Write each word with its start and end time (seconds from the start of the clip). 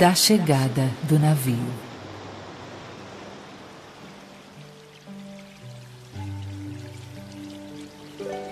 da 0.00 0.14
chegada 0.14 0.88
do 1.02 1.18
navio. 1.18 1.58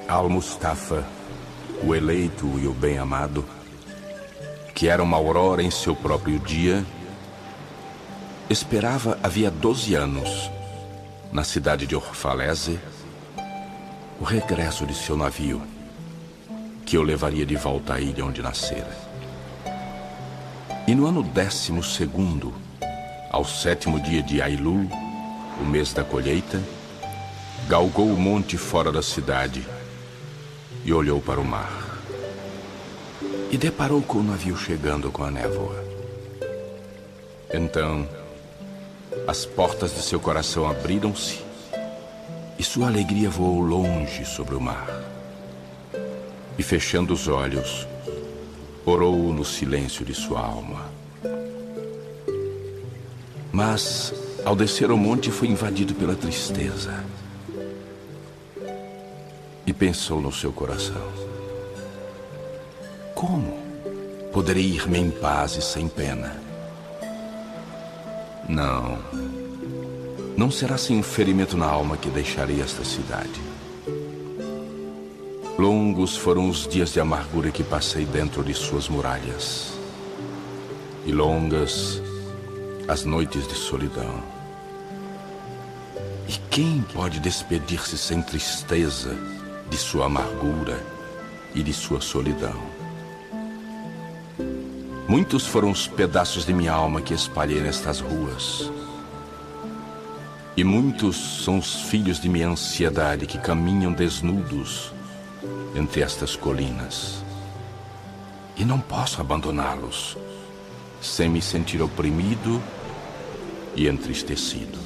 Al-Mustafa, 0.07 1.07
o 1.83 1.95
eleito 1.95 2.47
e 2.59 2.67
o 2.67 2.75
bem-amado, 2.75 3.47
que 4.75 4.89
era 4.89 5.03
uma 5.03 5.17
aurora 5.17 5.63
em 5.63 5.71
seu 5.71 5.97
próprio 5.97 6.39
dia, 6.39 6.85
esperava 8.51 9.19
havia 9.23 9.51
12 9.51 9.95
anos, 9.95 10.51
na 11.33 11.45
cidade 11.45 11.87
de 11.87 11.97
Orfalese, 11.97 12.79
o 14.21 14.25
regresso 14.25 14.85
de 14.85 14.95
seu 14.95 15.17
navio, 15.17 15.63
que 16.85 16.99
o 16.99 17.03
levaria 17.03 17.47
de 17.47 17.57
volta 17.57 17.95
à 17.95 18.01
ilha 18.01 18.23
onde 18.23 18.43
nascera. 18.43 19.08
E 20.89 20.95
no 20.95 21.07
ano 21.07 21.23
décimo 21.23 21.85
segundo, 21.85 22.55
ao 23.31 23.45
sétimo 23.45 24.01
dia 24.01 24.23
de 24.23 24.41
Ailul, 24.41 24.89
o 25.61 25.63
mês 25.63 25.93
da 25.93 26.03
colheita, 26.03 26.63
galgou 27.69 28.07
o 28.07 28.17
monte 28.17 28.57
fora 28.57 28.91
da 28.91 29.03
cidade 29.03 29.69
e 30.87 30.91
olhou 30.91 31.21
para 31.21 31.39
o 31.39 31.45
mar. 31.45 32.01
E 33.51 33.59
deparou 33.59 34.01
com 34.01 34.21
o 34.21 34.23
navio 34.23 34.57
chegando 34.57 35.13
com 35.13 35.25
a 35.25 35.31
névoa. 35.31 35.77
Então, 37.53 38.09
as 39.27 39.45
portas 39.45 39.95
de 39.95 40.01
seu 40.01 40.19
coração 40.19 40.67
abriram-se 40.67 41.45
e 42.59 42.65
sua 42.65 42.87
alegria 42.87 43.29
voou 43.29 43.61
longe 43.61 44.25
sobre 44.25 44.55
o 44.55 44.61
mar. 44.61 44.89
E 46.57 46.63
fechando 46.63 47.13
os 47.13 47.29
olhos, 47.29 47.87
orou 48.89 49.33
no 49.33 49.45
silêncio 49.45 50.05
de 50.05 50.15
sua 50.15 50.41
alma. 50.41 50.91
Mas, 53.53 54.15
ao 54.45 54.57
descer 54.57 54.91
o 54.91 54.97
monte, 54.97 55.31
foi 55.31 55.49
invadido 55.49 55.95
pela 55.95 56.15
tristeza. 56.15 57.05
E 59.67 59.73
pensou 59.73 60.21
no 60.21 60.33
seu 60.33 60.53
coração: 60.53 61.03
Como 63.15 63.59
poderei 64.33 64.65
ir-me 64.65 64.99
em 64.99 65.11
paz 65.11 65.57
e 65.57 65.63
sem 65.63 65.89
pena? 65.89 66.41
Não. 68.49 68.99
Não 70.37 70.51
será 70.51 70.79
sem 70.79 70.99
um 70.99 71.03
ferimento 71.03 71.57
na 71.57 71.67
alma 71.67 71.97
que 71.97 72.09
deixarei 72.09 72.63
esta 72.63 72.85
cidade. 72.85 73.58
Longos 75.59 76.17
foram 76.17 76.49
os 76.49 76.69
dias 76.69 76.93
de 76.93 77.01
amargura 77.01 77.51
que 77.51 77.65
passei 77.65 78.05
dentro 78.05 78.45
de 78.45 78.55
suas 78.55 78.89
muralhas. 78.89 79.73
E 81.05 81.11
longas 81.11 82.01
as 82.87 83.05
noites 83.05 83.45
de 83.49 83.55
solidão. 83.55 84.23
E 86.29 86.35
quem 86.49 86.81
pode 86.95 87.19
despedir-se 87.19 87.99
sem 87.99 88.23
tristeza 88.23 89.17
de 89.69 89.77
sua 89.77 90.07
amargura 90.07 90.81
e 91.53 91.61
de 91.61 91.73
sua 91.73 92.01
solidão? 92.01 92.55
Muitos 95.09 95.45
foram 95.45 95.73
os 95.73 95.89
pedaços 95.89 96.47
de 96.47 96.55
minha 96.55 96.73
alma 96.73 97.03
que 97.03 97.13
espalhei 97.13 97.61
nestas 97.61 97.99
ruas. 97.99 98.71
E 100.57 100.63
muitos 100.63 101.43
são 101.43 101.59
os 101.59 101.83
filhos 101.83 102.21
de 102.21 102.29
minha 102.29 102.49
ansiedade 102.49 103.27
que 103.27 103.39
caminham 103.39 103.93
desnudos 103.93 104.97
entre 105.75 106.03
estas 106.03 106.37
colinas. 106.37 107.23
E 108.57 108.65
não 108.65 108.81
posso 108.81 109.21
abandoná-los 109.21 110.17
sem 111.01 111.29
me 111.29 111.41
sentir 111.41 111.81
oprimido 111.81 112.63
e 113.75 113.87
entristecido. 113.87 114.79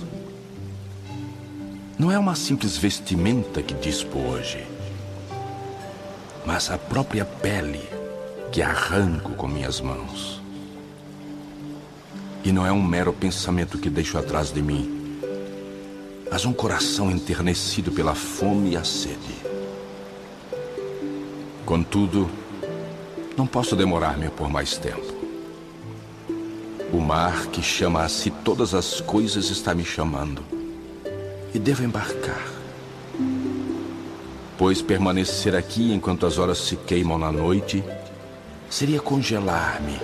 Não 1.99 2.11
é 2.11 2.19
uma 2.19 2.35
simples 2.35 2.77
vestimenta 2.77 3.63
que 3.63 3.75
dispo 3.75 4.19
hoje, 4.19 4.67
mas 6.45 6.71
a 6.71 6.77
própria 6.77 7.25
pele 7.25 7.89
que 8.51 8.61
arranco 8.61 9.35
com 9.35 9.49
minhas 9.49 9.81
mãos. 9.81 10.43
E 12.45 12.51
não 12.51 12.67
é 12.67 12.73
um 12.73 12.83
mero 12.83 13.13
pensamento 13.13 13.79
que 13.79 13.89
deixo 13.89 14.19
atrás 14.19 14.53
de 14.53 14.61
mim, 14.61 15.21
mas 16.31 16.45
um 16.45 16.53
coração 16.53 17.11
enternecido 17.11 17.93
pela 17.93 18.15
fome 18.15 18.73
e 18.73 18.77
a 18.77 18.85
sede. 18.85 19.62
Contudo, 21.65 22.29
não 23.37 23.47
posso 23.47 23.77
demorar-me 23.77 24.29
por 24.29 24.51
mais 24.51 24.77
tempo. 24.77 25.13
O 26.93 27.01
mar 27.01 27.47
que 27.47 27.63
chama 27.63 28.03
a 28.03 28.09
si 28.09 28.31
todas 28.31 28.75
as 28.75 29.01
coisas 29.01 29.49
está 29.49 29.75
me 29.75 29.85
chamando 29.85 30.43
e 31.55 31.59
devo 31.59 31.85
embarcar. 31.85 32.53
Pois 34.59 34.83
permanecer 34.83 35.55
aqui 35.55 35.93
enquanto 35.93 36.27
as 36.27 36.37
horas 36.37 36.59
se 36.59 36.77
queimam 36.77 37.19
na 37.19 37.33
noite 37.33 37.83
seria 38.69 39.01
congelar-me 39.01 40.01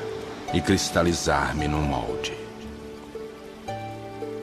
e 0.55 0.61
cristalizar-me 0.61 1.69
num 1.69 1.83
molde. 1.83 2.33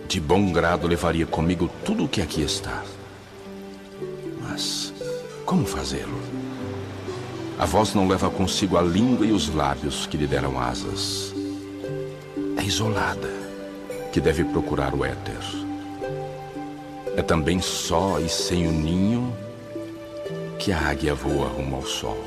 De 0.07 0.19
bom 0.19 0.51
grado 0.51 0.87
levaria 0.87 1.25
comigo 1.25 1.69
tudo 1.83 2.05
o 2.05 2.07
que 2.07 2.21
aqui 2.21 2.41
está. 2.41 2.83
Mas 4.41 4.93
como 5.45 5.65
fazê-lo? 5.65 6.34
A 7.57 7.65
voz 7.65 7.93
não 7.93 8.07
leva 8.07 8.29
consigo 8.29 8.77
a 8.77 8.81
língua 8.81 9.25
e 9.25 9.31
os 9.31 9.53
lábios 9.53 10.05
que 10.05 10.17
lhe 10.17 10.27
deram 10.27 10.59
asas. 10.59 11.33
É 12.57 12.63
isolada, 12.63 13.29
que 14.11 14.19
deve 14.19 14.43
procurar 14.43 14.93
o 14.93 15.05
éter. 15.05 15.39
É 17.15 17.21
também 17.21 17.61
só 17.61 18.19
e 18.19 18.27
sem 18.27 18.67
o 18.67 18.71
ninho 18.71 19.33
que 20.59 20.73
a 20.73 20.89
águia 20.89 21.15
voa 21.15 21.47
rumo 21.47 21.77
ao 21.77 21.85
sol. 21.85 22.21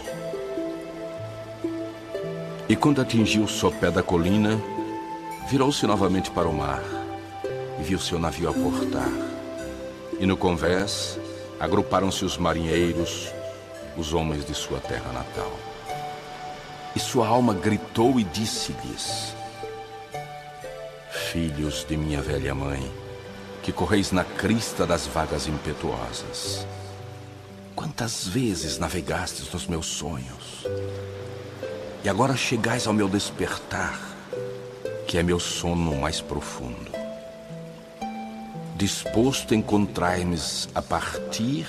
E 2.66 2.74
quando 2.74 3.02
atingiu 3.02 3.44
o 3.44 3.48
sopé 3.48 3.90
da 3.90 4.02
colina, 4.02 4.58
virou-se 5.50 5.86
novamente 5.86 6.30
para 6.30 6.48
o 6.48 6.54
mar 6.54 6.82
e 7.78 7.82
viu 7.82 7.98
seu 7.98 8.18
navio 8.18 8.48
aportar. 8.48 9.10
E 10.18 10.24
no 10.24 10.38
convés 10.38 11.18
agruparam-se 11.60 12.24
os 12.24 12.38
marinheiros, 12.38 13.30
os 13.98 14.14
homens 14.14 14.44
de 14.44 14.54
sua 14.54 14.78
terra 14.78 15.12
natal. 15.12 15.52
E 16.94 17.00
sua 17.00 17.26
alma 17.26 17.52
gritou 17.52 18.18
e 18.18 18.24
disse-lhes: 18.24 19.34
Filhos 21.30 21.84
de 21.84 21.96
minha 21.96 22.22
velha 22.22 22.54
mãe, 22.54 22.90
que 23.62 23.72
correis 23.72 24.12
na 24.12 24.24
crista 24.24 24.86
das 24.86 25.06
vagas 25.06 25.46
impetuosas, 25.46 26.66
quantas 27.74 28.26
vezes 28.26 28.78
navegastes 28.78 29.52
nos 29.52 29.66
meus 29.66 29.86
sonhos? 29.86 30.64
E 32.02 32.08
agora 32.08 32.36
chegais 32.36 32.86
ao 32.86 32.94
meu 32.94 33.08
despertar, 33.08 34.00
que 35.06 35.18
é 35.18 35.22
meu 35.22 35.40
sono 35.40 35.96
mais 35.96 36.20
profundo. 36.20 36.90
Disposto 38.76 39.54
encontrai-me 39.54 40.38
a 40.72 40.80
partir, 40.80 41.66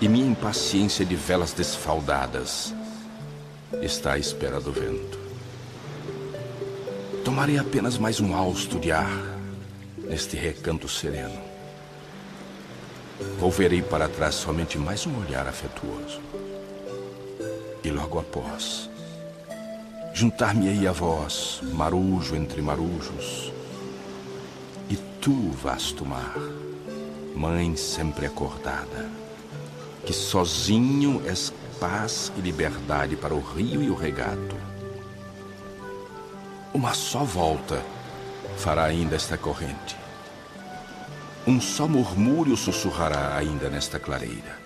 e 0.00 0.08
minha 0.08 0.26
impaciência 0.26 1.04
de 1.04 1.14
velas 1.14 1.52
desfaldadas 1.52 2.74
está 3.82 4.12
à 4.12 4.18
espera 4.18 4.60
do 4.60 4.72
vento. 4.72 5.18
Tomarei 7.24 7.58
apenas 7.58 7.98
mais 7.98 8.20
um 8.20 8.34
hausto 8.34 8.78
de 8.78 8.92
ar 8.92 9.10
neste 9.98 10.36
recanto 10.36 10.88
sereno. 10.88 11.40
Volverei 13.38 13.82
para 13.82 14.08
trás 14.08 14.34
somente 14.34 14.78
mais 14.78 15.06
um 15.06 15.20
olhar 15.20 15.46
afetuoso. 15.46 16.20
E 17.82 17.90
logo 17.90 18.18
após, 18.18 18.88
Juntar-me-ei 20.16 20.86
a 20.86 20.92
vós, 20.92 21.60
marujo 21.74 22.34
entre 22.34 22.62
marujos. 22.62 23.52
E 24.88 24.96
tu, 25.20 25.50
vasto 25.50 26.06
mar, 26.06 26.34
mãe 27.34 27.76
sempre 27.76 28.24
acordada, 28.24 29.10
que 30.06 30.12
sozinho 30.12 31.20
és 31.26 31.52
paz 31.80 32.32
e 32.36 32.40
liberdade 32.40 33.16
para 33.16 33.34
o 33.34 33.40
rio 33.40 33.82
e 33.82 33.90
o 33.90 33.94
regato. 33.94 34.56
Uma 36.72 36.94
só 36.94 37.24
volta 37.24 37.82
fará 38.56 38.84
ainda 38.84 39.16
esta 39.16 39.36
corrente. 39.36 39.96
Um 41.44 41.60
só 41.60 41.88
murmúrio 41.88 42.56
sussurrará 42.56 43.36
ainda 43.36 43.68
nesta 43.68 43.98
clareira. 43.98 44.56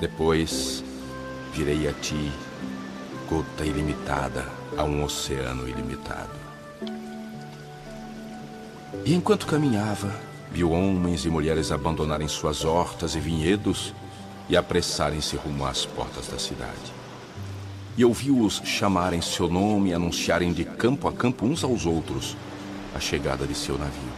Depois 0.00 0.82
virei 1.54 1.88
a 1.88 1.92
ti 1.92 2.32
gota 3.28 3.64
ilimitada 3.64 4.48
a 4.76 4.82
um 4.82 5.04
oceano 5.04 5.68
ilimitado. 5.68 6.40
E 9.04 9.14
enquanto 9.14 9.46
caminhava, 9.46 10.12
viu 10.50 10.72
homens 10.72 11.24
e 11.24 11.30
mulheres 11.30 11.70
abandonarem 11.70 12.28
suas 12.28 12.64
hortas 12.64 13.14
e 13.14 13.20
vinhedos 13.20 13.94
e 14.48 14.56
apressarem-se 14.56 15.36
rumo 15.36 15.64
às 15.64 15.86
portas 15.86 16.26
da 16.28 16.38
cidade. 16.38 17.00
e 17.96 18.04
ouviu-os 18.04 18.62
chamarem 18.64 19.20
seu 19.20 19.48
nome 19.48 19.90
e 19.90 19.92
anunciarem 19.94 20.52
de 20.52 20.64
campo 20.64 21.06
a 21.06 21.12
campo 21.12 21.44
uns 21.44 21.62
aos 21.62 21.84
outros 21.84 22.36
a 22.94 23.00
chegada 23.00 23.46
de 23.46 23.54
seu 23.54 23.76
navio. 23.76 24.12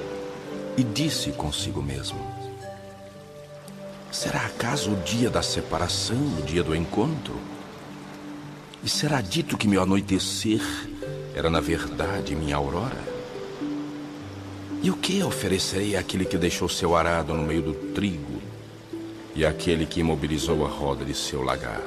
E 0.77 0.85
disse 0.85 1.33
consigo 1.33 1.83
mesmo: 1.83 2.19
Será 4.11 4.47
acaso 4.47 4.93
o 4.93 4.97
dia 4.97 5.29
da 5.29 5.43
separação, 5.43 6.17
o 6.39 6.43
dia 6.43 6.63
do 6.63 6.77
encontro? 6.77 7.35
E 8.85 8.89
será 8.89 9.21
dito 9.21 9.57
que 9.57 9.67
meu 9.67 9.83
anoitecer 9.83 10.63
era 11.35 11.51
na 11.51 11.61
verdade 11.61 12.35
minha 12.37 12.57
aurora? 12.57 13.12
E 14.83 14.91
o 14.91 14.97
que 14.97 15.23
oferecerei 15.23 15.97
àquele 15.97 16.25
que 16.25 16.37
deixou 16.37 16.69
seu 16.69 16.97
arado 16.97 17.33
no 17.35 17.45
meio 17.45 17.63
do 17.63 17.73
trigo 17.95 18.43
e 19.33 19.47
àquele 19.47 19.87
que 19.87 20.01
imobilizou 20.01 20.67
a 20.67 20.69
roda 20.69 21.05
de 21.05 21.15
seu 21.15 21.41
lagar? 21.41 21.81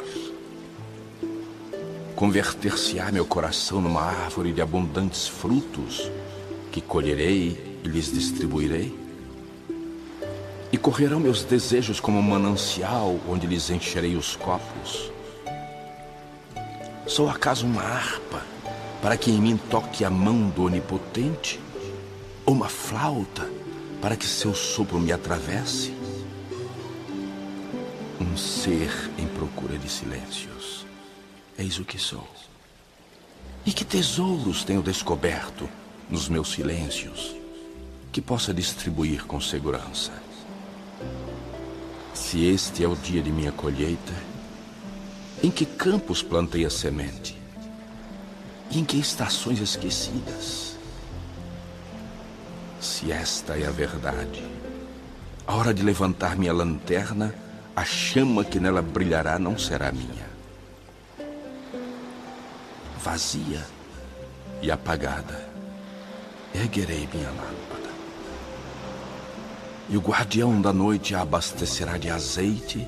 Converter-se-á 2.15 3.12
meu 3.12 3.25
coração 3.25 3.81
numa 3.81 4.01
árvore 4.01 4.53
de 4.53 4.62
abundantes 4.62 5.27
frutos 5.27 6.09
que 6.71 6.80
colherei 6.80 7.81
e 7.83 7.88
lhes 7.89 8.13
distribuirei? 8.13 8.98
E 10.71 10.77
correrão 10.77 11.19
meus 11.19 11.44
desejos 11.44 12.00
como 12.00 12.18
um 12.18 12.21
manancial 12.21 13.19
onde 13.27 13.45
lhes 13.45 13.69
encherei 13.69 14.15
os 14.15 14.38
copos? 14.38 15.12
Sou 17.06 17.30
acaso 17.30 17.65
uma 17.65 17.81
harpa 17.81 18.41
para 19.01 19.18
que 19.18 19.31
em 19.31 19.41
mim 19.41 19.59
toque 19.69 20.06
a 20.06 20.09
mão 20.09 20.50
do 20.50 20.63
Onipotente? 20.63 21.64
Uma 22.47 22.69
flauta 22.69 23.50
para 24.00 24.15
que 24.15 24.25
seu 24.25 24.53
sopro 24.53 25.00
me 25.00 25.12
atravesse? 25.12 25.92
Um 28.21 28.38
ser 28.38 28.92
em 29.18 29.25
procura 29.27 29.80
de 29.80 29.89
silêncios. 29.89 30.86
Eis 31.57 31.80
o 31.80 31.83
que 31.83 31.97
sou. 31.97 32.27
E 33.65 33.71
que 33.74 33.83
tesouros 33.83 34.63
tenho 34.63 34.83
descoberto 34.83 35.68
nos 36.07 36.30
meus 36.30 36.51
silêncios 36.51 37.36
que 38.12 38.21
possa 38.21 38.53
distribuir 38.53 39.25
com 39.25 39.41
segurança. 39.41 40.13
Se 42.13 42.45
este 42.45 42.83
é 42.83 42.88
o 42.88 42.95
dia 42.95 43.24
de 43.24 43.31
minha 43.31 43.51
colheita, 43.51 44.13
em 45.41 45.50
que 45.50 45.65
campos 45.65 46.21
plantei 46.21 46.63
a 46.63 46.69
semente? 46.69 47.36
E 48.69 48.80
em 48.80 48.86
que 48.86 48.98
estações 48.98 49.59
esquecidas? 49.59 50.64
Se 52.86 53.12
esta 53.12 53.58
é 53.58 53.66
a 53.66 53.72
verdade, 53.72 54.46
a 55.48 55.56
hora 55.56 55.74
de 55.74 55.82
levantar 55.82 56.38
minha 56.38 56.54
lanterna, 56.54 57.34
a 57.76 57.84
chama 57.84 58.46
que 58.46 58.60
nela 58.60 58.80
brilhará 58.80 59.40
não 59.40 59.58
será 59.58 59.92
minha. 59.92 60.30
Vazia 63.00 63.66
e 64.62 64.70
apagada, 64.70 65.50
erguerei 66.54 67.10
minha 67.12 67.28
lâmpada. 67.30 67.90
E 69.90 69.98
o 69.98 70.00
guardião 70.00 70.62
da 70.62 70.72
noite 70.72 71.16
a 71.16 71.22
abastecerá 71.22 71.98
de 71.98 72.12
azeite 72.12 72.88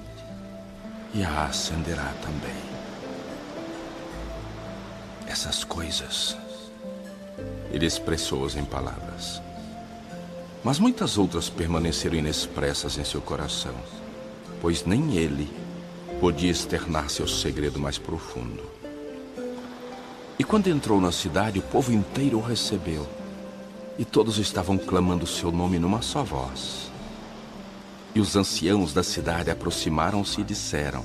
e 1.11 1.23
a 1.23 1.45
acenderá 1.45 2.13
também. 2.21 2.63
Essas 5.25 5.63
coisas 5.63 6.37
ele 7.71 7.87
expressou-as 7.87 8.55
em 8.55 8.63
palavras. 8.63 9.46
Mas 10.63 10.79
muitas 10.79 11.17
outras 11.17 11.49
permaneceram 11.49 12.15
inexpressas 12.15 12.97
em 12.97 13.03
seu 13.03 13.21
coração, 13.21 13.75
pois 14.61 14.85
nem 14.85 15.15
ele 15.15 15.47
podia 16.19 16.51
externar 16.51 17.09
seu 17.09 17.27
segredo 17.27 17.79
mais 17.79 17.97
profundo. 17.97 18.63
E 20.39 20.43
quando 20.43 20.67
entrou 20.67 21.01
na 21.01 21.11
cidade, 21.11 21.59
o 21.59 21.63
povo 21.63 21.91
inteiro 21.91 22.37
o 22.37 22.41
recebeu, 22.41 23.07
e 23.97 24.05
todos 24.05 24.37
estavam 24.37 24.77
clamando 24.77 25.25
seu 25.25 25.51
nome 25.51 25.79
numa 25.79 26.01
só 26.01 26.23
voz. 26.23 26.91
E 28.13 28.19
os 28.19 28.35
anciãos 28.35 28.93
da 28.93 29.03
cidade 29.03 29.49
aproximaram-se 29.49 30.41
e 30.41 30.43
disseram: 30.43 31.03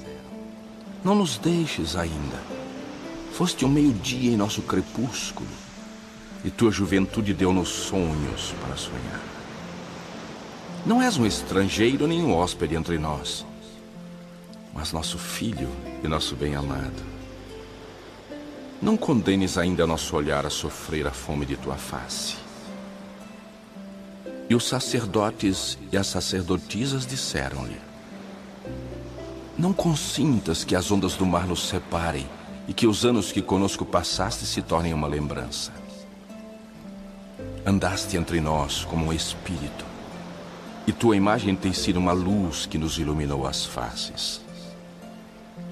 Não 1.04 1.14
nos 1.14 1.38
deixes 1.38 1.96
ainda. 1.96 2.42
Foste 3.32 3.64
um 3.64 3.68
meio-dia 3.68 4.32
em 4.32 4.36
nosso 4.36 4.60
crepúsculo, 4.62 5.48
e 6.44 6.50
tua 6.50 6.70
juventude 6.70 7.32
deu-nos 7.32 7.68
sonhos 7.68 8.54
para 8.60 8.76
sonhar. 8.76 9.31
Não 10.84 11.00
és 11.00 11.16
um 11.16 11.24
estrangeiro 11.24 12.08
nem 12.08 12.24
um 12.24 12.34
hóspede 12.34 12.74
entre 12.74 12.98
nós, 12.98 13.46
mas 14.74 14.92
nosso 14.92 15.16
filho 15.16 15.68
e 16.02 16.08
nosso 16.08 16.34
bem-amado. 16.34 17.12
Não 18.80 18.96
condenes 18.96 19.56
ainda 19.56 19.86
nosso 19.86 20.16
olhar 20.16 20.44
a 20.44 20.50
sofrer 20.50 21.06
a 21.06 21.12
fome 21.12 21.46
de 21.46 21.56
tua 21.56 21.76
face. 21.76 22.34
E 24.50 24.56
os 24.56 24.66
sacerdotes 24.66 25.78
e 25.92 25.96
as 25.96 26.08
sacerdotisas 26.08 27.06
disseram-lhe: 27.06 27.80
Não 29.56 29.72
consintas 29.72 30.64
que 30.64 30.74
as 30.74 30.90
ondas 30.90 31.14
do 31.14 31.24
mar 31.24 31.46
nos 31.46 31.68
separem 31.68 32.28
e 32.66 32.74
que 32.74 32.88
os 32.88 33.04
anos 33.04 33.30
que 33.30 33.40
conosco 33.40 33.84
passaste 33.84 34.44
se 34.46 34.60
tornem 34.60 34.92
uma 34.92 35.06
lembrança. 35.06 35.72
Andaste 37.64 38.16
entre 38.16 38.40
nós 38.40 38.84
como 38.84 39.06
um 39.06 39.12
espírito 39.12 39.91
e 40.86 40.92
tua 40.92 41.16
imagem 41.16 41.54
tem 41.54 41.72
sido 41.72 41.98
uma 41.98 42.12
luz 42.12 42.66
que 42.66 42.78
nos 42.78 42.98
iluminou 42.98 43.46
as 43.46 43.64
faces. 43.64 44.40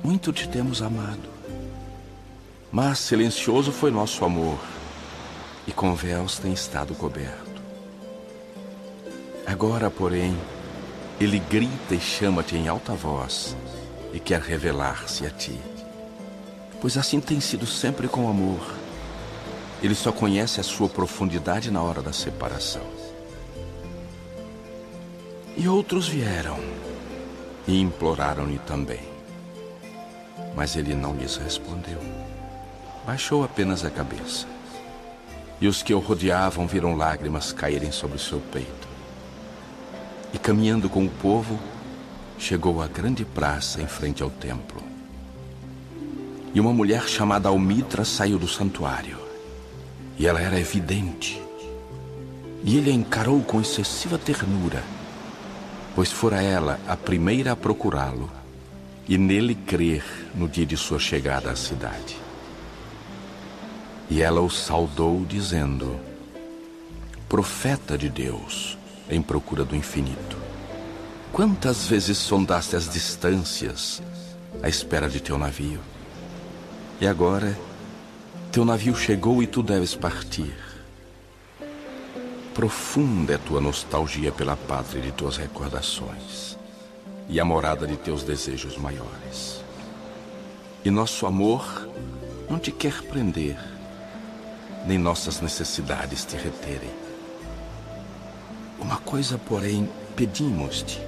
Muito 0.03 0.33
te 0.33 0.49
temos 0.49 0.81
amado, 0.83 1.29
mas 2.71 2.99
silencioso 2.99 3.73
foi 3.73 3.91
nosso 3.91 4.25
amor, 4.25 4.59
e 5.67 5.73
com 5.73 5.95
véus 5.95 6.39
tem 6.39 6.53
estado 6.53 6.95
coberto. 6.95 7.61
Agora, 9.47 9.91
porém, 9.91 10.37
ele 11.21 11.39
grita 11.39 11.95
e 11.95 12.01
chama-te 12.01 12.57
em 12.57 12.69
alta 12.69 12.95
voz 12.95 13.57
e 14.13 14.21
quer 14.21 14.41
revelar-se 14.41 15.27
a 15.27 15.31
ti. 15.31 15.59
Pois 16.81 16.97
assim 16.97 17.21
tem 17.21 17.41
sido 17.41 17.67
sempre 17.67 18.09
com 18.09 18.29
amor. 18.29 18.75
Ele 19.83 19.95
só 19.95 20.13
conhece 20.13 20.61
a 20.61 20.63
sua 20.63 20.89
profundidade 20.89 21.71
na 21.71 21.83
hora 21.83 22.01
da 22.01 22.13
separação. 22.13 23.00
E 25.61 25.69
outros 25.69 26.09
vieram 26.09 26.59
e 27.69 27.79
imploraram-lhe 27.83 28.59
também. 28.61 29.03
Mas 30.57 30.75
ele 30.75 30.95
não 30.95 31.15
lhes 31.15 31.37
respondeu. 31.37 31.99
Baixou 33.05 33.45
apenas 33.45 33.85
a 33.85 33.91
cabeça. 33.91 34.47
E 35.61 35.69
os 35.69 35.83
que 35.83 35.93
o 35.93 35.99
rodeavam 35.99 36.67
viram 36.67 36.97
lágrimas 36.97 37.53
caírem 37.53 37.93
sobre 37.93 38.17
o 38.17 38.19
seu 38.19 38.41
peito. 38.51 38.89
E 40.33 40.39
caminhando 40.39 40.89
com 40.89 41.05
o 41.05 41.11
povo, 41.11 41.61
chegou 42.39 42.81
à 42.81 42.87
grande 42.87 43.27
praça 43.27 43.83
em 43.83 43.87
frente 43.87 44.23
ao 44.23 44.31
templo. 44.31 44.83
E 46.55 46.59
uma 46.59 46.73
mulher 46.73 47.07
chamada 47.07 47.51
Almitra 47.51 48.07
saiu 48.07 48.39
do 48.39 48.49
santuário. 48.49 49.19
E 50.19 50.27
ela 50.27 50.41
era 50.41 50.59
evidente. 50.59 51.39
E 52.65 52.79
ele 52.79 52.91
a 52.91 52.95
encarou 52.95 53.43
com 53.43 53.61
excessiva 53.61 54.17
ternura 54.17 54.83
pois 56.01 56.11
fora 56.11 56.41
ela 56.41 56.81
a 56.89 56.97
primeira 56.97 57.53
a 57.53 57.57
procurá-lo 57.57 58.33
e 59.07 59.19
nele 59.19 59.55
crer 59.55 60.03
no 60.35 60.49
dia 60.49 60.65
de 60.65 60.75
sua 60.75 60.99
chegada 60.99 61.51
à 61.51 61.55
cidade. 61.55 62.17
E 64.09 64.23
ela 64.23 64.41
o 64.41 64.49
saudou, 64.49 65.27
dizendo: 65.27 66.01
Profeta 67.29 67.99
de 67.99 68.09
Deus, 68.09 68.79
em 69.11 69.21
procura 69.21 69.63
do 69.63 69.77
infinito, 69.77 70.39
quantas 71.35 71.87
vezes 71.87 72.17
sondaste 72.17 72.77
as 72.77 72.89
distâncias 72.89 74.03
à 74.63 74.71
espera 74.71 75.07
de 75.07 75.21
teu 75.21 75.37
navio? 75.37 75.81
E 76.99 77.07
agora, 77.07 77.55
teu 78.51 78.65
navio 78.65 78.97
chegou 78.97 79.43
e 79.43 79.47
tu 79.47 79.63
deves 79.63 79.95
partir. 79.95 80.70
Profunda 82.61 83.33
é 83.33 83.39
tua 83.39 83.59
nostalgia 83.59 84.31
pela 84.31 84.55
pátria 84.55 85.01
de 85.01 85.11
tuas 85.13 85.39
recordações 85.39 86.59
e 87.27 87.41
a 87.41 87.45
morada 87.45 87.87
de 87.87 87.97
teus 87.97 88.23
desejos 88.23 88.77
maiores. 88.77 89.65
E 90.85 90.91
nosso 90.91 91.25
amor 91.25 91.89
não 92.51 92.59
te 92.59 92.71
quer 92.71 93.01
prender, 93.05 93.57
nem 94.87 94.99
nossas 94.99 95.41
necessidades 95.41 96.23
te 96.27 96.37
reterem. 96.37 96.91
Uma 98.79 98.99
coisa, 98.99 99.39
porém, 99.39 99.89
pedimos-te. 100.15 101.01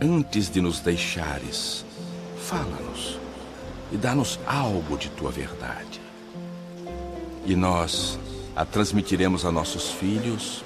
Antes 0.00 0.48
de 0.48 0.62
nos 0.62 0.80
deixares, 0.80 1.84
fala-nos 2.46 3.18
e 3.92 3.98
dá-nos 3.98 4.40
algo 4.46 4.96
de 4.96 5.10
tua 5.10 5.30
verdade. 5.30 6.00
E 7.44 7.54
nós 7.54 8.18
a 8.58 8.64
transmitiremos 8.64 9.46
a 9.46 9.52
nossos 9.52 9.92
filhos 9.92 10.64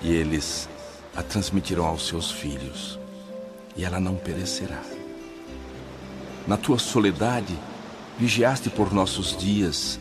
e 0.00 0.10
eles 0.10 0.68
a 1.14 1.22
transmitirão 1.22 1.84
aos 1.86 2.08
seus 2.08 2.30
filhos, 2.30 2.98
e 3.76 3.84
ela 3.84 4.00
não 4.00 4.16
perecerá. 4.16 4.82
Na 6.48 6.56
tua 6.56 6.78
soledade, 6.78 7.56
Vigiaste 8.18 8.70
por 8.70 8.94
nossos 8.94 9.36
dias 9.36 10.00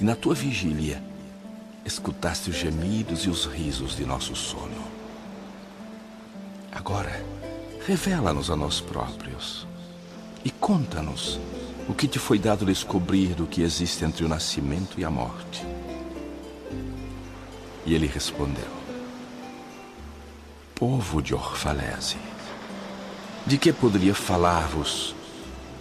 e 0.00 0.04
na 0.04 0.14
tua 0.14 0.32
vigília 0.32 1.02
escutaste 1.84 2.50
os 2.50 2.56
gemidos 2.56 3.24
e 3.24 3.30
os 3.30 3.46
risos 3.46 3.96
de 3.96 4.06
nosso 4.06 4.36
sono. 4.36 4.84
Agora, 6.70 7.24
revela-nos 7.84 8.48
a 8.48 8.54
nós 8.54 8.80
próprios 8.80 9.66
e 10.44 10.52
conta-nos 10.52 11.40
o 11.88 11.94
que 11.94 12.06
te 12.06 12.20
foi 12.20 12.38
dado 12.38 12.64
descobrir 12.64 13.34
do 13.34 13.44
que 13.44 13.62
existe 13.62 14.04
entre 14.04 14.24
o 14.24 14.28
nascimento 14.28 15.00
e 15.00 15.04
a 15.04 15.10
morte. 15.10 15.66
E 17.88 17.94
ele 17.94 18.06
respondeu: 18.06 18.68
Povo 20.74 21.22
de 21.22 21.34
Orfalese, 21.34 22.18
de 23.46 23.56
que 23.56 23.72
poderia 23.72 24.14
falar-vos, 24.14 25.14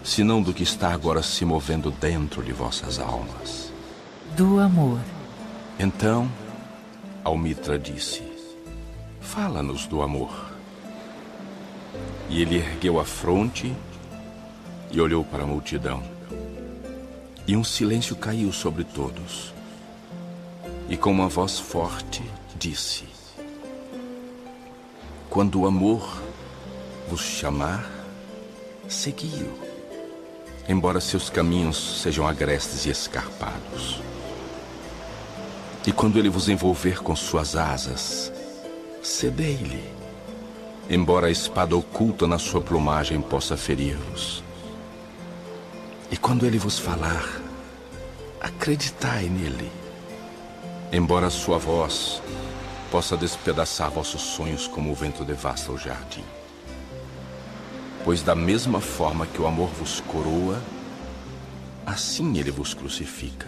senão 0.06 0.42
do 0.42 0.54
que 0.54 0.64
está 0.64 0.94
agora 0.94 1.22
se 1.22 1.44
movendo 1.44 1.92
dentro 1.92 2.42
de 2.42 2.54
vossas 2.54 2.98
almas? 2.98 3.74
Do 4.38 4.58
amor. 4.58 5.02
Então, 5.78 6.32
Almitra 7.26 7.78
disse: 7.78 8.24
Fala-nos 9.20 9.86
do 9.86 10.02
amor. 10.02 10.54
E 12.30 12.42
ele 12.42 12.56
ergueu 12.56 13.02
a 13.02 13.04
fronte 13.04 13.76
e 14.90 15.02
olhou 15.02 15.26
para 15.26 15.44
a 15.44 15.48
multidão. 15.48 16.02
E 17.46 17.58
um 17.58 17.66
silêncio 17.66 18.16
caiu 18.16 18.54
sobre 18.54 18.86
todos. 18.86 19.57
E 20.90 20.96
com 20.96 21.12
uma 21.12 21.28
voz 21.28 21.60
forte 21.60 22.24
disse: 22.56 23.06
Quando 25.30 25.62
o 25.62 25.68
amor 25.68 26.22
vos 27.10 27.22
chamar, 27.22 27.90
segui-o, 28.88 29.54
embora 30.68 31.02
seus 31.02 31.30
caminhos 31.30 32.02
sejam 32.02 32.26
agrestes 32.26 32.86
e 32.86 32.90
escarpados. 32.90 34.02
E 35.86 35.92
quando 35.92 36.18
ele 36.18 36.30
vos 36.30 36.50
envolver 36.50 37.02
com 37.02 37.16
suas 37.16 37.56
asas, 37.56 38.32
cedei-lhe, 39.02 39.90
embora 40.90 41.28
a 41.28 41.32
espada 41.32 41.76
oculta 41.76 42.28
na 42.28 42.38
sua 42.38 42.62
plumagem 42.62 43.22
possa 43.22 43.56
ferir-vos. 43.56 44.44
E 46.10 46.16
quando 46.16 46.46
ele 46.46 46.58
vos 46.58 46.80
falar, 46.80 47.42
acreditai 48.40 49.30
nele, 49.30 49.70
embora 50.92 51.30
sua 51.30 51.58
voz 51.58 52.22
possa 52.90 53.18
despedaçar 53.18 53.92
vossos 53.92 54.22
sonhos 54.22 54.68
como 54.68 54.92
o 54.92 54.96
vento 54.96 55.24
devasta 55.26 55.72
o 55.72 55.78
jardim. 55.78 56.24
Pois 58.06 58.24
da 58.24 58.34
mesma 58.34 58.80
forma 58.80 59.26
que 59.26 59.42
o 59.42 59.48
amor 59.48 59.70
vos 59.70 60.00
coroa, 60.00 60.62
assim 61.86 62.38
ele 62.38 62.52
vos 62.52 62.74
crucifica. 62.74 63.48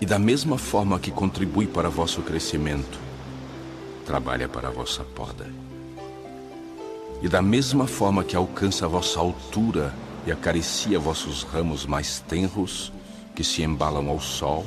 E 0.00 0.06
da 0.06 0.18
mesma 0.18 0.58
forma 0.58 1.00
que 1.00 1.10
contribui 1.10 1.66
para 1.66 1.88
vosso 1.88 2.22
crescimento, 2.22 2.98
trabalha 4.04 4.48
para 4.48 4.68
a 4.68 4.70
vossa 4.70 5.02
poda. 5.02 5.46
E 7.20 7.28
da 7.28 7.42
mesma 7.42 7.86
forma 7.86 8.22
que 8.22 8.36
alcança 8.36 8.84
a 8.84 8.88
vossa 8.88 9.18
altura 9.18 9.92
e 10.26 10.30
acaricia 10.30 10.98
vossos 10.98 11.42
ramos 11.42 11.86
mais 11.86 12.20
tenros, 12.20 12.92
que 13.34 13.42
se 13.42 13.62
embalam 13.62 14.08
ao 14.08 14.20
sol, 14.20 14.64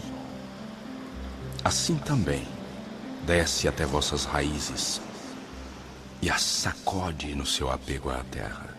assim 1.64 1.96
também 1.96 2.48
desce 3.26 3.68
até 3.68 3.86
vossas 3.86 4.26
raízes 4.26 5.02
e 6.22 6.30
as 6.30 6.42
sacode 6.42 7.36
no 7.36 7.46
seu 7.46 7.72
apego 7.72 8.10
à 8.10 8.24
terra. 8.24 8.76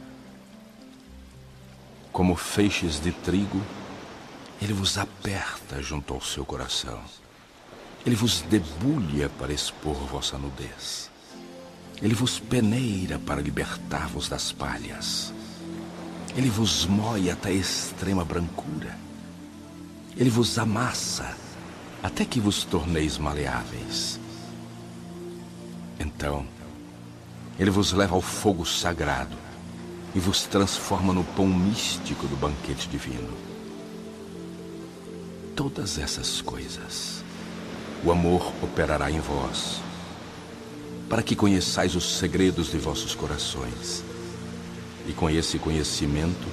Como 2.13 2.35
feixes 2.35 3.01
de 3.01 3.13
trigo, 3.13 3.63
ele 4.61 4.73
vos 4.73 4.99
aperta 4.99 5.83
junto 5.83 6.13
ao 6.13 6.21
seu 6.21 6.45
coração. 6.45 7.01
Ele 8.05 8.17
vos 8.17 8.43
debulha 8.43 9.29
para 9.39 9.53
expor 9.53 9.95
vossa 9.95 10.37
nudez. 10.37 11.11
Ele 12.03 12.15
vos 12.15 12.39
peneira 12.39 13.19
para 13.19 13.41
libertar-vos 13.41 14.29
das 14.29 14.53
palhas. 14.53 15.33
Ele 16.37 16.49
vos 16.49 16.87
moe 16.87 17.31
até 17.31 17.51
a 17.51 17.53
extrema 17.53 18.25
brancura. 18.25 18.97
Ele 20.17 20.31
vos 20.31 20.59
amassa 20.59 21.37
até 22.03 22.25
que 22.25 22.41
vos 22.41 22.65
torneis 22.65 23.19
maleáveis. 23.19 24.19
Então, 25.99 26.47
ele 27.59 27.71
vos 27.71 27.93
leva 27.93 28.15
ao 28.15 28.23
fogo 28.23 28.65
sagrado 28.65 29.37
e 30.15 30.21
vos 30.21 30.45
transforma 30.45 31.13
no 31.13 31.25
pão 31.25 31.47
místico 31.47 32.27
do 32.27 32.37
banquete 32.37 32.89
divino 32.89 33.51
todas 35.61 35.99
essas 35.99 36.41
coisas, 36.41 37.23
o 38.03 38.11
amor 38.11 38.51
operará 38.63 39.11
em 39.11 39.21
vós, 39.21 39.83
para 41.07 41.23
que 41.23 41.37
conheçais 41.37 41.95
os 41.95 42.17
segredos 42.17 42.71
de 42.71 42.79
vossos 42.79 43.15
corações, 43.15 44.03
e 45.07 45.13
com 45.13 45.29
esse 45.29 45.59
conhecimento 45.59 46.49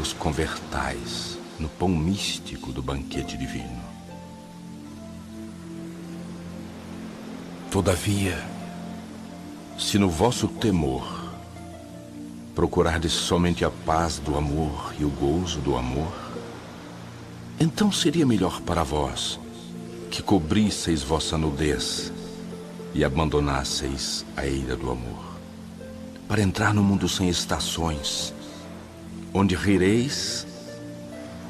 os 0.00 0.12
convertais 0.12 1.38
no 1.60 1.68
pão 1.68 1.90
místico 1.90 2.72
do 2.72 2.82
banquete 2.82 3.36
divino. 3.36 3.81
Todavia, 7.72 8.38
se 9.78 9.98
no 9.98 10.10
vosso 10.10 10.46
temor 10.46 11.32
procurardes 12.54 13.14
somente 13.14 13.64
a 13.64 13.70
paz 13.70 14.18
do 14.18 14.36
amor 14.36 14.92
e 14.98 15.06
o 15.06 15.08
gozo 15.08 15.58
do 15.60 15.74
amor, 15.74 16.12
então 17.58 17.90
seria 17.90 18.26
melhor 18.26 18.60
para 18.60 18.82
vós 18.82 19.40
que 20.10 20.22
cobrisseis 20.22 21.02
vossa 21.02 21.38
nudez 21.38 22.12
e 22.92 23.02
abandonasseis 23.02 24.26
a 24.36 24.44
ira 24.44 24.76
do 24.76 24.90
amor, 24.90 25.24
para 26.28 26.42
entrar 26.42 26.74
no 26.74 26.82
mundo 26.82 27.08
sem 27.08 27.30
estações, 27.30 28.34
onde 29.32 29.54
rireis, 29.54 30.46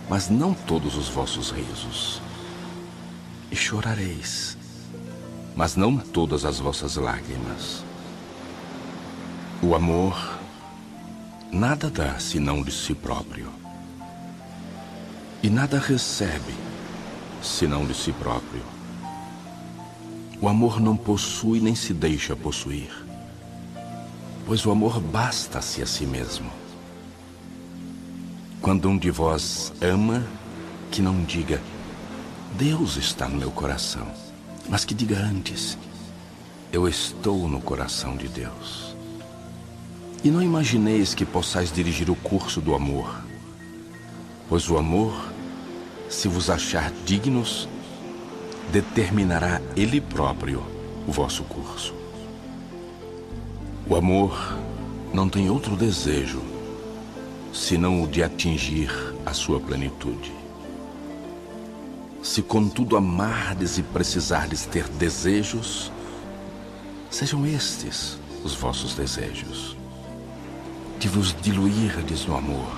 mas 0.08 0.30
não 0.30 0.54
todos 0.54 0.96
os 0.96 1.08
vossos 1.08 1.50
risos, 1.50 2.22
e 3.50 3.56
chorareis, 3.56 4.51
mas 5.54 5.76
não 5.76 5.96
todas 5.98 6.44
as 6.44 6.58
vossas 6.58 6.96
lágrimas. 6.96 7.84
O 9.62 9.74
amor 9.74 10.38
nada 11.50 11.90
dá 11.90 12.18
senão 12.18 12.62
de 12.62 12.72
si 12.72 12.94
próprio 12.94 13.48
e 15.42 15.50
nada 15.50 15.78
recebe 15.78 16.54
senão 17.42 17.84
de 17.84 17.94
si 17.94 18.12
próprio. 18.12 18.62
O 20.40 20.48
amor 20.48 20.80
não 20.80 20.96
possui 20.96 21.60
nem 21.60 21.74
se 21.74 21.92
deixa 21.92 22.34
possuir, 22.34 22.90
pois 24.46 24.64
o 24.64 24.70
amor 24.70 25.00
basta-se 25.00 25.82
a 25.82 25.86
si 25.86 26.06
mesmo. 26.06 26.50
Quando 28.60 28.88
um 28.88 28.96
de 28.96 29.10
vós 29.10 29.72
ama, 29.80 30.24
que 30.90 31.02
não 31.02 31.24
diga, 31.24 31.60
Deus 32.56 32.96
está 32.96 33.28
no 33.28 33.36
meu 33.36 33.50
coração, 33.50 34.06
mas 34.68 34.84
que 34.84 34.94
diga 34.94 35.18
antes, 35.18 35.76
eu 36.72 36.88
estou 36.88 37.48
no 37.48 37.60
coração 37.60 38.16
de 38.16 38.28
Deus. 38.28 38.96
E 40.24 40.30
não 40.30 40.42
imagineis 40.42 41.14
que 41.14 41.24
possais 41.24 41.72
dirigir 41.72 42.08
o 42.10 42.16
curso 42.16 42.60
do 42.60 42.74
amor, 42.74 43.22
pois 44.48 44.70
o 44.70 44.78
amor 44.78 45.32
se 46.12 46.28
vos 46.28 46.50
achar 46.50 46.92
dignos, 47.06 47.66
determinará 48.70 49.62
Ele 49.74 50.00
próprio 50.00 50.62
o 51.08 51.10
vosso 51.10 51.42
curso. 51.44 51.94
O 53.88 53.96
amor 53.96 54.58
não 55.12 55.28
tem 55.28 55.48
outro 55.48 55.74
desejo 55.74 56.42
senão 57.52 58.02
o 58.02 58.06
de 58.06 58.22
atingir 58.22 58.90
a 59.26 59.32
sua 59.32 59.58
plenitude. 59.58 60.32
Se 62.22 62.40
contudo 62.40 62.96
amardes 62.96 63.78
e 63.78 63.82
precisardes 63.82 64.64
ter 64.64 64.88
desejos, 64.88 65.90
sejam 67.10 67.44
estes 67.44 68.16
os 68.44 68.54
vossos 68.54 68.94
desejos, 68.94 69.76
de 71.00 71.08
vos 71.08 71.34
diluirdes 71.42 72.24
no 72.24 72.36
amor 72.36 72.72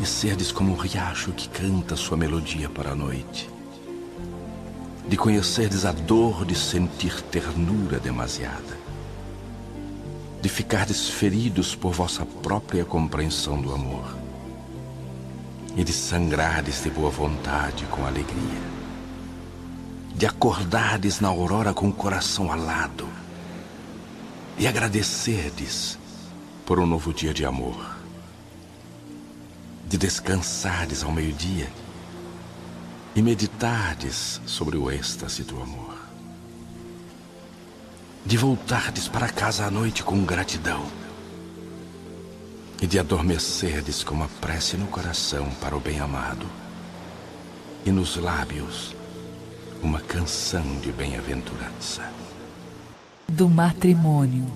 e 0.00 0.06
serdes 0.06 0.52
como 0.52 0.72
um 0.72 0.76
riacho 0.76 1.32
que 1.32 1.48
canta 1.48 1.96
sua 1.96 2.16
melodia 2.16 2.68
para 2.68 2.92
a 2.92 2.94
noite. 2.94 3.50
De 5.08 5.16
conhecerdes 5.16 5.84
a 5.84 5.90
dor 5.90 6.44
de 6.44 6.54
sentir 6.54 7.20
ternura 7.22 7.98
demasiada. 7.98 8.78
De 10.40 10.48
ficardes 10.48 11.08
feridos 11.08 11.74
por 11.74 11.92
vossa 11.92 12.24
própria 12.24 12.84
compreensão 12.84 13.60
do 13.60 13.72
amor. 13.74 14.27
E 15.78 15.82
de 15.82 15.94
sangrardes 15.94 16.82
de 16.82 16.90
boa 16.90 17.08
vontade 17.08 17.86
com 17.86 18.04
alegria. 18.04 18.60
De 20.14 20.26
acordardes 20.26 21.20
na 21.20 21.28
aurora 21.28 21.72
com 21.72 21.88
o 21.88 21.92
coração 21.92 22.52
alado. 22.52 23.08
E 24.58 24.66
agradecerdes 24.66 25.98
por 26.66 26.78
um 26.78 26.84
novo 26.84 27.14
dia 27.14 27.32
de 27.32 27.46
amor 27.46 27.96
de 29.88 29.96
descansares 29.96 31.02
ao 31.02 31.10
meio-dia 31.10 31.66
e 33.16 33.22
meditardes 33.22 34.40
sobre 34.44 34.76
o 34.76 34.90
êxtase 34.90 35.42
do 35.42 35.60
amor, 35.60 35.96
de 38.24 38.36
voltardes 38.36 39.08
para 39.08 39.30
casa 39.30 39.64
à 39.64 39.70
noite 39.70 40.02
com 40.02 40.22
gratidão 40.24 40.84
e 42.80 42.86
de 42.86 42.98
adormecerdes 42.98 44.04
com 44.04 44.14
uma 44.14 44.28
prece 44.40 44.76
no 44.76 44.86
coração 44.86 45.50
para 45.60 45.76
o 45.76 45.80
bem-amado 45.80 46.46
e 47.84 47.90
nos 47.90 48.16
lábios 48.16 48.94
uma 49.82 50.00
canção 50.00 50.78
de 50.80 50.90
bem-aventurança. 50.92 52.10
Do 53.28 53.48
matrimônio. 53.48 54.46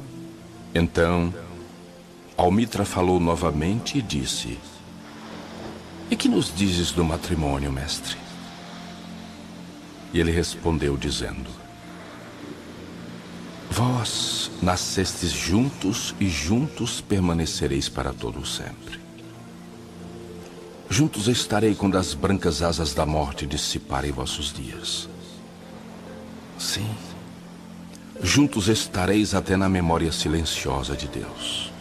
Então, 0.74 1.32
Almitra 2.36 2.84
falou 2.84 3.20
novamente 3.20 3.98
e 3.98 4.02
disse: 4.02 4.58
E 6.10 6.16
que 6.16 6.28
nos 6.28 6.52
dizes 6.54 6.90
do 6.90 7.04
matrimônio, 7.04 7.70
mestre? 7.70 8.16
E 10.12 10.18
ele 10.18 10.32
respondeu, 10.32 10.96
dizendo: 10.96 11.61
Vós 13.72 14.50
nascestes 14.60 15.32
juntos 15.32 16.14
e 16.20 16.28
juntos 16.28 17.00
permanecereis 17.00 17.88
para 17.88 18.12
todo 18.12 18.44
sempre. 18.44 19.00
Juntos 20.90 21.26
estarei 21.26 21.74
quando 21.74 21.96
as 21.96 22.12
brancas 22.12 22.60
asas 22.60 22.92
da 22.92 23.06
morte 23.06 23.46
dissiparem 23.46 24.12
vossos 24.12 24.52
dias. 24.52 25.08
Sim, 26.58 26.86
juntos 28.22 28.68
estareis 28.68 29.34
até 29.34 29.56
na 29.56 29.70
memória 29.70 30.12
silenciosa 30.12 30.94
de 30.94 31.08
Deus. 31.08 31.72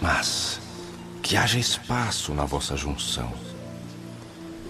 Mas 0.00 0.60
que 1.22 1.36
haja 1.36 1.60
espaço 1.60 2.34
na 2.34 2.44
vossa 2.44 2.76
junção 2.76 3.32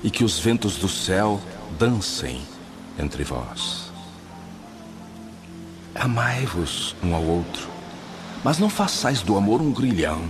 e 0.03 0.11
que 0.11 0.25
os 0.25 0.39
ventos 0.39 0.77
do 0.77 0.91
céu 0.91 1.41
dancem 1.79 2.43
entre 2.99 3.25
vós. 3.25 3.84
Amai-vos 5.95 6.97
um 7.03 7.15
ao 7.15 7.23
outro, 7.23 7.69
mas 8.43 8.59
não 8.59 8.69
façais 8.69 9.23
do 9.23 9.37
amor 9.37 9.61
um 9.61 9.73
grilhão 9.73 10.23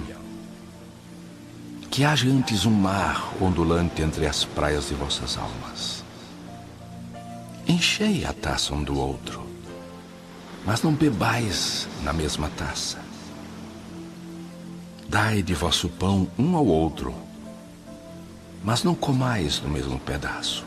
que 1.90 2.04
haja 2.04 2.28
antes 2.28 2.66
um 2.66 2.72
mar 2.72 3.32
ondulante 3.40 4.02
entre 4.02 4.26
as 4.26 4.44
praias 4.44 4.88
de 4.88 4.94
vossas 4.94 5.38
almas. 5.38 6.04
Enchei 7.68 8.24
a 8.24 8.32
taça 8.32 8.74
um 8.74 8.82
do 8.82 8.98
outro, 8.98 9.46
mas 10.66 10.82
não 10.82 10.92
bebais 10.92 11.88
na 12.02 12.12
mesma 12.12 12.50
taça. 12.56 12.98
Dai 15.08 15.40
de 15.40 15.54
vosso 15.54 15.88
pão 15.88 16.28
um 16.36 16.56
ao 16.56 16.66
outro, 16.66 17.14
mas 18.64 18.82
não 18.82 18.94
comais 18.94 19.60
no 19.60 19.68
mesmo 19.68 19.96
pedaço. 20.00 20.64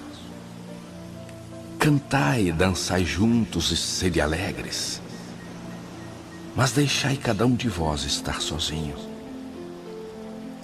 Cantai 1.80 2.48
e 2.48 2.52
dançai 2.52 3.06
juntos 3.06 3.72
e 3.72 3.78
sede 3.78 4.20
alegres, 4.20 5.02
mas 6.56 6.72
deixai 6.72 7.16
cada 7.16 7.46
um 7.46 7.56
de 7.56 7.70
vós 7.70 8.04
estar 8.04 8.42
sozinho 8.42 9.08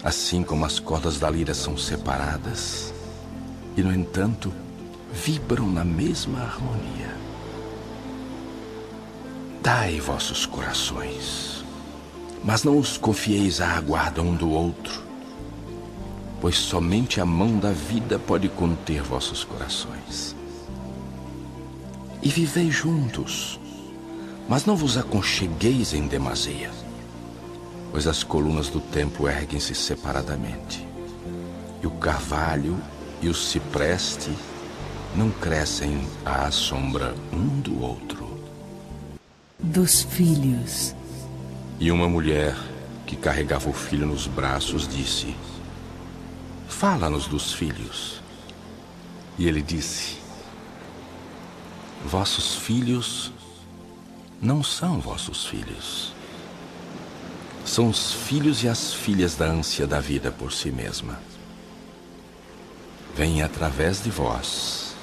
Assim 0.03 0.43
como 0.43 0.65
as 0.65 0.79
cordas 0.79 1.17
da 1.17 1.29
lira 1.29 1.53
são 1.53 1.77
separadas 1.77 2.93
e, 3.77 3.81
no 3.81 3.95
entanto, 3.95 4.51
vibram 5.13 5.65
na 5.65 5.85
mesma 5.85 6.41
harmonia. 6.41 7.15
Dai 9.61 10.01
vossos 10.01 10.45
corações, 10.45 11.63
mas 12.43 12.65
não 12.65 12.77
os 12.77 12.97
confieis 12.97 13.61
à 13.61 13.79
guarda 13.79 14.21
um 14.21 14.35
do 14.35 14.49
outro, 14.49 15.01
pois 16.41 16.57
somente 16.57 17.21
a 17.21 17.25
mão 17.25 17.57
da 17.57 17.71
vida 17.71 18.19
pode 18.19 18.49
conter 18.49 19.01
vossos 19.01 19.45
corações. 19.45 20.32
E 22.23 22.29
vivei 22.29 22.71
juntos, 22.71 23.59
mas 24.47 24.65
não 24.65 24.75
vos 24.75 24.97
aconchegueis 24.97 25.93
em 25.93 26.07
demasia 26.07 26.71
pois 27.93 28.07
as 28.07 28.23
colunas 28.23 28.69
do 28.69 28.79
templo 28.79 29.29
erguem-se 29.29 29.75
separadamente. 29.75 30.83
E 31.79 31.85
o 31.85 31.91
carvalho 31.91 32.75
e 33.21 33.29
o 33.29 33.35
cipreste 33.35 34.31
não 35.15 35.29
crescem 35.29 36.01
à 36.25 36.49
sombra 36.49 37.13
um 37.31 37.61
do 37.61 37.79
outro. 37.83 38.35
Dos 39.59 40.01
filhos. 40.01 40.95
E 41.79 41.91
uma 41.91 42.09
mulher 42.09 42.57
que 43.05 43.15
carregava 43.15 43.69
o 43.69 43.73
filho 43.73 44.07
nos 44.07 44.25
braços 44.25 44.87
disse: 44.87 45.35
Fala-nos 46.67 47.27
dos 47.27 47.53
filhos. 47.53 48.23
E 49.37 49.47
ele 49.47 49.61
disse: 49.61 50.17
Vossos 52.05 52.55
filhos 52.55 53.31
não 54.41 54.63
são 54.63 54.99
vossos 54.99 55.45
filhos 55.45 56.13
são 57.65 57.89
os 57.89 58.13
filhos 58.13 58.63
e 58.63 58.67
as 58.67 58.93
filhas 58.93 59.35
da 59.35 59.45
ânsia 59.45 59.87
da 59.87 59.99
vida 59.99 60.31
por 60.31 60.51
si 60.51 60.71
mesma. 60.71 61.19
Vêm 63.15 63.41
através 63.41 64.03
de 64.03 64.09
vós, 64.09 64.95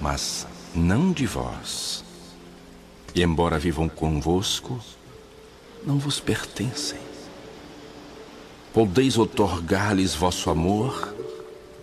mas 0.00 0.46
não 0.74 1.12
de 1.12 1.26
vós. 1.26 2.04
E 3.14 3.22
embora 3.22 3.58
vivam 3.58 3.88
convosco, 3.88 4.80
não 5.84 5.98
vos 5.98 6.18
pertencem. 6.18 7.00
Podeis 8.72 9.18
otorgar-lhes 9.18 10.14
vosso 10.14 10.48
amor, 10.48 11.14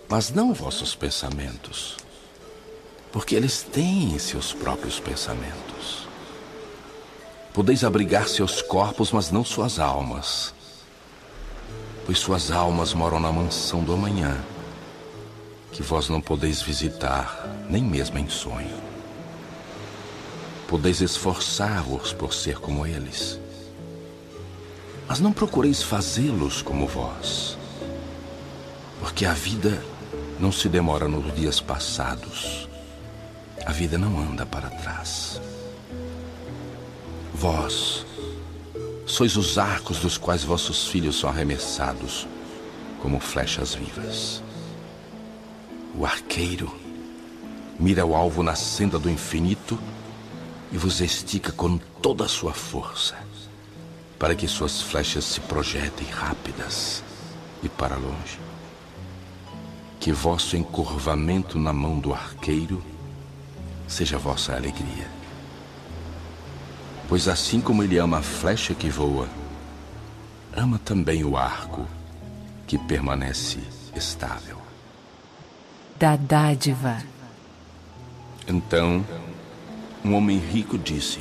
mas 0.08 0.32
não 0.32 0.52
vossos 0.52 0.94
pensamentos, 0.94 1.96
porque 3.12 3.34
eles 3.34 3.62
têm 3.62 4.18
seus 4.18 4.52
próprios 4.52 5.00
pensamentos. 5.00 6.08
Podeis 7.52 7.82
abrigar 7.82 8.28
seus 8.28 8.62
corpos, 8.62 9.10
mas 9.10 9.30
não 9.30 9.44
suas 9.44 9.80
almas. 9.80 10.54
Pois 12.06 12.18
suas 12.18 12.50
almas 12.50 12.94
moram 12.94 13.18
na 13.18 13.32
mansão 13.32 13.82
do 13.82 13.92
amanhã, 13.92 14.40
que 15.72 15.82
vós 15.82 16.08
não 16.08 16.20
podeis 16.20 16.62
visitar, 16.62 17.48
nem 17.68 17.82
mesmo 17.82 18.18
em 18.18 18.28
sonho. 18.28 18.78
Podeis 20.68 21.00
esforçar-vos 21.00 22.12
por 22.12 22.32
ser 22.32 22.60
como 22.60 22.86
eles, 22.86 23.40
mas 25.08 25.18
não 25.18 25.32
procureis 25.32 25.82
fazê-los 25.82 26.62
como 26.62 26.86
vós, 26.86 27.58
porque 29.00 29.26
a 29.26 29.32
vida 29.32 29.82
não 30.38 30.52
se 30.52 30.68
demora 30.68 31.08
nos 31.08 31.34
dias 31.34 31.60
passados, 31.60 32.69
a 33.66 33.72
vida 33.72 33.98
não 33.98 34.18
anda 34.18 34.46
para 34.46 34.70
trás. 34.70 35.40
Vós 37.34 38.04
sois 39.06 39.36
os 39.36 39.58
arcos 39.58 39.98
dos 39.98 40.16
quais 40.16 40.44
vossos 40.44 40.86
filhos 40.86 41.18
são 41.18 41.28
arremessados 41.28 42.26
como 43.00 43.18
flechas 43.18 43.74
vivas. 43.74 44.42
O 45.94 46.04
arqueiro 46.04 46.72
mira 47.78 48.04
o 48.04 48.14
alvo 48.14 48.42
na 48.42 48.54
senda 48.54 48.98
do 48.98 49.10
infinito 49.10 49.78
e 50.70 50.78
vos 50.78 51.00
estica 51.00 51.50
com 51.50 51.78
toda 51.78 52.24
a 52.24 52.28
sua 52.28 52.52
força, 52.52 53.16
para 54.18 54.34
que 54.34 54.46
suas 54.46 54.80
flechas 54.80 55.24
se 55.24 55.40
projetem 55.40 56.06
rápidas 56.08 57.02
e 57.62 57.68
para 57.68 57.96
longe. 57.96 58.38
Que 59.98 60.12
vosso 60.12 60.56
encurvamento 60.56 61.58
na 61.58 61.72
mão 61.72 61.98
do 61.98 62.12
arqueiro 62.12 62.82
seja 63.90 64.16
vossa 64.16 64.54
alegria 64.54 65.20
pois 67.10 67.26
assim 67.26 67.60
como 67.60 67.82
ele 67.82 67.98
ama 67.98 68.18
a 68.18 68.22
flecha 68.22 68.72
que 68.72 68.88
voa, 68.88 69.28
ama 70.56 70.78
também 70.78 71.24
o 71.24 71.36
arco 71.36 71.84
que 72.68 72.78
permanece 72.78 73.58
estável. 73.96 74.56
Da 75.98 76.14
dádiva. 76.14 77.02
Então, 78.46 79.04
um 80.04 80.14
homem 80.14 80.38
rico 80.38 80.78
disse: 80.78 81.18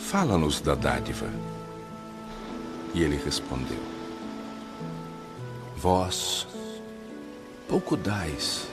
Fala-nos 0.00 0.58
da 0.62 0.74
dádiva. 0.74 1.28
E 2.94 3.02
ele 3.02 3.20
respondeu: 3.22 3.80
Vós 5.76 6.46
pouco 7.68 7.94
dais 7.94 8.66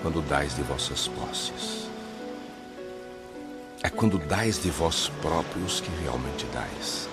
quando 0.00 0.22
dais 0.22 0.56
de 0.56 0.62
vossas 0.62 1.08
posses. 1.08 1.89
É 3.82 3.88
quando 3.88 4.18
dais 4.18 4.62
de 4.62 4.70
vós 4.70 5.10
próprios 5.22 5.80
que 5.80 5.90
realmente 6.02 6.46
dais. 6.52 7.08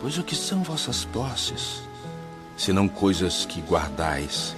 Pois 0.00 0.18
o 0.18 0.22
que 0.22 0.34
são 0.34 0.62
vossas 0.62 1.04
posses, 1.04 1.82
senão 2.56 2.88
coisas 2.88 3.44
que 3.44 3.60
guardais 3.60 4.54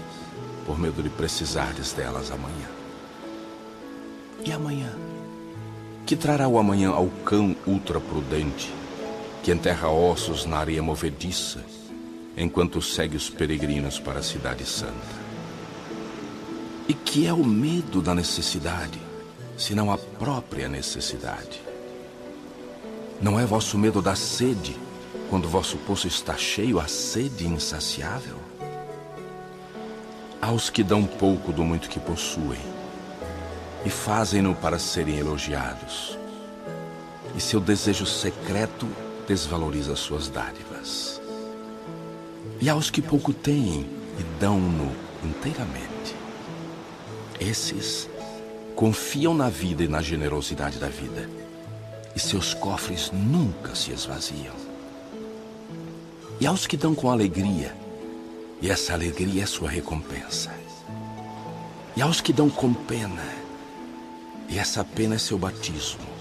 por 0.67 0.79
medo 0.79 1.03
de 1.03 1.09
precisardes 1.09 1.93
delas 1.93 2.31
amanhã? 2.31 2.69
E 4.45 4.53
amanhã? 4.53 4.93
Que 6.05 6.17
trará 6.17 6.49
o 6.49 6.59
amanhã 6.59 6.91
ao 6.91 7.07
cão 7.25 7.57
ultraprudente, 7.67 8.73
que 9.43 9.53
enterra 9.53 9.89
ossos 9.89 10.45
na 10.45 10.59
areia 10.59 10.83
movediça 10.83 11.65
enquanto 12.37 12.81
segue 12.81 13.17
os 13.17 13.29
peregrinos 13.29 13.99
para 13.99 14.21
a 14.21 14.23
Cidade 14.23 14.65
Santa. 14.65 15.23
E 16.89 16.95
que 16.95 17.27
é 17.27 17.33
o 17.33 17.45
medo 17.45 18.01
da 18.01 18.15
necessidade, 18.15 18.99
senão 19.63 19.93
a 19.93 19.97
própria 19.97 20.69
necessidade? 20.69 21.63
Não 23.21 23.39
é 23.39 23.47
vosso 23.47 23.79
medo 23.79 24.03
da 24.03 24.17
sede, 24.17 24.77
quando 25.31 25.49
vosso 25.49 25.77
poço 25.79 26.09
está 26.09 26.37
cheio, 26.37 26.81
a 26.81 26.89
sede 26.89 27.47
insaciável? 27.47 28.39
Aos 30.41 30.69
que 30.69 30.83
dão 30.83 31.05
pouco 31.05 31.53
do 31.53 31.63
muito 31.63 31.89
que 31.89 32.01
possuem, 32.01 32.59
e 33.85 33.91
fazem-no 33.91 34.53
para 34.53 34.81
serem 34.81 35.17
elogiados, 35.19 36.19
e 37.37 37.41
seu 37.41 37.61
desejo 37.61 38.05
secreto 38.05 38.89
desvaloriza 39.29 39.95
suas 39.95 40.29
dádivas. 40.29 41.23
E 42.61 42.69
aos 42.69 42.91
que 42.91 43.01
pouco 43.01 43.33
têm 43.33 43.89
e 44.19 44.23
dão-no 44.41 44.91
inteiramente, 45.23 46.17
esses 47.39 48.09
confiam 48.75 49.35
na 49.35 49.49
vida 49.49 49.83
e 49.85 49.89
na 49.89 50.03
generosidade 50.03 50.79
da 50.79 50.89
vida, 50.89 51.29
e 52.15 52.21
seus 52.21 52.55
cofres 52.55 53.11
nunca 53.13 53.75
se 53.75 53.93
esvaziam. 53.93 54.55
E 56.41 56.47
aos 56.47 56.67
que 56.67 56.77
dão 56.77 56.95
com 56.95 57.11
alegria, 57.11 57.75
e 58.61 58.71
essa 58.71 58.93
alegria 58.93 59.43
é 59.43 59.47
sua 59.47 59.69
recompensa. 59.69 60.51
E 61.97 62.03
aos 62.03 62.21
que 62.21 62.33
dão 62.33 62.49
com 62.49 62.73
pena, 62.73 63.23
e 64.49 64.59
essa 64.59 64.85
pena 64.85 65.15
é 65.15 65.19
seu 65.19 65.39
batismo. 65.39 66.13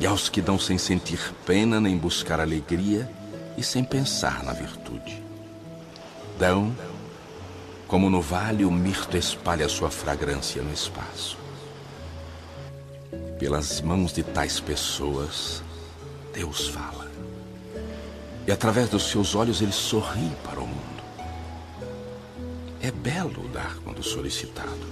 E 0.00 0.06
aos 0.06 0.28
que 0.28 0.42
dão 0.42 0.58
sem 0.58 0.76
sentir 0.76 1.32
pena 1.44 1.80
nem 1.80 1.96
buscar 1.96 2.40
alegria 2.40 3.10
e 3.56 3.62
sem 3.62 3.82
pensar 3.82 4.42
na 4.44 4.52
virtude. 4.52 5.22
Dão, 6.38 6.74
como 7.86 8.10
no 8.10 8.20
vale 8.20 8.64
o 8.64 8.70
mirto 8.70 9.16
espalha 9.16 9.68
sua 9.68 9.90
fragrância 9.90 10.62
no 10.62 10.72
espaço. 10.72 11.38
Pelas 13.38 13.80
mãos 13.80 14.12
de 14.12 14.22
tais 14.22 14.58
pessoas, 14.58 15.62
Deus 16.32 16.68
fala. 16.68 17.10
E 18.46 18.50
através 18.50 18.88
dos 18.88 19.04
seus 19.04 19.34
olhos 19.34 19.60
ele 19.60 19.72
sorri 19.72 20.30
para 20.42 20.60
o 20.60 20.66
mundo. 20.66 21.02
É 22.80 22.90
belo 22.90 23.48
dar 23.48 23.76
quando 23.84 24.02
solicitado. 24.02 24.86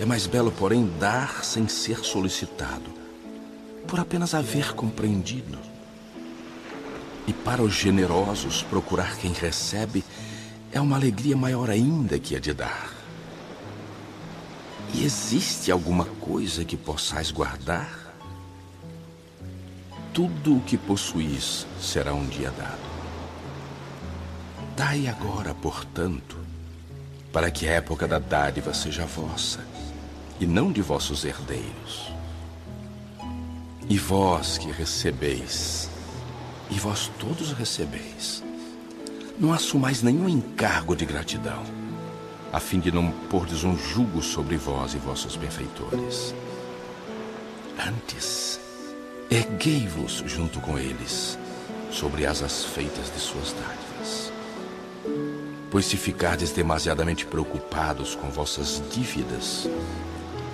É 0.00 0.04
mais 0.04 0.26
belo, 0.26 0.50
porém, 0.52 0.90
dar 0.98 1.44
sem 1.44 1.68
ser 1.68 1.98
solicitado, 2.04 2.92
por 3.86 4.00
apenas 4.00 4.34
haver 4.34 4.74
compreendido. 4.74 5.58
E 7.26 7.32
para 7.32 7.62
os 7.62 7.72
generosos, 7.72 8.62
procurar 8.62 9.16
quem 9.16 9.32
recebe 9.32 10.04
é 10.74 10.80
uma 10.80 10.96
alegria 10.96 11.36
maior 11.36 11.70
ainda 11.70 12.18
que 12.18 12.34
a 12.34 12.40
de 12.40 12.52
dar. 12.52 12.92
E 14.92 15.04
existe 15.04 15.70
alguma 15.70 16.04
coisa 16.04 16.64
que 16.64 16.76
possais 16.76 17.30
guardar? 17.30 18.12
Tudo 20.12 20.56
o 20.56 20.60
que 20.60 20.76
possuís 20.76 21.64
será 21.80 22.12
um 22.12 22.26
dia 22.26 22.50
dado. 22.50 22.94
Dai 24.76 25.06
agora, 25.06 25.54
portanto, 25.54 26.36
para 27.32 27.52
que 27.52 27.68
a 27.68 27.74
época 27.74 28.08
da 28.08 28.18
dádiva 28.18 28.74
seja 28.74 29.06
vossa, 29.06 29.64
e 30.40 30.46
não 30.46 30.72
de 30.72 30.82
vossos 30.82 31.24
herdeiros. 31.24 32.12
E 33.88 33.96
vós 33.96 34.58
que 34.58 34.72
recebeis, 34.72 35.88
e 36.68 36.74
vós 36.80 37.10
todos 37.20 37.52
recebeis, 37.52 38.43
não 39.38 39.52
assumais 39.52 40.02
nenhum 40.02 40.28
encargo 40.28 40.94
de 40.94 41.04
gratidão, 41.04 41.62
a 42.52 42.60
fim 42.60 42.78
de 42.78 42.92
não 42.92 43.10
pordes 43.28 43.64
um 43.64 43.76
jugo 43.76 44.22
sobre 44.22 44.56
vós 44.56 44.94
e 44.94 44.98
vossos 44.98 45.36
benfeitores. 45.36 46.34
Antes, 47.78 48.60
erguei-vos 49.30 50.22
junto 50.26 50.60
com 50.60 50.78
eles, 50.78 51.38
sobre 51.90 52.26
asas 52.26 52.64
feitas 52.64 53.12
de 53.12 53.18
suas 53.18 53.52
dádivas. 53.52 54.32
Pois 55.70 55.86
se 55.86 55.96
ficardes 55.96 56.52
demasiadamente 56.52 57.26
preocupados 57.26 58.14
com 58.14 58.30
vossas 58.30 58.80
dívidas, 58.92 59.68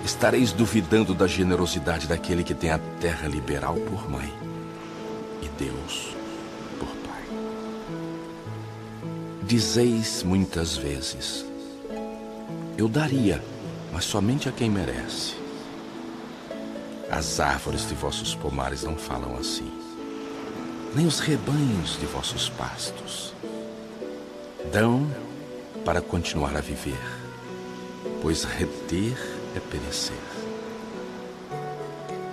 estareis 0.03 0.51
duvidando 0.51 1.13
da 1.13 1.27
generosidade 1.27 2.07
daquele 2.07 2.43
que 2.43 2.55
tem 2.55 2.71
a 2.71 2.79
terra 2.99 3.27
liberal 3.27 3.75
por 3.75 4.09
mãe 4.09 4.33
e 5.43 5.47
Deus 5.63 6.20
Dizeis 9.51 10.23
muitas 10.23 10.77
vezes: 10.77 11.45
Eu 12.77 12.87
daria, 12.87 13.43
mas 13.91 14.05
somente 14.05 14.47
a 14.47 14.51
quem 14.53 14.69
merece. 14.69 15.35
As 17.11 17.37
árvores 17.41 17.85
de 17.85 17.93
vossos 17.93 18.33
pomares 18.33 18.83
não 18.83 18.95
falam 18.95 19.35
assim, 19.35 19.69
nem 20.95 21.05
os 21.05 21.19
rebanhos 21.19 21.99
de 21.99 22.05
vossos 22.05 22.47
pastos 22.47 23.33
dão 24.71 25.05
para 25.83 25.99
continuar 25.99 26.55
a 26.55 26.61
viver, 26.61 27.03
pois 28.21 28.45
reter 28.45 29.17
é 29.53 29.59
perecer. 29.59 30.15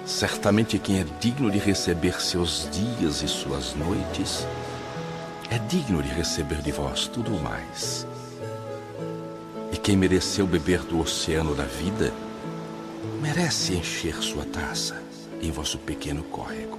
Certamente 0.07 0.79
quem 0.79 1.01
é 1.01 1.07
digno 1.19 1.51
de 1.51 1.59
receber 1.59 2.23
seus 2.23 2.69
dias 2.71 3.23
e 3.23 3.27
suas 3.27 3.75
noites, 3.75 4.47
é 5.51 5.59
digno 5.59 6.03
de 6.03 6.09
receber 6.11 6.61
de 6.61 6.71
vós 6.71 7.07
tudo 7.07 7.31
mais. 7.41 8.07
E 9.73 9.77
quem 9.77 9.97
mereceu 9.97 10.47
beber 10.47 10.81
do 10.81 11.01
oceano 11.01 11.55
da 11.55 11.65
vida, 11.65 12.13
merece 13.21 13.75
encher 13.75 14.17
sua 14.23 14.45
taça 14.45 15.03
em 15.41 15.51
vosso 15.51 15.79
pequeno 15.79 16.23
córrego. 16.25 16.79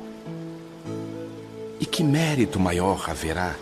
E 1.79 1.85
que 1.85 2.03
mérito 2.03 2.59
maior 2.59 3.09
haverá 3.09 3.55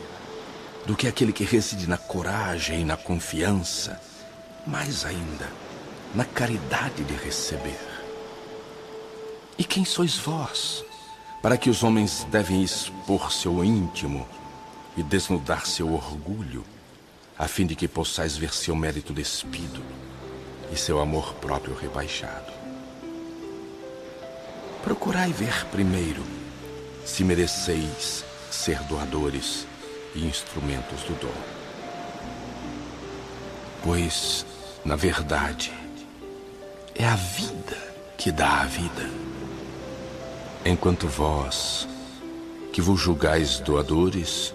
do 0.85 0.95
que 0.95 1.07
aquele 1.07 1.31
que 1.33 1.43
reside 1.43 1.87
na 1.87 1.97
coragem 1.97 2.81
e 2.81 2.85
na 2.85 2.97
confiança, 2.97 4.01
mais 4.65 5.05
ainda, 5.05 5.49
na 6.15 6.25
caridade 6.25 7.03
de 7.03 7.13
receber. 7.13 7.79
E 9.57 9.63
quem 9.63 9.83
sois 9.85 10.17
vós, 10.17 10.83
para 11.41 11.57
que 11.57 11.69
os 11.69 11.83
homens 11.83 12.25
devem 12.29 12.63
expor 12.63 13.31
seu 13.31 13.63
íntimo 13.63 14.25
e 14.97 15.03
desnudar 15.03 15.67
seu 15.67 15.93
orgulho, 15.93 16.65
a 17.37 17.47
fim 17.47 17.67
de 17.67 17.75
que 17.75 17.87
possais 17.87 18.35
ver 18.35 18.51
seu 18.51 18.75
mérito 18.75 19.13
despido 19.13 19.81
e 20.73 20.75
seu 20.75 20.99
amor 20.99 21.35
próprio 21.35 21.75
rebaixado? 21.75 22.51
Procurai 24.83 25.31
ver 25.31 25.65
primeiro 25.67 26.23
se 27.05 27.23
mereceis 27.23 28.25
ser 28.49 28.81
doadores 28.83 29.67
e 30.15 30.25
instrumentos 30.25 31.03
do 31.03 31.13
dom. 31.21 31.57
Pois, 33.83 34.45
na 34.83 34.95
verdade, 34.95 35.71
é 36.95 37.05
a 37.05 37.15
vida 37.15 37.77
que 38.17 38.31
dá 38.31 38.61
a 38.61 38.65
vida. 38.65 39.09
Enquanto 40.65 41.07
vós, 41.07 41.87
que 42.73 42.81
vos 42.81 42.99
julgais 42.99 43.59
doadores, 43.59 44.53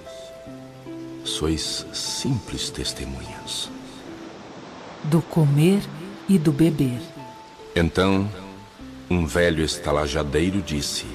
sois 1.24 1.86
simples 1.92 2.70
testemunhas. 2.70 3.70
Do 5.04 5.20
comer 5.22 5.82
e 6.28 6.38
do 6.38 6.52
beber. 6.52 7.00
Então, 7.74 8.28
um 9.10 9.26
velho 9.26 9.64
estalajadeiro 9.64 10.62
disse: 10.62 11.06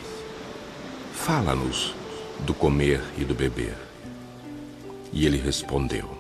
Fala-nos 1.14 1.94
do 2.40 2.54
comer 2.54 3.02
e 3.18 3.24
do 3.24 3.34
beber. 3.34 3.76
E 5.12 5.26
ele 5.26 5.38
respondeu: 5.38 6.18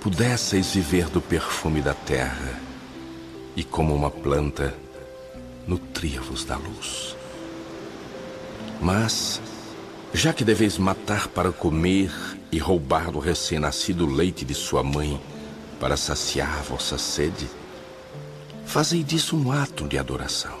Pudesseis 0.00 0.74
viver 0.74 1.08
do 1.08 1.20
perfume 1.20 1.80
da 1.80 1.94
terra, 1.94 2.60
e 3.56 3.64
como 3.64 3.94
uma 3.94 4.10
planta, 4.10 4.74
nutria-vos 5.66 6.44
da 6.44 6.56
luz. 6.56 7.16
Mas, 8.80 9.40
já 10.12 10.32
que 10.32 10.44
deveis 10.44 10.78
matar 10.78 11.28
para 11.28 11.52
comer 11.52 12.10
e 12.50 12.58
roubar 12.58 13.10
do 13.10 13.18
recém-nascido 13.18 14.06
leite 14.06 14.44
de 14.44 14.54
sua 14.54 14.82
mãe 14.82 15.20
para 15.78 15.96
saciar 15.96 16.62
vossa 16.62 16.98
sede, 16.98 17.48
fazei 18.64 19.02
disso 19.02 19.36
um 19.36 19.52
ato 19.52 19.86
de 19.86 19.98
adoração. 19.98 20.58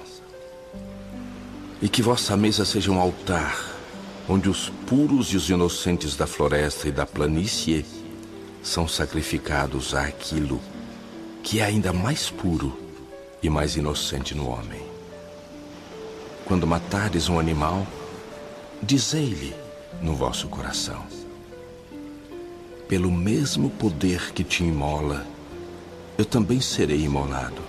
E 1.80 1.88
que 1.88 2.02
vossa 2.02 2.36
mesa 2.36 2.64
seja 2.64 2.90
um 2.90 3.00
altar 3.00 3.56
onde 4.28 4.48
os 4.48 4.68
puros 4.86 5.28
e 5.28 5.36
os 5.36 5.48
inocentes 5.48 6.14
da 6.14 6.26
floresta 6.26 6.88
e 6.88 6.92
da 6.92 7.06
planície 7.06 7.84
são 8.62 8.86
sacrificados 8.86 9.94
àquilo 9.94 10.60
que 11.42 11.60
é 11.60 11.64
ainda 11.64 11.92
mais 11.92 12.28
puro 12.28 12.76
e 13.42 13.48
mais 13.48 13.76
inocente 13.76 14.34
no 14.34 14.48
homem. 14.48 14.82
Quando 16.44 16.66
matardes 16.66 17.28
um 17.28 17.38
animal, 17.38 17.86
dizei-lhe 18.82 19.54
no 20.02 20.14
vosso 20.14 20.48
coração. 20.48 21.04
Pelo 22.88 23.10
mesmo 23.10 23.68
poder 23.70 24.32
que 24.32 24.44
te 24.44 24.62
imola, 24.62 25.26
eu 26.16 26.24
também 26.24 26.60
serei 26.60 27.02
imolado, 27.02 27.62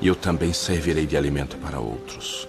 e 0.00 0.06
eu 0.06 0.16
também 0.16 0.52
servirei 0.52 1.06
de 1.06 1.16
alimento 1.16 1.56
para 1.58 1.78
outros. 1.78 2.48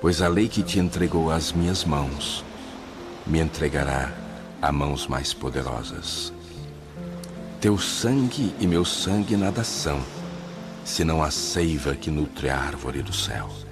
Pois 0.00 0.20
a 0.20 0.28
lei 0.28 0.48
que 0.48 0.62
te 0.62 0.78
entregou 0.78 1.30
às 1.30 1.52
minhas 1.52 1.84
mãos, 1.84 2.44
me 3.26 3.38
entregará 3.40 4.12
a 4.60 4.72
mãos 4.72 5.06
mais 5.06 5.32
poderosas. 5.32 6.32
Teu 7.60 7.78
sangue 7.78 8.54
e 8.60 8.66
meu 8.66 8.84
sangue 8.84 9.36
nada 9.36 9.64
são, 9.64 10.02
senão 10.84 11.22
a 11.22 11.30
seiva 11.30 11.94
que 11.94 12.10
nutre 12.10 12.50
a 12.50 12.58
árvore 12.58 13.00
do 13.02 13.12
céu. 13.12 13.63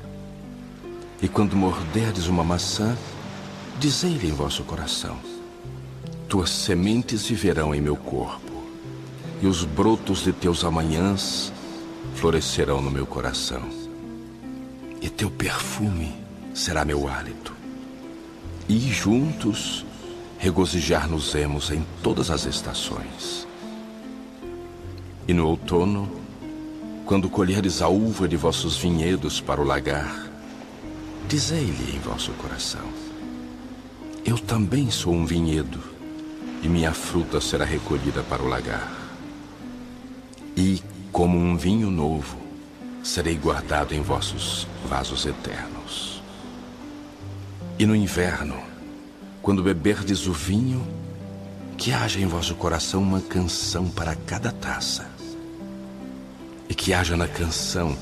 E 1.23 1.29
quando 1.29 1.55
morderdes 1.55 2.27
uma 2.27 2.43
maçã, 2.43 2.99
dizei-lhe 3.79 4.29
em 4.29 4.33
vosso 4.33 4.65
coração: 4.65 5.17
Tuas 6.29 6.51
sementes 6.51 7.29
viverão 7.29 7.73
em 7.73 7.81
meu 7.81 7.95
corpo, 7.95 8.65
e 9.41 9.47
os 9.47 9.65
brotos 9.65 10.25
de 10.25 10.33
teus 10.33 10.65
amanhãs 10.65 11.53
florescerão 12.17 12.83
no 12.83 12.91
meu 12.91 13.07
coração. 13.07 13.63
E 15.01 15.09
teu 15.09 15.31
perfume 15.31 16.13
será 16.53 16.85
meu 16.85 17.09
hálito. 17.09 17.53
E 18.69 18.79
juntos 18.91 19.87
regozijar-nos-emos 20.39 21.71
em 21.71 21.87
todas 22.03 22.33
as 22.33 22.47
estações. 22.47 23.47
E 25.29 25.33
no 25.33 25.47
outono, 25.47 26.11
quando 27.07 27.31
colherdes 27.31 27.81
a 27.81 27.87
uva 27.89 28.27
de 28.27 28.37
vossos 28.37 28.77
vinhedos 28.77 29.41
para 29.41 29.61
o 29.61 29.65
lagar, 29.65 30.22
dizei-lhe 31.29 31.97
em 31.97 32.01
vosso 32.01 32.33
coração: 32.33 32.87
Eu 34.25 34.39
também 34.39 34.91
sou 34.91 35.13
um 35.13 35.25
vinhedo, 35.25 35.81
e 36.63 36.69
minha 36.69 36.93
fruta 36.93 37.41
será 37.41 37.65
recolhida 37.65 38.23
para 38.23 38.43
o 38.43 38.49
lagar. 38.49 38.91
E, 40.57 40.83
como 41.11 41.39
um 41.39 41.57
vinho 41.57 41.91
novo, 41.91 42.37
serei 43.03 43.37
guardado 43.37 43.95
em 43.95 44.01
vossos 44.01 44.67
vasos 44.89 45.27
eternos. 45.27 46.23
E 47.79 47.87
no 47.87 47.97
inverno, 47.97 48.57
quando 49.41 49.63
beberdes 49.63 50.27
o 50.27 50.33
vinho, 50.33 50.87
que 51.77 51.91
haja 51.91 52.21
em 52.21 52.27
vosso 52.27 52.55
coração 52.55 53.03
uma 53.03 53.21
canção 53.21 53.89
para 53.89 54.15
cada 54.15 54.53
taça 54.53 55.11
e 56.69 56.75
que 56.75 56.95
haja 56.95 57.17
na 57.17 57.27
canção 57.27 57.97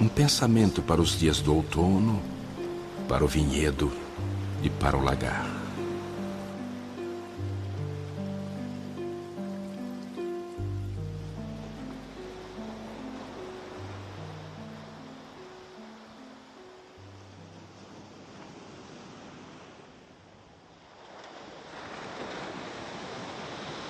um 0.00 0.08
pensamento 0.08 0.80
para 0.80 1.00
os 1.00 1.18
dias 1.18 1.40
do 1.40 1.54
outono, 1.54 2.22
para 3.06 3.22
o 3.22 3.28
vinhedo 3.28 3.92
e 4.62 4.70
para 4.70 4.96
o 4.96 5.04
lagar. 5.04 5.46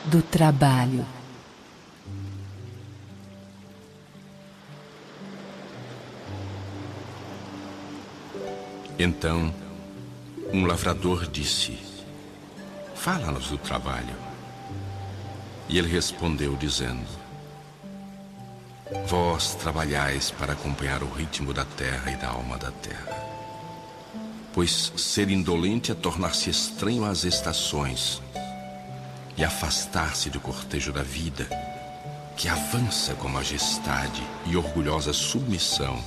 Do 0.07 0.21
trabalho. 0.23 1.20
Então, 9.03 9.51
um 10.53 10.67
lavrador 10.67 11.27
disse: 11.27 11.79
Fala-nos 12.95 13.49
do 13.49 13.57
trabalho. 13.57 14.15
E 15.71 15.79
ele 15.79 15.89
respondeu, 15.89 16.55
dizendo: 16.55 17.09
Vós 19.07 19.55
trabalhais 19.55 20.31
para 20.31 20.53
acompanhar 20.53 21.03
o 21.03 21.09
ritmo 21.09 21.55
da 21.55 21.65
terra 21.65 22.11
e 22.11 22.17
da 22.17 22.29
alma 22.29 22.59
da 22.59 22.71
terra. 22.73 23.17
Pois 24.53 24.93
ser 24.99 25.31
indolente 25.31 25.91
é 25.91 25.95
tornar-se 25.95 26.51
estranho 26.51 27.07
às 27.07 27.25
estações 27.25 28.21
e 29.35 29.43
afastar-se 29.43 30.29
do 30.29 30.41
cortejo 30.41 30.93
da 30.93 31.03
vida, 31.03 31.49
que 32.37 32.51
avança 32.51 33.15
com 33.15 33.31
majestade 33.31 34.23
e 34.45 34.59
orgulhosa 34.59 35.15
submissão 35.15 35.99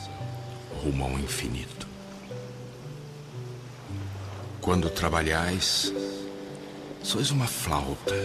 rumo 0.83 1.05
ao 1.05 1.17
infinito. 1.17 1.72
Quando 4.63 4.89
trabalhais, 4.89 5.93
sois 7.03 7.31
uma 7.31 7.45
flauta, 7.45 8.15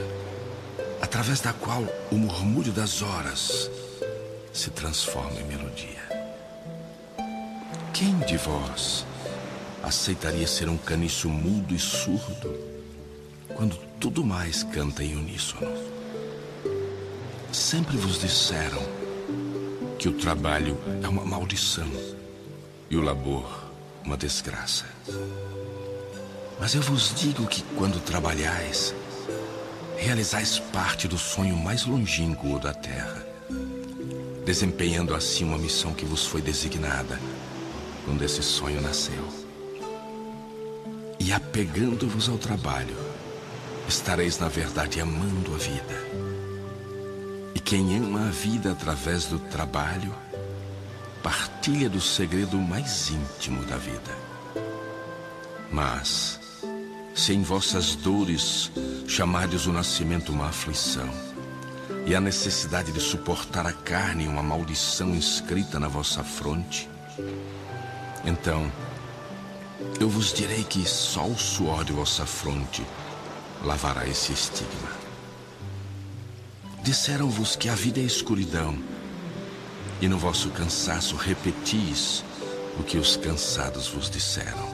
através 1.02 1.40
da 1.40 1.52
qual 1.52 1.84
o 2.12 2.14
murmúrio 2.14 2.72
das 2.72 3.02
horas 3.02 3.68
se 4.52 4.70
transforma 4.70 5.40
em 5.40 5.44
melodia. 5.44 6.00
Quem 7.92 8.16
de 8.20 8.36
vós 8.36 9.04
aceitaria 9.82 10.46
ser 10.46 10.68
um 10.68 10.78
caniço 10.78 11.28
mudo 11.28 11.74
e 11.74 11.78
surdo 11.78 12.54
quando 13.56 13.76
tudo 13.98 14.24
mais 14.24 14.62
canta 14.62 15.02
em 15.02 15.16
uníssono? 15.16 15.76
Sempre 17.50 17.96
vos 17.96 18.20
disseram 18.20 18.80
que 19.98 20.08
o 20.08 20.12
trabalho 20.12 20.78
é 21.02 21.08
uma 21.08 21.24
maldição 21.24 21.90
e 22.88 22.96
o 22.96 23.02
labor 23.02 23.68
uma 24.04 24.16
desgraça. 24.16 24.86
Mas 26.60 26.74
eu 26.74 26.82
vos 26.82 27.14
digo 27.14 27.46
que 27.46 27.62
quando 27.76 28.00
trabalhais, 28.00 28.94
realizais 29.96 30.58
parte 30.58 31.06
do 31.06 31.16
sonho 31.16 31.56
mais 31.56 31.86
longínquo 31.86 32.58
da 32.58 32.74
terra, 32.74 33.24
desempenhando 34.44 35.14
assim 35.14 35.44
uma 35.44 35.58
missão 35.58 35.92
que 35.92 36.04
vos 36.04 36.26
foi 36.26 36.42
designada 36.42 37.20
quando 38.04 38.22
esse 38.22 38.42
sonho 38.42 38.80
nasceu. 38.80 39.28
E 41.20 41.32
apegando-vos 41.32 42.28
ao 42.28 42.38
trabalho, 42.38 42.96
estareis 43.88 44.38
na 44.38 44.48
verdade 44.48 45.00
amando 45.00 45.54
a 45.54 45.58
vida. 45.58 46.08
E 47.54 47.60
quem 47.60 47.96
ama 47.98 48.28
a 48.28 48.30
vida 48.30 48.72
através 48.72 49.26
do 49.26 49.38
trabalho, 49.38 50.14
partilha 51.22 51.88
do 51.88 52.00
segredo 52.00 52.56
mais 52.56 53.10
íntimo 53.10 53.64
da 53.64 53.76
vida. 53.76 54.16
Mas, 55.70 56.40
se 57.18 57.32
em 57.32 57.42
vossas 57.42 57.96
dores 57.96 58.70
chamardes 59.08 59.66
o 59.66 59.72
nascimento 59.72 60.30
uma 60.30 60.46
aflição, 60.46 61.10
e 62.06 62.14
a 62.14 62.20
necessidade 62.20 62.92
de 62.92 63.00
suportar 63.00 63.66
a 63.66 63.72
carne 63.72 64.28
uma 64.28 64.40
maldição 64.40 65.12
inscrita 65.16 65.80
na 65.80 65.88
vossa 65.88 66.22
fronte, 66.22 66.88
então 68.24 68.70
eu 69.98 70.08
vos 70.08 70.32
direi 70.32 70.62
que 70.62 70.88
só 70.88 71.26
o 71.26 71.36
suor 71.36 71.84
de 71.84 71.92
vossa 71.92 72.24
fronte 72.24 72.86
lavará 73.64 74.06
esse 74.06 74.32
estigma. 74.32 74.92
Disseram-vos 76.84 77.56
que 77.56 77.68
a 77.68 77.74
vida 77.74 77.98
é 77.98 78.04
escuridão, 78.04 78.78
e 80.00 80.06
no 80.06 80.18
vosso 80.18 80.50
cansaço 80.50 81.16
repetis 81.16 82.22
o 82.78 82.84
que 82.84 82.96
os 82.96 83.16
cansados 83.16 83.88
vos 83.88 84.08
disseram. 84.08 84.67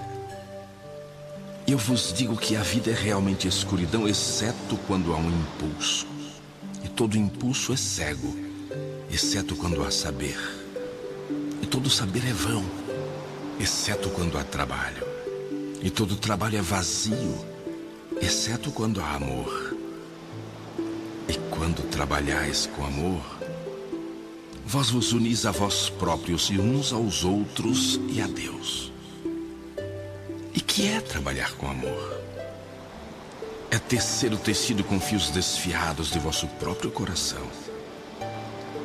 Eu 1.67 1.79
vos 1.79 2.13
digo 2.13 2.37
que 2.37 2.57
a 2.57 2.63
vida 2.63 2.91
é 2.91 2.95
realmente 2.95 3.49
escuridão, 3.49 4.07
exceto 4.07 4.77
quando 4.87 5.15
há 5.15 5.17
um 5.17 5.31
impulso. 5.31 6.07
E 6.85 6.89
todo 6.91 7.17
impulso 7.17 7.73
é 7.73 7.77
cego, 7.77 8.37
exceto 9.11 9.57
quando 9.57 9.83
há 9.83 9.91
saber. 9.91 10.37
E 11.63 11.67
todo 11.67 11.89
saber 11.89 12.23
é 12.29 12.35
vão, 12.35 12.63
exceto 13.59 14.11
quando 14.11 14.37
há 14.37 14.45
trabalho. 14.45 15.03
E 15.83 15.89
todo 15.89 16.17
trabalho 16.17 16.59
é 16.59 16.61
vazio, 16.61 17.43
exceto 18.21 18.71
quando 18.71 19.01
há 19.01 19.15
amor. 19.15 19.75
E 21.27 21.33
quando 21.51 21.83
trabalhais 21.89 22.69
com 22.77 22.85
amor, 22.85 23.25
vós 24.67 24.91
vos 24.91 25.13
unis 25.15 25.47
a 25.47 25.51
vós 25.51 25.89
próprios 25.89 26.51
e 26.51 26.59
uns 26.59 26.93
aos 26.93 27.25
outros 27.25 27.99
e 28.11 28.21
a 28.21 28.27
Deus 28.27 28.94
que 30.75 30.89
é 30.89 31.01
trabalhar 31.01 31.53
com 31.53 31.71
amor? 31.71 32.21
É 33.71 33.79
tecer 33.79 34.33
o 34.33 34.37
tecido 34.37 34.83
com 34.83 34.99
fios 34.99 35.31
desfiados 35.31 36.11
de 36.11 36.19
vosso 36.19 36.49
próprio 36.49 36.91
coração. 36.91 37.47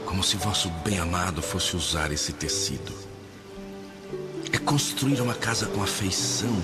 Como 0.05 0.23
se 0.23 0.37
vosso 0.37 0.69
bem-amado 0.85 1.41
fosse 1.41 1.75
usar 1.75 2.11
esse 2.11 2.31
tecido. 2.31 2.93
É 4.53 4.59
construir 4.59 5.19
uma 5.19 5.33
casa 5.33 5.65
com 5.65 5.81
afeição. 5.81 6.55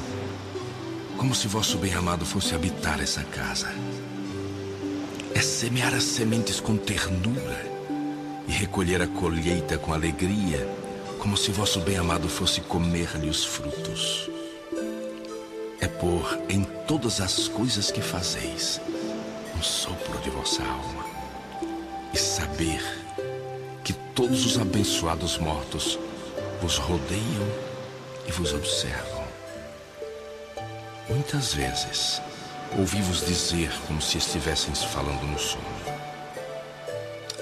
Como 1.17 1.33
se 1.33 1.47
vosso 1.47 1.79
bem-amado 1.79 2.23
fosse 2.23 2.53
habitar 2.53 3.01
essa 3.01 3.23
casa. 3.23 3.73
É 5.33 5.41
semear 5.41 5.95
as 5.95 6.03
sementes 6.03 6.59
com 6.59 6.77
ternura 6.77 7.65
e 8.47 8.51
recolher 8.51 9.01
a 9.01 9.07
colheita 9.07 9.75
com 9.75 9.91
alegria, 9.91 10.69
como 11.17 11.35
se 11.35 11.49
vosso 11.49 11.79
bem-amado 11.79 12.29
fosse 12.29 12.61
comer-lhe 12.61 13.27
os 13.27 13.43
frutos 13.43 14.34
é 15.85 15.87
pôr 15.87 16.39
em 16.49 16.63
todas 16.87 17.21
as 17.21 17.47
coisas 17.47 17.91
que 17.91 18.01
fazeis 18.01 18.81
um 19.55 19.61
sopro 19.61 20.17
de 20.23 20.31
vossa 20.31 20.63
alma 20.63 21.05
e 22.11 22.17
saber 22.17 22.81
que 23.83 23.93
todos 23.93 24.47
os 24.47 24.57
abençoados 24.57 25.37
mortos 25.37 25.99
vos 26.59 26.77
rodeiam 26.77 27.47
e 28.27 28.31
vos 28.31 28.51
observam. 28.51 29.25
Muitas 31.07 31.53
vezes 31.53 32.19
ouvi-vos 32.75 33.23
dizer 33.23 33.71
como 33.85 34.01
se 34.01 34.17
estivessem 34.17 34.73
falando 34.73 35.21
no 35.21 35.37
sono. 35.37 35.63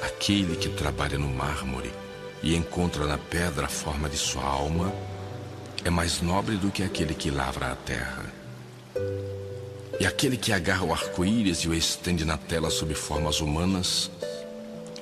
Aquele 0.02 0.58
que 0.58 0.68
trabalha 0.68 1.18
no 1.18 1.30
mármore 1.30 1.94
e 2.42 2.58
encontra 2.58 3.06
na 3.06 3.18
pedra 3.18 3.68
a 3.68 3.70
forma 3.70 4.10
de 4.10 4.18
sua 4.18 4.44
alma 4.44 4.92
é 5.86 5.90
mais 5.90 6.22
nobre 6.22 6.58
do 6.58 6.72
que 6.72 6.84
aquele 6.84 7.14
que 7.14 7.32
lavra 7.32 7.72
a 7.72 7.76
terra. 7.76 8.33
E 10.00 10.06
aquele 10.06 10.38
que 10.38 10.52
agarra 10.52 10.84
o 10.84 10.94
arco-íris 10.94 11.60
e 11.60 11.68
o 11.68 11.74
estende 11.74 12.26
na 12.26 12.38
tela 12.38 12.70
sob 12.70 12.94
formas 12.94 13.40
humanas 13.40 14.12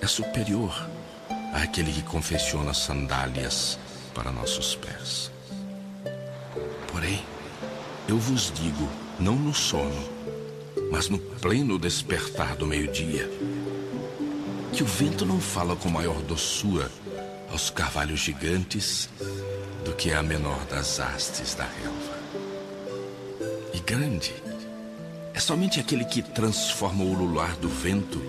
é 0.01 0.07
superior 0.07 0.87
àquele 1.53 1.91
que 1.91 2.01
confecciona 2.03 2.73
sandálias 2.73 3.77
para 4.13 4.31
nossos 4.31 4.75
pés. 4.75 5.31
Porém, 6.91 7.23
eu 8.07 8.17
vos 8.17 8.51
digo, 8.53 8.87
não 9.19 9.35
no 9.35 9.53
sono, 9.53 10.03
mas 10.91 11.07
no 11.09 11.17
pleno 11.17 11.79
despertar 11.79 12.55
do 12.55 12.67
meio-dia, 12.67 13.29
que 14.73 14.83
o 14.83 14.85
vento 14.85 15.25
não 15.25 15.39
fala 15.39 15.75
com 15.75 15.89
maior 15.89 16.21
doçura 16.21 16.89
aos 17.49 17.69
carvalhos 17.69 18.19
gigantes 18.19 19.09
do 19.83 19.93
que 19.93 20.11
a 20.11 20.21
menor 20.21 20.65
das 20.65 20.99
hastes 20.99 21.53
da 21.55 21.65
relva. 21.65 22.20
E 23.73 23.79
grande 23.79 24.33
é 25.33 25.39
somente 25.39 25.79
aquele 25.79 26.03
que 26.03 26.21
transforma 26.21 27.03
o 27.03 27.11
ulular 27.11 27.55
do 27.57 27.69
vento 27.69 28.21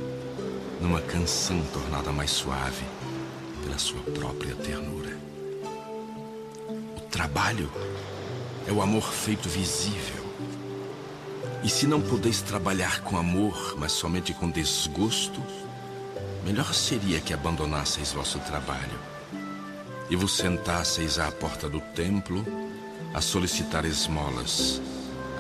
numa 0.80 1.00
canção 1.00 1.60
tornada 1.72 2.12
mais 2.12 2.30
suave 2.30 2.84
pela 3.62 3.78
sua 3.78 4.00
própria 4.02 4.54
ternura. 4.54 5.16
O 6.96 7.00
trabalho 7.10 7.70
é 8.66 8.72
o 8.72 8.80
amor 8.80 9.12
feito 9.12 9.48
visível. 9.48 10.22
E 11.62 11.68
se 11.68 11.86
não 11.86 12.00
podeis 12.00 12.40
trabalhar 12.40 13.02
com 13.02 13.16
amor, 13.16 13.76
mas 13.78 13.92
somente 13.92 14.32
com 14.32 14.50
desgosto, 14.50 15.40
melhor 16.44 16.72
seria 16.74 17.20
que 17.20 17.32
abandonasseis 17.34 18.12
vosso 18.12 18.38
trabalho 18.40 18.98
e 20.10 20.16
vos 20.16 20.36
sentasseis 20.36 21.18
à 21.18 21.30
porta 21.30 21.68
do 21.68 21.80
templo 21.80 22.44
a 23.14 23.20
solicitar 23.20 23.84
esmolas 23.84 24.80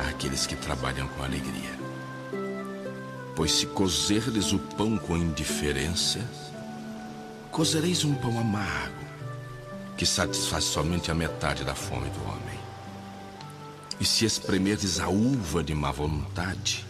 àqueles 0.08 0.46
que 0.46 0.56
trabalham 0.56 1.08
com 1.08 1.22
alegria. 1.22 1.78
Pois 3.34 3.52
se 3.52 3.66
cozerdes 3.66 4.52
o 4.52 4.58
pão 4.58 4.98
com 4.98 5.16
indiferença, 5.16 6.20
cozereis 7.50 8.04
um 8.04 8.14
pão 8.14 8.38
amargo, 8.38 9.04
que 9.96 10.06
satisfaz 10.06 10.64
somente 10.64 11.10
a 11.10 11.14
metade 11.14 11.64
da 11.64 11.74
fome 11.74 12.08
do 12.10 12.22
homem. 12.24 12.60
E 14.00 14.04
se 14.04 14.24
espremerdes 14.24 15.00
a 15.00 15.08
uva 15.08 15.62
de 15.62 15.74
má 15.74 15.90
vontade, 15.90 16.84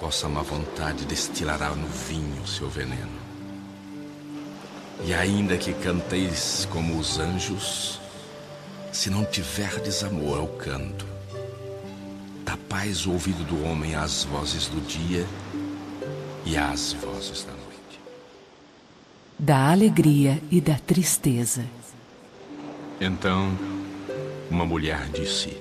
vossa 0.00 0.28
má 0.28 0.42
vontade 0.42 1.04
destilará 1.04 1.70
no 1.70 1.86
vinho 1.86 2.46
seu 2.46 2.68
veneno. 2.68 3.26
E 5.04 5.12
ainda 5.12 5.56
que 5.58 5.74
canteis 5.74 6.66
como 6.70 6.98
os 6.98 7.18
anjos, 7.18 8.00
se 8.92 9.10
não 9.10 9.24
tiverdes 9.24 10.02
amor 10.02 10.38
ao 10.38 10.48
canto, 10.48 11.15
tapais 12.76 13.06
o 13.06 13.12
ouvido 13.12 13.42
do 13.44 13.64
homem 13.64 13.94
às 13.94 14.24
vozes 14.24 14.68
do 14.68 14.80
dia 14.86 15.26
e 16.44 16.56
às 16.56 16.92
vozes 16.92 17.42
da 17.44 17.52
noite. 17.52 18.00
Da 19.38 19.70
alegria 19.72 20.42
e 20.50 20.60
da 20.60 20.74
tristeza. 20.74 21.64
Então, 23.00 23.56
uma 24.50 24.66
mulher 24.66 25.08
disse: 25.08 25.56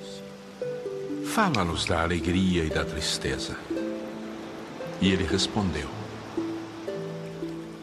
Fala-nos 1.25 1.85
da 1.85 2.03
alegria 2.03 2.65
e 2.65 2.69
da 2.69 2.83
tristeza. 2.83 3.55
E 4.99 5.09
ele 5.09 5.23
respondeu: 5.23 5.89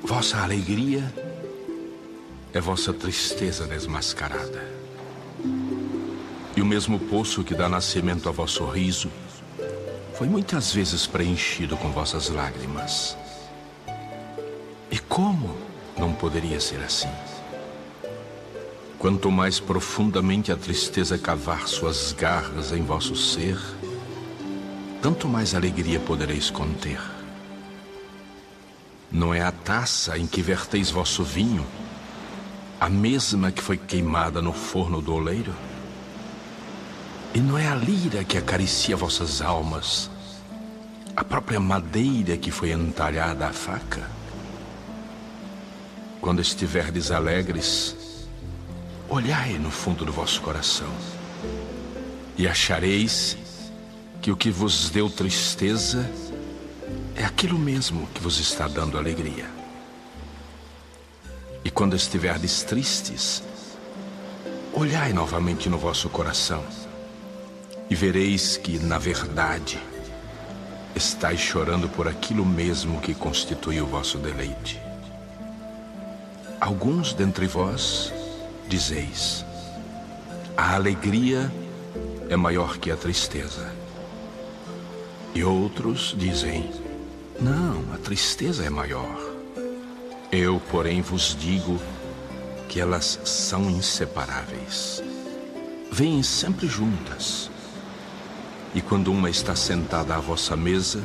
Vossa 0.02 0.38
alegria 0.38 1.02
é 2.52 2.60
vossa 2.60 2.92
tristeza 2.92 3.66
desmascarada. 3.66 4.81
E 6.62 6.64
o 6.64 6.68
mesmo 6.68 6.96
poço 6.96 7.42
que 7.42 7.56
dá 7.56 7.68
nascimento 7.68 8.28
a 8.28 8.30
vosso 8.30 8.64
riso 8.64 9.10
foi 10.14 10.28
muitas 10.28 10.72
vezes 10.72 11.08
preenchido 11.08 11.76
com 11.76 11.90
vossas 11.90 12.28
lágrimas. 12.28 13.16
E 14.88 14.96
como 14.96 15.56
não 15.98 16.12
poderia 16.12 16.60
ser 16.60 16.80
assim? 16.84 17.08
Quanto 18.96 19.28
mais 19.28 19.58
profundamente 19.58 20.52
a 20.52 20.56
tristeza 20.56 21.18
cavar 21.18 21.66
suas 21.66 22.12
garras 22.12 22.70
em 22.70 22.84
vosso 22.84 23.16
ser, 23.16 23.58
tanto 25.02 25.26
mais 25.26 25.56
alegria 25.56 25.98
podereis 25.98 26.48
conter. 26.48 27.00
Não 29.10 29.34
é 29.34 29.42
a 29.42 29.50
taça 29.50 30.16
em 30.16 30.28
que 30.28 30.40
verteis 30.40 30.92
vosso 30.92 31.24
vinho 31.24 31.66
a 32.78 32.88
mesma 32.88 33.50
que 33.50 33.60
foi 33.60 33.76
queimada 33.76 34.40
no 34.40 34.52
forno 34.52 35.02
do 35.02 35.12
oleiro? 35.12 35.52
E 37.34 37.40
não 37.40 37.56
é 37.56 37.66
a 37.66 37.74
lira 37.74 38.22
que 38.24 38.36
acaricia 38.36 38.94
vossas 38.94 39.40
almas, 39.40 40.10
a 41.16 41.24
própria 41.24 41.58
madeira 41.58 42.36
que 42.36 42.50
foi 42.50 42.72
entalhada 42.72 43.46
à 43.46 43.52
faca? 43.52 44.06
Quando 46.20 46.42
estiverdes 46.42 47.10
alegres, 47.10 47.96
olhai 49.08 49.54
no 49.54 49.70
fundo 49.70 50.04
do 50.04 50.12
vosso 50.12 50.42
coração 50.42 50.92
e 52.36 52.46
achareis 52.46 53.38
que 54.20 54.30
o 54.30 54.36
que 54.36 54.50
vos 54.50 54.90
deu 54.90 55.08
tristeza 55.08 56.08
é 57.16 57.24
aquilo 57.24 57.58
mesmo 57.58 58.06
que 58.08 58.20
vos 58.20 58.38
está 58.38 58.68
dando 58.68 58.98
alegria. 58.98 59.48
E 61.64 61.70
quando 61.70 61.96
estiverdes 61.96 62.62
tristes, 62.62 63.42
olhai 64.74 65.14
novamente 65.14 65.70
no 65.70 65.78
vosso 65.78 66.10
coração 66.10 66.62
e 67.92 67.94
vereis 67.94 68.56
que, 68.56 68.78
na 68.78 68.96
verdade, 68.96 69.78
estáis 70.96 71.38
chorando 71.38 71.90
por 71.90 72.08
aquilo 72.08 72.42
mesmo 72.42 72.98
que 73.02 73.14
constitui 73.14 73.82
o 73.82 73.86
vosso 73.86 74.16
deleite. 74.16 74.80
Alguns 76.58 77.12
dentre 77.12 77.46
vós 77.46 78.10
dizeis: 78.66 79.44
a 80.56 80.74
alegria 80.74 81.52
é 82.30 82.34
maior 82.34 82.78
que 82.78 82.90
a 82.90 82.96
tristeza. 82.96 83.70
E 85.34 85.44
outros 85.44 86.14
dizem: 86.16 86.72
não, 87.38 87.92
a 87.92 87.98
tristeza 87.98 88.64
é 88.64 88.70
maior. 88.70 89.20
Eu, 90.32 90.62
porém, 90.70 91.02
vos 91.02 91.36
digo 91.38 91.78
que 92.70 92.80
elas 92.80 93.20
são 93.22 93.68
inseparáveis. 93.68 95.02
Vêm 95.92 96.22
sempre 96.22 96.66
juntas. 96.66 97.51
E 98.74 98.80
quando 98.80 99.12
uma 99.12 99.28
está 99.28 99.54
sentada 99.54 100.14
à 100.14 100.18
vossa 100.18 100.56
mesa, 100.56 101.02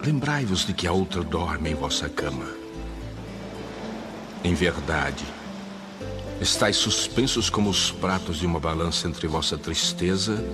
lembrai-vos 0.00 0.64
de 0.64 0.72
que 0.72 0.86
a 0.86 0.92
outra 0.92 1.22
dorme 1.22 1.70
em 1.70 1.74
vossa 1.74 2.08
cama. 2.08 2.46
Em 4.44 4.54
verdade, 4.54 5.24
estáis 6.40 6.76
suspensos 6.76 7.50
como 7.50 7.68
os 7.70 7.90
pratos 7.90 8.38
de 8.38 8.46
uma 8.46 8.60
balança 8.60 9.08
entre 9.08 9.26
vossa 9.26 9.58
tristeza 9.58 10.44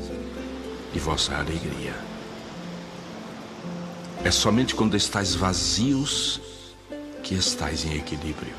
e 0.95 0.99
vossa 0.99 1.35
alegria. 1.35 1.95
É 4.25 4.31
somente 4.31 4.75
quando 4.75 4.97
estáis 4.97 5.35
vazios 5.35 6.41
que 7.23 7.35
estais 7.35 7.85
em 7.85 7.97
equilíbrio. 7.97 8.55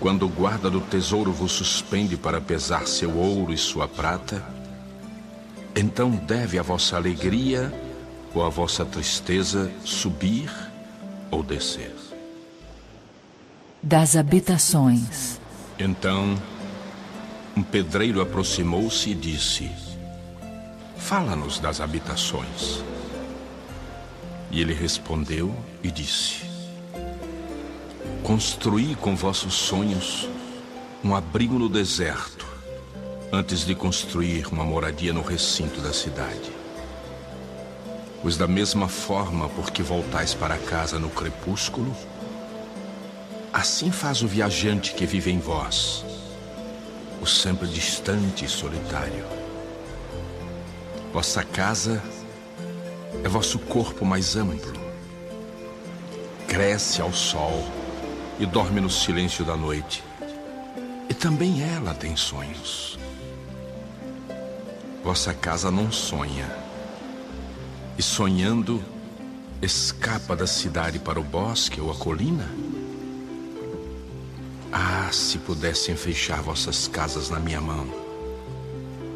Quando 0.00 0.26
o 0.26 0.28
guarda 0.28 0.68
do 0.68 0.80
tesouro 0.80 1.32
vos 1.32 1.52
suspende 1.52 2.16
para 2.16 2.40
pesar 2.40 2.88
seu 2.88 3.16
ouro 3.16 3.52
e 3.52 3.56
sua 3.56 3.86
prata, 3.86 4.44
então 5.74 6.10
deve 6.10 6.58
a 6.58 6.62
vossa 6.62 6.96
alegria 6.96 7.72
ou 8.34 8.44
a 8.44 8.48
vossa 8.48 8.84
tristeza 8.84 9.70
subir 9.84 10.50
ou 11.30 11.42
descer. 11.42 11.94
Das 13.82 14.16
habitações. 14.16 15.40
Então, 15.78 16.36
um 17.56 17.62
pedreiro 17.62 18.20
aproximou-se 18.20 19.10
e 19.10 19.14
disse: 19.14 19.70
Fala-nos 20.96 21.58
das 21.58 21.80
habitações. 21.80 22.82
E 24.50 24.60
ele 24.60 24.72
respondeu 24.72 25.54
e 25.82 25.90
disse: 25.90 26.44
Construí 28.22 28.94
com 28.94 29.16
vossos 29.16 29.54
sonhos 29.54 30.28
um 31.02 31.16
abrigo 31.16 31.58
no 31.58 31.68
deserto, 31.68 32.46
antes 33.34 33.64
de 33.64 33.74
construir 33.74 34.46
uma 34.52 34.62
moradia 34.62 35.10
no 35.10 35.22
recinto 35.22 35.80
da 35.80 35.90
cidade. 35.90 36.52
Pois, 38.20 38.36
da 38.36 38.46
mesma 38.46 38.88
forma 38.88 39.48
por 39.48 39.70
que 39.70 39.82
voltais 39.82 40.34
para 40.34 40.58
casa 40.58 40.98
no 40.98 41.08
crepúsculo, 41.08 41.96
assim 43.50 43.90
faz 43.90 44.20
o 44.20 44.28
viajante 44.28 44.92
que 44.92 45.06
vive 45.06 45.32
em 45.32 45.38
vós, 45.38 46.04
o 47.22 47.26
sempre 47.26 47.66
distante 47.66 48.44
e 48.44 48.48
solitário. 48.48 49.24
Vossa 51.10 51.42
casa 51.42 52.02
é 53.24 53.28
vosso 53.28 53.58
corpo 53.58 54.04
mais 54.04 54.36
amplo. 54.36 54.78
Cresce 56.46 57.00
ao 57.00 57.14
sol 57.14 57.64
e 58.38 58.44
dorme 58.44 58.78
no 58.78 58.90
silêncio 58.90 59.42
da 59.42 59.56
noite. 59.56 60.04
E 61.08 61.14
também 61.14 61.62
ela 61.62 61.94
tem 61.94 62.14
sonhos. 62.14 63.01
Vossa 65.02 65.34
casa 65.34 65.68
não 65.68 65.90
sonha. 65.90 66.48
E 67.98 68.02
sonhando, 68.02 68.80
escapa 69.60 70.36
da 70.36 70.46
cidade 70.46 71.00
para 71.00 71.18
o 71.18 71.24
bosque 71.24 71.80
ou 71.80 71.90
a 71.90 71.94
colina? 71.94 72.48
Ah, 74.70 75.08
se 75.10 75.38
pudessem 75.38 75.96
fechar 75.96 76.40
vossas 76.40 76.86
casas 76.86 77.28
na 77.28 77.40
minha 77.40 77.60
mão, 77.60 77.86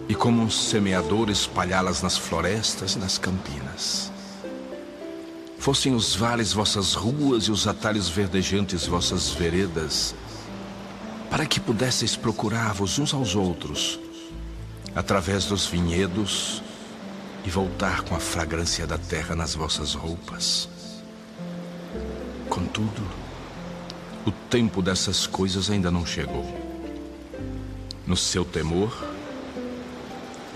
e 0.09 0.15
como 0.15 0.43
um 0.43 0.51
semeador 0.51 1.31
espalhá-las 1.31 2.03
nas 2.03 2.19
florestas 2.19 2.95
e 2.95 2.99
nas 2.99 3.17
campinas. 3.17 4.11
Fossem 5.57 5.95
os 5.95 6.17
vales 6.17 6.53
vossas 6.53 6.95
ruas 6.95 7.45
e 7.45 7.53
os 7.53 7.67
atalhos 7.67 8.09
verdejantes 8.09 8.87
vossas 8.87 9.31
veredas, 9.31 10.17
para 11.31 11.47
que 11.47 11.61
pudesseis 11.61 12.17
procurar-vos 12.17 12.99
uns 12.99 13.15
aos 13.15 13.37
outros 13.37 14.01
através 14.97 15.45
dos 15.45 15.67
vinhedos 15.67 16.63
e 17.45 17.51
voltar 17.51 18.01
com 18.01 18.17
a 18.17 18.19
fragrância 18.19 18.87
da 18.87 18.97
terra 18.97 19.37
nas 19.37 19.55
vossas 19.55 19.93
roupas. 19.93 20.69
Contudo, 22.49 23.07
o 24.25 24.33
tempo 24.33 24.81
dessas 24.81 25.27
coisas 25.27 25.71
ainda 25.71 25.91
não 25.91 26.07
chegou. 26.07 26.45
No 28.07 28.17
seu 28.17 28.43
temor, 28.43 28.97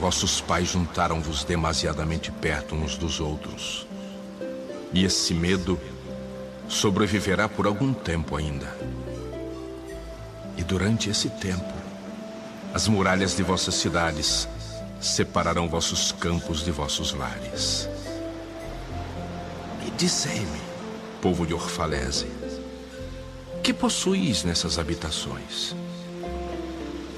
vossos 0.01 0.41
pais 0.41 0.68
juntaram-vos 0.70 1.45
demasiadamente 1.45 2.32
perto 2.32 2.74
uns 2.74 2.97
dos 2.97 3.20
outros. 3.20 3.86
E 4.95 5.05
esse 5.05 5.34
medo 5.34 5.78
sobreviverá 6.66 7.47
por 7.47 7.66
algum 7.66 7.93
tempo 7.93 8.36
ainda. 8.36 8.74
E 10.57 10.64
durante 10.64 11.11
esse 11.11 11.28
tempo, 11.28 11.80
as 12.73 12.87
muralhas 12.87 13.37
de 13.37 13.43
vossas 13.43 13.75
cidades 13.75 14.49
separarão 15.01 15.68
vossos 15.68 16.12
campos 16.12 16.64
de 16.64 16.71
vossos 16.71 17.12
lares. 17.12 17.89
E 19.87 19.91
dizei-me, 19.93 20.61
povo 21.21 21.47
de 21.47 21.55
Orfalese, 21.55 22.27
que 23.62 23.73
possuís 23.73 24.45
nessas 24.45 24.79
habitações? 24.79 25.75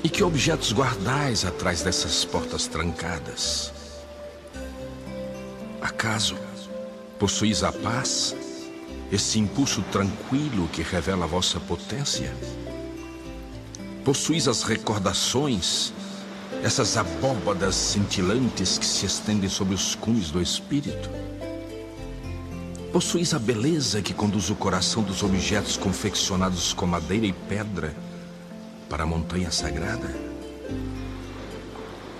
E 0.03 0.09
que 0.09 0.25
objetos 0.25 0.73
guardais 0.73 1.45
atrás 1.45 1.83
dessas 1.83 2.25
portas 2.25 2.67
trancadas? 2.67 3.73
Acaso 5.81 6.37
possuís 7.19 7.63
a 7.63 7.71
paz, 7.71 8.35
esse 9.13 9.39
impulso 9.39 9.83
tranquilo 9.93 10.67
que 10.69 10.83
revela 10.83 11.25
a 11.25 11.29
vossa 11.29 11.61
potência? 11.61 12.35
Possuís 14.05 14.49
as 14.49 14.65
recordações, 14.65 15.93
essas 16.65 16.97
abóbadas 16.97 17.77
cintilantes 17.77 18.77
que 18.77 18.85
se 18.85 19.07
estendem 19.07 19.49
sobre 19.49 19.75
os 19.75 19.95
cumes 19.95 20.29
do 20.33 20.43
espírito? 20.43 21.09
Possuís 22.93 23.33
a 23.33 23.39
beleza 23.39 24.03
que 24.03 24.13
conduz 24.13 24.51
o 24.51 24.57
coração 24.57 25.05
dos 25.05 25.23
objetos 25.23 25.77
confeccionados 25.77 26.73
com 26.73 26.85
madeira 26.85 27.27
e 27.27 27.33
pedra 27.33 27.95
para 28.89 29.05
a 29.05 29.07
montanha 29.07 29.53
sagrada? 29.53 30.13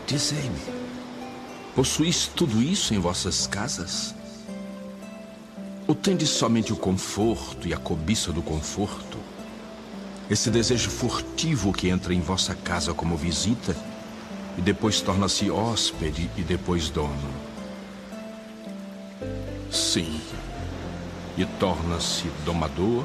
Dizei-me, 0.07 0.63
possuís 1.75 2.29
tudo 2.29 2.63
isso 2.63 2.95
em 2.95 3.01
vossas 3.01 3.49
casas? 3.49 4.15
Ou 5.89 5.97
tendes 5.97 6.31
somente 6.31 6.73
o 6.73 6.77
conforto 6.77 7.67
e 7.67 7.75
a 7.75 7.77
cobiça 7.77 8.33
do 8.33 8.41
conforto? 8.41 9.22
Esse 10.33 10.49
desejo 10.49 10.89
furtivo 10.89 11.75
que 11.75 11.91
entra 11.91 12.15
em 12.15 12.21
vossa 12.23 12.55
casa 12.55 12.95
como 12.95 13.19
visita 13.19 13.77
e 14.57 14.63
depois 14.63 15.03
torna-se 15.03 15.51
hóspede 15.51 16.31
e 16.39 16.41
depois 16.41 16.89
dono. 16.89 17.31
Sim, 19.71 20.19
e 21.37 21.45
torna-se 21.61 22.29
domador 22.47 23.05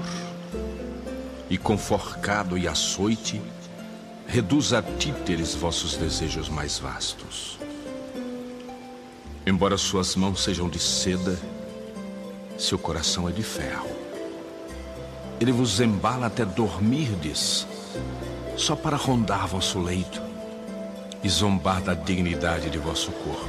e 1.49 1.57
conforcado 1.57 2.57
e 2.57 2.65
açoite, 2.65 3.41
reduz 4.25 4.71
a 4.71 4.81
títeres 4.81 5.53
vossos 5.53 5.97
desejos 5.97 6.47
mais 6.47 6.79
vastos. 6.79 7.59
Embora 9.45 9.77
suas 9.77 10.15
mãos 10.15 10.41
sejam 10.41 10.69
de 10.69 10.79
seda, 10.79 11.37
seu 12.57 12.79
coração 12.79 13.27
é 13.27 13.33
de 13.33 13.43
ferro. 13.43 14.06
Ele 15.39 15.51
vos 15.51 15.79
embala 15.79 16.27
até 16.27 16.43
dormirdes, 16.43 17.67
só 18.55 18.75
para 18.75 18.97
rondar 18.97 19.47
vosso 19.47 19.79
leito 19.79 20.21
e 21.23 21.29
zombar 21.29 21.81
da 21.81 21.93
dignidade 21.93 22.69
de 22.69 22.77
vosso 22.79 23.11
corpo. 23.11 23.47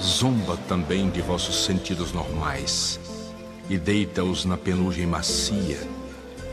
Zomba 0.00 0.56
também 0.66 1.10
de 1.10 1.20
vossos 1.20 1.64
sentidos 1.64 2.10
normais 2.12 2.98
e 3.68 3.76
deita-os 3.76 4.46
na 4.46 4.56
penugem 4.56 5.06
macia, 5.06 5.86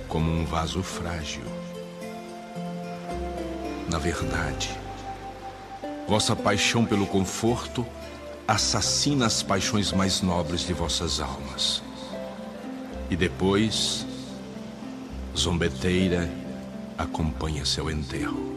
como 0.09 0.29
um 0.29 0.45
vaso 0.45 0.83
frágil. 0.83 1.43
Na 3.89 3.97
verdade, 3.97 4.77
vossa 6.09 6.35
paixão 6.35 6.85
pelo 6.85 7.07
conforto 7.07 7.85
assassina 8.45 9.25
as 9.25 9.41
paixões 9.41 9.93
mais 9.93 10.21
nobres 10.21 10.61
de 10.61 10.73
vossas 10.73 11.21
almas. 11.21 11.86
E 13.09 13.15
depois, 13.15 14.05
zombeteira 15.35 16.29
acompanha 16.97 17.65
seu 17.65 17.89
enterro. 17.89 18.55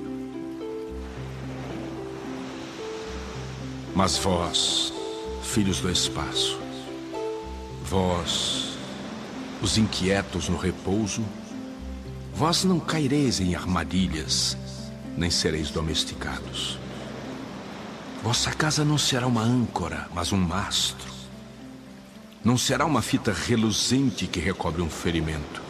Mas 3.94 4.16
vós, 4.18 4.92
filhos 5.42 5.80
do 5.80 5.90
espaço, 5.90 6.58
vós, 7.84 8.76
os 9.62 9.78
inquietos 9.78 10.48
no 10.48 10.56
repouso, 10.56 11.24
vós 12.34 12.64
não 12.64 12.80
caireis 12.80 13.40
em 13.40 13.54
armadilhas, 13.54 14.56
nem 15.16 15.30
sereis 15.30 15.70
domesticados. 15.70 16.78
Vossa 18.22 18.50
casa 18.50 18.84
não 18.84 18.98
será 18.98 19.26
uma 19.26 19.42
âncora, 19.42 20.08
mas 20.12 20.32
um 20.32 20.38
mastro 20.38 21.09
não 22.42 22.56
será 22.56 22.86
uma 22.86 23.02
fita 23.02 23.32
reluzente 23.32 24.26
que 24.26 24.40
recobre 24.40 24.80
um 24.80 24.88
ferimento, 24.88 25.62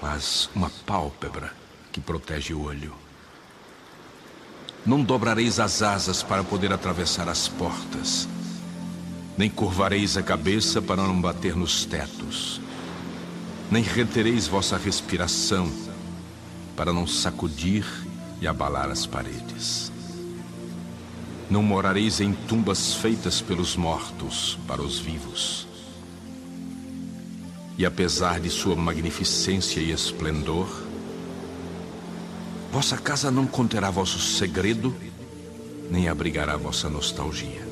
mas 0.00 0.48
uma 0.54 0.70
pálpebra 0.86 1.52
que 1.92 2.00
protege 2.00 2.54
o 2.54 2.62
olho. 2.62 2.94
Não 4.86 5.02
dobrareis 5.02 5.60
as 5.60 5.82
asas 5.82 6.22
para 6.22 6.42
poder 6.42 6.72
atravessar 6.72 7.28
as 7.28 7.46
portas, 7.46 8.26
nem 9.36 9.50
curvareis 9.50 10.16
a 10.16 10.22
cabeça 10.22 10.80
para 10.80 11.02
não 11.02 11.20
bater 11.20 11.54
nos 11.54 11.84
tetos, 11.84 12.58
nem 13.70 13.82
retereis 13.82 14.46
vossa 14.46 14.78
respiração 14.78 15.70
para 16.74 16.92
não 16.92 17.06
sacudir 17.06 17.84
e 18.40 18.46
abalar 18.46 18.90
as 18.90 19.04
paredes. 19.04 19.92
Não 21.50 21.62
morareis 21.62 22.20
em 22.20 22.32
tumbas 22.32 22.94
feitas 22.94 23.40
pelos 23.40 23.76
mortos 23.76 24.58
para 24.66 24.82
os 24.82 24.98
vivos 24.98 25.65
e 27.78 27.84
apesar 27.84 28.40
de 28.40 28.48
sua 28.48 28.74
magnificência 28.74 29.80
e 29.80 29.90
esplendor, 29.90 30.68
vossa 32.72 32.96
casa 32.96 33.30
não 33.30 33.46
conterá 33.46 33.90
vosso 33.90 34.18
segredo, 34.18 34.94
nem 35.90 36.08
abrigará 36.08 36.56
vossa 36.56 36.88
nostalgia. 36.88 37.66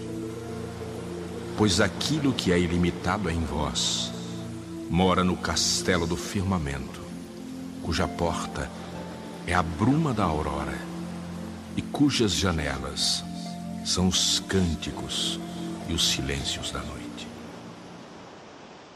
Pois 1.56 1.80
aquilo 1.80 2.32
que 2.32 2.52
é 2.52 2.58
ilimitado 2.58 3.30
em 3.30 3.40
vós 3.44 4.12
mora 4.90 5.24
no 5.24 5.36
castelo 5.36 6.06
do 6.06 6.16
firmamento, 6.16 7.00
cuja 7.82 8.06
porta 8.06 8.70
é 9.46 9.54
a 9.54 9.62
bruma 9.62 10.12
da 10.12 10.24
aurora 10.24 10.78
e 11.76 11.82
cujas 11.82 12.32
janelas 12.32 13.24
são 13.84 14.08
os 14.08 14.38
cânticos 14.40 15.40
e 15.88 15.92
os 15.92 16.10
silêncios 16.10 16.70
da 16.70 16.80
noite 16.80 17.03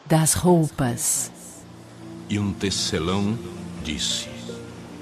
das 0.08 0.32
roupas. 0.32 1.30
E 2.30 2.38
um 2.38 2.50
tecelão 2.50 3.38
disse: 3.84 4.26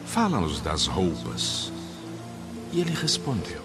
Fala-nos 0.05 0.61
das 0.61 0.87
roupas. 0.87 1.73
E 2.73 2.81
ele 2.81 2.93
respondeu: 2.93 3.63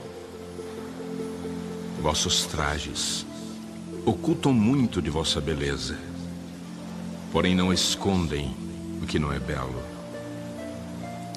Vossos 2.00 2.46
trajes 2.46 3.26
ocultam 4.06 4.54
muito 4.54 5.02
de 5.02 5.10
vossa 5.10 5.42
beleza, 5.42 5.98
porém 7.32 7.56
não 7.56 7.74
escondem 7.74 8.56
o 9.02 9.08
que 9.08 9.18
não 9.18 9.34
é 9.34 9.40
belo. 9.40 9.82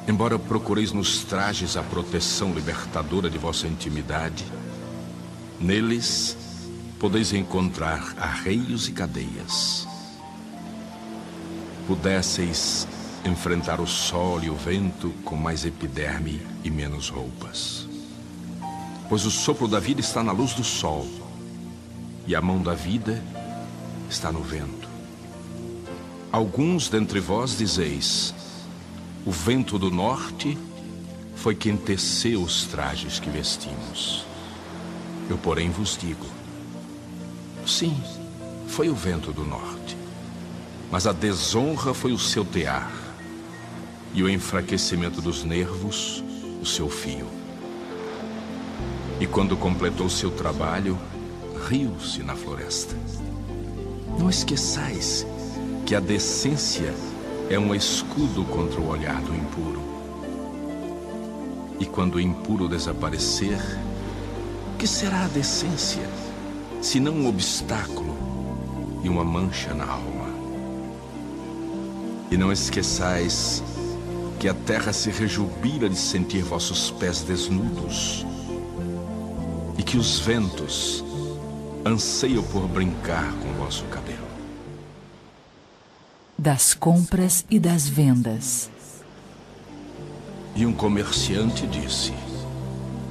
Embora 0.06 0.38
procureis 0.38 0.92
nos 0.92 1.24
trajes 1.24 1.78
a 1.78 1.82
proteção 1.82 2.52
libertadora 2.52 3.30
de 3.30 3.38
vossa 3.38 3.66
intimidade, 3.66 4.44
neles 5.58 6.36
podeis 6.98 7.32
encontrar 7.32 8.14
arreios 8.18 8.86
e 8.86 8.92
cadeias. 8.92 9.93
Pudesseis 11.86 12.86
enfrentar 13.24 13.80
o 13.80 13.86
sol 13.86 14.42
e 14.42 14.50
o 14.50 14.54
vento 14.54 15.10
com 15.24 15.36
mais 15.36 15.64
epiderme 15.64 16.40
e 16.62 16.70
menos 16.70 17.08
roupas. 17.08 17.86
Pois 19.08 19.24
o 19.24 19.30
sopro 19.30 19.68
da 19.68 19.78
vida 19.80 20.00
está 20.00 20.22
na 20.22 20.32
luz 20.32 20.54
do 20.54 20.64
sol, 20.64 21.06
e 22.26 22.34
a 22.34 22.40
mão 22.40 22.62
da 22.62 22.74
vida 22.74 23.22
está 24.08 24.32
no 24.32 24.42
vento. 24.42 24.88
Alguns 26.32 26.88
dentre 26.88 27.20
vós 27.20 27.56
dizeis: 27.56 28.34
o 29.24 29.30
vento 29.30 29.78
do 29.78 29.90
norte 29.90 30.58
foi 31.36 31.54
quem 31.54 31.76
teceu 31.76 32.42
os 32.42 32.64
trajes 32.64 33.18
que 33.18 33.28
vestimos. 33.28 34.24
Eu, 35.28 35.38
porém, 35.38 35.70
vos 35.70 35.96
digo: 35.96 36.26
sim, 37.66 37.96
foi 38.66 38.88
o 38.88 38.94
vento 38.94 39.32
do 39.32 39.44
norte, 39.44 39.93
mas 40.90 41.06
a 41.06 41.12
desonra 41.12 41.92
foi 41.92 42.12
o 42.12 42.18
seu 42.18 42.44
tear, 42.44 42.90
e 44.12 44.22
o 44.22 44.28
enfraquecimento 44.28 45.20
dos 45.20 45.42
nervos, 45.42 46.22
o 46.62 46.66
seu 46.66 46.88
fio. 46.88 47.26
E 49.20 49.26
quando 49.26 49.56
completou 49.56 50.08
seu 50.08 50.30
trabalho, 50.30 50.98
riu-se 51.68 52.22
na 52.22 52.34
floresta. 52.34 52.96
Não 54.18 54.30
esqueçais 54.30 55.26
que 55.84 55.94
a 55.94 56.00
decência 56.00 56.94
é 57.50 57.58
um 57.58 57.74
escudo 57.74 58.44
contra 58.44 58.80
o 58.80 58.88
olhar 58.88 59.20
do 59.20 59.34
impuro. 59.34 59.82
E 61.80 61.86
quando 61.86 62.14
o 62.14 62.20
impuro 62.20 62.68
desaparecer, 62.68 63.58
que 64.78 64.86
será 64.86 65.24
a 65.24 65.28
decência, 65.28 66.08
se 66.80 67.00
não 67.00 67.14
um 67.14 67.28
obstáculo 67.28 68.16
e 69.02 69.08
uma 69.08 69.24
mancha 69.24 69.74
na 69.74 69.84
alma? 69.84 70.13
E 72.34 72.36
não 72.36 72.50
esqueçais 72.50 73.62
que 74.40 74.48
a 74.48 74.54
terra 74.54 74.92
se 74.92 75.08
rejubila 75.08 75.88
de 75.88 75.96
sentir 75.96 76.42
vossos 76.42 76.90
pés 76.90 77.22
desnudos, 77.22 78.26
e 79.78 79.84
que 79.84 79.96
os 79.96 80.18
ventos 80.18 81.04
anseiam 81.86 82.42
por 82.42 82.66
brincar 82.66 83.32
com 83.34 83.52
vosso 83.52 83.84
cabelo 83.84 84.26
das 86.36 86.74
compras 86.74 87.46
e 87.48 87.60
das 87.60 87.88
vendas. 87.88 88.68
E 90.56 90.66
um 90.66 90.72
comerciante 90.72 91.68
disse: 91.68 92.12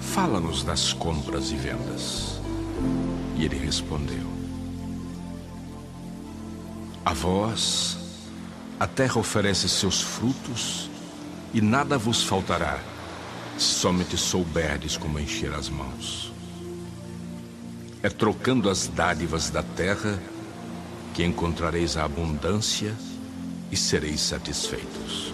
Fala-nos 0.01 0.63
das 0.63 0.91
compras 0.91 1.49
e 1.49 1.55
vendas. 1.55 2.41
E 3.37 3.45
ele 3.45 3.55
respondeu: 3.55 4.27
A 7.05 7.13
vós, 7.13 8.02
a 8.83 8.87
terra 8.87 9.17
oferece 9.17 9.69
seus 9.69 10.01
frutos, 10.01 10.89
e 11.53 11.61
nada 11.61 11.97
vos 11.97 12.21
faltará, 12.21 12.81
se 13.57 13.75
somente 13.75 14.17
souberdes 14.17 14.97
como 14.97 15.17
encher 15.17 15.53
as 15.53 15.69
mãos. 15.69 16.33
É 18.01 18.09
trocando 18.09 18.69
as 18.69 18.87
dádivas 18.87 19.49
da 19.49 19.63
terra 19.63 20.21
que 21.13 21.23
encontrareis 21.23 21.95
a 21.95 22.03
abundância 22.03 22.93
e 23.71 23.77
sereis 23.77 24.19
satisfeitos. 24.19 25.33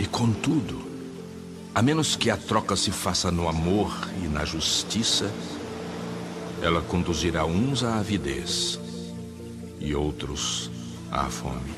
E 0.00 0.04
contudo, 0.04 0.84
a 1.72 1.80
menos 1.80 2.16
que 2.16 2.28
a 2.28 2.36
troca 2.36 2.74
se 2.74 2.90
faça 2.90 3.30
no 3.30 3.48
amor 3.48 3.96
e 4.20 4.26
na 4.26 4.44
justiça, 4.44 5.32
ela 6.60 6.82
conduzirá 6.82 7.46
uns 7.46 7.84
à 7.84 8.00
avidez 8.00 8.80
e 9.78 9.94
outros 9.94 10.72
à 11.10 11.24
fome. 11.24 11.74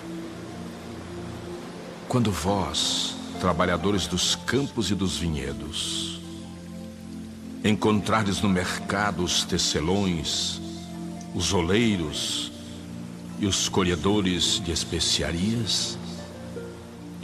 Quando 2.09 2.31
vós, 2.31 3.15
trabalhadores 3.41 4.07
dos 4.07 4.35
campos 4.35 4.91
e 4.91 4.95
dos 4.95 5.17
vinhedos, 5.17 6.21
encontrardes 7.65 8.41
no 8.41 8.49
mercado 8.49 9.23
os 9.23 9.45
tecelões, 9.45 10.61
os 11.35 11.53
oleiros 11.53 12.51
e 13.39 13.47
os 13.47 13.69
colhedores 13.69 14.61
de 14.65 14.73
especiarias, 14.73 15.97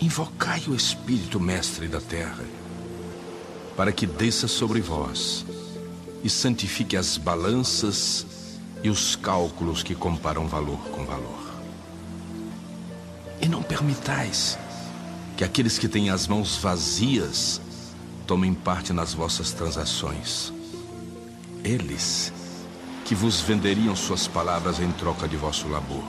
invocai 0.00 0.62
o 0.68 0.74
Espírito 0.74 1.40
Mestre 1.40 1.88
da 1.88 2.00
terra, 2.00 2.44
para 3.76 3.92
que 3.92 4.06
desça 4.06 4.46
sobre 4.46 4.80
vós 4.80 5.44
e 6.22 6.30
santifique 6.30 6.96
as 6.96 7.16
balanças 7.16 8.26
e 8.82 8.90
os 8.90 9.16
cálculos 9.16 9.82
que 9.82 9.94
comparam 9.94 10.46
valor 10.46 10.78
com 10.90 11.04
valor. 11.04 11.45
E 13.46 13.48
não 13.48 13.62
permitais 13.62 14.58
que 15.36 15.44
aqueles 15.44 15.78
que 15.78 15.86
têm 15.86 16.10
as 16.10 16.26
mãos 16.26 16.56
vazias 16.56 17.60
tomem 18.26 18.52
parte 18.52 18.92
nas 18.92 19.14
vossas 19.14 19.52
transações. 19.52 20.52
Eles 21.62 22.32
que 23.04 23.14
vos 23.14 23.40
venderiam 23.40 23.94
suas 23.94 24.26
palavras 24.26 24.80
em 24.80 24.90
troca 24.90 25.28
de 25.28 25.36
vosso 25.36 25.68
labor. 25.68 26.02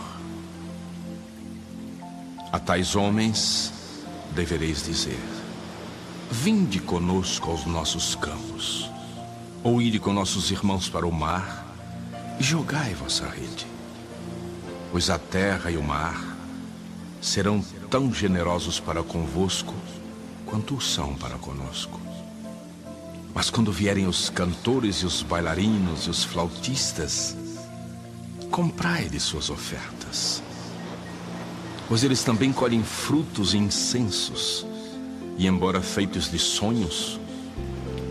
A 2.51 2.57
tais 2.57 2.95
homens 2.95 3.71
devereis 4.31 4.83
dizer: 4.83 5.23
Vinde 6.31 6.79
conosco 6.79 7.51
aos 7.51 7.67
nossos 7.67 8.15
campos, 8.15 8.89
ou 9.63 9.79
ide 9.79 9.99
com 9.99 10.11
nossos 10.11 10.49
irmãos 10.49 10.89
para 10.89 11.05
o 11.05 11.11
mar 11.11 11.67
e 12.39 12.43
jogai 12.43 12.95
vossa 12.95 13.27
rede, 13.27 13.67
pois 14.91 15.11
a 15.11 15.19
terra 15.19 15.69
e 15.69 15.77
o 15.77 15.83
mar 15.83 16.36
serão 17.21 17.63
tão 17.89 18.13
generosos 18.13 18.79
para 18.79 19.03
convosco 19.03 19.73
quanto 20.45 20.75
o 20.75 20.81
são 20.81 21.13
para 21.15 21.37
conosco. 21.37 21.99
Mas 23.33 23.49
quando 23.49 23.71
vierem 23.71 24.07
os 24.07 24.29
cantores 24.29 24.97
e 24.97 25.05
os 25.05 25.21
bailarinos 25.21 26.07
e 26.07 26.09
os 26.09 26.23
flautistas, 26.23 27.35
comprai 28.49 29.07
de 29.09 29.19
suas 29.19 29.49
ofertas. 29.49 30.41
Pois 31.87 32.03
eles 32.03 32.23
também 32.23 32.51
colhem 32.51 32.83
frutos 32.83 33.53
e 33.53 33.57
incensos, 33.57 34.65
e 35.37 35.45
embora 35.45 35.81
feitos 35.81 36.31
de 36.31 36.39
sonhos, 36.39 37.19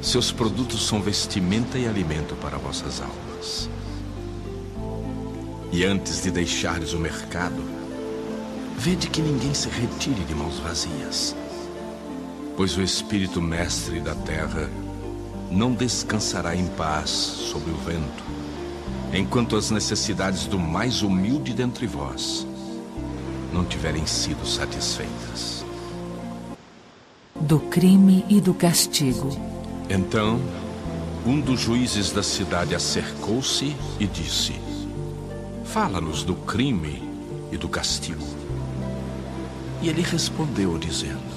seus 0.00 0.30
produtos 0.30 0.86
são 0.86 1.02
vestimenta 1.02 1.76
e 1.76 1.88
alimento 1.88 2.36
para 2.36 2.58
vossas 2.58 3.00
almas. 3.00 3.68
E 5.72 5.84
antes 5.84 6.22
de 6.22 6.30
deixardes 6.30 6.92
o 6.92 6.98
mercado, 6.98 7.75
vede 8.76 9.08
que 9.08 9.22
ninguém 9.22 9.54
se 9.54 9.68
retire 9.68 10.22
de 10.24 10.34
mãos 10.34 10.58
vazias, 10.58 11.34
pois 12.56 12.76
o 12.76 12.82
Espírito 12.82 13.40
Mestre 13.40 14.00
da 14.00 14.14
terra 14.14 14.70
não 15.50 15.72
descansará 15.72 16.54
em 16.54 16.66
paz 16.66 17.10
sobre 17.10 17.70
o 17.70 17.76
vento, 17.76 18.22
enquanto 19.12 19.56
as 19.56 19.70
necessidades 19.70 20.46
do 20.46 20.58
mais 20.58 21.02
humilde 21.02 21.54
dentre 21.54 21.86
vós 21.86 22.46
não 23.52 23.64
tiverem 23.64 24.04
sido 24.06 24.46
satisfeitas. 24.46 25.64
Do 27.34 27.58
crime 27.58 28.24
e 28.28 28.40
do 28.40 28.52
castigo. 28.52 29.30
Então, 29.88 30.40
um 31.24 31.40
dos 31.40 31.60
juízes 31.60 32.12
da 32.12 32.22
cidade 32.22 32.74
acercou-se 32.74 33.74
e 33.98 34.06
disse: 34.06 34.54
Fala-nos 35.64 36.22
do 36.22 36.34
crime 36.34 37.02
e 37.50 37.56
do 37.56 37.68
castigo. 37.68 38.35
E 39.82 39.88
ele 39.88 40.02
respondeu, 40.02 40.78
dizendo: 40.78 41.36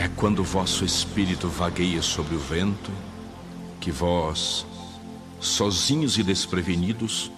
é 0.00 0.08
quando 0.16 0.42
vosso 0.42 0.82
espírito 0.82 1.46
vagueia 1.46 2.00
sobre 2.00 2.34
o 2.34 2.38
vento 2.38 2.90
que 3.78 3.90
vós, 3.90 4.64
sozinhos 5.38 6.16
e 6.16 6.22
desprevenidos, 6.22 7.30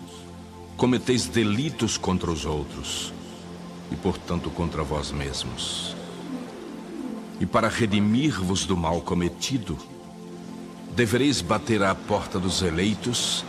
cometeis 0.76 1.26
delitos 1.26 1.98
contra 1.98 2.30
os 2.30 2.44
outros 2.44 3.12
e, 3.90 3.96
portanto, 3.96 4.48
contra 4.48 4.84
vós 4.84 5.10
mesmos. 5.10 5.96
E 7.40 7.46
para 7.46 7.66
redimir-vos 7.66 8.64
do 8.64 8.76
mal 8.76 9.00
cometido, 9.00 9.76
devereis 10.94 11.40
bater 11.40 11.82
à 11.82 11.96
porta 11.96 12.38
dos 12.38 12.62
eleitos 12.62 13.44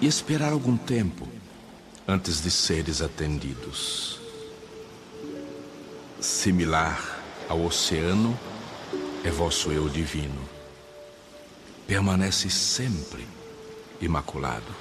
e 0.00 0.06
esperar 0.08 0.50
algum 0.50 0.76
tempo 0.76 1.28
antes 2.08 2.40
de 2.40 2.50
seres 2.50 3.02
atendidos. 3.02 4.20
Similar 6.20 7.20
ao 7.48 7.64
oceano 7.64 8.38
é 9.24 9.30
vosso 9.30 9.72
eu 9.72 9.88
divino. 9.88 10.48
Permanece 11.86 12.48
sempre 12.48 13.26
imaculado. 14.00 14.72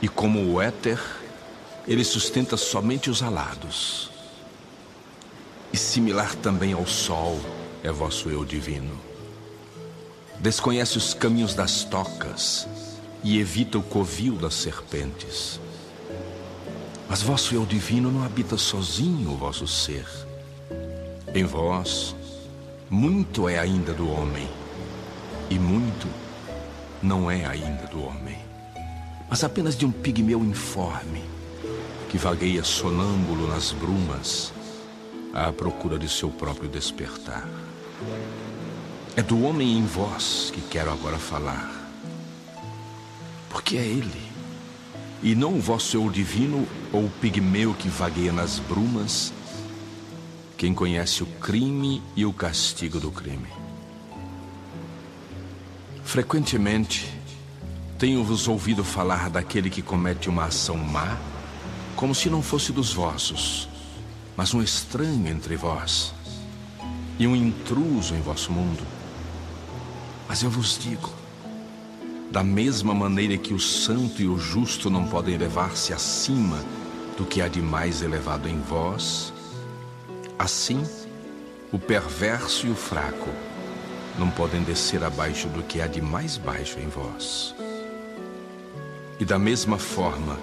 E 0.00 0.08
como 0.08 0.52
o 0.52 0.60
éter, 0.60 1.00
ele 1.86 2.04
sustenta 2.04 2.56
somente 2.56 3.10
os 3.10 3.22
alados. 3.22 4.10
E 5.72 5.76
similar 5.76 6.34
também 6.36 6.72
ao 6.72 6.86
sol 6.86 7.40
é 7.82 7.90
vosso 7.90 8.28
eu 8.28 8.44
divino. 8.44 9.00
Desconhece 10.38 10.96
os 10.96 11.12
caminhos 11.12 11.54
das 11.54 11.82
tocas 11.84 12.68
e 13.24 13.38
evita 13.38 13.78
o 13.78 13.82
covil 13.82 14.34
das 14.36 14.54
serpentes. 14.54 15.60
Mas 17.12 17.20
vosso 17.20 17.54
eu 17.54 17.66
divino 17.66 18.10
não 18.10 18.24
habita 18.24 18.56
sozinho 18.56 19.32
o 19.32 19.36
vosso 19.36 19.68
ser. 19.68 20.06
Em 21.34 21.44
vós, 21.44 22.16
muito 22.88 23.46
é 23.50 23.58
ainda 23.58 23.92
do 23.92 24.10
homem, 24.10 24.48
e 25.50 25.58
muito 25.58 26.08
não 27.02 27.30
é 27.30 27.44
ainda 27.44 27.86
do 27.88 28.02
homem, 28.02 28.38
mas 29.28 29.44
apenas 29.44 29.76
de 29.76 29.84
um 29.84 29.92
pigmeu 29.92 30.42
informe 30.42 31.22
que 32.08 32.16
vagueia 32.16 32.64
sonâmbulo 32.64 33.46
nas 33.46 33.72
brumas 33.72 34.50
à 35.34 35.52
procura 35.52 35.98
de 35.98 36.08
seu 36.08 36.30
próprio 36.30 36.70
despertar. 36.70 37.46
É 39.14 39.20
do 39.20 39.42
homem 39.44 39.76
em 39.76 39.84
vós 39.84 40.50
que 40.50 40.62
quero 40.62 40.90
agora 40.90 41.18
falar, 41.18 41.92
porque 43.50 43.76
é 43.76 43.84
ele, 43.84 44.32
e 45.22 45.34
não 45.34 45.54
o 45.54 45.60
vosso 45.60 45.96
eu 45.96 46.10
divino 46.10 46.66
ou 46.92 47.04
o 47.04 47.10
pigmeu 47.20 47.72
que 47.74 47.88
vagueia 47.88 48.32
nas 48.32 48.58
brumas, 48.58 49.32
quem 50.56 50.74
conhece 50.74 51.22
o 51.22 51.26
crime 51.26 52.02
e 52.16 52.26
o 52.26 52.32
castigo 52.32 52.98
do 52.98 53.10
crime. 53.10 53.48
Frequentemente, 56.02 57.08
tenho-vos 57.98 58.48
ouvido 58.48 58.82
falar 58.82 59.30
daquele 59.30 59.70
que 59.70 59.80
comete 59.80 60.28
uma 60.28 60.46
ação 60.46 60.76
má 60.76 61.16
como 61.94 62.14
se 62.14 62.28
não 62.28 62.42
fosse 62.42 62.72
dos 62.72 62.92
vossos, 62.92 63.68
mas 64.36 64.52
um 64.52 64.60
estranho 64.60 65.28
entre 65.28 65.54
vós 65.54 66.12
e 67.18 67.26
um 67.28 67.36
intruso 67.36 68.14
em 68.14 68.20
vosso 68.20 68.50
mundo. 68.50 68.84
Mas 70.28 70.42
eu 70.42 70.50
vos 70.50 70.76
digo, 70.76 71.21
da 72.32 72.42
mesma 72.42 72.94
maneira 72.94 73.36
que 73.36 73.52
o 73.52 73.60
santo 73.60 74.22
e 74.22 74.26
o 74.26 74.38
justo 74.38 74.88
não 74.88 75.06
podem 75.06 75.34
elevar-se 75.34 75.92
acima 75.92 76.58
do 77.14 77.26
que 77.26 77.42
há 77.42 77.46
de 77.46 77.60
mais 77.60 78.00
elevado 78.00 78.48
em 78.48 78.58
vós, 78.58 79.34
assim 80.38 80.82
o 81.70 81.78
perverso 81.78 82.66
e 82.66 82.70
o 82.70 82.74
fraco 82.74 83.28
não 84.18 84.30
podem 84.30 84.62
descer 84.62 85.04
abaixo 85.04 85.46
do 85.48 85.62
que 85.62 85.82
há 85.82 85.86
de 85.86 86.00
mais 86.00 86.38
baixo 86.38 86.80
em 86.80 86.88
vós. 86.88 87.54
E 89.20 89.26
da 89.26 89.38
mesma 89.38 89.78
forma, 89.78 90.38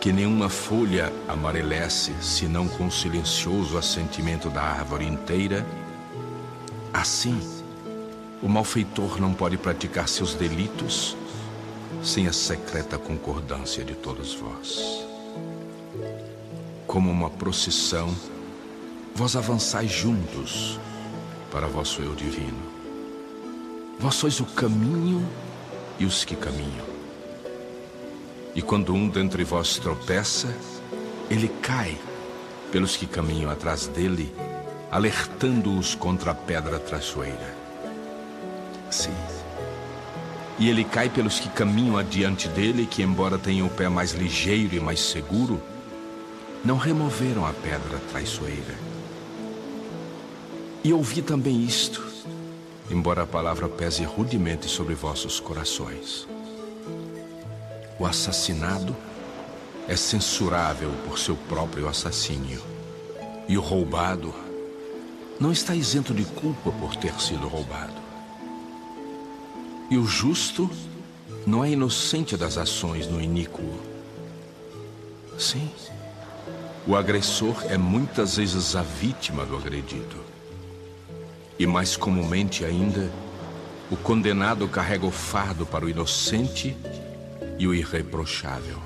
que 0.00 0.12
nenhuma 0.12 0.48
folha 0.48 1.12
amarelece 1.28 2.12
senão 2.20 2.66
com 2.66 2.86
o 2.86 2.92
silencioso 2.92 3.78
assentimento 3.78 4.50
da 4.50 4.62
árvore 4.62 5.06
inteira, 5.06 5.64
assim, 6.92 7.40
o 8.42 8.48
malfeitor 8.48 9.20
não 9.20 9.32
pode 9.32 9.56
praticar 9.56 10.08
seus 10.08 10.34
delitos 10.34 11.16
sem 12.02 12.28
a 12.28 12.32
secreta 12.32 12.98
concordância 12.98 13.84
de 13.84 13.94
todos 13.94 14.34
vós. 14.34 15.04
Como 16.86 17.10
uma 17.10 17.30
procissão, 17.30 18.14
vós 19.14 19.34
avançais 19.34 19.90
juntos 19.90 20.78
para 21.50 21.66
vosso 21.66 22.02
eu 22.02 22.14
divino. 22.14 22.62
Vós 23.98 24.14
sois 24.14 24.38
o 24.40 24.44
caminho 24.44 25.26
e 25.98 26.04
os 26.04 26.24
que 26.24 26.36
caminham. 26.36 26.84
E 28.54 28.62
quando 28.62 28.94
um 28.94 29.08
dentre 29.08 29.42
vós 29.42 29.78
tropeça, 29.78 30.54
ele 31.30 31.48
cai 31.62 31.96
pelos 32.70 32.96
que 32.96 33.06
caminham 33.06 33.50
atrás 33.50 33.86
dele, 33.86 34.32
alertando-os 34.90 35.94
contra 35.94 36.32
a 36.32 36.34
pedra 36.34 36.78
traiçoeira. 36.78 37.55
Sim. 38.90 39.14
E 40.58 40.68
ele 40.68 40.84
cai 40.84 41.08
pelos 41.08 41.38
que 41.38 41.48
caminham 41.50 41.98
adiante 41.98 42.48
dele, 42.48 42.86
que, 42.86 43.02
embora 43.02 43.38
tenham 43.38 43.66
o 43.66 43.70
pé 43.70 43.88
mais 43.88 44.12
ligeiro 44.12 44.74
e 44.74 44.80
mais 44.80 45.00
seguro, 45.00 45.60
não 46.64 46.76
removeram 46.76 47.46
a 47.46 47.52
pedra 47.52 47.98
traiçoeira. 48.10 48.74
E 50.82 50.92
ouvi 50.92 51.20
também 51.20 51.62
isto, 51.62 52.06
embora 52.90 53.22
a 53.22 53.26
palavra 53.26 53.68
pese 53.68 54.04
rudemente 54.04 54.66
sobre 54.66 54.94
vossos 54.94 55.38
corações. 55.38 56.26
O 57.98 58.06
assassinado 58.06 58.96
é 59.88 59.96
censurável 59.96 60.90
por 61.06 61.18
seu 61.18 61.36
próprio 61.48 61.88
assassínio. 61.88 62.62
E 63.48 63.56
o 63.56 63.60
roubado 63.60 64.34
não 65.38 65.52
está 65.52 65.74
isento 65.74 66.12
de 66.12 66.24
culpa 66.24 66.72
por 66.72 66.96
ter 66.96 67.14
sido 67.20 67.46
roubado. 67.46 68.05
E 69.88 69.96
o 69.96 70.04
justo 70.04 70.68
não 71.46 71.64
é 71.64 71.70
inocente 71.70 72.36
das 72.36 72.58
ações 72.58 73.06
no 73.06 73.20
iníquo. 73.20 73.62
Sim, 75.38 75.70
o 76.86 76.96
agressor 76.96 77.64
é 77.68 77.76
muitas 77.76 78.36
vezes 78.36 78.74
a 78.74 78.82
vítima 78.82 79.44
do 79.44 79.56
agredido. 79.56 80.16
E 81.58 81.66
mais 81.66 81.96
comumente 81.96 82.64
ainda, 82.64 83.10
o 83.90 83.96
condenado 83.96 84.66
carrega 84.66 85.06
o 85.06 85.10
fardo 85.10 85.64
para 85.64 85.84
o 85.84 85.88
inocente 85.88 86.76
e 87.58 87.66
o 87.68 87.74
irreprochável. 87.74 88.78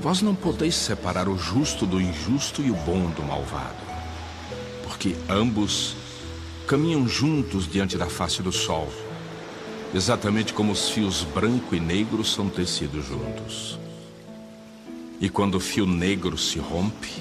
Vós 0.00 0.22
não 0.22 0.34
podeis 0.34 0.74
separar 0.74 1.28
o 1.28 1.36
justo 1.36 1.86
do 1.86 2.00
injusto 2.00 2.62
e 2.62 2.70
o 2.70 2.74
bom 2.74 3.10
do 3.10 3.22
malvado, 3.22 3.84
porque 4.84 5.16
ambos 5.28 5.96
caminham 6.66 7.08
juntos 7.08 7.70
diante 7.70 7.96
da 7.96 8.06
face 8.06 8.42
do 8.42 8.50
sol, 8.50 8.92
exatamente 9.94 10.52
como 10.52 10.72
os 10.72 10.88
fios 10.88 11.22
branco 11.22 11.74
e 11.74 11.80
negro 11.80 12.24
são 12.24 12.48
tecidos 12.48 13.06
juntos. 13.06 13.78
E 15.20 15.28
quando 15.28 15.56
o 15.56 15.60
fio 15.60 15.86
negro 15.86 16.36
se 16.36 16.58
rompe, 16.58 17.12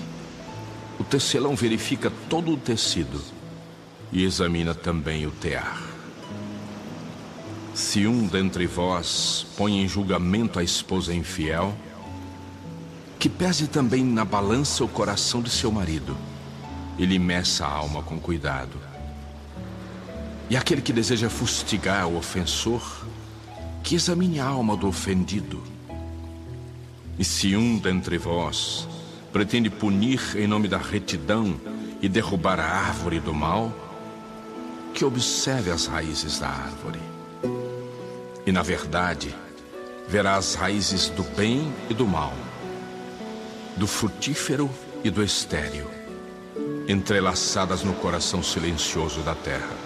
o 0.99 1.03
tecelão 1.03 1.55
verifica 1.55 2.11
todo 2.29 2.51
o 2.51 2.57
tecido 2.57 3.21
e 4.11 4.23
examina 4.23 4.73
também 4.73 5.25
o 5.25 5.31
tear. 5.31 5.81
Se 7.73 8.05
um 8.05 8.27
dentre 8.27 8.65
vós 8.65 9.45
põe 9.57 9.81
em 9.81 9.87
julgamento 9.87 10.59
a 10.59 10.63
esposa 10.63 11.13
infiel, 11.13 11.75
que 13.17 13.29
pese 13.29 13.67
também 13.67 14.03
na 14.03 14.25
balança 14.25 14.83
o 14.83 14.87
coração 14.87 15.41
de 15.41 15.49
seu 15.49 15.71
marido 15.71 16.17
e 16.97 17.05
lhe 17.05 17.19
meça 17.19 17.65
a 17.65 17.71
alma 17.71 18.01
com 18.01 18.19
cuidado. 18.19 18.90
E 20.51 20.57
aquele 20.57 20.81
que 20.81 20.93
deseja 20.93 21.29
fustigar 21.29 22.07
o 22.07 22.17
ofensor, 22.17 23.05
que 23.81 23.95
examine 23.95 24.39
a 24.39 24.45
alma 24.45 24.75
do 24.77 24.87
ofendido. 24.87 25.63
E 27.17 27.23
se 27.23 27.55
um 27.55 27.79
dentre 27.79 28.17
vós 28.17 28.87
pretende 29.31 29.69
punir 29.69 30.21
em 30.35 30.45
nome 30.45 30.67
da 30.67 30.77
retidão 30.77 31.59
e 32.01 32.09
derrubar 32.09 32.59
a 32.59 32.65
árvore 32.65 33.19
do 33.19 33.33
mal, 33.33 33.71
que 34.93 35.05
observe 35.05 35.71
as 35.71 35.85
raízes 35.85 36.37
da 36.37 36.49
árvore 36.49 36.99
e 38.45 38.51
na 38.51 38.61
verdade, 38.61 39.33
verá 40.07 40.35
as 40.35 40.55
raízes 40.55 41.09
do 41.09 41.23
bem 41.23 41.71
e 41.89 41.93
do 41.93 42.05
mal, 42.05 42.33
do 43.77 43.87
frutífero 43.87 44.69
e 45.03 45.09
do 45.09 45.23
estéril, 45.23 45.89
entrelaçadas 46.87 47.83
no 47.83 47.93
coração 47.93 48.43
silencioso 48.43 49.21
da 49.21 49.35
terra. 49.35 49.80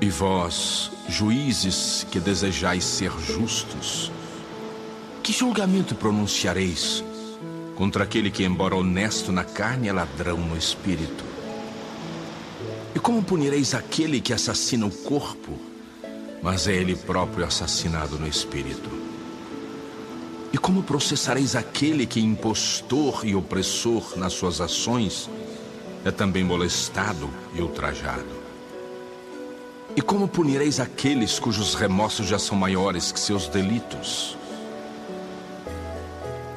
E 0.00 0.08
vós, 0.08 0.90
juízes 1.08 2.06
que 2.10 2.18
desejais 2.18 2.84
ser 2.84 3.12
justos, 3.20 4.10
que 5.22 5.32
julgamento 5.32 5.94
pronunciareis 5.94 7.04
contra 7.76 8.04
aquele 8.04 8.30
que, 8.30 8.44
embora 8.44 8.76
honesto 8.76 9.30
na 9.30 9.44
carne, 9.44 9.88
é 9.88 9.92
ladrão 9.92 10.38
no 10.38 10.56
espírito? 10.56 11.24
E 12.94 12.98
como 12.98 13.22
punireis 13.22 13.74
aquele 13.74 14.20
que 14.20 14.32
assassina 14.32 14.86
o 14.86 14.90
corpo? 14.90 15.70
mas 16.42 16.66
é 16.66 16.74
ele 16.74 16.96
próprio 16.96 17.44
assassinado 17.44 18.18
no 18.18 18.26
espírito. 18.26 18.90
E 20.52 20.58
como 20.58 20.82
processareis 20.82 21.54
aquele 21.54 22.06
que, 22.06 22.20
impostor 22.20 23.24
e 23.24 23.36
opressor 23.36 24.18
nas 24.18 24.32
suas 24.32 24.60
ações, 24.60 25.30
é 26.04 26.10
também 26.10 26.42
molestado 26.42 27.30
e 27.54 27.60
ultrajado? 27.60 28.39
E 29.96 30.00
como 30.00 30.28
punireis 30.28 30.78
aqueles 30.78 31.38
cujos 31.38 31.74
remorsos 31.74 32.26
já 32.26 32.38
são 32.38 32.56
maiores 32.56 33.10
que 33.10 33.18
seus 33.18 33.48
delitos? 33.48 34.36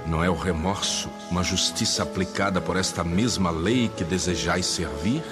Não 0.05 0.23
é 0.23 0.29
o 0.29 0.35
remorso 0.35 1.09
uma 1.31 1.43
justiça 1.43 2.03
aplicada 2.03 2.61
por 2.61 2.77
esta 2.77 3.03
mesma 3.03 3.49
lei 3.49 3.89
que 3.89 4.03
desejais 4.03 4.67
servir? 4.67 5.23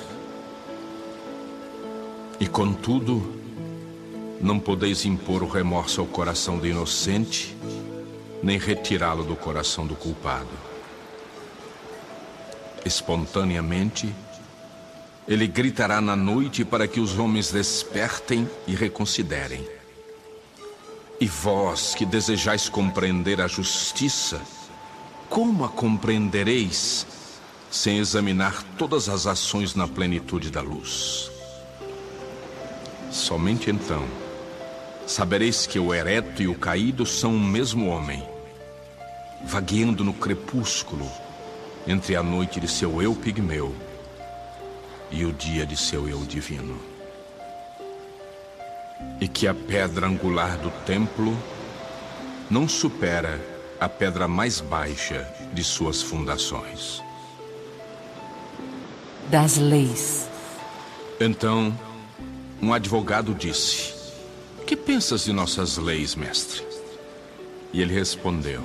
E 2.39 2.47
contudo, 2.47 3.35
não 4.41 4.59
podeis 4.59 5.05
impor 5.05 5.43
o 5.43 5.47
remorso 5.47 6.01
ao 6.01 6.07
coração 6.07 6.57
do 6.57 6.65
inocente, 6.65 7.55
nem 8.41 8.57
retirá-lo 8.57 9.23
do 9.23 9.35
coração 9.35 9.85
do 9.85 9.95
culpado. 9.95 10.49
Espontaneamente, 12.83 14.11
ele 15.27 15.47
gritará 15.47 16.01
na 16.01 16.15
noite 16.15 16.65
para 16.65 16.87
que 16.87 16.99
os 16.99 17.17
homens 17.17 17.51
despertem 17.51 18.49
e 18.67 18.75
reconsiderem. 18.75 19.67
E 21.19 21.27
vós 21.27 21.93
que 21.93 22.05
desejais 22.05 22.67
compreender 22.67 23.39
a 23.39 23.47
justiça, 23.47 24.41
como 25.29 25.63
a 25.63 25.69
compreendereis 25.69 27.05
sem 27.69 27.99
examinar 27.99 28.63
todas 28.77 29.07
as 29.07 29.27
ações 29.27 29.75
na 29.75 29.87
plenitude 29.87 30.49
da 30.49 30.61
luz? 30.61 31.31
Somente 33.11 33.69
então 33.69 34.03
sabereis 35.05 35.67
que 35.67 35.77
o 35.77 35.93
ereto 35.93 36.41
e 36.41 36.47
o 36.47 36.55
caído 36.55 37.05
são 37.05 37.35
o 37.35 37.39
mesmo 37.39 37.87
homem, 37.87 38.23
vagueando 39.43 40.03
no 40.03 40.13
crepúsculo 40.13 41.09
entre 41.85 42.15
a 42.15 42.23
noite 42.23 42.59
de 42.59 42.67
seu 42.67 43.01
eu 43.01 43.13
pigmeu 43.13 43.75
e 45.11 45.25
o 45.25 45.33
dia 45.33 45.65
de 45.65 45.75
seu 45.75 46.07
eu 46.07 46.23
divino. 46.25 46.79
E 49.19 49.27
que 49.27 49.47
a 49.47 49.53
pedra 49.53 50.07
angular 50.07 50.57
do 50.57 50.71
templo 50.85 51.37
não 52.49 52.67
supera 52.67 53.39
a 53.79 53.89
pedra 53.89 54.27
mais 54.27 54.61
baixa 54.61 55.27
de 55.53 55.63
suas 55.63 56.01
fundações. 56.01 57.01
Das 59.29 59.57
leis. 59.57 60.27
Então, 61.19 61.77
um 62.61 62.73
advogado 62.73 63.33
disse: 63.33 63.93
Que 64.65 64.75
pensas 64.75 65.25
de 65.25 65.33
nossas 65.33 65.77
leis, 65.77 66.15
mestre? 66.15 66.63
E 67.71 67.81
ele 67.81 67.93
respondeu: 67.93 68.63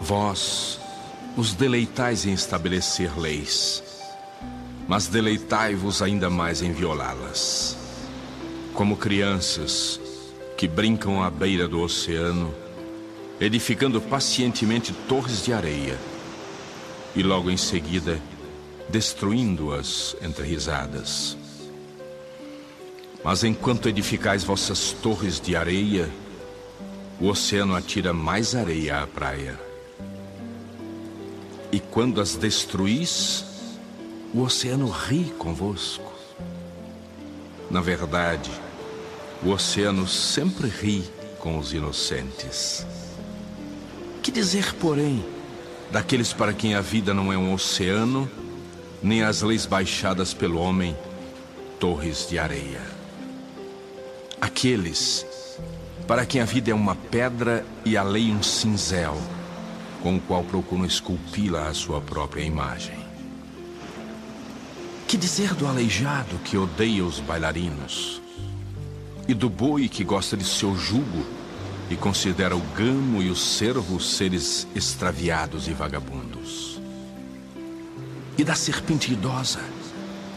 Vós 0.00 0.80
os 1.36 1.54
deleitais 1.54 2.26
em 2.26 2.32
estabelecer 2.32 3.18
leis 3.18 3.83
mas 4.86 5.06
deleitai-vos 5.06 6.02
ainda 6.02 6.28
mais 6.28 6.62
em 6.62 6.72
violá-las. 6.72 7.76
Como 8.72 8.96
crianças 8.96 10.00
que 10.56 10.68
brincam 10.68 11.22
à 11.22 11.30
beira 11.30 11.66
do 11.66 11.80
oceano, 11.80 12.54
edificando 13.40 14.00
pacientemente 14.00 14.92
torres 15.08 15.44
de 15.44 15.52
areia, 15.52 15.98
e 17.16 17.22
logo 17.22 17.50
em 17.50 17.56
seguida 17.56 18.20
destruindo-as 18.88 20.16
entre 20.20 20.44
risadas. 20.44 21.36
Mas 23.24 23.42
enquanto 23.42 23.88
edificais 23.88 24.44
vossas 24.44 24.92
torres 24.92 25.40
de 25.40 25.56
areia, 25.56 26.10
o 27.20 27.28
oceano 27.28 27.74
atira 27.74 28.12
mais 28.12 28.54
areia 28.54 29.02
à 29.02 29.06
praia. 29.06 29.58
E 31.72 31.80
quando 31.80 32.20
as 32.20 32.36
destruís, 32.36 33.44
o 34.34 34.42
oceano 34.42 34.90
ri 34.90 35.32
convosco. 35.38 36.12
Na 37.70 37.80
verdade, 37.80 38.50
o 39.44 39.50
oceano 39.50 40.08
sempre 40.08 40.66
ri 40.66 41.04
com 41.38 41.56
os 41.56 41.72
inocentes. 41.72 42.84
Que 44.20 44.32
dizer, 44.32 44.74
porém, 44.74 45.24
daqueles 45.92 46.32
para 46.32 46.52
quem 46.52 46.74
a 46.74 46.80
vida 46.80 47.14
não 47.14 47.32
é 47.32 47.38
um 47.38 47.54
oceano, 47.54 48.28
nem 49.00 49.22
as 49.22 49.40
leis 49.40 49.66
baixadas 49.66 50.34
pelo 50.34 50.58
homem, 50.58 50.96
torres 51.78 52.26
de 52.28 52.36
areia? 52.36 52.82
Aqueles 54.40 55.24
para 56.08 56.26
quem 56.26 56.40
a 56.40 56.44
vida 56.44 56.72
é 56.72 56.74
uma 56.74 56.96
pedra 56.96 57.64
e 57.84 57.96
a 57.96 58.02
lei 58.02 58.32
um 58.32 58.42
cinzel, 58.42 59.16
com 60.02 60.16
o 60.16 60.20
qual 60.20 60.42
procuram 60.42 60.84
esculpi-la 60.84 61.68
à 61.68 61.74
sua 61.74 62.00
própria 62.00 62.42
imagem. 62.42 63.03
Que 65.14 65.18
dizer 65.18 65.54
do 65.54 65.68
aleijado 65.68 66.40
que 66.42 66.56
odeia 66.56 67.04
os 67.04 67.20
bailarinos? 67.20 68.20
E 69.28 69.32
do 69.32 69.48
boi 69.48 69.88
que 69.88 70.02
gosta 70.02 70.36
de 70.36 70.42
seu 70.42 70.76
jugo 70.76 71.24
e 71.88 71.94
considera 71.94 72.56
o 72.56 72.60
gamo 72.76 73.22
e 73.22 73.30
o 73.30 73.36
cervo 73.36 74.00
seres 74.00 74.66
extraviados 74.74 75.68
e 75.68 75.72
vagabundos? 75.72 76.80
E 78.36 78.42
da 78.42 78.56
serpente 78.56 79.12
idosa, 79.12 79.60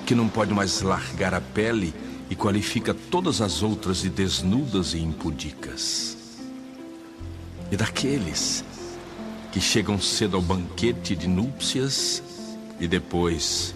que 0.06 0.14
não 0.14 0.30
pode 0.30 0.54
mais 0.54 0.84
largar 0.84 1.34
a 1.34 1.42
pele 1.42 1.92
e 2.30 2.36
qualifica 2.36 2.94
todas 2.94 3.42
as 3.42 3.64
outras 3.64 4.02
de 4.02 4.10
desnudas 4.10 4.94
e 4.94 5.00
impudicas? 5.00 6.16
E 7.72 7.76
daqueles 7.76 8.64
que 9.52 9.60
chegam 9.60 10.00
cedo 10.00 10.38
ao 10.38 10.44
banquete 10.44 11.16
de 11.16 11.28
núpcias 11.28 12.22
e 12.80 12.88
depois 12.88 13.74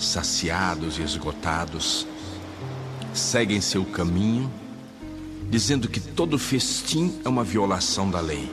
saciados 0.00 0.98
e 0.98 1.02
esgotados, 1.02 2.06
seguem 3.12 3.60
seu 3.60 3.84
caminho, 3.84 4.50
dizendo 5.50 5.88
que 5.88 6.00
todo 6.00 6.38
festim 6.38 7.20
é 7.24 7.28
uma 7.28 7.44
violação 7.44 8.10
da 8.10 8.20
lei 8.20 8.50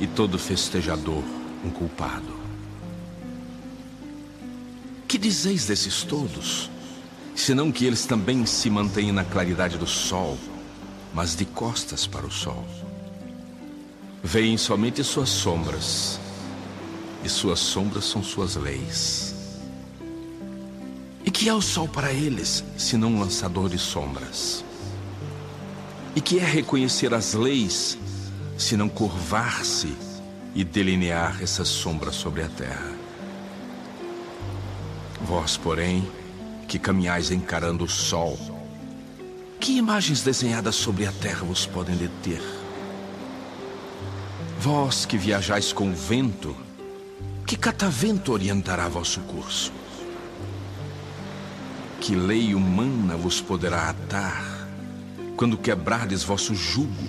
e 0.00 0.06
todo 0.06 0.38
festejador 0.38 1.22
um 1.64 1.70
culpado. 1.70 2.40
Que 5.08 5.18
dizeis 5.18 5.66
desses 5.66 6.02
todos, 6.02 6.70
senão 7.34 7.70
que 7.70 7.84
eles 7.84 8.06
também 8.06 8.46
se 8.46 8.70
mantêm 8.70 9.12
na 9.12 9.24
claridade 9.24 9.76
do 9.76 9.86
sol, 9.86 10.38
mas 11.12 11.36
de 11.36 11.44
costas 11.44 12.06
para 12.06 12.26
o 12.26 12.30
sol? 12.30 12.64
Veem 14.22 14.56
somente 14.56 15.02
suas 15.02 15.28
sombras, 15.28 16.18
e 17.24 17.28
suas 17.28 17.60
sombras 17.60 18.04
são 18.04 18.22
suas 18.22 18.56
leis. 18.56 19.31
Que 21.42 21.48
é 21.48 21.54
o 21.54 21.60
sol 21.60 21.88
para 21.88 22.12
eles, 22.12 22.62
senão 22.78 23.14
um 23.14 23.18
lançador 23.18 23.68
de 23.68 23.76
sombras? 23.76 24.64
E 26.14 26.20
que 26.20 26.38
é 26.38 26.44
reconhecer 26.44 27.12
as 27.12 27.34
leis, 27.34 27.98
senão 28.56 28.88
curvar-se 28.88 29.92
e 30.54 30.62
delinear 30.62 31.42
essas 31.42 31.66
sombras 31.66 32.14
sobre 32.14 32.44
a 32.44 32.48
terra? 32.48 32.92
Vós, 35.22 35.56
porém, 35.56 36.08
que 36.68 36.78
caminhais 36.78 37.32
encarando 37.32 37.86
o 37.86 37.88
sol, 37.88 38.38
que 39.58 39.76
imagens 39.76 40.22
desenhadas 40.22 40.76
sobre 40.76 41.08
a 41.08 41.10
terra 41.10 41.42
vos 41.42 41.66
podem 41.66 41.96
deter? 41.96 42.40
Vós 44.60 45.04
que 45.04 45.18
viajais 45.18 45.72
com 45.72 45.90
o 45.90 45.92
vento, 45.92 46.56
que 47.44 47.56
catavento 47.56 48.30
orientará 48.30 48.88
vosso 48.88 49.20
curso? 49.22 49.81
Que 52.02 52.16
lei 52.16 52.52
humana 52.52 53.16
vos 53.16 53.40
poderá 53.40 53.90
atar 53.90 54.66
quando 55.36 55.56
quebrardes 55.56 56.24
vosso 56.24 56.52
jugo, 56.52 57.06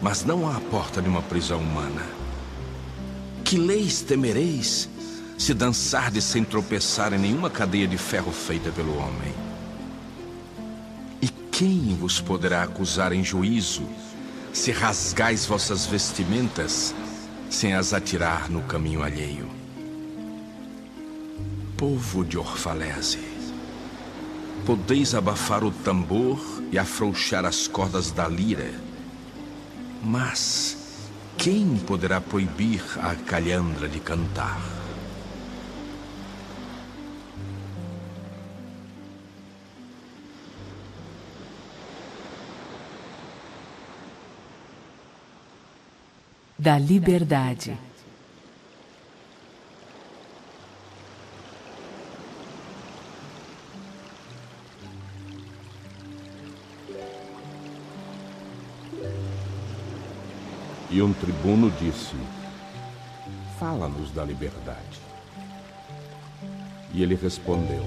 mas 0.00 0.24
não 0.24 0.48
à 0.48 0.60
porta 0.60 1.02
de 1.02 1.08
uma 1.08 1.20
prisão 1.20 1.58
humana? 1.58 2.06
Que 3.44 3.58
leis 3.58 4.00
temereis 4.00 4.88
se 5.36 5.52
dançardes 5.52 6.22
sem 6.22 6.44
tropeçar 6.44 7.12
em 7.12 7.18
nenhuma 7.18 7.50
cadeia 7.50 7.88
de 7.88 7.98
ferro 7.98 8.30
feita 8.30 8.70
pelo 8.70 8.96
homem? 8.96 9.34
E 11.20 11.28
quem 11.50 11.96
vos 11.96 12.20
poderá 12.20 12.62
acusar 12.62 13.12
em 13.12 13.24
juízo 13.24 13.82
se 14.52 14.70
rasgais 14.70 15.44
vossas 15.46 15.84
vestimentas 15.84 16.94
sem 17.50 17.74
as 17.74 17.92
atirar 17.92 18.48
no 18.48 18.62
caminho 18.62 19.02
alheio? 19.02 19.50
Povo 21.76 22.24
de 22.24 22.38
Orfalese 22.38 23.31
Podeis 24.64 25.12
abafar 25.12 25.64
o 25.64 25.72
tambor 25.72 26.40
e 26.70 26.78
afrouxar 26.78 27.44
as 27.44 27.66
cordas 27.66 28.12
da 28.12 28.28
lira, 28.28 28.72
mas 30.04 31.10
quem 31.36 31.76
poderá 31.78 32.20
proibir 32.20 32.80
a 33.00 33.16
calhandra 33.16 33.88
de 33.88 33.98
cantar? 33.98 34.62
Da 46.56 46.78
liberdade. 46.78 47.76
E 60.92 61.00
um 61.00 61.10
tribuno 61.14 61.70
disse: 61.80 62.14
Fala-nos 63.58 64.10
da 64.10 64.22
liberdade. 64.22 65.00
E 66.92 67.02
ele 67.02 67.14
respondeu: 67.14 67.82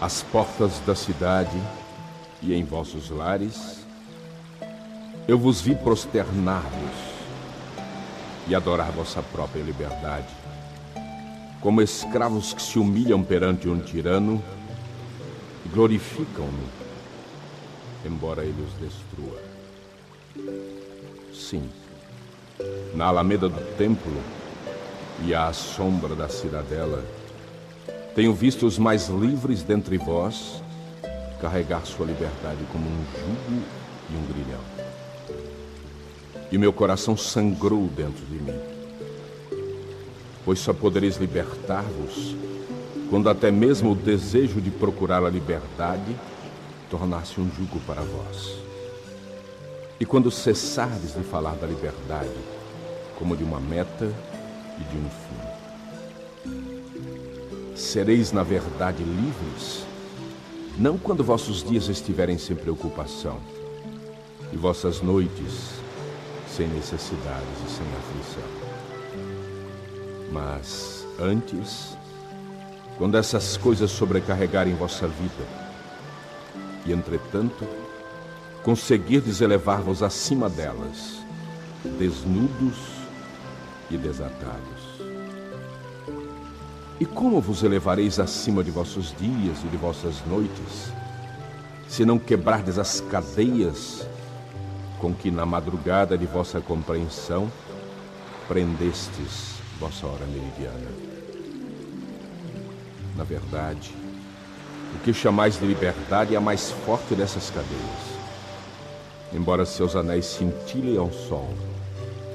As 0.00 0.24
portas 0.24 0.80
da 0.80 0.96
cidade 0.96 1.56
e 2.42 2.52
em 2.52 2.64
vossos 2.64 3.10
lares, 3.10 3.86
eu 5.28 5.38
vos 5.38 5.60
vi 5.60 5.76
prosternar-vos 5.76 7.14
e 8.48 8.54
adorar 8.54 8.90
vossa 8.90 9.22
própria 9.22 9.62
liberdade, 9.62 10.34
como 11.60 11.80
escravos 11.80 12.52
que 12.52 12.62
se 12.62 12.76
humilham 12.76 13.22
perante 13.22 13.68
um 13.68 13.78
tirano 13.78 14.42
e 15.64 15.68
glorificam-no, 15.68 16.68
embora 18.04 18.42
ele 18.42 18.62
os 18.62 18.72
destrua. 18.80 19.45
Sim, 21.32 21.68
na 22.94 23.06
alameda 23.06 23.48
do 23.48 23.60
templo 23.76 24.12
e 25.24 25.34
à 25.34 25.52
sombra 25.52 26.14
da 26.14 26.28
cidadela, 26.28 27.04
tenho 28.14 28.34
visto 28.34 28.66
os 28.66 28.78
mais 28.78 29.08
livres 29.08 29.62
dentre 29.62 29.98
vós 29.98 30.62
carregar 31.40 31.84
sua 31.84 32.06
liberdade 32.06 32.64
como 32.72 32.86
um 32.86 33.04
jugo 33.12 33.62
e 34.10 34.16
um 34.16 34.26
grilhão. 34.26 34.60
E 36.50 36.58
meu 36.58 36.72
coração 36.72 37.16
sangrou 37.16 37.86
dentro 37.88 38.24
de 38.26 38.36
mim, 38.36 38.58
pois 40.44 40.58
só 40.58 40.72
podereis 40.72 41.16
libertar-vos 41.16 42.34
quando 43.10 43.28
até 43.28 43.50
mesmo 43.50 43.92
o 43.92 43.94
desejo 43.94 44.60
de 44.60 44.70
procurar 44.70 45.24
a 45.24 45.30
liberdade 45.30 46.16
tornasse 46.90 47.40
um 47.40 47.48
jugo 47.50 47.78
para 47.86 48.02
vós. 48.02 48.65
E 49.98 50.04
quando 50.04 50.30
cessardes 50.30 51.14
de 51.14 51.22
falar 51.22 51.54
da 51.54 51.66
liberdade 51.66 52.36
como 53.18 53.36
de 53.36 53.42
uma 53.42 53.58
meta 53.58 54.12
e 54.78 54.84
de 54.84 54.96
um 54.96 55.08
fim, 55.08 55.40
sereis 57.74 58.30
na 58.30 58.42
verdade 58.42 59.02
livres 59.02 59.86
não 60.78 60.98
quando 60.98 61.24
vossos 61.24 61.64
dias 61.64 61.88
estiverem 61.88 62.36
sem 62.36 62.54
preocupação 62.54 63.40
e 64.52 64.56
vossas 64.56 65.00
noites 65.00 65.76
sem 66.46 66.68
necessidades 66.68 67.48
e 67.66 67.70
sem 67.70 67.86
aflição. 67.86 68.42
Mas 70.30 71.06
antes, 71.18 71.96
quando 72.98 73.16
essas 73.16 73.56
coisas 73.56 73.90
sobrecarregarem 73.90 74.74
vossa 74.74 75.06
vida, 75.06 75.46
e 76.84 76.92
entretanto, 76.92 77.66
conseguirdes 78.66 79.40
elevar-vos 79.40 80.02
acima 80.02 80.50
delas, 80.50 81.24
desnudos 82.00 82.76
e 83.88 83.96
desatados. 83.96 85.00
E 86.98 87.06
como 87.06 87.40
vos 87.40 87.62
elevareis 87.62 88.18
acima 88.18 88.64
de 88.64 88.72
vossos 88.72 89.14
dias 89.16 89.62
e 89.62 89.68
de 89.68 89.76
vossas 89.76 90.16
noites, 90.26 90.92
se 91.86 92.04
não 92.04 92.18
quebrardes 92.18 92.76
as 92.76 93.00
cadeias 93.02 94.04
com 94.98 95.14
que 95.14 95.30
na 95.30 95.46
madrugada 95.46 96.18
de 96.18 96.26
vossa 96.26 96.60
compreensão 96.60 97.48
prendestes 98.48 99.60
vossa 99.78 100.08
hora 100.08 100.26
meridiana? 100.26 100.90
Na 103.16 103.22
verdade, 103.22 103.94
o 104.92 104.98
que 105.04 105.14
chamais 105.14 105.56
de 105.56 105.64
liberdade 105.64 106.34
é 106.34 106.36
a 106.36 106.40
mais 106.40 106.72
forte 106.72 107.14
dessas 107.14 107.48
cadeias, 107.48 108.15
embora 109.32 109.64
seus 109.64 109.96
anéis 109.96 110.26
cintilem 110.26 110.96
ao 110.96 111.12
sol 111.12 111.52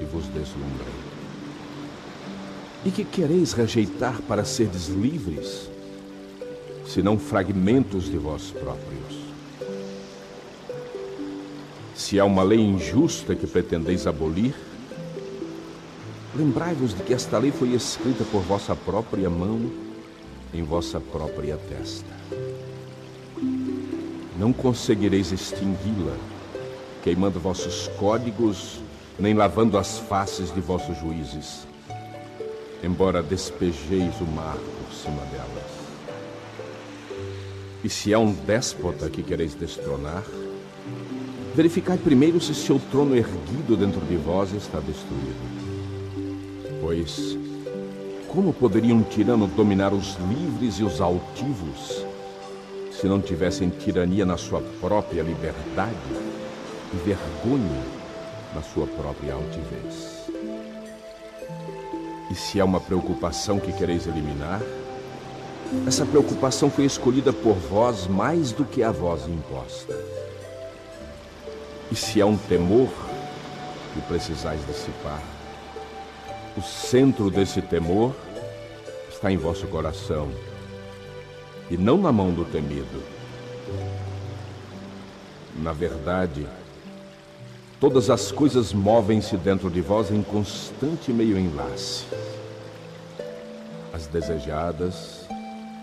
e 0.02 0.06
vos 0.06 0.26
deslumbrem. 0.28 1.12
E 2.84 2.92
que 2.92 3.04
quereis 3.04 3.54
rejeitar 3.54 4.22
para 4.24 4.44
serdes 4.44 4.88
livres, 4.88 5.70
senão 6.86 7.18
fragmentos 7.18 8.06
de 8.06 8.18
vós 8.18 8.52
próprios? 8.52 9.32
Se 11.94 12.20
há 12.20 12.26
uma 12.26 12.42
lei 12.42 12.60
injusta 12.60 13.36
que 13.36 13.46
pretendeis 13.46 14.08
abolir, 14.08 14.56
lembrai-vos 16.36 16.96
de 16.96 17.04
que 17.04 17.14
esta 17.14 17.38
lei 17.38 17.52
foi 17.52 17.74
escrita 17.74 18.24
por 18.26 18.42
vossa 18.42 18.76
própria 18.76 19.30
mão 19.30 19.72
em 20.54 20.64
vossa 20.64 21.00
própria 21.00 21.58
testa. 21.58 22.12
Não 24.38 24.52
conseguireis 24.52 25.32
extingui-la, 25.32 26.18
queimando 27.04 27.40
vossos 27.40 27.88
códigos, 28.00 28.80
nem 29.20 29.34
lavando 29.34 29.78
as 29.78 30.00
faces 30.00 30.54
de 30.54 30.62
vossos 30.62 30.98
juízes 30.98 31.72
embora 32.84 33.22
despejeis 33.22 34.20
o 34.20 34.26
mar 34.26 34.58
por 34.58 34.94
cima 34.94 35.22
delas. 35.26 35.82
E 37.84 37.90
se 37.90 38.14
há 38.14 38.20
um 38.20 38.34
déspota 38.34 39.10
que 39.10 39.24
quereis 39.24 39.54
destronar, 39.54 40.24
verificai 41.56 41.98
primeiro 41.98 42.40
se 42.40 42.54
seu 42.54 42.80
trono 42.92 43.16
erguido 43.16 43.76
dentro 43.76 44.02
de 44.02 44.16
vós 44.16 44.52
está 44.54 44.80
destruído. 44.80 45.62
Pois, 46.80 47.38
como 48.28 48.54
poderia 48.54 48.96
um 48.96 49.04
tirano 49.04 49.48
dominar 49.48 49.94
os 49.94 50.18
livres 50.30 50.76
e 50.76 50.84
os 50.84 51.02
altivos, 51.02 52.06
se 52.92 53.08
não 53.08 53.22
tivessem 53.22 53.70
tirania 53.70 54.26
na 54.26 54.38
sua 54.38 54.62
própria 54.80 55.22
liberdade 55.24 56.31
e 56.94 56.98
vergonha 56.98 57.84
na 58.54 58.62
sua 58.62 58.88
própria 58.88 59.34
altivez? 59.34 60.28
E 62.30 62.36
se 62.36 62.62
há 62.62 62.66
uma 62.66 62.80
preocupação 62.80 63.60
que 63.60 63.74
quereis 63.74 64.08
eliminar, 64.08 64.62
essa 65.88 66.06
preocupação 66.06 66.70
foi 66.70 66.86
escolhida 66.86 67.32
por 67.32 67.56
vós 67.56 68.08
mais 68.08 68.52
do 68.52 68.66
que 68.66 68.84
a 68.84 68.92
vós 68.92 69.28
imposta. 69.28 69.98
E 71.92 71.96
se 71.96 72.22
há 72.22 72.26
um 72.26 72.38
temor 72.38 72.90
que 73.94 74.02
precisais 74.02 74.66
dissipar, 74.66 75.22
o 76.58 76.62
centro 76.62 77.30
desse 77.30 77.62
temor 77.62 78.14
está 79.10 79.32
em 79.32 79.38
vosso 79.38 79.68
coração 79.68 80.30
e 81.70 81.78
não 81.78 81.98
na 81.98 82.12
mão 82.12 82.32
do 82.32 82.44
temido. 82.44 83.02
Na 85.56 85.72
verdade, 85.72 86.48
Todas 87.82 88.12
as 88.12 88.32
coisas 88.32 88.74
movem-se 88.74 89.36
dentro 89.38 89.68
de 89.68 89.82
vós 89.82 90.12
em 90.12 90.22
constante 90.22 91.12
meio 91.12 91.36
enlace. 91.36 92.06
As 93.92 94.06
desejadas 94.06 95.26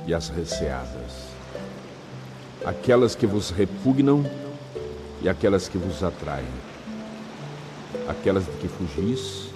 e 0.07 0.14
as 0.14 0.28
receadas. 0.28 1.26
Aquelas 2.64 3.16
que 3.16 3.26
vos 3.26 3.51
repugnam 3.51 4.24
e 5.20 5.28
aquelas 5.28 5.68
que 5.68 5.76
vos 5.76 6.05
atraem. 6.05 6.46
Aquelas 8.07 8.44
de 8.44 8.53
que 8.61 8.68
fugis 8.68 9.49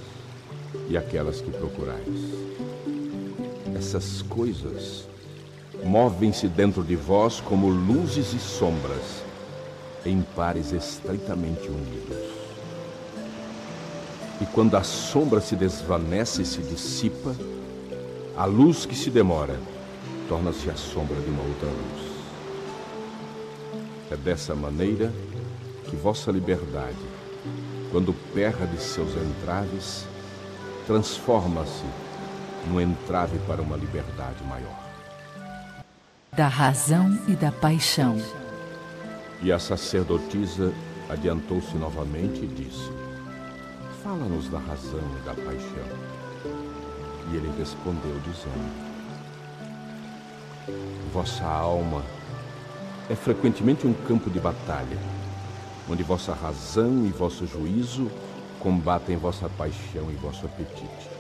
e 0.89 0.97
aquelas 0.97 1.41
que 1.41 1.51
procurais. 1.53 2.03
Essas 3.77 4.21
coisas 4.23 5.07
movem-se 5.85 6.49
dentro 6.49 6.83
de 6.83 6.97
vós 6.97 7.41
como 7.41 7.69
luzes 7.69 8.33
e 8.33 8.41
sombras 8.41 9.32
em 10.05 10.23
pares 10.35 10.73
estreitamente 10.73 11.69
unidos. 11.69 12.43
E 14.41 14.47
quando 14.47 14.77
a 14.77 14.83
sombra 14.83 15.41
se 15.41 15.55
desvanece 15.55 16.43
e 16.43 16.47
se 16.47 16.61
dissipa, 16.63 17.35
a 18.37 18.45
luz 18.45 18.85
que 18.85 18.95
se 18.95 19.11
demora 19.11 19.59
torna-se 20.29 20.71
a 20.71 20.75
sombra 20.75 21.17
de 21.21 21.31
uma 21.31 21.43
outra 21.43 21.69
luz. 21.69 22.13
É 24.11 24.17
dessa 24.17 24.55
maneira 24.55 25.13
que 25.89 25.97
vossa 25.97 26.31
liberdade, 26.31 26.97
quando 27.91 28.13
perra 28.35 28.67
de 28.67 28.81
seus 28.81 29.11
entraves, 29.15 30.07
transforma-se 30.87 31.85
num 32.67 32.81
entrave 32.81 33.39
para 33.47 33.63
uma 33.63 33.77
liberdade 33.77 34.43
maior. 34.45 34.83
Da 36.33 36.49
razão 36.49 37.19
e 37.29 37.33
da 37.33 37.53
paixão. 37.53 38.17
E 39.43 39.51
a 39.51 39.59
sacerdotisa 39.59 40.73
adiantou-se 41.09 41.77
novamente 41.77 42.45
e 42.45 42.47
disse: 42.47 42.93
Fala-nos 44.01 44.49
da 44.49 44.61
razão 44.61 45.01
e 45.01 45.25
da 45.25 45.35
paixão. 45.35 45.89
E 47.33 47.37
ele 47.37 47.53
respondeu, 47.59 48.21
dizendo: 48.21 48.93
Vossa 51.13 51.45
alma 51.45 52.05
é 53.11 53.17
frequentemente 53.17 53.85
um 53.85 53.93
campo 53.93 54.31
de 54.31 54.39
batalha, 54.39 54.97
onde 55.91 56.05
vossa 56.05 56.33
razão 56.33 57.05
e 57.05 57.09
vosso 57.09 57.45
juízo 57.45 58.09
combatem 58.61 59.17
vossa 59.17 59.49
paixão 59.49 60.09
e 60.09 60.15
vosso 60.15 60.47
apetite. 60.47 61.11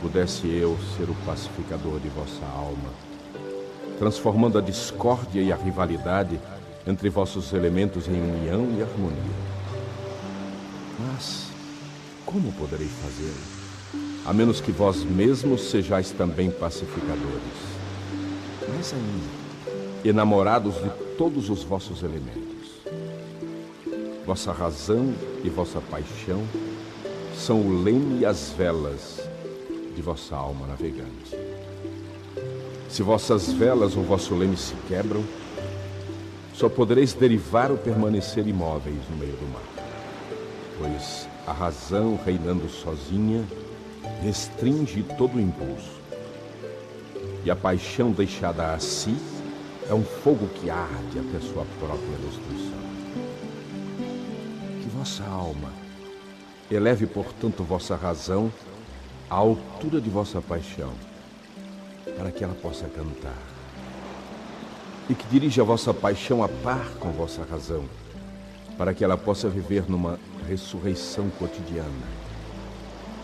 Pudesse 0.00 0.46
eu 0.46 0.78
ser 0.96 1.10
o 1.10 1.14
pacificador 1.26 1.98
de 1.98 2.08
vossa 2.08 2.46
alma, 2.54 2.90
transformando 3.98 4.58
a 4.58 4.60
discórdia 4.60 5.42
e 5.42 5.52
a 5.52 5.56
rivalidade 5.56 6.38
entre 6.88 7.10
vossos 7.10 7.52
elementos 7.52 8.08
em 8.08 8.18
união 8.18 8.66
e 8.78 8.82
harmonia. 8.82 9.38
Mas, 10.98 11.48
como 12.24 12.50
poderei 12.52 12.88
fazê-lo? 12.88 13.58
A 14.24 14.32
menos 14.32 14.58
que 14.58 14.72
vós 14.72 15.04
mesmos 15.04 15.68
sejais 15.68 16.10
também 16.10 16.50
pacificadores. 16.50 17.18
Mais 18.70 18.94
ainda, 18.94 20.08
enamorados 20.08 20.76
de 20.76 20.88
todos 21.18 21.50
os 21.50 21.62
vossos 21.62 22.02
elementos. 22.02 22.48
Vossa 24.24 24.50
razão 24.50 25.14
e 25.44 25.50
vossa 25.50 25.82
paixão 25.82 26.42
são 27.36 27.60
o 27.60 27.82
leme 27.82 28.20
e 28.20 28.26
as 28.26 28.50
velas 28.56 29.20
de 29.94 30.00
vossa 30.00 30.34
alma 30.34 30.66
navegante. 30.66 31.36
Se 32.88 33.02
vossas 33.02 33.52
velas 33.52 33.94
ou 33.94 34.02
vosso 34.02 34.34
leme 34.34 34.56
se 34.56 34.74
quebram, 34.86 35.22
só 36.58 36.68
podereis 36.68 37.14
derivar 37.14 37.70
ou 37.70 37.78
permanecer 37.78 38.44
imóveis 38.48 38.98
no 39.08 39.16
meio 39.16 39.34
do 39.34 39.46
mar. 39.52 39.62
Pois 40.76 41.28
a 41.46 41.52
razão 41.52 42.18
reinando 42.26 42.68
sozinha 42.68 43.44
restringe 44.20 45.04
todo 45.16 45.36
o 45.36 45.40
impulso. 45.40 46.00
E 47.44 47.50
a 47.50 47.54
paixão 47.54 48.10
deixada 48.10 48.74
a 48.74 48.78
si 48.80 49.16
é 49.88 49.94
um 49.94 50.02
fogo 50.02 50.48
que 50.48 50.68
arde 50.68 51.20
até 51.20 51.38
sua 51.38 51.64
própria 51.78 52.18
destruição. 52.26 52.78
Que 54.82 54.88
vossa 54.88 55.22
alma 55.22 55.72
eleve, 56.68 57.06
portanto, 57.06 57.62
vossa 57.62 57.94
razão 57.94 58.52
à 59.30 59.36
altura 59.36 60.00
de 60.00 60.10
vossa 60.10 60.42
paixão, 60.42 60.92
para 62.16 62.32
que 62.32 62.42
ela 62.42 62.54
possa 62.54 62.88
cantar. 62.88 63.57
E 65.08 65.14
que 65.14 65.26
dirija 65.28 65.62
a 65.62 65.64
vossa 65.64 65.94
paixão 65.94 66.42
a 66.42 66.48
par 66.48 66.86
com 67.00 67.10
vossa 67.10 67.46
razão, 67.50 67.84
para 68.76 68.92
que 68.92 69.02
ela 69.02 69.16
possa 69.16 69.48
viver 69.48 69.88
numa 69.88 70.18
ressurreição 70.46 71.30
cotidiana 71.30 71.88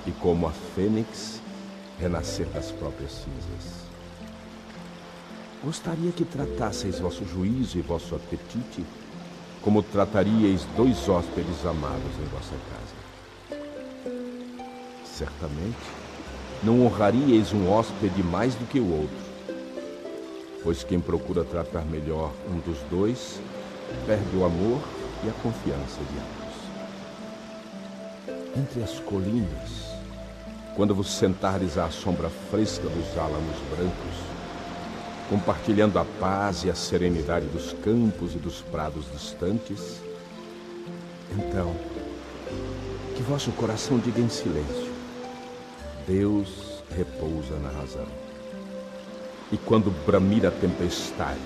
e, 0.07 0.11
como 0.13 0.47
a 0.47 0.51
fênix, 0.51 1.43
renascer 1.99 2.47
das 2.49 2.71
próprias 2.71 3.13
cinzas. 3.13 3.85
Gostaria 5.63 6.13
que 6.13 6.25
tratasseis 6.25 6.99
vosso 6.99 7.25
juízo 7.25 7.79
e 7.79 7.83
vosso 7.83 8.15
apetite 8.15 8.85
como 9.63 9.83
trataríeis 9.83 10.67
dois 10.77 11.09
hóspedes 11.09 11.65
amados 11.65 12.13
em 12.21 12.25
vossa 12.25 12.55
casa. 12.71 13.05
Certamente, 15.07 15.75
não 16.63 16.85
honraríeis 16.85 17.53
um 17.55 17.71
hóspede 17.71 18.23
mais 18.23 18.55
do 18.55 18.67
que 18.67 18.79
o 18.79 18.91
outro, 18.91 19.24
pois 20.65 20.83
quem 20.83 20.99
procura 20.99 21.45
tratar 21.45 21.85
melhor 21.85 22.33
um 22.51 22.59
dos 22.59 22.79
dois 22.91 23.41
perde 24.07 24.37
o 24.37 24.45
amor 24.45 24.81
e 25.23 25.29
a 25.29 25.33
confiança 25.43 26.01
de 26.11 26.19
ambos 26.19 26.45
entre 28.57 28.83
as 28.83 29.01
colinas, 29.01 29.93
quando 30.77 30.95
vos 30.95 31.13
sentares 31.13 31.77
à 31.77 31.91
sombra 31.91 32.31
fresca 32.51 32.89
dos 32.89 33.19
álamos 33.19 33.57
brancos, 33.71 34.17
compartilhando 35.29 35.99
a 35.99 36.05
paz 36.21 36.65
e 36.65 36.71
a 36.71 36.75
serenidade 36.75 37.47
dos 37.47 37.73
campos 37.85 38.35
e 38.35 38.39
dos 38.39 38.63
prados 38.63 39.05
distantes, 39.13 40.01
então, 41.33 41.75
que 43.17 43.23
vosso 43.23 43.51
coração 43.53 43.99
diga 43.99 44.21
em 44.21 44.29
silêncio: 44.29 44.93
Deus 46.07 46.83
repousa 46.95 47.59
na 47.59 47.71
razão. 47.71 48.24
E 49.55 49.57
quando 49.57 49.89
bramir 50.05 50.45
a 50.45 50.51
tempestade 50.51 51.39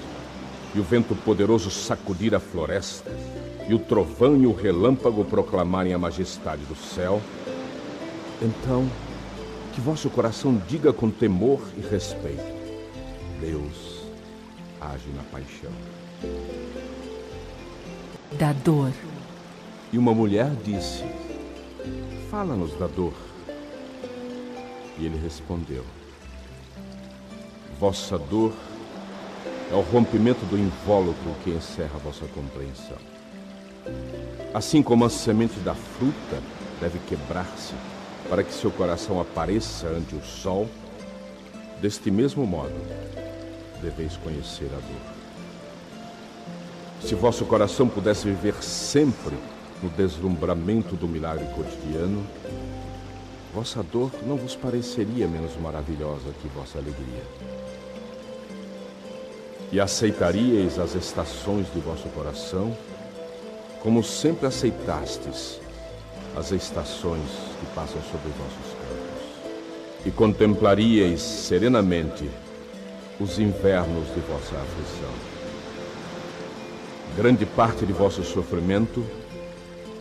e 0.74 0.80
o 0.80 0.82
vento 0.82 1.14
poderoso 1.14 1.70
sacudir 1.70 2.34
a 2.34 2.40
floresta, 2.40 3.14
e 3.68 3.74
o 3.74 3.78
trovão 3.78 4.34
e 4.34 4.46
o 4.46 4.54
relâmpago 4.54 5.22
proclamarem 5.26 5.92
a 5.92 5.98
majestade 5.98 6.62
do 6.64 6.74
céu, 6.74 7.20
então 8.40 8.88
que 9.74 9.80
vosso 9.82 10.09
coração 10.09 10.59
diga 10.66 10.90
com 10.90 11.11
temor 11.11 11.61
e 11.76 11.82
respeito: 11.82 12.42
Deus 13.42 14.06
age 14.80 15.11
na 15.14 15.22
paixão. 15.24 15.70
Da 18.38 18.54
dor. 18.54 18.90
E 19.92 19.98
uma 19.98 20.14
mulher 20.14 20.50
disse: 20.64 21.04
Fala-nos 22.30 22.72
da 22.78 22.86
dor. 22.86 23.12
E 24.98 25.04
ele 25.04 25.20
respondeu: 25.22 25.84
Vossa 27.79 28.18
dor 28.18 28.53
é 29.70 29.74
o 29.74 29.81
rompimento 29.83 30.45
do 30.47 30.59
invólucro 30.59 31.33
que 31.45 31.51
encerra 31.51 31.95
a 31.95 31.99
vossa 31.99 32.26
compreensão. 32.35 32.97
Assim 34.53 34.83
como 34.83 35.05
a 35.05 35.11
semente 35.11 35.61
da 35.61 35.76
fruta 35.76 36.43
deve 36.81 36.99
quebrar-se 37.07 37.74
para 38.29 38.43
que 38.43 38.53
seu 38.53 38.72
coração 38.72 39.20
apareça 39.20 39.87
ante 39.87 40.16
o 40.16 40.24
sol, 40.24 40.68
deste 41.81 42.11
mesmo 42.11 42.45
modo 42.45 42.74
deveis 43.81 44.16
conhecer 44.16 44.66
a 44.66 44.81
dor. 44.81 45.18
Se 47.01 47.14
vosso 47.14 47.45
coração 47.45 47.89
pudesse 47.89 48.24
viver 48.24 48.61
sempre 48.61 49.37
no 49.81 49.89
deslumbramento 49.91 50.97
do 50.97 51.07
milagre 51.07 51.47
cotidiano, 51.55 52.26
vossa 53.55 53.85
dor 53.85 54.11
não 54.26 54.37
vos 54.37 54.57
pareceria 54.57 55.29
menos 55.29 55.57
maravilhosa 55.57 56.33
que 56.43 56.49
vossa 56.49 56.79
alegria. 56.79 57.22
E 59.70 59.80
aceitaríeis 59.80 60.78
as 60.78 60.94
estações 60.94 61.66
de 61.72 61.80
vosso 61.80 62.08
coração 62.08 62.76
como 63.82 64.02
sempre 64.02 64.46
aceitastes 64.46 65.60
as 66.36 66.52
estações 66.52 67.28
que 67.60 67.66
passam 67.74 68.00
sobre 68.02 68.30
vossos 68.30 68.72
campos, 68.74 70.06
e 70.06 70.10
contemplaríeis 70.10 71.20
serenamente 71.20 72.28
os 73.18 73.38
invernos 73.38 74.06
de 74.14 74.20
vossa 74.20 74.54
aflição. 74.54 75.10
Grande 77.16 77.44
parte 77.44 77.84
de 77.84 77.92
vosso 77.92 78.22
sofrimento 78.22 79.04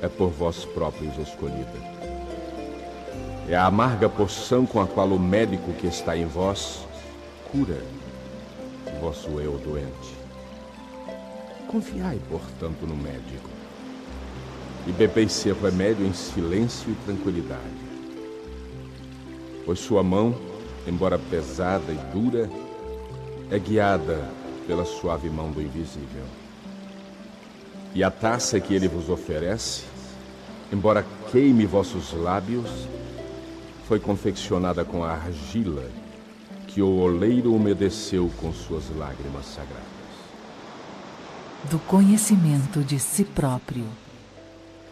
é 0.01 0.07
por 0.07 0.30
vós 0.30 0.65
próprios 0.65 1.18
escolhida. 1.18 1.97
É 3.49 3.55
a 3.55 3.65
amarga 3.65 4.07
porção 4.07 4.65
com 4.65 4.80
a 4.80 4.86
qual 4.86 5.07
o 5.07 5.20
médico 5.20 5.74
que 5.74 5.88
está 5.88 6.15
em 6.15 6.26
vós 6.26 6.86
cura 7.51 7.82
vosso 9.00 9.30
eu 9.39 9.58
doente. 9.58 10.16
Confiai, 11.68 12.20
portanto, 12.30 12.86
no 12.86 12.95
médico 12.95 13.50
e 14.88 14.91
bebeis 14.91 15.34
seu 15.34 15.54
remédio 15.60 16.06
em 16.06 16.14
silêncio 16.14 16.89
e 16.89 16.95
tranquilidade. 17.06 17.88
Pois 19.66 19.80
sua 19.80 20.02
mão, 20.02 20.34
embora 20.88 21.20
pesada 21.20 21.91
e 21.91 21.98
dura, 22.14 22.50
é 23.52 23.60
guiada 23.60 24.30
pela 24.66 24.86
suave 24.86 25.30
mão 25.30 25.52
do 25.52 25.62
invisível. 25.62 26.24
E 27.93 28.02
a 28.02 28.10
taça 28.10 28.60
que 28.62 28.74
ele 28.74 28.88
vos 28.88 29.10
oferece, 29.10 29.84
embora 30.72 31.06
queime 31.32 31.66
vossos 31.66 32.14
lábios, 32.14 32.88
foi 33.88 34.00
confeccionada 34.00 34.86
com 34.86 35.04
a 35.04 35.12
argila 35.12 35.89
que 36.68 36.82
o 36.82 36.97
oleiro 36.99 37.53
umedeceu 37.55 38.30
com 38.39 38.53
suas 38.53 38.84
lágrimas 38.95 39.45
sagradas. 39.45 39.88
Do 41.72 41.80
conhecimento 41.80 42.82
de 42.82 42.99
si 42.99 43.24
próprio. 43.24 43.86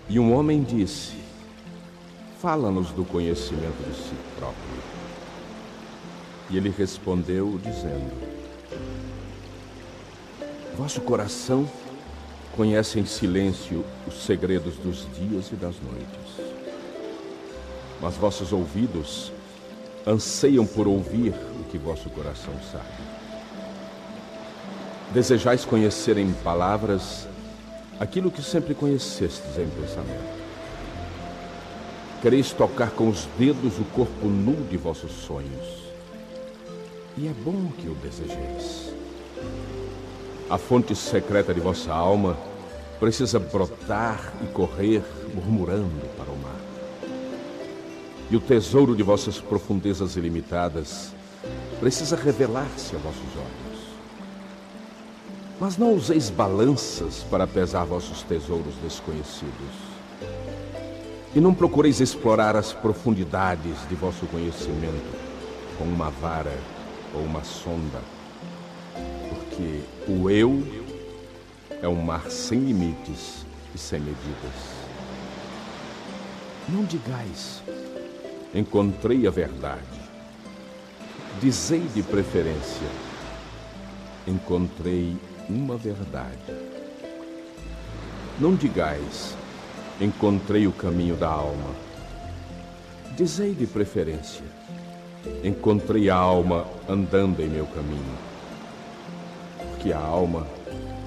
E 0.10 0.18
um 0.20 0.34
homem 0.34 0.64
disse: 0.64 1.14
Fala-nos 2.42 2.92
do 2.92 3.04
conhecimento 3.04 3.84
de 3.88 3.96
si 3.96 4.16
próprio. 4.38 4.96
E 6.50 6.58
ele 6.58 6.74
respondeu, 6.76 7.60
dizendo: 7.64 8.14
Vosso 10.78 11.02
coração 11.02 11.70
conhece 12.56 13.00
em 13.00 13.06
silêncio 13.06 13.84
os 14.08 14.26
segredos 14.26 14.76
dos 14.78 15.08
dias 15.16 15.52
e 15.52 15.56
das 15.56 15.76
noites. 15.82 16.56
Mas 18.02 18.16
vossos 18.16 18.52
ouvidos 18.52 19.32
anseiam 20.06 20.66
por 20.66 20.88
ouvir 20.88 21.34
o 21.60 21.64
que 21.64 21.78
vosso 21.78 22.10
coração 22.10 22.54
sabe. 22.72 22.86
Desejais 25.14 25.66
conhecer 25.66 26.18
em 26.18 26.32
palavras 26.32 27.28
aquilo 28.00 28.30
que 28.30 28.42
sempre 28.42 28.76
conhecestes 28.76 29.58
em 29.58 29.68
pensamento. 29.68 30.36
Quereis 32.22 32.52
tocar 32.52 32.92
com 32.92 33.08
os 33.08 33.28
dedos 33.38 33.78
o 33.80 33.84
corpo 33.94 34.28
nu 34.28 34.56
de 34.68 34.78
vossos 34.78 35.12
sonhos. 35.12 35.86
E 37.18 37.28
é 37.28 37.32
bom 37.32 37.72
que 37.78 37.88
o 37.88 37.96
desejeis. 37.96 38.94
A 40.50 40.58
fonte 40.58 40.96
secreta 40.96 41.54
de 41.54 41.60
vossa 41.60 41.94
alma 41.94 42.38
precisa 43.00 43.40
brotar 43.40 44.34
e 44.44 44.48
correr 44.48 45.04
murmurando. 45.34 46.15
E 48.30 48.36
o 48.36 48.40
tesouro 48.40 48.96
de 48.96 49.04
vossas 49.04 49.40
profundezas 49.40 50.16
ilimitadas 50.16 51.14
precisa 51.80 52.16
revelar-se 52.16 52.96
a 52.96 53.00
vossos 53.00 53.36
olhos. 53.36 53.80
Mas 55.60 55.78
não 55.78 55.94
useis 55.94 56.30
balanças 56.30 57.24
para 57.30 57.46
pesar 57.46 57.86
vossos 57.86 58.24
tesouros 58.24 58.74
desconhecidos. 58.82 59.96
E 61.36 61.40
não 61.40 61.54
procureis 61.54 62.00
explorar 62.00 62.56
as 62.56 62.74
profundidades 62.74 63.78
de 63.88 63.96
vosso 63.96 64.26
conhecimento 64.28 65.18
com 65.78 65.84
uma 65.84 66.10
vara 66.10 66.58
ou 67.14 67.22
uma 67.22 67.44
sonda, 67.44 68.02
porque 69.30 69.82
o 70.08 70.30
eu 70.30 70.64
é 71.82 71.88
um 71.88 72.02
mar 72.02 72.30
sem 72.30 72.60
limites 72.60 73.46
e 73.74 73.78
sem 73.78 74.00
medidas. 74.00 74.76
Não 76.68 76.84
digais, 76.84 77.62
encontrei 78.56 79.28
a 79.28 79.30
verdade. 79.30 79.84
Dizei 81.42 81.82
de 81.94 82.02
preferência, 82.02 82.88
encontrei 84.26 85.18
uma 85.50 85.76
verdade. 85.76 86.40
Não 88.40 88.56
digais, 88.56 89.36
encontrei 90.00 90.66
o 90.68 90.72
caminho 90.72 91.18
da 91.18 91.28
alma. 91.28 91.70
Dizei 93.18 93.54
de 93.54 93.68
preferência, 93.68 94.46
encontrei 95.44 96.10
a 96.10 96.16
alma 96.16 96.66
andando 96.88 97.42
em 97.42 97.50
meu 97.50 97.68
caminho. 97.68 98.18
Porque 99.58 99.92
a 99.92 100.00
alma 100.00 100.48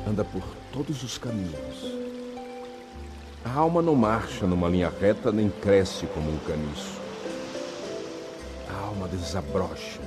anda 0.07 0.23
por 0.23 0.45
todos 0.71 1.03
os 1.03 1.17
caminhos. 1.17 1.97
A 3.43 3.55
alma 3.55 3.81
não 3.81 3.95
marcha 3.95 4.47
numa 4.47 4.69
linha 4.69 4.93
reta 5.01 5.33
nem 5.33 5.49
cresce 5.49 6.07
como 6.09 6.31
um 6.31 6.39
caniço. 6.41 6.98
A 8.71 8.87
alma 8.87 9.09
desabrocha, 9.09 10.01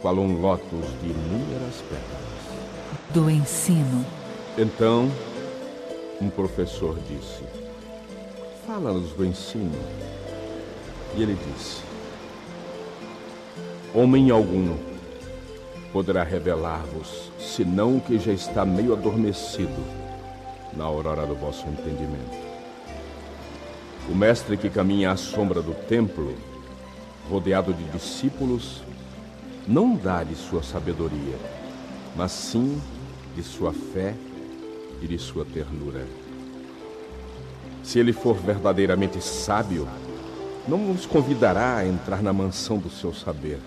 qual 0.00 0.16
um 0.16 0.40
lótus 0.40 0.86
de 1.00 1.10
inúmeras 1.10 1.82
pétalas. 1.82 3.12
Do 3.12 3.30
ensino. 3.30 4.04
Então, 4.56 5.10
um 6.20 6.30
professor 6.30 6.98
disse: 7.08 7.42
Fala-nos 8.66 9.12
do 9.12 9.24
ensino. 9.24 9.78
E 11.16 11.22
ele 11.22 11.36
disse: 11.52 11.82
Homem 13.94 14.30
algum 14.30 14.76
poderá 15.92 16.24
revelar-vos, 16.24 17.30
senão 17.38 18.00
que 18.00 18.18
já 18.18 18.32
está 18.32 18.64
meio 18.64 18.94
adormecido 18.94 19.84
na 20.76 20.84
aurora 20.84 21.24
do 21.24 21.36
vosso 21.36 21.66
entendimento. 21.68 22.44
O 24.10 24.14
mestre 24.14 24.56
que 24.56 24.68
caminha 24.68 25.12
à 25.12 25.16
sombra 25.16 25.62
do 25.62 25.72
templo, 25.72 26.34
rodeado 27.28 27.72
de 27.72 27.84
discípulos, 27.84 28.82
não 29.66 29.96
dá 29.96 30.22
de 30.22 30.34
sua 30.34 30.62
sabedoria, 30.62 31.38
mas 32.16 32.32
sim 32.32 32.80
de 33.34 33.42
sua 33.42 33.72
fé 33.72 34.14
e 35.00 35.06
de 35.06 35.18
sua 35.18 35.44
ternura. 35.44 36.06
Se 37.82 37.98
ele 37.98 38.12
for 38.12 38.34
verdadeiramente 38.36 39.20
sábio, 39.20 39.88
não 40.66 40.92
vos 40.92 41.04
convidará 41.04 41.76
a 41.76 41.86
entrar 41.86 42.22
na 42.22 42.32
mansão 42.32 42.78
do 42.78 42.88
seu 42.88 43.12
saber, 43.12 43.60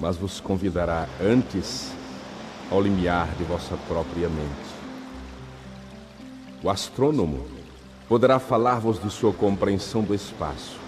mas 0.00 0.16
vos 0.16 0.40
convidará 0.40 1.06
antes 1.20 1.92
ao 2.70 2.80
limiar 2.80 3.28
de 3.36 3.44
vossa 3.44 3.76
própria 3.86 4.28
mente. 4.28 4.72
O 6.62 6.70
astrônomo 6.70 7.46
poderá 8.08 8.38
falar-vos 8.38 9.02
de 9.02 9.10
sua 9.10 9.32
compreensão 9.32 10.02
do 10.02 10.14
espaço, 10.14 10.78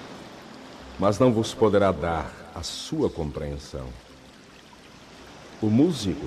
mas 0.99 1.19
não 1.19 1.33
vos 1.33 1.53
poderá 1.53 1.91
dar 1.91 2.31
a 2.55 2.63
sua 2.63 3.11
compreensão. 3.11 3.87
O 5.61 5.67
músico 5.67 6.27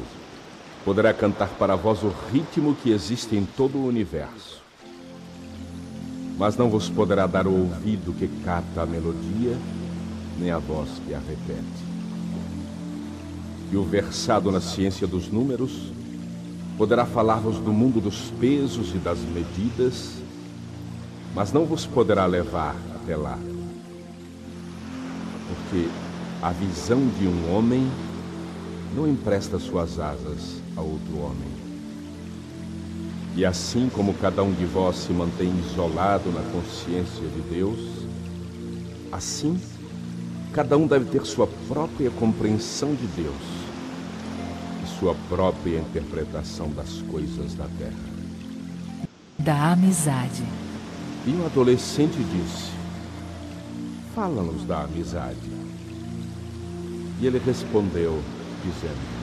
poderá 0.83 1.13
cantar 1.13 1.49
para 1.49 1.75
vós 1.75 2.03
o 2.03 2.13
ritmo 2.31 2.75
que 2.75 2.91
existe 2.91 3.35
em 3.35 3.45
todo 3.45 3.77
o 3.77 3.85
universo, 3.85 4.61
mas 6.37 6.55
não 6.55 6.69
vos 6.69 6.89
poderá 6.89 7.27
dar 7.27 7.47
o 7.47 7.53
ouvido 7.53 8.13
que 8.13 8.27
capta 8.43 8.83
a 8.83 8.85
melodia, 8.85 9.57
nem 10.37 10.51
a 10.51 10.59
voz 10.59 10.89
que 11.05 11.13
a 11.13 11.19
repete. 11.19 11.87
E 13.71 13.75
o 13.75 13.83
versado 13.83 14.51
na 14.51 14.61
ciência 14.61 15.05
dos 15.05 15.29
números 15.29 15.91
poderá 16.77 17.05
falar-vos 17.05 17.57
do 17.57 17.73
mundo 17.73 17.99
dos 17.99 18.31
pesos 18.39 18.93
e 18.93 18.97
das 18.97 19.19
medidas, 19.19 20.13
mas 21.33 21.51
não 21.51 21.65
vos 21.65 21.85
poderá 21.85 22.25
levar 22.25 22.75
até 22.95 23.15
lá. 23.15 23.37
Porque 25.69 25.89
a 26.41 26.51
visão 26.51 27.05
de 27.19 27.27
um 27.27 27.53
homem 27.53 27.91
não 28.95 29.05
empresta 29.05 29.59
suas 29.59 29.99
asas 29.99 30.61
a 30.77 30.81
outro 30.81 31.17
homem. 31.19 31.57
E 33.35 33.45
assim 33.45 33.89
como 33.93 34.13
cada 34.13 34.43
um 34.43 34.53
de 34.53 34.65
vós 34.65 34.95
se 34.95 35.11
mantém 35.11 35.53
isolado 35.59 36.31
na 36.31 36.41
consciência 36.51 37.27
de 37.27 37.41
Deus, 37.53 37.79
assim 39.11 39.59
cada 40.53 40.77
um 40.77 40.87
deve 40.87 41.05
ter 41.05 41.25
sua 41.25 41.47
própria 41.67 42.09
compreensão 42.11 42.95
de 42.95 43.05
Deus 43.07 43.35
e 44.83 44.99
sua 44.99 45.15
própria 45.27 45.79
interpretação 45.79 46.69
das 46.69 47.01
coisas 47.03 47.53
da 47.55 47.65
terra. 47.77 49.07
Da 49.37 49.73
amizade. 49.73 50.43
E 51.27 51.31
o 51.31 51.45
adolescente 51.45 52.17
disse: 52.17 52.71
Fala-nos 54.15 54.63
da 54.63 54.81
amizade. 54.81 55.56
E 57.19 57.25
ele 57.25 57.39
respondeu, 57.39 58.21
dizendo: 58.63 59.17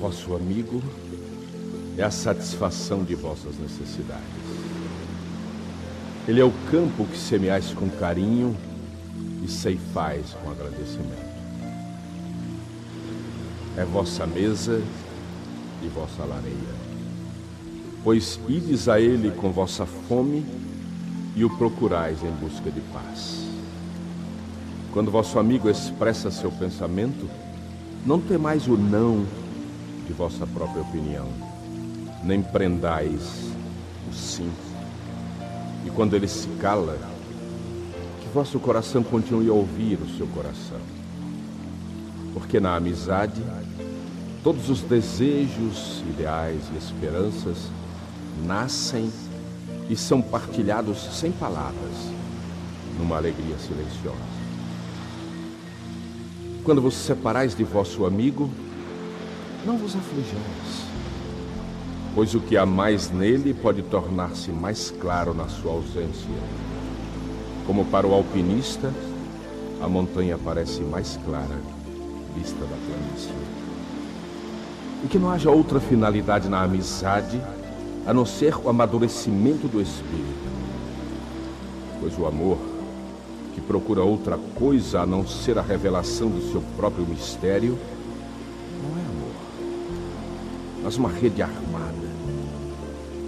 Vosso 0.00 0.34
amigo 0.34 0.82
é 1.96 2.02
a 2.02 2.10
satisfação 2.10 3.04
de 3.04 3.14
vossas 3.14 3.58
necessidades. 3.58 4.22
Ele 6.26 6.40
é 6.40 6.44
o 6.44 6.52
campo 6.70 7.04
que 7.04 7.18
semeais 7.18 7.72
com 7.72 7.88
carinho 7.90 8.56
e 9.44 9.48
ceifais 9.48 10.34
com 10.42 10.50
agradecimento. 10.50 11.32
É 13.76 13.84
vossa 13.84 14.26
mesa 14.26 14.80
e 15.82 15.88
vossa 15.88 16.24
lareira. 16.24 16.82
Pois 18.04 18.38
ides 18.48 18.88
a 18.88 19.00
ele 19.00 19.30
com 19.30 19.50
vossa 19.50 19.84
fome 19.84 20.44
e 21.34 21.44
o 21.44 21.50
procurais 21.56 22.22
em 22.22 22.30
busca 22.30 22.70
de 22.70 22.80
paz. 22.92 23.41
Quando 24.92 25.10
vosso 25.10 25.38
amigo 25.38 25.70
expressa 25.70 26.30
seu 26.30 26.50
pensamento, 26.52 27.28
não 28.04 28.20
temais 28.20 28.66
o 28.68 28.76
não 28.76 29.24
de 30.06 30.12
vossa 30.12 30.46
própria 30.46 30.82
opinião 30.82 31.28
nem 32.22 32.40
prendais 32.40 33.50
o 34.08 34.14
sim. 34.14 34.50
E 35.84 35.90
quando 35.90 36.14
ele 36.14 36.28
se 36.28 36.46
cala, 36.60 36.96
que 38.20 38.28
vosso 38.32 38.58
coração 38.60 39.02
continue 39.02 39.48
a 39.48 39.52
ouvir 39.52 39.98
o 40.00 40.16
seu 40.16 40.26
coração. 40.28 40.80
Porque 42.32 42.60
na 42.60 42.76
amizade, 42.76 43.42
todos 44.44 44.70
os 44.70 44.82
desejos, 44.82 46.02
ideais 46.08 46.62
e 46.72 46.78
esperanças 46.78 47.68
nascem 48.46 49.10
e 49.90 49.96
são 49.96 50.22
partilhados 50.22 50.98
sem 51.18 51.32
palavras, 51.32 51.96
numa 52.98 53.16
alegria 53.16 53.58
silenciosa. 53.58 54.41
Quando 56.64 56.80
vos 56.80 56.94
separais 56.94 57.54
de 57.54 57.64
vosso 57.64 58.06
amigo, 58.06 58.50
não 59.64 59.76
vos 59.76 59.96
aflijais 59.96 60.92
pois 62.14 62.34
o 62.34 62.40
que 62.40 62.56
há 62.56 62.66
mais 62.66 63.10
nele 63.10 63.54
pode 63.54 63.82
tornar-se 63.82 64.50
mais 64.50 64.90
claro 64.90 65.32
na 65.34 65.48
sua 65.48 65.72
ausência. 65.72 66.28
Como 67.66 67.84
para 67.86 68.06
o 68.06 68.12
alpinista, 68.12 68.92
a 69.80 69.88
montanha 69.88 70.38
parece 70.38 70.80
mais 70.82 71.18
clara, 71.24 71.58
vista 72.36 72.60
da 72.60 72.76
planície. 72.86 73.32
E 75.04 75.08
que 75.08 75.18
não 75.18 75.30
haja 75.30 75.50
outra 75.50 75.80
finalidade 75.80 76.48
na 76.48 76.62
amizade 76.62 77.40
a 78.06 78.12
não 78.12 78.26
ser 78.26 78.54
o 78.56 78.68
amadurecimento 78.68 79.66
do 79.68 79.80
espírito. 79.80 80.52
Pois 82.00 82.18
o 82.18 82.26
amor, 82.26 82.58
que 83.54 83.60
procura 83.60 84.02
outra 84.02 84.38
coisa 84.54 85.00
a 85.00 85.06
não 85.06 85.26
ser 85.26 85.58
a 85.58 85.62
revelação 85.62 86.28
do 86.28 86.50
seu 86.50 86.62
próprio 86.76 87.06
mistério, 87.06 87.78
não 88.82 88.98
é 88.98 89.04
amor, 89.04 89.34
mas 90.82 90.96
uma 90.96 91.10
rede 91.10 91.42
armada 91.42 92.02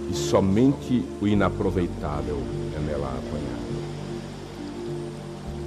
e 0.09 0.15
somente 0.15 1.03
o 1.21 1.27
inaproveitável 1.27 2.41
é 2.75 2.79
nela 2.79 3.07
apanhado. 3.07 3.55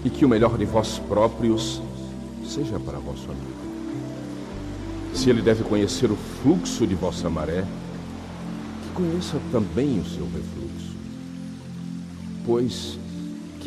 E 0.04 0.10
que 0.10 0.24
o 0.24 0.28
melhor 0.28 0.56
de 0.56 0.64
vós 0.64 0.98
próprios 1.08 1.82
seja 2.46 2.78
para 2.78 2.98
vosso 2.98 3.30
amigo. 3.30 3.58
Se 5.14 5.28
ele 5.28 5.42
deve 5.42 5.64
conhecer 5.64 6.10
o 6.10 6.16
fluxo 6.16 6.86
de 6.86 6.94
vossa 6.94 7.28
maré, 7.28 7.64
que 8.82 8.94
conheça 8.94 9.38
também 9.50 9.98
o 9.98 10.04
seu 10.04 10.24
refluxo. 10.24 10.96
Pois, 12.46 12.97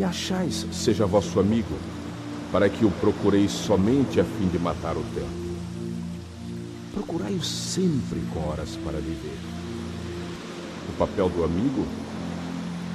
que 0.01 0.05
achais 0.05 0.65
seja 0.71 1.05
vosso 1.05 1.39
amigo, 1.39 1.77
para 2.51 2.67
que 2.67 2.83
o 2.83 2.89
procureis 2.89 3.51
somente 3.51 4.19
a 4.19 4.23
fim 4.23 4.47
de 4.47 4.57
matar 4.57 4.97
o 4.97 5.03
tempo. 5.13 5.29
Procurai-o 6.91 7.43
sempre 7.43 8.19
com 8.33 8.39
horas 8.49 8.75
para 8.77 8.97
viver 8.97 9.37
o 10.89 10.97
papel 10.97 11.29
do 11.29 11.43
amigo 11.43 11.85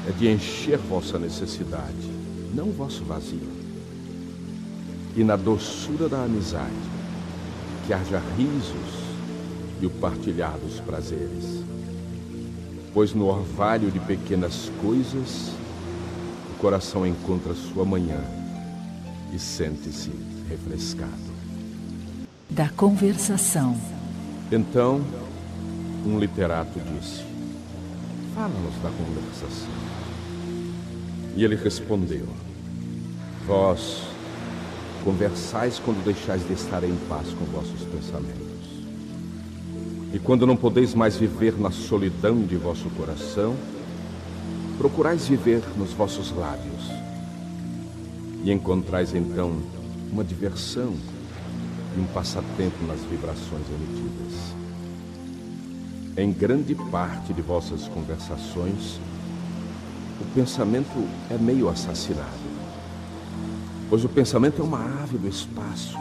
é 0.09 0.11
de 0.11 0.29
encher 0.29 0.79
vossa 0.79 1.17
necessidade, 1.17 2.11
não 2.53 2.73
vosso 2.73 3.05
vazio. 3.05 3.53
E 5.17 5.23
na 5.23 5.37
doçura 5.37 6.09
da 6.09 6.25
amizade, 6.25 6.75
que 7.87 7.93
haja 7.93 8.21
risos 8.37 9.07
e 9.81 9.87
o 9.87 9.91
partilhar 9.91 10.59
dos 10.59 10.81
prazeres. 10.81 11.63
Pois 12.93 13.15
no 13.15 13.27
orvalho 13.27 13.93
de 13.93 14.01
pequenas 14.01 14.73
coisas, 14.83 15.53
coração 16.59 17.07
encontra 17.07 17.55
sua 17.55 17.85
manhã 17.85 18.21
e 19.33 19.39
sente-se 19.39 20.11
refrescado. 20.49 21.13
Da 22.49 22.69
conversação. 22.71 23.77
Então, 24.51 25.03
um 26.05 26.19
literato 26.19 26.81
disse: 26.81 27.25
Fala-nos 28.35 28.75
da 28.83 28.91
conversação. 28.91 29.69
E 31.37 31.45
ele 31.45 31.57
respondeu: 31.57 32.27
Vós 33.47 34.03
conversais 35.05 35.79
quando 35.79 36.05
deixais 36.05 36.47
de 36.47 36.53
estar 36.55 36.83
em 36.83 36.97
paz 37.09 37.29
com 37.31 37.45
vossos 37.47 37.83
pensamentos. 37.83 38.47
E 40.13 40.19
quando 40.19 40.47
não 40.47 40.57
podeis 40.57 40.95
mais 40.95 41.17
viver 41.17 41.61
na 41.61 41.71
solidão 41.71 42.43
de 42.43 42.57
vosso 42.57 42.89
coração, 42.91 43.55
procurais 44.79 45.27
viver 45.27 45.63
nos 45.77 45.93
vossos 45.93 46.31
lábios. 46.37 46.91
E 48.45 48.53
encontrais 48.53 49.15
então 49.15 49.61
uma 50.13 50.23
diversão 50.23 50.95
e 51.97 52.01
um 52.01 52.07
passatempo 52.07 52.85
nas 52.87 53.01
vibrações 53.01 53.65
emitidas. 53.69 54.55
Em 56.17 56.33
grande 56.33 56.75
parte 56.75 57.33
de 57.33 57.43
vossas 57.43 57.89
conversações, 57.89 59.01
o 60.21 60.25
pensamento 60.35 61.07
é 61.31 61.37
meio 61.37 61.69
assassinado. 61.69 62.47
Pois 63.89 64.05
o 64.05 64.09
pensamento 64.09 64.63
é 64.63 64.65
uma 64.65 64.83
ave 65.03 65.19
do 65.19 65.29
espaço, 65.29 65.97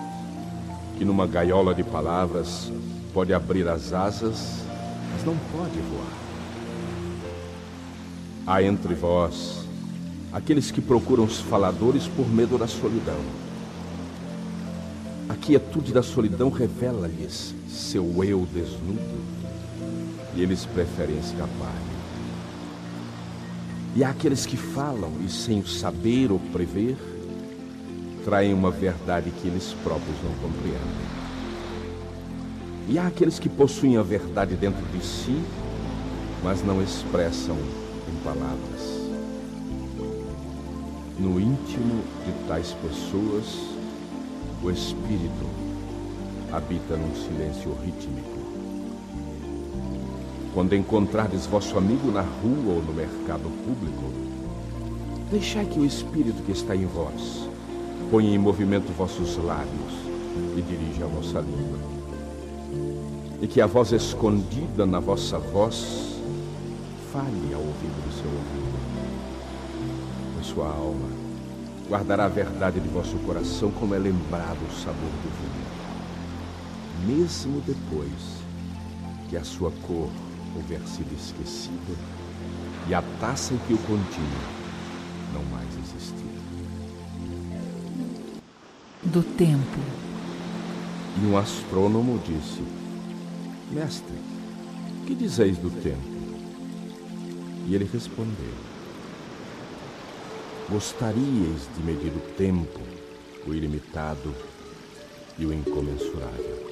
que 0.97 1.05
numa 1.05 1.27
gaiola 1.27 1.73
de 1.73 1.83
palavras 1.83 2.71
pode 3.13 3.33
abrir 3.33 3.67
as 3.67 3.93
asas, 3.93 4.63
mas 5.13 5.25
não 5.25 5.35
pode 5.51 5.79
voar. 5.79 6.24
Há 8.47 8.61
entre 8.61 8.93
vós 8.93 9.65
aqueles 10.31 10.69
que 10.69 10.79
procuram 10.79 11.23
os 11.23 11.39
faladores 11.39 12.07
por 12.07 12.29
medo 12.29 12.59
da 12.59 12.67
solidão. 12.67 13.19
A 15.27 15.33
quietude 15.33 15.91
da 15.91 16.03
solidão 16.03 16.51
revela-lhes 16.51 17.55
seu 17.67 18.23
eu 18.23 18.47
desnudo 18.53 19.01
e 20.35 20.43
eles 20.43 20.63
preferem 20.63 21.17
escapar. 21.17 21.73
E 23.95 24.03
há 24.03 24.09
aqueles 24.11 24.45
que 24.45 24.57
falam 24.57 25.11
e, 25.25 25.29
sem 25.29 25.65
saber 25.65 26.31
ou 26.31 26.37
prever, 26.37 26.97
traem 28.23 28.53
uma 28.53 28.69
verdade 28.69 29.31
que 29.41 29.47
eles 29.47 29.75
próprios 29.83 30.17
não 30.23 30.35
compreendem. 30.35 31.15
E 32.89 32.99
há 32.99 33.07
aqueles 33.07 33.39
que 33.39 33.49
possuem 33.49 33.97
a 33.97 34.03
verdade 34.03 34.53
dentro 34.55 34.85
de 34.95 35.03
si, 35.03 35.41
mas 36.43 36.63
não 36.63 36.79
expressam 36.83 37.57
em 38.07 38.15
palavras. 38.23 39.05
No 41.17 41.39
íntimo 41.39 42.03
de 42.25 42.47
tais 42.47 42.73
pessoas, 42.73 43.75
o 44.63 44.69
espírito 44.69 45.45
habita 46.51 46.97
num 46.97 47.15
silêncio 47.15 47.75
rítmico. 47.83 48.35
Quando 50.53 50.75
encontrardes 50.75 51.45
vosso 51.45 51.77
amigo 51.77 52.11
na 52.11 52.21
rua 52.21 52.75
ou 52.75 52.81
no 52.81 52.93
mercado 52.93 53.49
público, 53.65 54.11
deixai 55.29 55.65
que 55.65 55.79
o 55.79 55.85
espírito 55.85 56.43
que 56.43 56.51
está 56.51 56.75
em 56.75 56.85
vós 56.85 57.49
ponha 58.09 58.33
em 58.33 58.37
movimento 58.37 58.91
vossos 58.93 59.37
lábios 59.37 59.93
e 60.55 60.61
dirija 60.61 61.05
a 61.05 61.07
vossa 61.07 61.39
língua 61.39 61.95
e 63.41 63.47
que 63.47 63.59
a 63.61 63.67
voz 63.67 63.91
escondida 63.91 64.85
na 64.85 64.99
vossa 64.99 65.37
voz 65.37 66.14
fale 67.15 67.53
ao 67.53 67.61
ouvido 67.61 68.05
do 68.05 68.11
seu 68.11 68.29
ouvido. 68.29 68.77
Pois 70.33 70.47
sua 70.47 70.67
alma 70.67 71.07
guardará 71.89 72.25
a 72.25 72.27
verdade 72.27 72.81
de 72.81 72.89
vosso 72.89 73.15
coração 73.19 73.71
como 73.71 73.95
é 73.95 73.97
lembrado 73.97 74.59
o 74.67 74.73
sabor 74.73 75.09
do 75.23 75.29
vinho, 77.07 77.17
mesmo 77.17 77.61
depois 77.61 78.43
que 79.29 79.37
a 79.37 79.45
sua 79.45 79.71
cor 79.87 80.09
houver 80.57 80.81
sido 80.81 81.13
esquecida 81.15 81.95
e 82.89 82.93
a 82.93 83.01
taça 83.21 83.53
em 83.53 83.57
que 83.59 83.73
o 83.73 83.77
continha 83.77 84.65
não 85.33 85.43
mais 85.45 85.69
existir. 85.77 86.35
Do 89.03 89.23
tempo. 89.23 89.79
E 91.21 91.25
um 91.27 91.37
astrônomo 91.37 92.19
disse: 92.25 92.61
Mestre, 93.71 94.17
que 95.05 95.15
dizeis 95.15 95.57
do 95.57 95.69
tempo? 95.69 96.14
E 97.65 97.73
ele 97.73 97.89
respondeu: 97.91 98.53
Gostaríeis 100.69 101.67
de 101.75 101.83
medir 101.83 102.11
o 102.11 102.19
tempo, 102.37 102.79
o 103.47 103.53
ilimitado 103.53 104.33
e 105.37 105.45
o 105.45 105.53
incomensurável. 105.53 106.71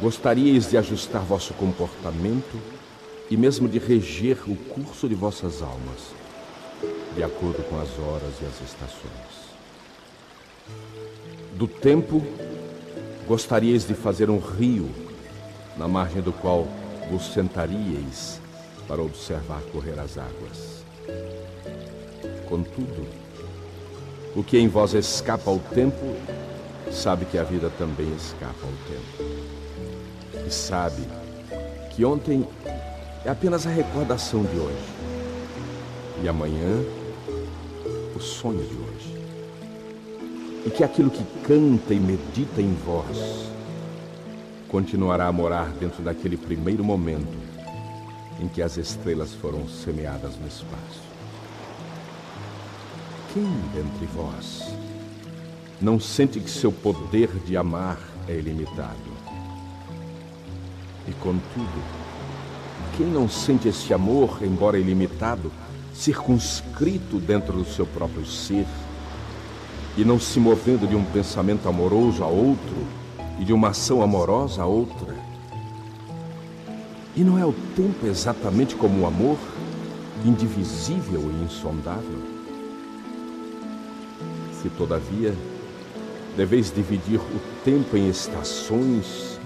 Gostaríeis 0.00 0.70
de 0.70 0.76
ajustar 0.76 1.22
vosso 1.22 1.54
comportamento 1.54 2.60
e 3.30 3.36
mesmo 3.36 3.68
de 3.68 3.78
reger 3.78 4.38
o 4.46 4.54
curso 4.54 5.08
de 5.08 5.14
vossas 5.14 5.62
almas, 5.62 6.14
de 7.14 7.22
acordo 7.22 7.62
com 7.68 7.80
as 7.80 7.98
horas 7.98 8.34
e 8.42 8.44
as 8.44 8.60
estações. 8.60 9.46
Do 11.54 11.66
tempo, 11.66 12.22
gostaríeis 13.26 13.86
de 13.86 13.94
fazer 13.94 14.28
um 14.28 14.38
rio 14.38 14.90
na 15.76 15.88
margem 15.88 16.20
do 16.20 16.32
qual 16.32 16.68
vos 17.10 17.32
sentaríeis 17.32 18.40
para 18.86 19.02
observar 19.02 19.60
correr 19.72 19.98
as 19.98 20.16
águas. 20.18 20.84
Contudo, 22.48 23.06
o 24.34 24.42
que 24.42 24.58
em 24.58 24.68
vós 24.68 24.94
escapa 24.94 25.50
ao 25.50 25.58
tempo, 25.58 26.16
sabe 26.92 27.24
que 27.24 27.38
a 27.38 27.42
vida 27.42 27.70
também 27.78 28.12
escapa 28.14 28.54
ao 28.62 28.72
tempo. 28.88 30.46
E 30.46 30.50
sabe 30.50 31.02
que 31.90 32.04
ontem 32.04 32.46
é 33.24 33.30
apenas 33.30 33.66
a 33.66 33.70
recordação 33.70 34.44
de 34.44 34.58
hoje. 34.58 34.96
E 36.22 36.28
amanhã, 36.28 36.84
o 38.14 38.20
sonho 38.20 38.62
de 38.62 38.74
hoje. 38.74 39.16
E 40.64 40.70
que 40.70 40.84
aquilo 40.84 41.10
que 41.10 41.24
canta 41.44 41.92
e 41.92 42.00
medita 42.00 42.60
em 42.60 42.74
vós 42.74 43.46
continuará 44.68 45.26
a 45.26 45.32
morar 45.32 45.70
dentro 45.72 46.02
daquele 46.02 46.36
primeiro 46.36 46.84
momento 46.84 47.45
em 48.40 48.48
que 48.48 48.62
as 48.62 48.76
estrelas 48.76 49.32
foram 49.34 49.68
semeadas 49.68 50.36
no 50.36 50.46
espaço. 50.46 51.00
Quem 53.32 53.46
dentre 53.74 54.06
vós 54.06 54.64
não 55.80 56.00
sente 56.00 56.40
que 56.40 56.50
seu 56.50 56.72
poder 56.72 57.28
de 57.44 57.56
amar 57.56 57.98
é 58.28 58.34
ilimitado? 58.34 59.16
E 61.08 61.12
contudo, 61.12 61.82
quem 62.96 63.06
não 63.06 63.28
sente 63.28 63.68
esse 63.68 63.92
amor, 63.92 64.38
embora 64.42 64.78
ilimitado, 64.78 65.52
circunscrito 65.94 67.18
dentro 67.18 67.52
do 67.52 67.64
seu 67.64 67.86
próprio 67.86 68.26
ser 68.26 68.66
e 69.96 70.04
não 70.04 70.20
se 70.20 70.38
movendo 70.38 70.86
de 70.86 70.94
um 70.94 71.04
pensamento 71.04 71.68
amoroso 71.68 72.22
a 72.22 72.26
outro, 72.26 72.86
e 73.38 73.44
de 73.44 73.52
uma 73.52 73.68
ação 73.68 74.02
amorosa 74.02 74.62
a 74.62 74.66
outra. 74.66 75.15
E 77.16 77.24
não 77.24 77.38
é 77.38 77.46
o 77.46 77.54
tempo 77.74 78.06
exatamente 78.06 78.76
como 78.76 79.00
o 79.00 79.06
amor, 79.06 79.38
indivisível 80.22 81.22
e 81.30 81.44
insondável? 81.44 82.20
Se, 84.52 84.68
todavia, 84.68 85.34
deveis 86.36 86.70
dividir 86.70 87.18
o 87.18 87.40
tempo 87.64 87.96
em 87.96 88.10
estações, 88.10 89.40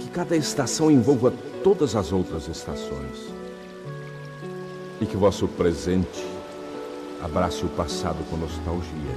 que 0.00 0.08
cada 0.08 0.34
estação 0.34 0.90
envolva 0.90 1.34
todas 1.62 1.94
as 1.94 2.12
outras 2.12 2.48
estações, 2.48 3.30
e 4.98 5.04
que 5.04 5.18
vosso 5.18 5.46
presente 5.48 6.24
abrace 7.22 7.62
o 7.62 7.68
passado 7.68 8.24
com 8.30 8.38
nostalgia 8.38 9.16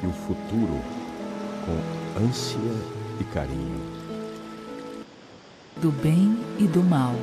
e 0.00 0.06
o 0.06 0.12
futuro 0.12 0.80
com 1.66 2.24
ânsia 2.24 2.58
e 3.20 3.24
carinho. 3.24 3.97
Do 5.80 5.92
bem 5.92 6.36
e 6.58 6.64
do 6.64 6.82
mal. 6.82 7.14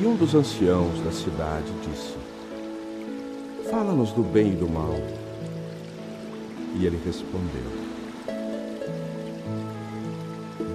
E 0.00 0.06
um 0.06 0.16
dos 0.16 0.34
anciãos 0.34 1.00
da 1.00 1.12
cidade 1.12 1.70
disse: 1.82 2.16
Fala-nos 3.70 4.10
do 4.12 4.22
bem 4.22 4.52
e 4.52 4.56
do 4.56 4.66
mal. 4.66 4.94
E 6.74 6.86
ele 6.86 6.98
respondeu: 7.04 7.70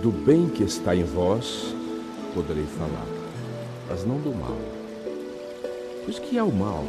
Do 0.03 0.11
bem 0.11 0.47
que 0.47 0.61
está 0.61 0.95
em 0.95 1.03
vós 1.03 1.73
poderei 2.35 2.65
falar, 2.65 3.07
mas 3.89 4.05
não 4.05 4.19
do 4.19 4.31
mal. 4.31 4.59
Pois 6.05 6.19
que 6.19 6.37
é 6.37 6.43
o 6.43 6.51
mal, 6.51 6.85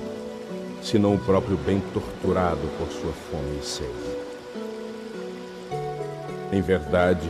senão 0.83 1.15
o 1.15 1.19
próprio 1.19 1.57
bem 1.57 1.83
torturado 1.95 2.61
por 2.77 2.89
sua 2.89 3.13
fome 3.13 3.59
e 3.59 3.65
sede? 3.65 3.89
Em 6.53 6.61
verdade, 6.61 7.27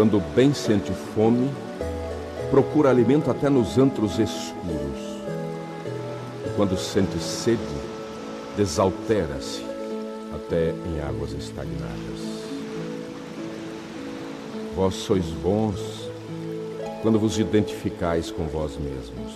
quando 0.00 0.18
bem 0.34 0.54
sente 0.54 0.90
fome, 1.14 1.50
procura 2.50 2.88
alimento 2.88 3.30
até 3.30 3.50
nos 3.50 3.76
antros 3.76 4.18
escuros. 4.18 4.98
Quando 6.56 6.74
sente 6.78 7.18
sede, 7.18 7.60
desaltera-se 8.56 9.62
até 10.34 10.70
em 10.70 11.00
águas 11.06 11.32
estagnadas. 11.32 12.18
Vós 14.74 14.94
sois 14.94 15.26
bons 15.26 16.10
quando 17.02 17.18
vos 17.18 17.38
identificais 17.38 18.30
com 18.30 18.46
vós 18.46 18.78
mesmos. 18.78 19.34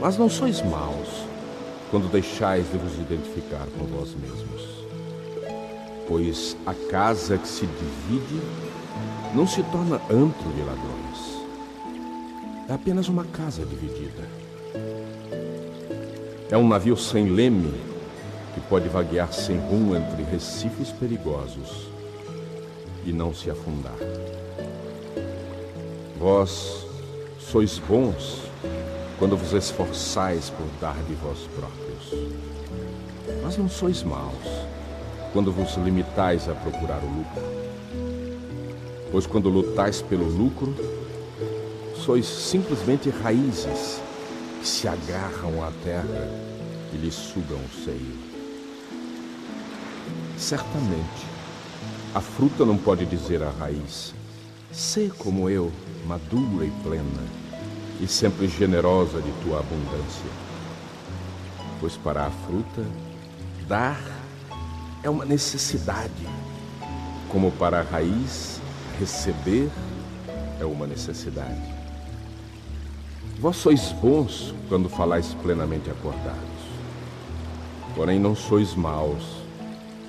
Mas 0.00 0.16
não 0.16 0.30
sois 0.30 0.62
maus 0.62 1.26
quando 1.90 2.10
deixais 2.10 2.64
de 2.72 2.78
vos 2.78 2.94
identificar 2.94 3.66
com 3.78 3.84
vós 3.84 4.14
mesmos. 4.14 4.86
Pois 6.08 6.56
a 6.64 6.72
casa 6.72 7.36
que 7.36 7.46
se 7.46 7.66
divide 7.66 8.40
não 9.34 9.46
se 9.46 9.62
torna 9.64 9.96
antro 10.10 10.50
de 10.54 10.62
ladrões. 10.62 11.36
É 12.68 12.74
apenas 12.74 13.08
uma 13.08 13.24
casa 13.24 13.64
dividida. 13.64 14.24
É 16.50 16.56
um 16.56 16.66
navio 16.66 16.96
sem 16.96 17.28
leme 17.28 17.74
que 18.54 18.60
pode 18.60 18.88
vaguear 18.88 19.32
sem 19.32 19.58
rumo 19.58 19.96
entre 19.96 20.22
recifes 20.22 20.90
perigosos 20.90 21.88
e 23.04 23.12
não 23.12 23.34
se 23.34 23.50
afundar. 23.50 23.96
Vós 26.18 26.86
sois 27.38 27.78
bons 27.78 28.42
quando 29.18 29.36
vos 29.36 29.52
esforçais 29.52 30.50
por 30.50 30.66
dar 30.80 30.96
de 31.04 31.14
vós 31.14 31.48
próprios. 31.54 32.30
Mas 33.42 33.56
não 33.56 33.68
sois 33.68 34.02
maus 34.02 34.66
quando 35.32 35.52
vos 35.52 35.74
limitais 35.76 36.48
a 36.48 36.54
procurar 36.54 37.00
o 37.02 37.06
lucro. 37.06 37.55
Pois 39.16 39.26
quando 39.26 39.48
lutais 39.48 40.02
pelo 40.02 40.28
lucro, 40.28 40.74
sois 42.04 42.26
simplesmente 42.26 43.08
raízes 43.08 43.98
que 44.60 44.68
se 44.68 44.86
agarram 44.86 45.64
à 45.64 45.72
terra 45.82 46.28
e 46.92 46.98
lhe 46.98 47.10
sugam 47.10 47.56
o 47.56 47.82
seio. 47.82 48.14
Certamente, 50.36 51.24
a 52.14 52.20
fruta 52.20 52.66
não 52.66 52.76
pode 52.76 53.06
dizer 53.06 53.42
à 53.42 53.48
raiz: 53.48 54.12
Sê 54.70 55.10
como 55.16 55.48
eu, 55.48 55.72
madura 56.06 56.66
e 56.66 56.70
plena, 56.82 57.24
e 57.98 58.06
sempre 58.06 58.46
generosa 58.46 59.22
de 59.22 59.32
tua 59.42 59.60
abundância. 59.60 60.30
Pois 61.80 61.96
para 61.96 62.26
a 62.26 62.30
fruta, 62.30 62.84
dar 63.66 63.98
é 65.02 65.08
uma 65.08 65.24
necessidade, 65.24 66.28
como 67.30 67.50
para 67.52 67.80
a 67.80 67.82
raiz, 67.82 68.55
receber 68.98 69.70
é 70.60 70.64
uma 70.64 70.86
necessidade. 70.86 71.60
Vós 73.38 73.56
sois 73.56 73.92
bons 73.92 74.54
quando 74.68 74.88
falais 74.88 75.34
plenamente 75.42 75.90
acordados, 75.90 76.40
porém 77.94 78.18
não 78.18 78.34
sois 78.34 78.74
maus 78.74 79.44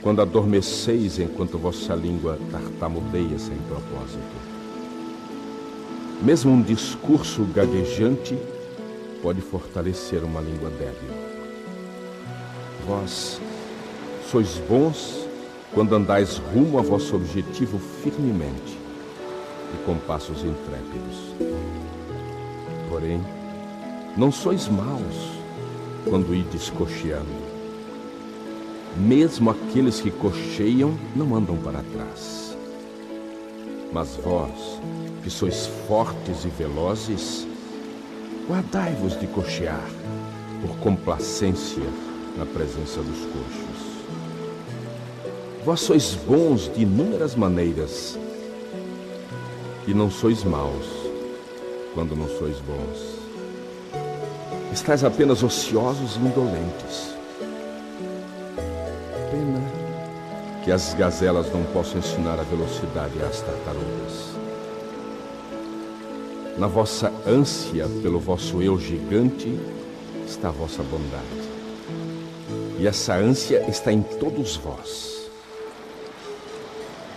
quando 0.02 0.22
adormeceis 0.22 1.20
enquanto 1.20 1.58
vossa 1.58 1.94
língua 1.94 2.40
tartamudeia 2.50 3.38
sem 3.38 3.58
propósito. 3.68 4.48
Mesmo 6.22 6.52
um 6.52 6.62
discurso 6.62 7.44
gaguejante 7.54 8.38
pode 9.22 9.42
fortalecer 9.42 10.24
uma 10.24 10.40
língua 10.40 10.70
débil. 10.70 11.10
Vós 12.86 13.42
sois 14.32 14.58
bons 14.70 15.27
quando 15.78 15.94
andais 15.96 16.38
rumo 16.38 16.80
a 16.80 16.82
vosso 16.82 17.16
objetivo 17.16 17.78
firmemente 17.78 18.80
e 19.76 19.86
com 19.86 19.96
passos 19.96 20.40
intrépidos. 20.40 21.36
Porém, 22.90 23.22
não 24.18 24.32
sois 24.32 24.68
maus 24.68 25.38
quando 26.04 26.34
ides 26.34 26.72
cocheando 26.72 27.48
mesmo 28.98 29.52
aqueles 29.52 30.02
que 30.02 30.10
cocheiam 30.10 30.98
não 31.16 31.36
andam 31.36 31.56
para 31.58 31.84
trás. 31.84 32.58
Mas 33.94 34.16
vós, 34.24 34.82
que 35.24 35.30
sois 35.30 35.68
fortes 35.88 36.44
e 36.44 36.48
velozes, 36.48 37.48
guardai-vos 38.50 39.20
de 39.20 39.28
cochear 39.28 39.88
por 40.60 40.76
complacência 40.78 41.84
na 42.36 42.48
presença 42.48 43.00
dos 43.02 43.20
coxos. 43.20 43.67
Vós 45.68 45.82
sois 45.82 46.14
bons 46.26 46.72
de 46.74 46.84
inúmeras 46.84 47.36
maneiras 47.36 48.18
e 49.86 49.94
não 49.94 50.10
sois 50.10 50.42
maus 50.42 50.86
quando 51.94 52.16
não 52.16 52.26
sois 52.40 52.56
bons. 52.62 53.18
Estais 54.72 55.04
apenas 55.04 55.44
ociosos 55.44 56.16
e 56.16 56.20
indolentes 56.20 57.14
que 60.64 60.72
as 60.72 60.94
gazelas 60.94 61.52
não 61.52 61.66
possam 61.74 62.00
ensinar 62.00 62.40
a 62.40 62.44
velocidade 62.44 63.22
às 63.22 63.42
tartarugas. 63.42 64.38
Na 66.58 66.68
vossa 66.68 67.12
ânsia 67.28 67.90
pelo 68.02 68.22
vosso 68.22 68.62
eu 68.62 68.80
gigante 68.80 69.60
está 70.26 70.48
a 70.48 70.52
vossa 70.52 70.82
bondade. 70.82 71.50
E 72.80 72.88
essa 72.88 73.16
ânsia 73.16 73.66
está 73.68 73.92
em 73.92 74.02
todos 74.02 74.56
vós. 74.56 75.17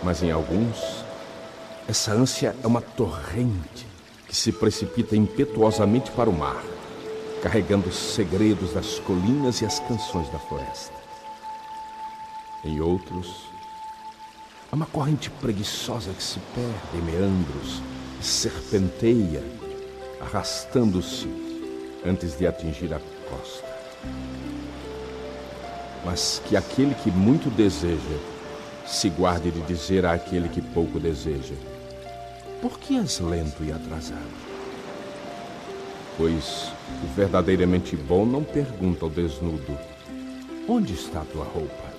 Mas 0.03 0.23
em 0.23 0.31
alguns, 0.31 1.05
essa 1.87 2.11
ânsia 2.13 2.55
é 2.63 2.67
uma 2.67 2.81
torrente 2.81 3.85
que 4.27 4.35
se 4.35 4.51
precipita 4.51 5.15
impetuosamente 5.15 6.09
para 6.11 6.29
o 6.29 6.33
mar, 6.33 6.63
carregando 7.41 7.89
os 7.89 7.95
segredos 7.95 8.73
das 8.73 8.97
colinas 8.99 9.61
e 9.61 9.65
as 9.65 9.79
canções 9.79 10.29
da 10.29 10.39
floresta. 10.39 10.93
Em 12.63 12.79
outros, 12.79 13.47
há 14.71 14.75
uma 14.75 14.85
corrente 14.85 15.29
preguiçosa 15.29 16.13
que 16.13 16.23
se 16.23 16.39
perde 16.55 16.97
em 16.97 17.01
meandros 17.01 17.81
e 18.19 18.23
serpenteia, 18.23 19.43
arrastando-se 20.19 21.27
antes 22.05 22.37
de 22.37 22.47
atingir 22.47 22.93
a 22.93 23.01
costa. 23.29 23.67
Mas 26.05 26.41
que 26.45 26.55
aquele 26.55 26.95
que 26.95 27.11
muito 27.11 27.49
deseja 27.49 28.30
se 28.85 29.09
guarde 29.09 29.51
de 29.51 29.61
dizer 29.61 30.05
àquele 30.05 30.49
que 30.49 30.61
pouco 30.61 30.99
deseja: 30.99 31.55
Por 32.61 32.79
que 32.79 32.97
és 32.97 33.19
lento 33.19 33.63
e 33.63 33.71
atrasado? 33.71 34.41
Pois 36.17 36.71
o 37.03 37.15
verdadeiramente 37.15 37.95
bom 37.95 38.25
não 38.25 38.43
pergunta 38.43 39.05
ao 39.05 39.09
desnudo: 39.09 39.77
Onde 40.67 40.93
está 40.93 41.21
a 41.21 41.25
tua 41.25 41.45
roupa? 41.45 41.91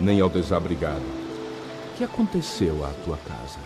nem 0.00 0.20
ao 0.20 0.28
desabrigado. 0.28 1.02
O 1.02 1.98
que 1.98 2.04
aconteceu 2.04 2.84
à 2.84 2.88
tua 3.04 3.18
casa? 3.18 3.58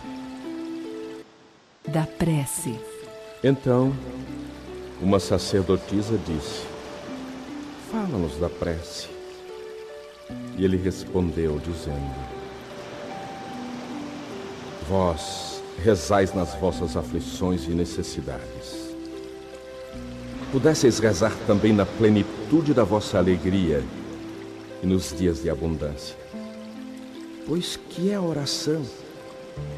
Da 1.86 2.06
prece. 2.06 2.78
Então, 3.42 3.94
uma 5.00 5.20
sacerdotisa 5.20 6.18
disse: 6.18 6.66
Fala-nos 7.90 8.36
da 8.38 8.48
prece. 8.48 9.13
E 10.56 10.64
ele 10.64 10.76
respondeu, 10.76 11.58
dizendo: 11.58 12.14
Vós 14.88 15.62
rezais 15.82 16.34
nas 16.34 16.54
vossas 16.54 16.96
aflições 16.96 17.64
e 17.64 17.70
necessidades. 17.70 18.94
Pudesseis 20.52 20.98
rezar 20.98 21.34
também 21.46 21.72
na 21.72 21.84
plenitude 21.84 22.72
da 22.72 22.84
vossa 22.84 23.18
alegria 23.18 23.82
e 24.82 24.86
nos 24.86 25.12
dias 25.16 25.42
de 25.42 25.50
abundância. 25.50 26.16
Pois 27.46 27.76
que 27.90 28.10
é 28.10 28.14
a 28.14 28.22
oração, 28.22 28.82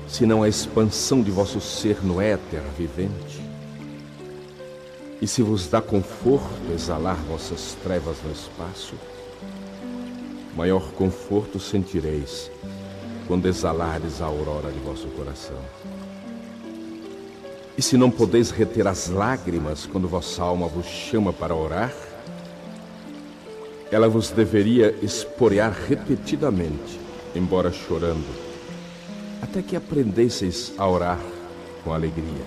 senão 0.06 0.42
a 0.42 0.48
expansão 0.48 1.22
de 1.22 1.30
vosso 1.30 1.60
ser 1.60 2.04
no 2.04 2.20
éter 2.20 2.62
vivente? 2.76 3.40
E 5.20 5.26
se 5.26 5.42
vos 5.42 5.66
dá 5.66 5.80
conforto 5.80 6.72
exalar 6.74 7.16
vossas 7.24 7.74
trevas 7.82 8.18
no 8.22 8.30
espaço, 8.30 8.94
maior 10.56 10.90
conforto 10.92 11.60
sentireis 11.60 12.50
quando 13.28 13.46
exalares 13.46 14.22
a 14.22 14.24
aurora 14.24 14.72
de 14.72 14.78
vosso 14.78 15.06
coração. 15.08 15.58
E 17.76 17.82
se 17.82 17.96
não 17.98 18.10
podeis 18.10 18.50
reter 18.50 18.86
as 18.86 19.08
lágrimas 19.08 19.84
quando 19.84 20.08
vossa 20.08 20.42
alma 20.42 20.66
vos 20.66 20.86
chama 20.86 21.32
para 21.32 21.54
orar, 21.54 21.92
ela 23.92 24.08
vos 24.08 24.30
deveria 24.30 24.94
esporear 25.02 25.76
repetidamente 25.86 27.06
embora 27.34 27.70
chorando, 27.70 28.26
até 29.42 29.60
que 29.60 29.76
aprendesseis 29.76 30.72
a 30.78 30.88
orar 30.88 31.20
com 31.84 31.92
alegria. 31.92 32.44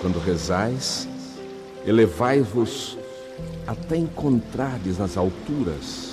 Quando 0.00 0.18
rezais, 0.18 1.08
elevai-vos 1.86 2.98
até 3.66 3.96
encontrardes 3.96 4.98
nas 4.98 5.16
alturas 5.16 6.12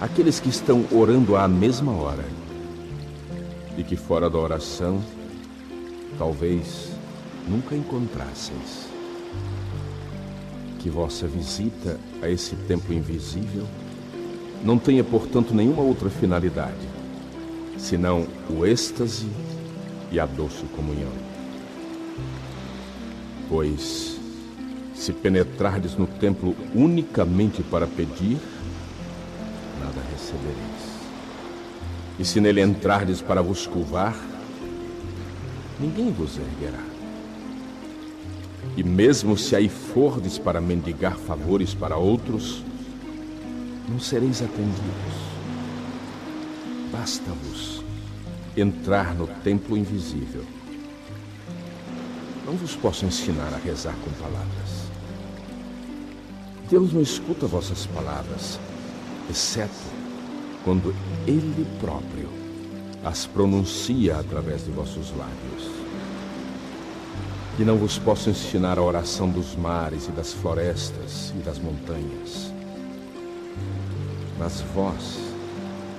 aqueles 0.00 0.40
que 0.40 0.48
estão 0.48 0.84
orando 0.90 1.36
à 1.36 1.46
mesma 1.46 1.92
hora 1.92 2.24
e 3.76 3.84
que 3.84 3.96
fora 3.96 4.28
da 4.28 4.38
oração 4.38 5.02
talvez 6.18 6.90
nunca 7.48 7.74
encontrasseis. 7.74 8.88
Que 10.78 10.90
vossa 10.90 11.26
visita 11.26 11.98
a 12.20 12.28
esse 12.28 12.56
templo 12.56 12.92
invisível 12.92 13.66
não 14.64 14.78
tenha, 14.78 15.02
portanto, 15.02 15.54
nenhuma 15.54 15.82
outra 15.82 16.08
finalidade, 16.08 16.88
senão 17.76 18.26
o 18.48 18.64
êxtase 18.64 19.26
e 20.10 20.20
a 20.20 20.26
doce 20.26 20.64
comunhão. 20.76 21.10
Pois, 23.48 24.20
se 24.94 25.12
penetrardes 25.12 25.96
no 25.96 26.06
templo 26.06 26.54
unicamente 26.74 27.62
para 27.62 27.86
pedir, 27.86 28.38
nada 29.80 30.00
recebereis. 30.12 30.92
E 32.18 32.24
se 32.24 32.40
nele 32.40 32.60
entrardes 32.60 33.20
para 33.20 33.42
vos 33.42 33.66
curvar, 33.66 34.16
ninguém 35.80 36.12
vos 36.12 36.38
erguerá. 36.38 36.82
E 38.76 38.82
mesmo 38.82 39.36
se 39.36 39.56
aí 39.56 39.68
fordes 39.68 40.38
para 40.38 40.60
mendigar 40.60 41.16
favores 41.16 41.74
para 41.74 41.96
outros, 41.96 42.62
não 43.88 43.98
sereis 43.98 44.40
atendidos. 44.40 45.32
Basta-vos 46.90 47.82
entrar 48.56 49.14
no 49.14 49.26
templo 49.26 49.76
invisível. 49.76 50.44
Não 52.46 52.54
vos 52.54 52.76
posso 52.76 53.04
ensinar 53.04 53.52
a 53.52 53.56
rezar 53.56 53.94
com 54.04 54.10
palavras. 54.22 54.61
Deus 56.72 56.90
não 56.90 57.02
escuta 57.02 57.46
vossas 57.46 57.84
palavras, 57.84 58.58
exceto 59.28 59.74
quando 60.64 60.94
Ele 61.26 61.66
próprio 61.78 62.30
as 63.04 63.26
pronuncia 63.26 64.16
através 64.16 64.64
de 64.64 64.70
vossos 64.70 65.10
lábios. 65.10 65.70
E 67.58 67.62
não 67.62 67.76
vos 67.76 67.98
posso 67.98 68.30
ensinar 68.30 68.78
a 68.78 68.82
oração 68.82 69.28
dos 69.28 69.54
mares 69.54 70.08
e 70.08 70.12
das 70.12 70.32
florestas 70.32 71.34
e 71.38 71.42
das 71.42 71.58
montanhas. 71.58 72.50
Mas 74.38 74.62
vós, 74.74 75.18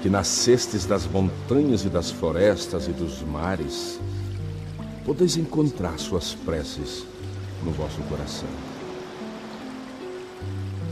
que 0.02 0.10
nascestes 0.10 0.88
das 0.88 1.06
montanhas 1.06 1.86
e 1.86 1.90
das 1.90 2.10
florestas 2.10 2.88
e 2.88 2.91
dos 2.94 3.22
mares, 3.22 4.00
podeis 5.06 5.38
encontrar 5.38 6.00
suas 6.00 6.34
preces 6.34 7.06
no 7.64 7.72
vosso 7.72 8.02
coração. 8.10 8.73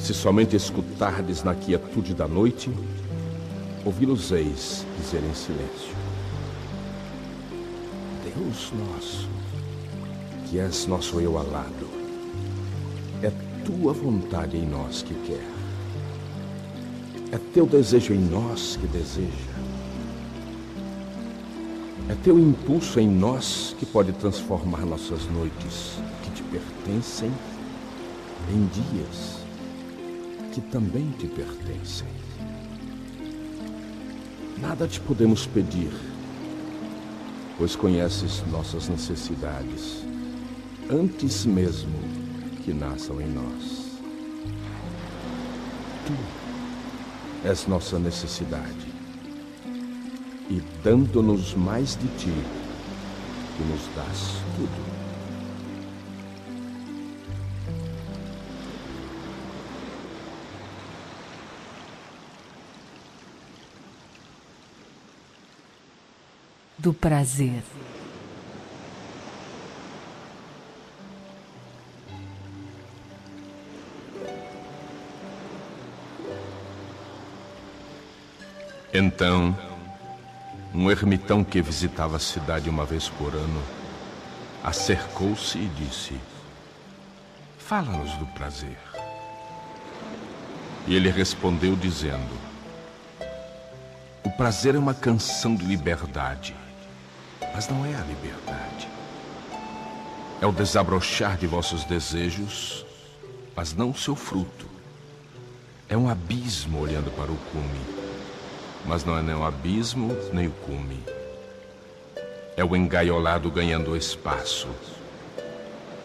Se 0.02 0.16
somente 0.16 0.56
escutardes 0.56 1.44
na 1.44 1.54
quietude 1.54 2.16
da 2.16 2.28
noite, 2.28 2.72
ouvi-los-eis 3.86 4.84
dizer 4.98 5.24
em 5.24 5.34
silêncio: 5.36 5.96
Deus 8.24 8.74
nosso, 8.74 9.30
que 10.50 10.58
és 10.58 10.88
nosso 10.88 11.20
eu 11.20 11.38
alado, 11.38 11.88
é 13.22 13.32
tua 13.64 13.94
vontade 13.94 14.58
em 14.58 14.66
nós 14.66 15.04
que 15.04 15.14
quer. 15.14 15.48
É 17.32 17.38
teu 17.54 17.68
desejo 17.68 18.12
em 18.12 18.20
nós 18.20 18.78
que 18.82 18.88
deseja. 18.88 19.52
É 22.10 22.16
teu 22.24 22.40
impulso 22.40 23.00
em 23.00 23.08
nós 23.08 23.76
que 23.78 23.86
pode 23.86 24.14
transformar 24.14 24.84
nossas 24.84 25.28
noites 25.28 26.00
que 26.24 26.32
te 26.32 26.42
pertencem 26.42 27.32
em 28.52 28.66
dias 28.66 29.41
que 30.52 30.62
também 30.62 31.12
te 31.18 31.28
pertencem. 31.28 32.08
Nada 34.60 34.88
te 34.88 35.00
podemos 35.00 35.48
pedir, 35.48 35.92
pois 37.58 37.76
conheces 37.76 38.44
nossas 38.52 38.88
necessidades 38.88 40.04
antes 40.92 41.46
mesmo 41.46 41.98
que 42.64 42.74
nasçam 42.74 43.22
em 43.22 43.28
nós. 43.28 44.00
Tu 46.06 46.14
és 47.48 47.66
nossa 47.68 47.98
necessidade, 47.98 48.92
e 50.50 50.62
dando-nos 50.84 51.56
mais 51.56 51.96
de 51.96 52.08
ti, 52.18 52.34
tu 53.58 53.64
nos 53.64 53.82
dás 53.96 54.44
tudo. 54.58 54.91
Do 66.82 66.92
prazer. 66.92 67.62
Então, 78.92 79.56
um 80.74 80.90
ermitão 80.90 81.44
que 81.44 81.62
visitava 81.62 82.16
a 82.16 82.20
cidade 82.20 82.68
uma 82.68 82.84
vez 82.84 83.08
por 83.10 83.36
ano 83.36 83.62
acercou-se 84.64 85.60
e 85.60 85.68
disse: 85.68 86.20
Fala-nos 87.60 88.12
do 88.16 88.26
prazer. 88.26 88.78
E 90.88 90.96
ele 90.96 91.12
respondeu 91.12 91.76
dizendo: 91.76 92.36
O 94.24 94.32
prazer 94.32 94.74
é 94.74 94.80
uma 94.80 94.96
canção 94.96 95.56
de 95.56 95.64
liberdade, 95.64 96.56
mas 97.54 97.68
não 97.68 97.86
é 97.86 97.96
a 97.96 98.02
liberdade. 98.02 98.88
É 100.42 100.46
o 100.46 100.52
desabrochar 100.52 101.38
de 101.38 101.48
vossos 101.48 101.84
desejos, 101.84 102.86
mas 103.56 103.74
não 103.74 103.94
seu 103.94 104.16
fruto. 104.16 104.66
É 105.88 105.98
um 105.98 106.10
abismo 106.10 106.80
olhando 106.80 107.12
para 107.12 107.32
o 107.32 107.38
cume 107.52 108.02
mas 108.86 109.06
não 109.06 109.18
é 109.18 109.22
nem 109.22 109.36
o 109.36 109.44
abismo 109.44 110.16
nem 110.34 110.48
o 110.48 110.52
cume. 110.52 111.04
É 112.56 112.64
o 112.64 112.76
engaiolado 112.76 113.50
ganhando 113.50 113.96
espaço, 113.96 114.68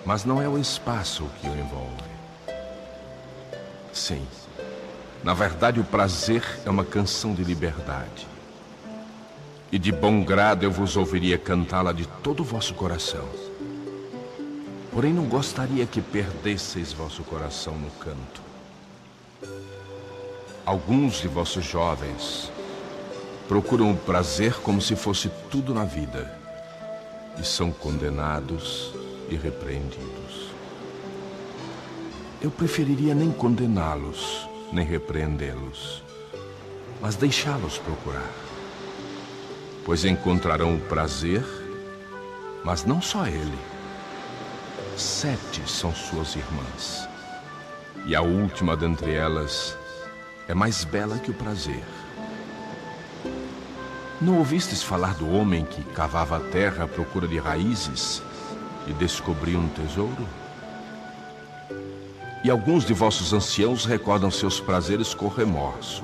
mas 0.05 0.25
não 0.25 0.41
é 0.41 0.49
o 0.49 0.59
espaço 0.59 1.29
que 1.41 1.49
o 1.49 1.59
envolve. 1.59 2.07
Sim, 3.93 4.27
na 5.25 5.35
verdade 5.35 5.81
o 5.81 5.85
prazer 5.85 6.45
é 6.65 6.71
uma 6.71 6.85
canção 6.85 7.35
de 7.35 7.43
liberdade. 7.43 8.27
E 9.71 9.79
de 9.79 9.91
bom 9.91 10.23
grado 10.25 10.65
eu 10.65 10.71
vos 10.71 10.97
ouviria 10.97 11.37
cantá-la 11.37 11.93
de 11.93 12.07
todo 12.23 12.41
o 12.41 12.45
vosso 12.45 12.75
coração. 12.75 13.29
Porém, 14.93 15.13
não 15.13 15.25
gostaria 15.25 15.85
que 15.85 16.01
perdesseis 16.01 16.93
vosso 16.93 17.23
coração 17.25 17.75
no 17.77 17.91
canto. 17.91 18.41
Alguns 20.65 21.21
de 21.21 21.29
vossos 21.29 21.65
jovens 21.65 22.51
procuram 23.47 23.93
o 23.93 23.97
prazer 23.97 24.55
como 24.55 24.81
se 24.81 24.97
fosse 24.97 25.31
tudo 25.51 25.75
na 25.75 25.85
vida 25.85 26.33
e 27.39 27.45
são 27.45 27.71
condenados 27.71 28.93
e 29.29 29.37
repreendidos. 29.37 30.51
Eu 32.41 32.51
preferiria 32.51 33.15
nem 33.15 33.31
condená-los, 33.31 34.49
nem 34.73 34.85
repreendê-los, 34.85 36.03
mas 37.01 37.17
deixá-los 37.17 37.79
procurar. 37.79 38.46
Pois 39.87 40.05
encontrarão 40.05 40.75
o 40.75 40.81
prazer, 40.81 41.45
mas 42.65 42.85
não 42.85 43.01
só 43.01 43.25
ele. 43.29 43.59
Sete 44.97 45.63
são 45.65 45.95
suas 45.95 46.35
irmãs, 46.35 47.09
e 48.05 48.17
a 48.17 48.21
última 48.21 48.77
dentre 48.77 49.15
elas 49.15 49.79
é 50.49 50.55
mais 50.55 50.83
bela 50.83 51.21
que 51.21 51.31
o 51.31 51.35
prazer. 51.35 51.85
Não 54.21 54.39
ouvistes 54.39 54.83
falar 54.83 55.15
do 55.15 55.31
homem 55.31 55.65
que 55.65 55.85
cavava 55.85 56.39
a 56.39 56.41
terra 56.41 56.83
à 56.83 56.89
procura 56.89 57.29
de 57.29 57.39
raízes 57.39 58.21
e 58.89 58.93
descobriu 58.93 59.61
um 59.61 59.69
tesouro? 59.69 60.27
E 62.43 62.51
alguns 62.51 62.85
de 62.85 62.93
vossos 62.93 63.33
anciãos 63.33 63.85
recordam 63.85 64.33
seus 64.33 64.59
prazeres 64.59 65.15
com 65.15 65.29
remorso, 65.29 66.03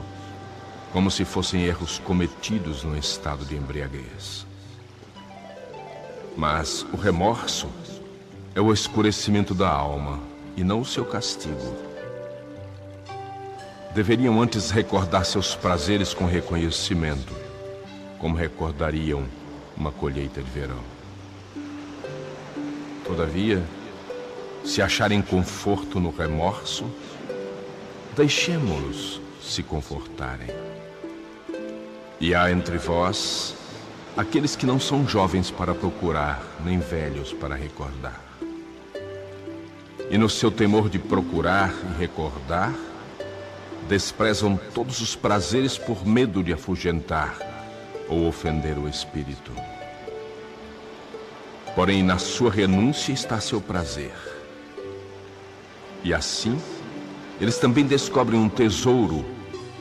como 0.92 1.10
se 1.10 1.24
fossem 1.24 1.64
erros 1.64 1.98
cometidos 1.98 2.84
num 2.84 2.96
estado 2.96 3.44
de 3.44 3.56
embriaguez. 3.56 4.46
Mas 6.36 6.82
o 6.92 6.96
remorso 6.96 7.68
é 8.54 8.60
o 8.60 8.72
escurecimento 8.72 9.54
da 9.54 9.70
alma 9.70 10.20
e 10.56 10.62
não 10.62 10.80
o 10.80 10.84
seu 10.84 11.04
castigo. 11.04 11.76
Deveriam 13.94 14.40
antes 14.40 14.70
recordar 14.70 15.24
seus 15.24 15.54
prazeres 15.54 16.14
com 16.14 16.26
reconhecimento 16.26 17.34
como 18.18 18.36
recordariam 18.36 19.24
uma 19.76 19.90
colheita 19.90 20.40
de 20.40 20.50
verão. 20.50 20.82
Todavia, 23.04 23.62
se 24.64 24.80
acharem 24.80 25.20
conforto 25.20 25.98
no 25.98 26.10
remorso, 26.10 26.86
deixemo-los 28.14 29.20
se 29.42 29.62
confortarem. 29.62 30.71
E 32.22 32.36
há 32.36 32.52
entre 32.52 32.78
vós 32.78 33.52
aqueles 34.16 34.54
que 34.54 34.64
não 34.64 34.78
são 34.78 35.08
jovens 35.08 35.50
para 35.50 35.74
procurar, 35.74 36.40
nem 36.64 36.78
velhos 36.78 37.32
para 37.32 37.56
recordar. 37.56 38.20
E 40.08 40.16
no 40.16 40.30
seu 40.30 40.48
temor 40.48 40.88
de 40.88 41.00
procurar 41.00 41.74
e 41.90 41.98
recordar, 41.98 42.72
desprezam 43.88 44.56
todos 44.72 45.00
os 45.00 45.16
prazeres 45.16 45.76
por 45.76 46.06
medo 46.06 46.44
de 46.44 46.52
afugentar 46.52 47.36
ou 48.08 48.28
ofender 48.28 48.78
o 48.78 48.88
espírito. 48.88 49.50
Porém, 51.74 52.04
na 52.04 52.18
sua 52.18 52.52
renúncia 52.52 53.12
está 53.12 53.40
seu 53.40 53.60
prazer. 53.60 54.14
E 56.04 56.14
assim, 56.14 56.56
eles 57.40 57.58
também 57.58 57.84
descobrem 57.84 58.38
um 58.38 58.48
tesouro, 58.48 59.24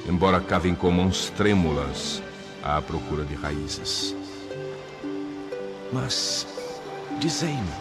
embora 0.09 0.41
cavem 0.41 0.73
com 0.73 0.89
mãos 0.89 1.30
trêmulas 1.38 2.23
à 2.63 2.81
procura 2.81 3.23
de 3.23 3.35
raízes. 3.35 4.15
Mas, 5.91 6.47
dizei-me, 7.19 7.71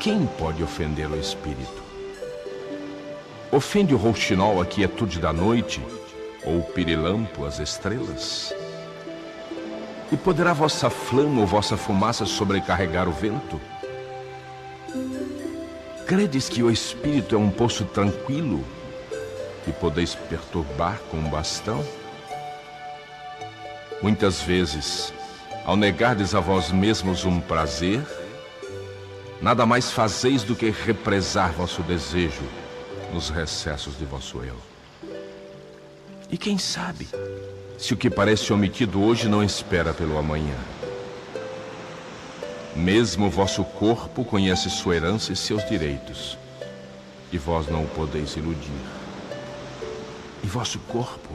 quem 0.00 0.26
pode 0.38 0.62
ofender 0.62 1.10
o 1.10 1.18
espírito? 1.18 1.82
Ofende 3.50 3.94
o 3.94 3.98
rouxinol 3.98 4.60
a 4.60 4.66
quietude 4.66 5.18
da 5.18 5.32
noite, 5.32 5.80
ou 6.44 6.58
o 6.58 6.62
pirilampo 6.62 7.44
as 7.44 7.58
estrelas? 7.58 8.54
E 10.10 10.16
poderá 10.16 10.52
vossa 10.52 10.88
flama 10.88 11.40
ou 11.40 11.46
vossa 11.46 11.76
fumaça 11.76 12.24
sobrecarregar 12.24 13.08
o 13.08 13.12
vento? 13.12 13.60
Credes 16.06 16.48
que 16.48 16.62
o 16.62 16.70
espírito 16.70 17.34
é 17.34 17.38
um 17.38 17.50
poço 17.50 17.84
tranquilo 17.84 18.64
que 19.64 19.72
podeis 19.72 20.14
perturbar 20.14 20.98
com 21.10 21.18
um 21.18 21.28
bastão? 21.28 21.84
Muitas 24.00 24.40
vezes, 24.40 25.12
ao 25.64 25.76
negardes 25.76 26.34
a 26.34 26.40
vós 26.40 26.70
mesmos 26.70 27.24
um 27.24 27.40
prazer, 27.40 28.00
nada 29.42 29.66
mais 29.66 29.90
fazeis 29.90 30.42
do 30.42 30.54
que 30.54 30.70
represar 30.70 31.52
vosso 31.52 31.82
desejo 31.82 32.44
nos 33.12 33.28
recessos 33.28 33.98
de 33.98 34.04
vosso 34.04 34.38
eu. 34.38 34.56
E 36.30 36.38
quem 36.38 36.58
sabe 36.58 37.08
se 37.78 37.94
o 37.94 37.96
que 37.96 38.10
parece 38.10 38.52
omitido 38.52 39.02
hoje 39.02 39.28
não 39.28 39.42
espera 39.42 39.94
pelo 39.94 40.18
amanhã. 40.18 40.56
Mesmo 42.74 43.30
vosso 43.30 43.64
corpo 43.64 44.24
conhece 44.24 44.68
sua 44.68 44.96
herança 44.96 45.32
e 45.32 45.36
seus 45.36 45.66
direitos, 45.68 46.36
e 47.32 47.38
vós 47.38 47.66
não 47.68 47.84
o 47.84 47.88
podeis 47.88 48.36
iludir. 48.36 48.70
E 50.42 50.46
vosso 50.46 50.78
corpo 50.80 51.30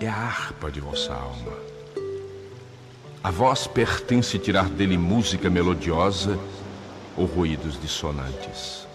é 0.00 0.08
a 0.08 0.14
harpa 0.14 0.70
de 0.70 0.80
vossa 0.80 1.12
alma. 1.12 1.69
A 3.22 3.30
vós 3.30 3.66
pertence 3.66 4.38
tirar 4.38 4.70
dele 4.70 4.96
música 4.96 5.50
melodiosa 5.50 6.38
ou 7.14 7.26
ruídos 7.26 7.78
dissonantes. 7.78 8.88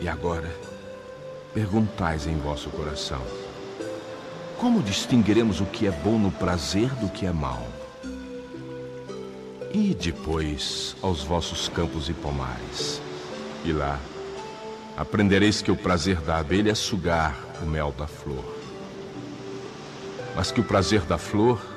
E 0.00 0.08
agora, 0.08 0.52
perguntais 1.54 2.26
em 2.26 2.36
vosso 2.36 2.70
coração: 2.70 3.22
como 4.58 4.82
distinguiremos 4.82 5.60
o 5.60 5.64
que 5.66 5.86
é 5.86 5.92
bom 5.92 6.18
no 6.18 6.32
prazer 6.32 6.88
do 6.96 7.08
que 7.08 7.24
é 7.24 7.32
mal? 7.32 7.64
E 9.72 9.94
depois 9.94 10.96
aos 11.02 11.22
vossos 11.22 11.68
campos 11.68 12.08
e 12.08 12.12
pomares, 12.12 13.00
e 13.64 13.72
lá 13.72 13.96
aprendereis 14.96 15.62
que 15.62 15.70
o 15.70 15.76
prazer 15.76 16.20
da 16.20 16.38
abelha 16.38 16.72
é 16.72 16.74
sugar 16.74 17.36
o 17.62 17.66
mel 17.66 17.94
da 17.96 18.08
flor, 18.08 18.44
mas 20.34 20.50
que 20.50 20.60
o 20.60 20.64
prazer 20.64 21.02
da 21.02 21.16
flor 21.16 21.73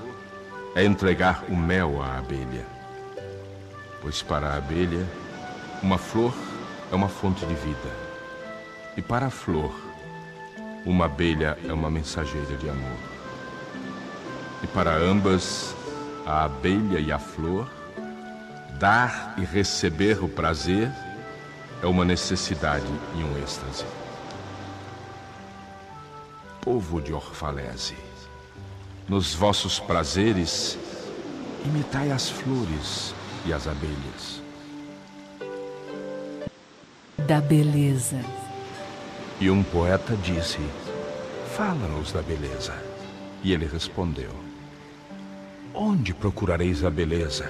é 0.78 0.86
entregar 0.86 1.44
o 1.50 1.56
mel 1.56 2.04
à 2.04 2.20
abelha, 2.20 2.64
pois 4.00 4.22
para 4.22 4.50
a 4.50 4.58
abelha, 4.58 5.04
uma 5.82 5.98
flor 5.98 6.32
é 6.92 6.96
uma 6.96 7.10
fonte 7.10 7.44
de 7.48 7.56
vida, 7.56 7.92
e 8.96 9.02
para 9.02 9.26
a 9.26 9.30
flor, 9.32 9.74
uma 10.86 11.06
abelha 11.06 11.58
é 11.68 11.74
uma 11.74 11.90
mensageira 11.90 12.56
de 12.58 12.70
amor. 12.70 13.00
E 14.62 14.68
para 14.68 14.96
ambas, 14.96 15.76
a 16.28 16.44
abelha 16.44 17.00
e 17.00 17.12
a 17.12 17.18
flor, 17.18 17.68
dar 18.78 19.34
e 19.36 19.44
receber 19.44 20.24
o 20.24 20.30
prazer 20.30 20.92
é 21.82 21.88
uma 21.88 22.06
necessidade 22.06 22.86
e 23.16 23.24
um 23.24 23.36
êxtase. 23.42 23.84
Povo 26.62 27.02
de 27.02 27.14
Orfalese, 27.14 28.07
nos 29.08 29.34
vossos 29.34 29.80
prazeres, 29.80 30.78
imitai 31.66 32.12
as 32.12 32.30
flores 32.30 33.14
e 33.46 33.54
as 33.54 33.68
abelhas. 33.68 34.42
Da 37.26 37.40
beleza. 37.40 38.20
E 39.40 39.50
um 39.50 39.64
poeta 39.64 40.16
disse: 40.18 40.60
Fala-nos 41.56 42.12
da 42.12 42.22
beleza. 42.22 42.74
E 43.44 43.54
ele 43.54 43.66
respondeu: 43.66 44.32
Onde 45.74 46.14
procurareis 46.14 46.84
a 46.84 46.90
beleza? 46.90 47.50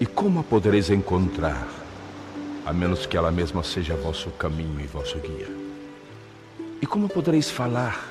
E 0.00 0.06
como 0.06 0.40
a 0.40 0.42
podereis 0.42 0.90
encontrar, 0.90 1.68
a 2.66 2.72
menos 2.72 3.06
que 3.06 3.16
ela 3.16 3.30
mesma 3.30 3.62
seja 3.62 3.94
vosso 3.94 4.30
caminho 4.32 4.80
e 4.80 4.86
vosso 4.86 5.18
guia? 5.18 5.48
E 6.80 6.86
como 6.86 7.08
podereis 7.08 7.50
falar, 7.50 8.08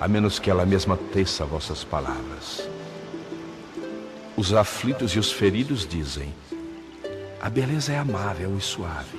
a 0.00 0.08
menos 0.08 0.38
que 0.38 0.50
ela 0.50 0.66
mesma 0.66 0.96
teça 0.96 1.44
vossas 1.44 1.84
palavras? 1.84 2.68
Os 4.36 4.52
aflitos 4.52 5.12
e 5.12 5.18
os 5.18 5.30
feridos 5.30 5.86
dizem: 5.86 6.32
A 7.40 7.48
beleza 7.48 7.92
é 7.92 7.98
amável 7.98 8.56
e 8.56 8.60
suave. 8.60 9.18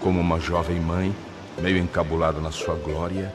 Como 0.00 0.20
uma 0.20 0.38
jovem 0.38 0.80
mãe, 0.80 1.14
meio 1.60 1.78
encabulada 1.78 2.40
na 2.40 2.52
sua 2.52 2.74
glória, 2.76 3.34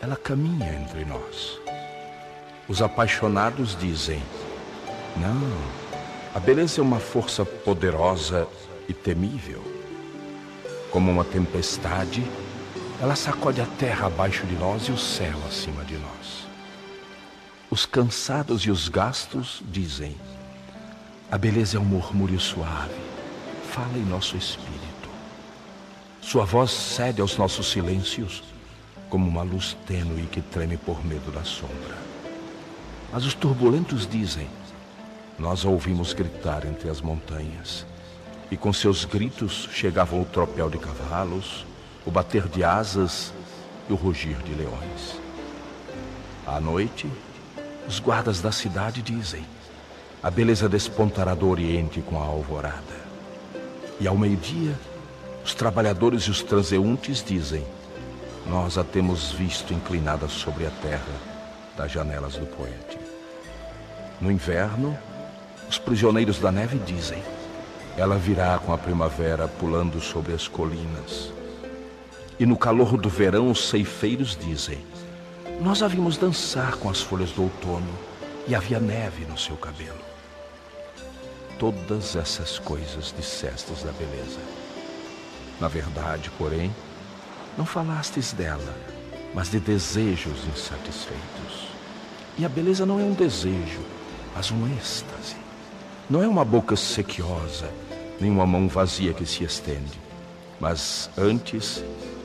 ela 0.00 0.16
caminha 0.16 0.72
entre 0.74 1.04
nós. 1.04 1.58
Os 2.68 2.80
apaixonados 2.80 3.76
dizem: 3.78 4.22
Não, 5.16 5.50
a 6.34 6.40
beleza 6.40 6.80
é 6.80 6.82
uma 6.82 6.98
força 6.98 7.44
poderosa 7.44 8.48
e 8.88 8.92
temível. 8.92 9.62
Como 10.90 11.10
uma 11.10 11.24
tempestade, 11.24 12.24
ela 13.04 13.14
sacode 13.14 13.60
a 13.60 13.66
terra 13.66 14.06
abaixo 14.06 14.46
de 14.46 14.54
nós 14.54 14.84
e 14.84 14.90
o 14.90 14.96
céu 14.96 15.36
acima 15.46 15.84
de 15.84 15.92
nós. 15.98 16.46
Os 17.70 17.84
cansados 17.84 18.62
e 18.62 18.70
os 18.70 18.88
gastos 18.88 19.62
dizem: 19.70 20.16
A 21.30 21.36
beleza 21.36 21.76
é 21.76 21.80
um 21.80 21.84
murmúrio 21.84 22.40
suave, 22.40 22.94
fala 23.70 23.98
em 23.98 24.06
nosso 24.06 24.38
espírito. 24.38 25.10
Sua 26.22 26.46
voz 26.46 26.70
cede 26.70 27.20
aos 27.20 27.36
nossos 27.36 27.70
silêncios 27.70 28.42
como 29.10 29.28
uma 29.28 29.42
luz 29.42 29.76
tênue 29.86 30.26
que 30.28 30.40
treme 30.40 30.78
por 30.78 31.04
medo 31.04 31.30
da 31.30 31.44
sombra. 31.44 31.98
Mas 33.12 33.26
os 33.26 33.34
turbulentos 33.34 34.08
dizem: 34.08 34.48
Nós 35.38 35.66
a 35.66 35.68
ouvimos 35.68 36.14
gritar 36.14 36.64
entre 36.64 36.88
as 36.88 37.02
montanhas, 37.02 37.84
e 38.50 38.56
com 38.56 38.72
seus 38.72 39.04
gritos 39.04 39.68
chegavam 39.74 40.22
o 40.22 40.24
tropel 40.24 40.70
de 40.70 40.78
cavalos, 40.78 41.66
o 42.06 42.10
bater 42.10 42.48
de 42.48 42.62
asas 42.62 43.32
e 43.88 43.92
o 43.92 43.96
rugir 43.96 44.36
de 44.38 44.54
leões. 44.54 45.20
À 46.46 46.60
noite, 46.60 47.10
os 47.86 47.98
guardas 47.98 48.40
da 48.40 48.52
cidade 48.52 49.02
dizem: 49.02 49.44
A 50.22 50.30
beleza 50.30 50.68
despontará 50.68 51.34
do 51.34 51.48
oriente 51.48 52.00
com 52.00 52.20
a 52.20 52.24
alvorada. 52.24 53.04
E 54.00 54.06
ao 54.06 54.16
meio-dia, 54.16 54.74
os 55.44 55.54
trabalhadores 55.54 56.22
e 56.24 56.30
os 56.30 56.42
transeuntes 56.42 57.22
dizem: 57.22 57.64
Nós 58.46 58.78
a 58.78 58.84
temos 58.84 59.32
visto 59.32 59.74
inclinada 59.74 60.28
sobre 60.28 60.66
a 60.66 60.70
terra 60.70 61.14
das 61.76 61.90
janelas 61.90 62.36
do 62.36 62.46
poente. 62.46 62.98
No 64.20 64.30
inverno, 64.30 64.96
os 65.68 65.78
prisioneiros 65.78 66.38
da 66.38 66.50
neve 66.50 66.78
dizem: 66.78 67.22
Ela 67.96 68.16
virá 68.16 68.58
com 68.58 68.72
a 68.72 68.78
primavera 68.78 69.48
pulando 69.48 70.00
sobre 70.00 70.32
as 70.32 70.48
colinas. 70.48 71.33
E 72.38 72.44
no 72.44 72.56
calor 72.56 72.96
do 72.96 73.08
verão, 73.08 73.50
os 73.50 73.68
ceifeiros 73.68 74.36
dizem: 74.36 74.84
Nós 75.60 75.82
a 75.82 75.88
vimos 75.88 76.16
dançar 76.16 76.76
com 76.76 76.90
as 76.90 77.00
folhas 77.00 77.30
do 77.30 77.44
outono 77.44 77.92
e 78.48 78.54
havia 78.54 78.80
neve 78.80 79.24
no 79.24 79.38
seu 79.38 79.56
cabelo. 79.56 80.00
Todas 81.58 82.16
essas 82.16 82.58
coisas 82.58 83.14
dissestes 83.16 83.82
da 83.84 83.92
beleza. 83.92 84.40
Na 85.60 85.68
verdade, 85.68 86.30
porém, 86.36 86.74
não 87.56 87.64
falastes 87.64 88.32
dela, 88.32 88.74
mas 89.32 89.50
de 89.50 89.60
desejos 89.60 90.44
insatisfeitos. 90.52 91.68
E 92.36 92.44
a 92.44 92.48
beleza 92.48 92.84
não 92.84 92.98
é 92.98 93.04
um 93.04 93.12
desejo, 93.12 93.80
mas 94.34 94.50
um 94.50 94.66
êxtase. 94.76 95.36
Não 96.10 96.20
é 96.20 96.26
uma 96.26 96.44
boca 96.44 96.74
sequiosa, 96.74 97.70
nenhuma 98.20 98.44
mão 98.44 98.66
vazia 98.66 99.14
que 99.14 99.24
se 99.24 99.44
estende, 99.44 100.00
mas 100.60 101.08
antes 101.16 101.82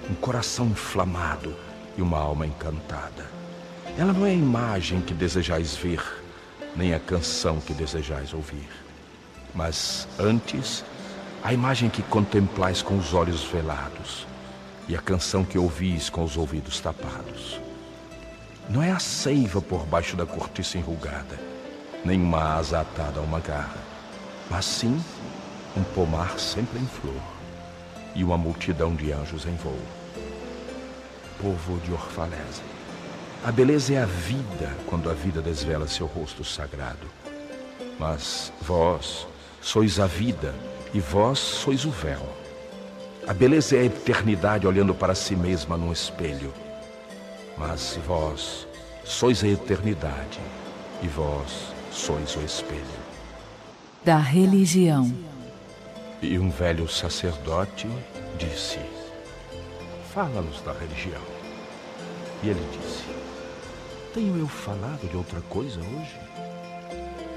um 0.10 0.15
coração 0.15 0.65
inflamado 0.68 1.56
e 1.98 2.02
uma 2.02 2.18
alma 2.18 2.48
encantada. 2.48 3.30
Ela 3.98 4.11
não 4.11 4.26
é 4.26 4.31
a 4.31 4.34
imagem 4.34 5.02
que 5.02 5.14
desejais 5.14 5.76
ver, 5.76 6.02
nem 6.76 6.94
a 6.94 6.99
canção 6.99 7.60
que 7.60 7.73
desejais 7.73 8.34
ouvir, 8.34 8.69
mas 9.53 10.07
antes 10.18 10.84
a 11.44 11.53
imagem 11.53 11.90
que 11.90 12.02
contemplais 12.03 12.81
com 12.81 12.98
os 12.98 13.14
olhos 13.14 13.44
velados 13.44 14.26
e 14.88 14.95
a 14.95 15.02
canção 15.02 15.44
que 15.44 15.57
ouvis 15.57 16.10
com 16.10 16.23
os 16.23 16.38
ouvidos 16.38 16.80
tapados. 16.80 17.60
Não 18.69 18.81
é 18.81 18.91
a 18.91 18.99
seiva 18.99 19.61
por 19.61 19.86
baixo 19.86 20.15
da 20.15 20.26
cortiça 20.26 20.77
enrugada, 20.77 21.40
nem 22.03 22.22
uma 22.22 22.56
asa 22.56 22.81
atada 22.81 23.19
a 23.19 23.23
uma 23.23 23.40
garra, 23.40 23.77
mas 24.49 24.65
sim 24.65 24.99
um 25.77 25.84
pomar 25.84 26.40
sempre 26.40 26.80
em 26.80 26.86
flor 26.86 27.22
e 28.15 28.23
uma 28.23 28.38
multidão 28.38 28.95
de 28.95 29.11
anjos 29.11 29.45
em 29.45 29.56
voo. 29.56 29.99
Povo 31.41 31.80
de 31.80 31.91
Orfaleza, 31.91 32.61
a 33.45 33.52
beleza 33.52 33.94
é 33.94 34.02
a 34.02 34.06
vida 34.06 34.76
quando 34.86 35.10
a 35.10 35.14
vida 35.14 35.41
desvela 35.41 35.88
seu 35.88 36.06
rosto 36.06 36.44
sagrado. 36.44 37.07
Mas 37.98 38.52
vós 38.61 39.26
sois 39.61 39.99
a 39.99 40.06
vida 40.06 40.53
e 40.94 40.99
vós 40.99 41.40
sois 41.40 41.86
o 41.86 41.91
véu. 41.91 42.22
A 43.26 43.34
beleza 43.34 43.78
é 43.78 43.80
a 43.80 43.86
eternidade 43.86 44.68
olhando 44.68 44.94
para 44.94 45.16
si 45.16 45.36
mesma 45.36 45.78
num 45.78 45.94
espelho. 45.94 46.53
Mas 47.57 47.98
vós 48.06 48.68
sois 49.06 49.41
a 49.44 49.48
eternidade 49.48 50.40
e 51.02 51.07
vós 51.07 51.72
sois 51.91 52.36
o 52.36 52.41
espelho. 52.41 52.84
Da 54.03 54.18
religião. 54.18 55.14
E 56.22 56.38
um 56.38 56.49
velho 56.49 56.90
sacerdote 56.90 57.88
disse: 58.38 58.80
Fala-nos 60.20 60.60
da 60.64 60.74
religião. 60.74 61.22
E 62.44 62.50
ele 62.50 62.60
disse: 62.78 63.06
Tenho 64.14 64.38
eu 64.38 64.50
falado 64.50 65.10
de 65.10 65.16
outra 65.16 65.40
coisa 65.40 65.80
hoje? 65.80 66.20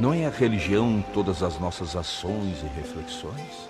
Não 0.01 0.13
é 0.13 0.27
a 0.27 0.31
religião 0.31 1.01
todas 1.15 1.45
as 1.45 1.61
nossas 1.61 1.95
ações 1.95 2.61
e 2.61 2.67
reflexões? 2.77 3.69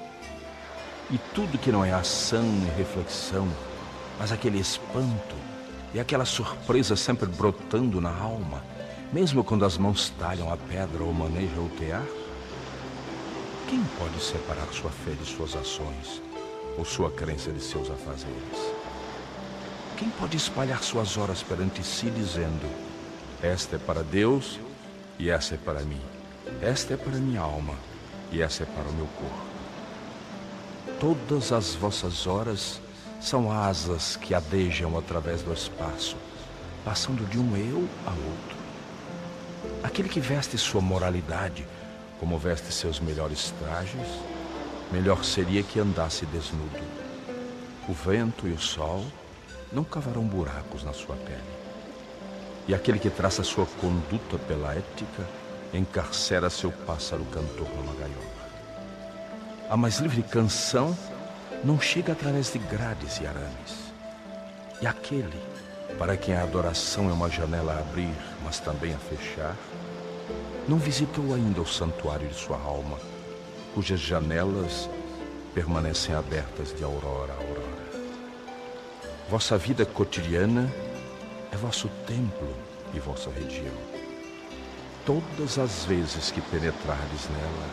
E 1.10 1.18
tudo 1.34 1.58
que 1.58 1.70
não 1.70 1.84
é 1.84 1.92
ação 1.92 2.42
e 2.42 2.78
reflexão, 2.78 3.46
mas 4.18 4.32
aquele 4.32 4.58
espanto 4.58 5.36
e 5.92 6.00
aquela 6.00 6.24
surpresa 6.24 6.96
sempre 6.96 7.26
brotando 7.26 8.00
na 8.00 8.16
alma, 8.18 8.64
mesmo 9.12 9.44
quando 9.44 9.66
as 9.66 9.76
mãos 9.76 10.08
talham 10.18 10.50
a 10.50 10.56
pedra 10.56 11.04
ou 11.04 11.12
manejam 11.12 11.66
o 11.66 11.68
tear? 11.78 12.06
Quem 13.68 13.84
pode 13.98 14.18
separar 14.22 14.68
sua 14.72 14.90
fé 14.90 15.10
de 15.10 15.26
suas 15.26 15.54
ações, 15.54 16.22
ou 16.78 16.84
sua 16.86 17.10
crença 17.10 17.52
de 17.52 17.60
seus 17.60 17.90
afazeres? 17.90 18.81
Quem 20.02 20.10
pode 20.10 20.36
espalhar 20.36 20.82
suas 20.82 21.16
horas 21.16 21.44
perante 21.44 21.84
si, 21.84 22.10
dizendo: 22.10 22.68
Esta 23.40 23.76
é 23.76 23.78
para 23.78 24.02
Deus 24.02 24.58
e 25.16 25.30
essa 25.30 25.54
é 25.54 25.56
para 25.56 25.78
mim, 25.82 26.00
esta 26.60 26.94
é 26.94 26.96
para 26.96 27.12
minha 27.18 27.40
alma 27.40 27.76
e 28.32 28.42
essa 28.42 28.64
é 28.64 28.66
para 28.66 28.88
o 28.88 28.92
meu 28.94 29.06
corpo? 29.06 30.98
Todas 30.98 31.52
as 31.52 31.76
vossas 31.76 32.26
horas 32.26 32.80
são 33.20 33.52
asas 33.52 34.16
que 34.16 34.34
adejam 34.34 34.98
através 34.98 35.40
do 35.40 35.52
espaço, 35.52 36.16
passando 36.84 37.24
de 37.30 37.38
um 37.38 37.56
eu 37.56 37.88
a 38.04 38.10
outro. 38.10 38.56
Aquele 39.84 40.08
que 40.08 40.18
veste 40.18 40.58
sua 40.58 40.80
moralidade 40.80 41.64
como 42.18 42.40
veste 42.40 42.72
seus 42.72 42.98
melhores 42.98 43.54
trajes, 43.60 44.08
melhor 44.90 45.22
seria 45.24 45.62
que 45.62 45.78
andasse 45.78 46.26
desnudo. 46.26 46.82
O 47.88 47.92
vento 47.92 48.48
e 48.48 48.52
o 48.52 48.58
sol 48.58 49.06
não 49.72 49.84
cavarão 49.84 50.24
buracos 50.24 50.84
na 50.84 50.92
sua 50.92 51.16
pele. 51.16 51.40
E 52.68 52.74
aquele 52.74 52.98
que 52.98 53.10
traça 53.10 53.42
sua 53.42 53.66
conduta 53.80 54.38
pela 54.46 54.74
ética 54.74 55.26
encarcera 55.72 56.50
seu 56.50 56.70
pássaro 56.70 57.24
cantor 57.26 57.68
numa 57.76 57.94
gaiola. 57.94 58.42
A 59.68 59.76
mais 59.76 59.98
livre 59.98 60.22
canção 60.22 60.96
não 61.64 61.80
chega 61.80 62.12
através 62.12 62.52
de 62.52 62.58
grades 62.58 63.20
e 63.20 63.26
arames. 63.26 63.92
E 64.80 64.86
aquele 64.86 65.40
para 65.98 66.16
quem 66.16 66.34
a 66.34 66.42
adoração 66.42 67.08
é 67.10 67.12
uma 67.12 67.30
janela 67.30 67.74
a 67.74 67.78
abrir, 67.78 68.14
mas 68.44 68.58
também 68.58 68.94
a 68.94 68.98
fechar, 68.98 69.56
não 70.68 70.78
visitou 70.78 71.34
ainda 71.34 71.60
o 71.60 71.66
santuário 71.66 72.28
de 72.28 72.34
sua 72.34 72.58
alma, 72.58 72.98
cujas 73.74 74.00
janelas 74.00 74.88
permanecem 75.54 76.14
abertas 76.14 76.74
de 76.74 76.82
aurora 76.82 77.32
a 77.32 77.36
aurora. 77.36 77.81
Vossa 79.28 79.56
vida 79.56 79.86
cotidiana 79.86 80.70
é 81.50 81.56
vosso 81.56 81.88
templo 82.06 82.54
e 82.94 82.98
vossa 82.98 83.30
religião. 83.30 83.74
Todas 85.06 85.58
as 85.58 85.84
vezes 85.84 86.30
que 86.30 86.40
penetrardes 86.40 87.28
nela, 87.30 87.70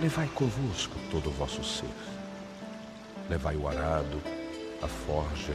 levai 0.00 0.28
convosco 0.34 0.94
todo 1.10 1.28
o 1.28 1.32
vosso 1.32 1.64
ser. 1.64 1.90
Levai 3.28 3.56
o 3.56 3.66
arado, 3.66 4.22
a 4.80 4.86
forja, 4.86 5.54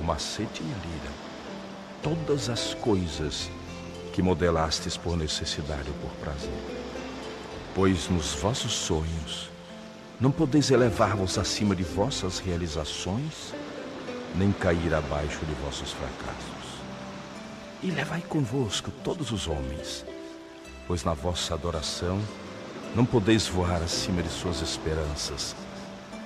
o 0.00 0.04
macete 0.04 0.62
e 0.62 0.66
a 0.66 0.86
lira, 0.86 1.12
todas 2.02 2.48
as 2.48 2.72
coisas 2.74 3.50
que 4.12 4.22
modelastes 4.22 4.96
por 4.96 5.16
necessidade 5.16 5.88
ou 5.88 5.94
por 5.94 6.10
prazer. 6.18 6.50
Pois 7.74 8.08
nos 8.08 8.32
vossos 8.32 8.72
sonhos 8.72 9.50
não 10.20 10.30
podeis 10.30 10.70
elevar-vos 10.70 11.38
acima 11.38 11.74
de 11.74 11.82
vossas 11.82 12.38
realizações, 12.38 13.54
nem 14.34 14.52
cair 14.52 14.94
abaixo 14.94 15.44
de 15.44 15.54
vossos 15.54 15.92
fracassos. 15.92 16.80
E 17.82 17.90
levai 17.90 18.20
convosco 18.22 18.90
todos 19.02 19.32
os 19.32 19.48
homens, 19.48 20.04
pois 20.86 21.04
na 21.04 21.14
vossa 21.14 21.54
adoração 21.54 22.20
não 22.94 23.04
podeis 23.04 23.46
voar 23.46 23.82
acima 23.82 24.22
de 24.22 24.28
suas 24.28 24.60
esperanças, 24.60 25.54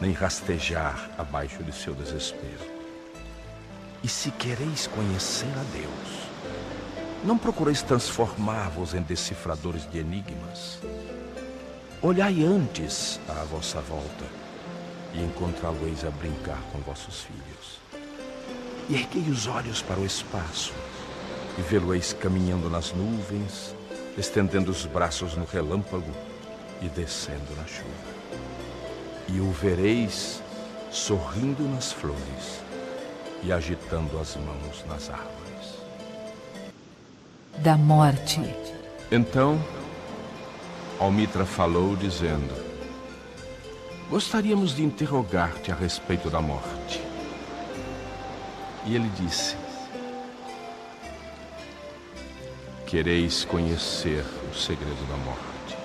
nem 0.01 0.13
rastejar 0.13 1.11
abaixo 1.19 1.63
de 1.63 1.73
seu 1.73 1.95
desespero. 1.95 2.75
E 4.03 4.09
se 4.09 4.31
quereis 4.33 4.87
conhecer 4.87 5.53
a 5.59 5.77
Deus, 5.77 6.25
não 7.25 7.39
procureis 7.39 7.83
transformar-vos 7.83 8.93
em 8.93 9.01
decifradores 9.01 9.89
de 9.91 9.99
enigmas. 9.99 10.79
Olhai 12.03 12.45
antes 12.45 13.19
à 13.29 13.45
vossa 13.45 13.81
volta 13.81 14.27
e 15.15 15.23
encontrá-lo-eis 15.23 16.05
a 16.05 16.11
brincar 16.11 16.61
com 16.71 16.81
vossos 16.81 17.23
filhos. 17.23 17.54
E 18.89 18.95
erguei 18.95 19.31
os 19.31 19.47
olhos 19.47 19.83
para 19.83 19.99
o 19.99 20.05
espaço 20.05 20.73
e 21.59 21.63
vê-lo-eis 21.63 22.13
caminhando 22.13 22.69
nas 22.69 22.93
nuvens, 22.93 23.75
estendendo 24.19 24.71
os 24.71 24.85
braços 24.87 25.37
no 25.37 25.45
relâmpago 25.45 26.13
e 26.83 26.89
descendo 26.89 27.55
na 27.57 27.67
chuva. 27.67 28.15
E 29.29 29.41
o 29.41 29.51
vereis 29.51 30.43
sorrindo 30.91 31.63
nas 31.69 31.93
flores 31.93 32.63
e 33.43 33.53
agitando 33.53 34.19
as 34.19 34.37
mãos 34.37 34.85
nas 34.87 35.09
árvores 35.11 35.45
da 37.59 37.77
morte. 37.77 38.41
Então, 39.11 39.61
Almitra 40.99 41.45
falou, 41.45 41.97
dizendo: 41.97 42.55
Gostaríamos 44.11 44.75
de 44.75 44.83
interrogar-te 44.83 45.71
a 45.71 45.75
respeito 45.75 46.31
da 46.31 46.41
morte. 46.41 46.84
E 48.87 48.95
ele 48.95 49.11
disse: 49.21 49.57
Quereis 52.87 53.45
conhecer 53.45 54.25
o 54.51 54.55
segredo 54.55 55.09
da 55.09 55.17
morte. 55.17 55.77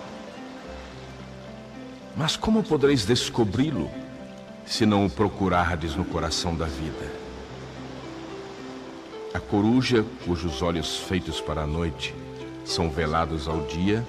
Mas 2.15 2.35
como 2.35 2.61
podereis 2.61 3.05
descobri-lo 3.05 3.89
se 4.65 4.85
não 4.85 5.05
o 5.05 5.09
procurardes 5.09 5.95
no 5.95 6.03
coração 6.03 6.55
da 6.55 6.65
vida? 6.65 7.11
A 9.33 9.39
coruja, 9.39 10.05
cujos 10.25 10.61
olhos 10.61 10.97
feitos 10.97 11.39
para 11.39 11.61
a 11.61 11.67
noite 11.67 12.13
são 12.65 12.89
velados 12.89 13.47
ao 13.47 13.61
dia, 13.61 14.05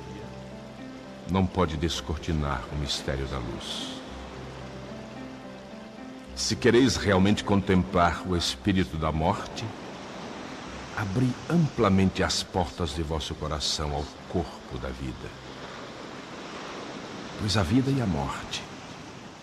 não 1.30 1.46
pode 1.46 1.76
descortinar 1.76 2.62
o 2.72 2.76
mistério 2.76 3.26
da 3.26 3.38
luz. 3.38 3.99
Se 6.40 6.56
quereis 6.56 6.96
realmente 6.96 7.44
contemplar 7.44 8.26
o 8.26 8.34
espírito 8.34 8.96
da 8.96 9.12
morte, 9.12 9.62
abri 10.96 11.30
amplamente 11.50 12.22
as 12.22 12.42
portas 12.42 12.94
de 12.94 13.02
vosso 13.02 13.34
coração 13.34 13.94
ao 13.94 14.04
corpo 14.30 14.78
da 14.78 14.88
vida. 14.88 15.28
Pois 17.38 17.58
a 17.58 17.62
vida 17.62 17.90
e 17.90 18.00
a 18.00 18.06
morte 18.06 18.62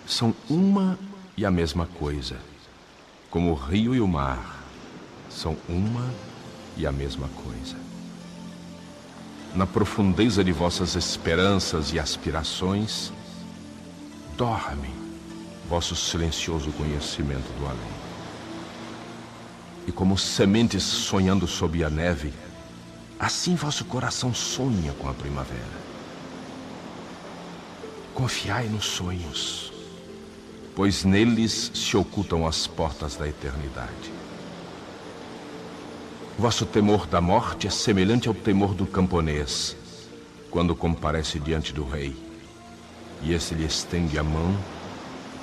são 0.07 0.33
uma 0.49 0.97
e 1.37 1.45
a 1.45 1.51
mesma 1.51 1.85
coisa, 1.85 2.35
como 3.29 3.51
o 3.51 3.55
rio 3.55 3.93
e 3.93 4.01
o 4.01 4.07
mar 4.07 4.63
são 5.29 5.55
uma 5.69 6.11
e 6.75 6.85
a 6.85 6.91
mesma 6.91 7.29
coisa. 7.29 7.77
Na 9.53 9.67
profundeza 9.67 10.43
de 10.43 10.51
vossas 10.51 10.95
esperanças 10.95 11.93
e 11.93 11.99
aspirações, 11.99 13.13
dorme 14.35 14.96
vosso 15.69 15.95
silencioso 15.95 16.71
conhecimento 16.71 17.51
do 17.59 17.65
além. 17.65 18.07
E 19.85 19.91
como 19.91 20.17
sementes 20.17 20.83
sonhando 20.83 21.47
sob 21.47 21.83
a 21.83 21.89
neve, 21.89 22.33
assim 23.19 23.55
vosso 23.55 23.85
coração 23.85 24.33
sonha 24.33 24.93
com 24.93 25.09
a 25.09 25.13
primavera. 25.13 25.87
Confiai 28.13 28.67
nos 28.67 28.85
sonhos, 28.85 29.71
pois 30.75 31.03
neles 31.03 31.71
se 31.73 31.95
ocultam 31.95 32.47
as 32.47 32.65
portas 32.65 33.15
da 33.15 33.27
eternidade. 33.27 34.11
Vosso 36.37 36.65
temor 36.65 37.07
da 37.07 37.19
morte 37.19 37.67
é 37.67 37.69
semelhante 37.69 38.27
ao 38.27 38.33
temor 38.33 38.73
do 38.73 38.85
camponês, 38.85 39.75
quando 40.49 40.75
comparece 40.75 41.39
diante 41.39 41.73
do 41.73 41.83
rei, 41.83 42.15
e 43.23 43.33
esse 43.33 43.55
lhe 43.55 43.65
estende 43.65 44.19
a 44.19 44.23
mão 44.23 44.55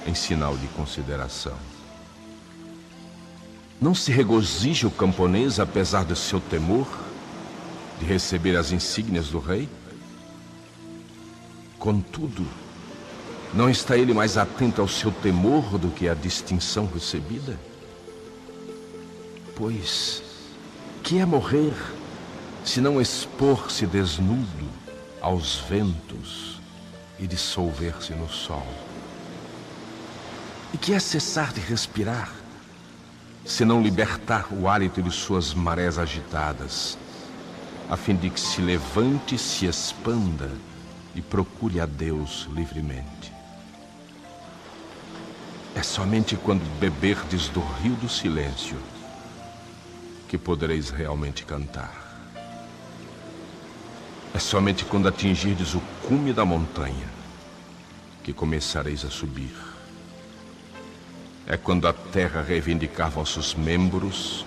em 0.06 0.14
sinal 0.14 0.56
de 0.56 0.66
consideração. 0.68 1.56
Não 3.80 3.94
se 3.94 4.10
regozija 4.10 4.86
o 4.86 4.90
camponês, 4.90 5.58
apesar 5.58 6.04
do 6.04 6.16
seu 6.16 6.40
temor, 6.40 6.86
de 7.98 8.06
receber 8.06 8.56
as 8.56 8.72
insígnias 8.72 9.28
do 9.28 9.38
rei? 9.38 9.68
Contudo, 11.78 12.46
não 13.52 13.68
está 13.68 13.96
ele 13.96 14.14
mais 14.14 14.36
atento 14.36 14.80
ao 14.80 14.88
seu 14.88 15.12
temor 15.12 15.78
do 15.78 15.88
que 15.88 16.08
à 16.08 16.14
distinção 16.14 16.86
recebida? 16.86 17.58
Pois, 19.54 20.22
que 21.02 21.18
é 21.18 21.26
morrer 21.26 21.74
se 22.64 22.80
não 22.80 23.00
expor-se 23.00 23.86
desnudo 23.86 24.66
aos 25.20 25.56
ventos 25.68 26.58
e 27.18 27.26
dissolver-se 27.26 28.12
no 28.14 28.28
sol? 28.28 28.66
E 30.74 30.76
que 30.76 30.92
é 30.92 30.98
cessar 30.98 31.52
de 31.52 31.60
respirar 31.60 32.34
se 33.44 33.64
não 33.64 33.80
libertar 33.80 34.52
o 34.52 34.68
hálito 34.68 35.00
de 35.00 35.10
suas 35.12 35.54
marés 35.54 35.98
agitadas, 36.00 36.98
a 37.88 37.96
fim 37.96 38.16
de 38.16 38.28
que 38.28 38.40
se 38.40 38.60
levante, 38.60 39.38
se 39.38 39.66
expanda 39.66 40.50
e 41.14 41.22
procure 41.22 41.78
a 41.78 41.86
Deus 41.86 42.48
livremente? 42.52 43.32
É 45.76 45.82
somente 45.82 46.34
quando 46.34 46.64
beberdes 46.80 47.48
do 47.48 47.60
rio 47.60 47.94
do 47.94 48.08
silêncio 48.08 48.76
que 50.26 50.36
podereis 50.36 50.90
realmente 50.90 51.44
cantar. 51.44 52.02
É 54.34 54.40
somente 54.40 54.84
quando 54.84 55.06
atingirdes 55.06 55.72
o 55.74 55.80
cume 56.02 56.32
da 56.32 56.44
montanha 56.44 57.08
que 58.24 58.32
começareis 58.32 59.04
a 59.04 59.10
subir. 59.10 59.73
É 61.46 61.56
quando 61.56 61.86
a 61.86 61.92
terra 61.92 62.40
reivindicar 62.40 63.10
vossos 63.10 63.54
membros 63.54 64.46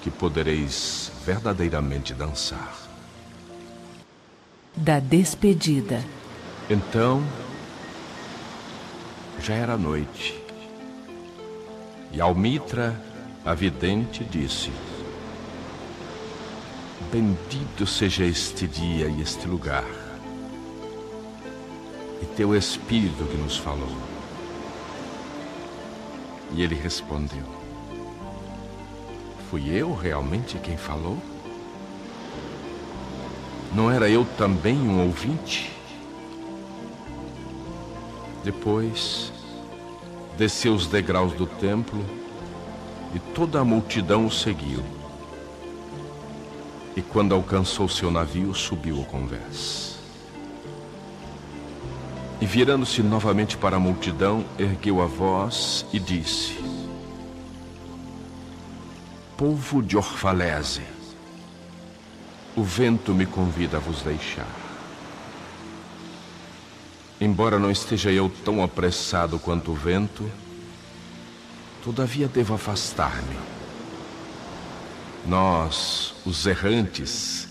que 0.00 0.10
podereis 0.10 1.12
verdadeiramente 1.24 2.14
dançar. 2.14 2.74
Da 4.76 4.98
despedida. 4.98 6.02
Então, 6.68 7.22
já 9.40 9.54
era 9.54 9.76
noite. 9.76 10.42
E 12.10 12.20
Almitra, 12.20 12.98
a 13.44 13.54
vidente, 13.54 14.24
disse: 14.24 14.70
Bendito 17.12 17.86
seja 17.86 18.24
este 18.24 18.66
dia 18.66 19.06
e 19.08 19.20
este 19.20 19.46
lugar, 19.46 19.84
e 22.22 22.26
teu 22.26 22.54
Espírito 22.54 23.24
que 23.24 23.36
nos 23.36 23.56
falou. 23.56 24.13
E 26.54 26.62
ele 26.62 26.74
respondeu: 26.74 27.44
Fui 29.50 29.68
eu 29.68 29.94
realmente 29.94 30.56
quem 30.58 30.76
falou? 30.76 31.18
Não 33.74 33.90
era 33.90 34.08
eu 34.08 34.24
também 34.38 34.78
um 34.78 35.04
ouvinte? 35.04 35.72
Depois, 38.44 39.32
desceu 40.38 40.74
os 40.74 40.86
degraus 40.86 41.32
do 41.32 41.46
templo 41.46 42.04
e 43.12 43.18
toda 43.18 43.60
a 43.60 43.64
multidão 43.64 44.26
o 44.26 44.30
seguiu. 44.30 44.82
E 46.94 47.02
quando 47.02 47.34
alcançou 47.34 47.88
seu 47.88 48.12
navio, 48.12 48.54
subiu 48.54 49.00
o 49.00 49.04
convés. 49.04 49.93
E 52.44 52.46
virando-se 52.46 53.02
novamente 53.02 53.56
para 53.56 53.76
a 53.76 53.80
multidão, 53.80 54.44
ergueu 54.58 55.00
a 55.00 55.06
voz 55.06 55.86
e 55.94 55.98
disse: 55.98 56.62
Povo 59.34 59.82
de 59.82 59.96
Orfalese, 59.96 60.82
o 62.54 62.62
vento 62.62 63.14
me 63.14 63.24
convida 63.24 63.78
a 63.78 63.80
vos 63.80 64.02
deixar. 64.02 64.46
Embora 67.18 67.58
não 67.58 67.70
esteja 67.70 68.12
eu 68.12 68.30
tão 68.44 68.62
apressado 68.62 69.38
quanto 69.38 69.70
o 69.70 69.74
vento, 69.74 70.30
todavia 71.82 72.28
devo 72.28 72.52
afastar-me. 72.52 73.38
Nós, 75.26 76.14
os 76.26 76.44
errantes, 76.44 77.48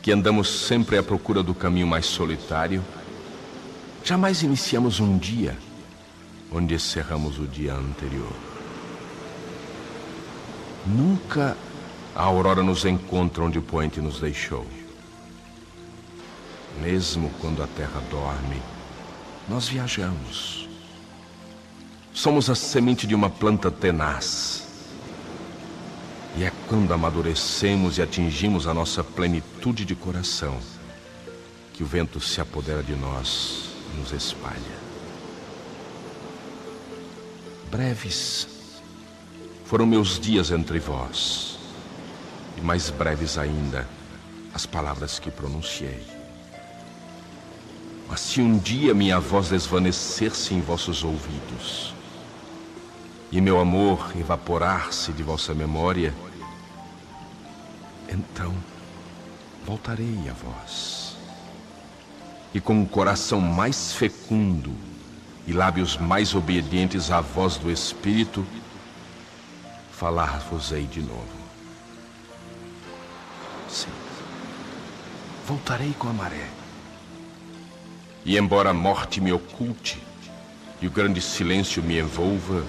que 0.00 0.10
andamos 0.10 0.48
sempre 0.48 0.96
à 0.96 1.02
procura 1.02 1.42
do 1.42 1.54
caminho 1.54 1.86
mais 1.86 2.06
solitário, 2.06 2.82
jamais 4.04 4.42
iniciamos 4.42 5.00
um 5.00 5.16
dia 5.16 5.56
onde 6.50 6.74
encerramos 6.74 7.38
o 7.38 7.46
dia 7.46 7.74
anterior. 7.74 8.34
Nunca 10.86 11.56
a 12.14 12.22
aurora 12.22 12.62
nos 12.62 12.84
encontra 12.84 13.42
onde 13.42 13.58
o 13.58 13.62
poente 13.62 14.00
nos 14.00 14.20
deixou. 14.20 14.66
Mesmo 16.80 17.30
quando 17.40 17.62
a 17.62 17.66
terra 17.66 18.02
dorme, 18.10 18.60
nós 19.48 19.68
viajamos. 19.68 20.68
Somos 22.12 22.50
a 22.50 22.54
semente 22.54 23.06
de 23.06 23.14
uma 23.14 23.30
planta 23.30 23.70
tenaz. 23.70 24.66
E 26.36 26.44
é 26.44 26.52
quando 26.68 26.92
amadurecemos 26.92 27.98
e 27.98 28.02
atingimos 28.02 28.66
a 28.66 28.74
nossa 28.74 29.04
plenitude 29.04 29.84
de 29.84 29.94
coração 29.94 30.58
que 31.72 31.82
o 31.82 31.86
vento 31.86 32.20
se 32.20 32.40
apodera 32.40 32.82
de 32.82 32.94
nós 32.94 33.71
nos 33.96 34.12
espalha. 34.12 34.82
Breves 37.70 38.46
foram 39.64 39.86
meus 39.86 40.20
dias 40.20 40.50
entre 40.50 40.78
vós, 40.78 41.58
e 42.58 42.60
mais 42.60 42.90
breves 42.90 43.38
ainda 43.38 43.88
as 44.52 44.66
palavras 44.66 45.18
que 45.18 45.30
pronunciei. 45.30 46.06
Mas 48.08 48.20
se 48.20 48.42
um 48.42 48.58
dia 48.58 48.92
minha 48.92 49.18
voz 49.18 49.48
desvanecer-se 49.48 50.52
em 50.52 50.60
vossos 50.60 51.02
ouvidos, 51.02 51.94
e 53.30 53.40
meu 53.40 53.58
amor 53.58 54.12
evaporar-se 54.14 55.10
de 55.12 55.22
vossa 55.22 55.54
memória, 55.54 56.12
então 58.06 58.54
voltarei 59.64 60.28
a 60.28 60.34
vós. 60.34 61.01
E 62.54 62.60
com 62.60 62.74
um 62.74 62.84
coração 62.84 63.40
mais 63.40 63.92
fecundo 63.92 64.74
e 65.46 65.52
lábios 65.52 65.96
mais 65.96 66.34
obedientes 66.34 67.10
à 67.10 67.20
voz 67.20 67.56
do 67.56 67.70
Espírito, 67.70 68.46
falar-vos-ei 69.90 70.86
de 70.86 71.00
novo. 71.00 71.42
Sim, 73.68 73.88
voltarei 75.46 75.94
com 75.98 76.08
a 76.08 76.12
maré. 76.12 76.48
E 78.24 78.36
embora 78.36 78.70
a 78.70 78.74
morte 78.74 79.20
me 79.20 79.32
oculte 79.32 80.02
e 80.80 80.86
o 80.86 80.90
grande 80.90 81.20
silêncio 81.20 81.82
me 81.82 81.98
envolva, 81.98 82.64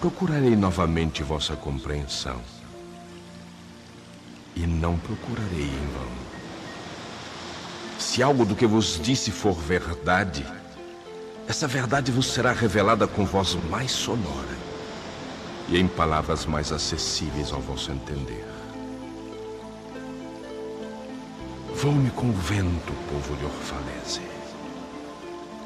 procurarei 0.00 0.54
novamente 0.54 1.22
vossa 1.22 1.56
compreensão. 1.56 2.40
E 4.54 4.66
não 4.66 4.98
procurarei 4.98 5.64
em 5.64 5.86
vão. 5.94 6.21
Se 8.12 8.22
algo 8.22 8.44
do 8.44 8.54
que 8.54 8.66
vos 8.66 9.00
disse 9.02 9.30
for 9.30 9.54
verdade, 9.54 10.44
essa 11.48 11.66
verdade 11.66 12.12
vos 12.12 12.26
será 12.26 12.52
revelada 12.52 13.06
com 13.06 13.24
voz 13.24 13.54
mais 13.70 13.90
sonora 13.90 14.54
e 15.66 15.78
em 15.78 15.88
palavras 15.88 16.44
mais 16.44 16.72
acessíveis 16.72 17.50
ao 17.54 17.60
vosso 17.62 17.90
entender. 17.90 18.44
Vou-me 21.74 22.10
com 22.10 22.28
o 22.28 22.34
vento, 22.34 22.92
povo 23.08 23.34
de 23.34 23.46
Orfalese, 23.46 24.20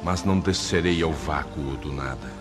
mas 0.05 0.23
não 0.23 0.39
descerei 0.39 1.03
ao 1.03 1.13
vácuo 1.13 1.77
do 1.79 1.93
nada. 1.93 2.33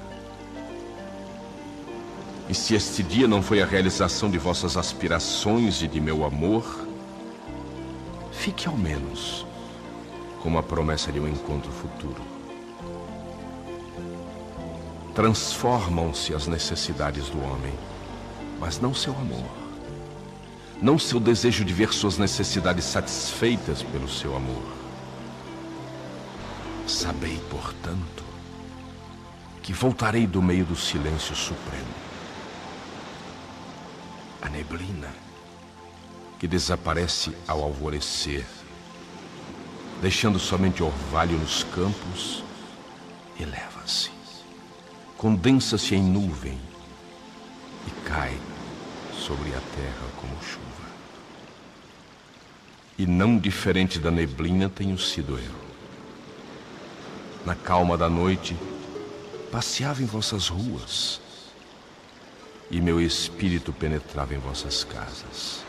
E 2.47 2.53
se 2.53 2.75
este 2.75 3.01
dia 3.01 3.27
não 3.27 3.41
foi 3.41 3.59
a 3.59 3.65
realização 3.65 4.29
de 4.29 4.37
vossas 4.37 4.77
aspirações 4.77 5.81
e 5.81 5.87
de 5.87 5.99
meu 5.99 6.23
amor, 6.23 6.63
fique 8.31 8.67
ao 8.67 8.77
menos 8.77 9.47
como 10.45 10.59
a 10.59 10.63
promessa 10.63 11.11
de 11.11 11.19
um 11.19 11.27
encontro 11.27 11.71
futuro. 11.71 12.21
Transformam-se 15.15 16.35
as 16.35 16.45
necessidades 16.45 17.29
do 17.29 17.43
homem, 17.43 17.73
mas 18.59 18.79
não 18.79 18.93
seu 18.93 19.17
amor. 19.17 19.49
Não 20.79 20.99
seu 20.99 21.19
desejo 21.19 21.65
de 21.65 21.73
ver 21.73 21.91
suas 21.91 22.19
necessidades 22.19 22.85
satisfeitas 22.85 23.81
pelo 23.81 24.07
seu 24.07 24.35
amor. 24.35 24.61
Sabei, 26.87 27.41
portanto, 27.49 28.23
que 29.63 29.73
voltarei 29.73 30.27
do 30.27 30.43
meio 30.43 30.63
do 30.63 30.75
silêncio 30.75 31.35
supremo. 31.35 31.95
A 34.43 34.49
neblina 34.49 35.11
que 36.37 36.47
desaparece 36.47 37.35
ao 37.47 37.63
alvorecer, 37.63 38.45
deixando 40.05 40.37
somente 40.37 40.83
orvalho 40.83 41.35
nos 41.35 41.63
campos, 41.63 42.43
eleva-se, 43.39 44.11
condensa-se 45.17 45.95
em 45.95 46.03
nuvem 46.03 46.59
e 47.87 48.07
cai 48.07 48.39
sobre 49.17 49.49
a 49.49 49.59
terra 49.59 50.07
como 50.21 50.35
chuva. 50.43 50.87
E 52.99 53.07
não 53.07 53.39
diferente 53.39 53.97
da 53.97 54.11
neblina 54.11 54.69
tenho 54.69 54.95
sido 54.99 55.39
eu. 55.39 55.55
Na 57.43 57.55
calma 57.55 57.97
da 57.97 58.07
noite, 58.07 58.55
passeava 59.51 60.03
em 60.03 60.05
vossas 60.05 60.49
ruas 60.49 61.19
e 62.69 62.79
meu 62.79 63.01
espírito 63.01 63.73
penetrava 63.73 64.35
em 64.35 64.37
vossas 64.37 64.83
casas. 64.83 65.64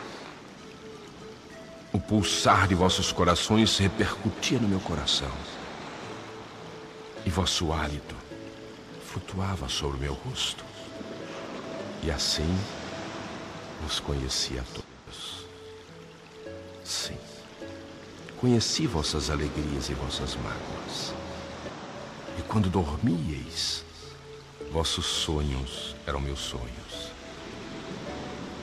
O 1.97 1.99
pulsar 1.99 2.67
de 2.67 2.75
vossos 2.75 3.11
corações 3.11 3.75
repercutia 3.79 4.59
no 4.59 4.67
meu 4.67 4.79
coração. 4.79 5.31
E 7.25 7.29
vosso 7.31 7.73
hálito 7.73 8.15
flutuava 9.03 9.67
sobre 9.67 9.97
o 9.97 9.99
meu 10.01 10.13
rosto. 10.13 10.63
E 12.03 12.11
assim 12.11 12.55
vos 13.81 13.99
conheci 13.99 14.59
a 14.59 14.63
todos. 14.75 15.47
Sim, 16.83 17.17
conheci 18.39 18.85
vossas 18.85 19.31
alegrias 19.31 19.89
e 19.89 19.95
vossas 19.95 20.35
mágoas. 20.35 21.15
E 22.37 22.43
quando 22.43 22.69
dormíeis, 22.69 23.83
vossos 24.71 25.07
sonhos 25.07 25.95
eram 26.05 26.19
meus 26.19 26.41
sonhos. 26.41 27.11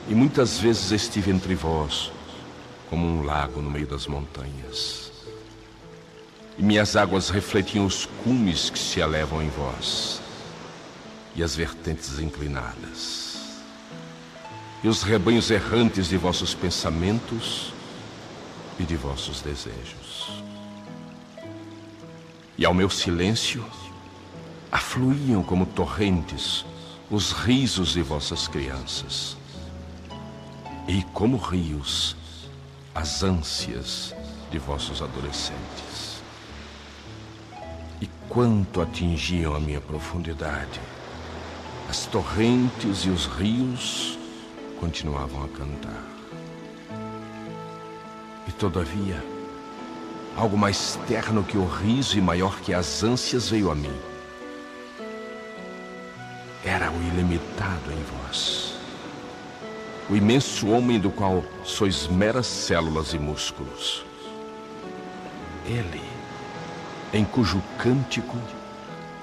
E 0.07 0.15
muitas 0.15 0.57
vezes 0.57 0.89
estive 0.91 1.31
entre 1.31 1.53
vós, 1.53 2.13
como 2.89 3.05
um 3.05 3.23
lago 3.23 3.61
no 3.61 3.69
meio 3.69 3.87
das 3.87 4.07
montanhas. 4.07 5.11
E 6.57 6.63
minhas 6.63 6.95
águas 6.95 7.29
refletiam 7.29 7.85
os 7.85 8.05
cumes 8.23 8.69
que 8.69 8.79
se 8.79 8.99
elevam 8.99 9.41
em 9.41 9.49
vós, 9.49 10.21
e 11.35 11.43
as 11.43 11.55
vertentes 11.55 12.19
inclinadas, 12.19 13.61
e 14.83 14.87
os 14.87 15.03
rebanhos 15.03 15.51
errantes 15.51 16.07
de 16.07 16.17
vossos 16.17 16.53
pensamentos 16.53 17.73
e 18.79 18.83
de 18.83 18.95
vossos 18.95 19.41
desejos. 19.41 20.43
E 22.57 22.65
ao 22.65 22.73
meu 22.73 22.89
silêncio 22.89 23.65
afluíam 24.71 25.43
como 25.43 25.65
torrentes 25.65 26.65
os 27.09 27.31
risos 27.31 27.93
de 27.93 28.01
vossas 28.01 28.47
crianças. 28.47 29.37
E 30.87 31.03
como 31.13 31.37
rios, 31.37 32.15
as 32.95 33.23
ânsias 33.23 34.15
de 34.49 34.57
vossos 34.57 35.01
adolescentes. 35.01 36.23
E 37.99 38.07
quanto 38.29 38.81
atingiam 38.81 39.53
a 39.53 39.59
minha 39.59 39.81
profundidade, 39.81 40.79
as 41.89 42.05
torrentes 42.05 42.99
e 42.99 43.09
os 43.09 43.25
rios 43.25 44.17
continuavam 44.79 45.43
a 45.43 45.47
cantar. 45.49 46.03
E 48.47 48.51
todavia, 48.53 49.21
algo 50.37 50.57
mais 50.57 50.97
terno 51.05 51.43
que 51.43 51.57
o 51.57 51.67
riso 51.67 52.17
e 52.17 52.21
maior 52.21 52.61
que 52.61 52.73
as 52.73 53.03
ânsias 53.03 53.49
veio 53.49 53.69
a 53.69 53.75
mim. 53.75 53.95
Era 56.63 56.89
o 56.89 56.95
ilimitado 56.95 57.91
em 57.91 58.03
vós 58.03 58.74
o 60.09 60.15
imenso 60.15 60.67
homem 60.67 60.99
do 60.99 61.09
qual 61.09 61.43
sois 61.63 62.07
meras 62.07 62.45
células 62.45 63.13
e 63.13 63.19
músculos. 63.19 64.05
Ele, 65.65 66.01
em 67.11 67.25
cujo 67.25 67.61
cântico 67.77 68.37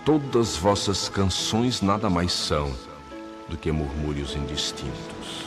todas 0.04 0.56
vossas 0.56 1.08
canções 1.08 1.80
nada 1.80 2.10
mais 2.10 2.32
são 2.32 2.74
do 3.48 3.56
que 3.56 3.70
murmúrios 3.70 4.34
indistintos. 4.34 5.44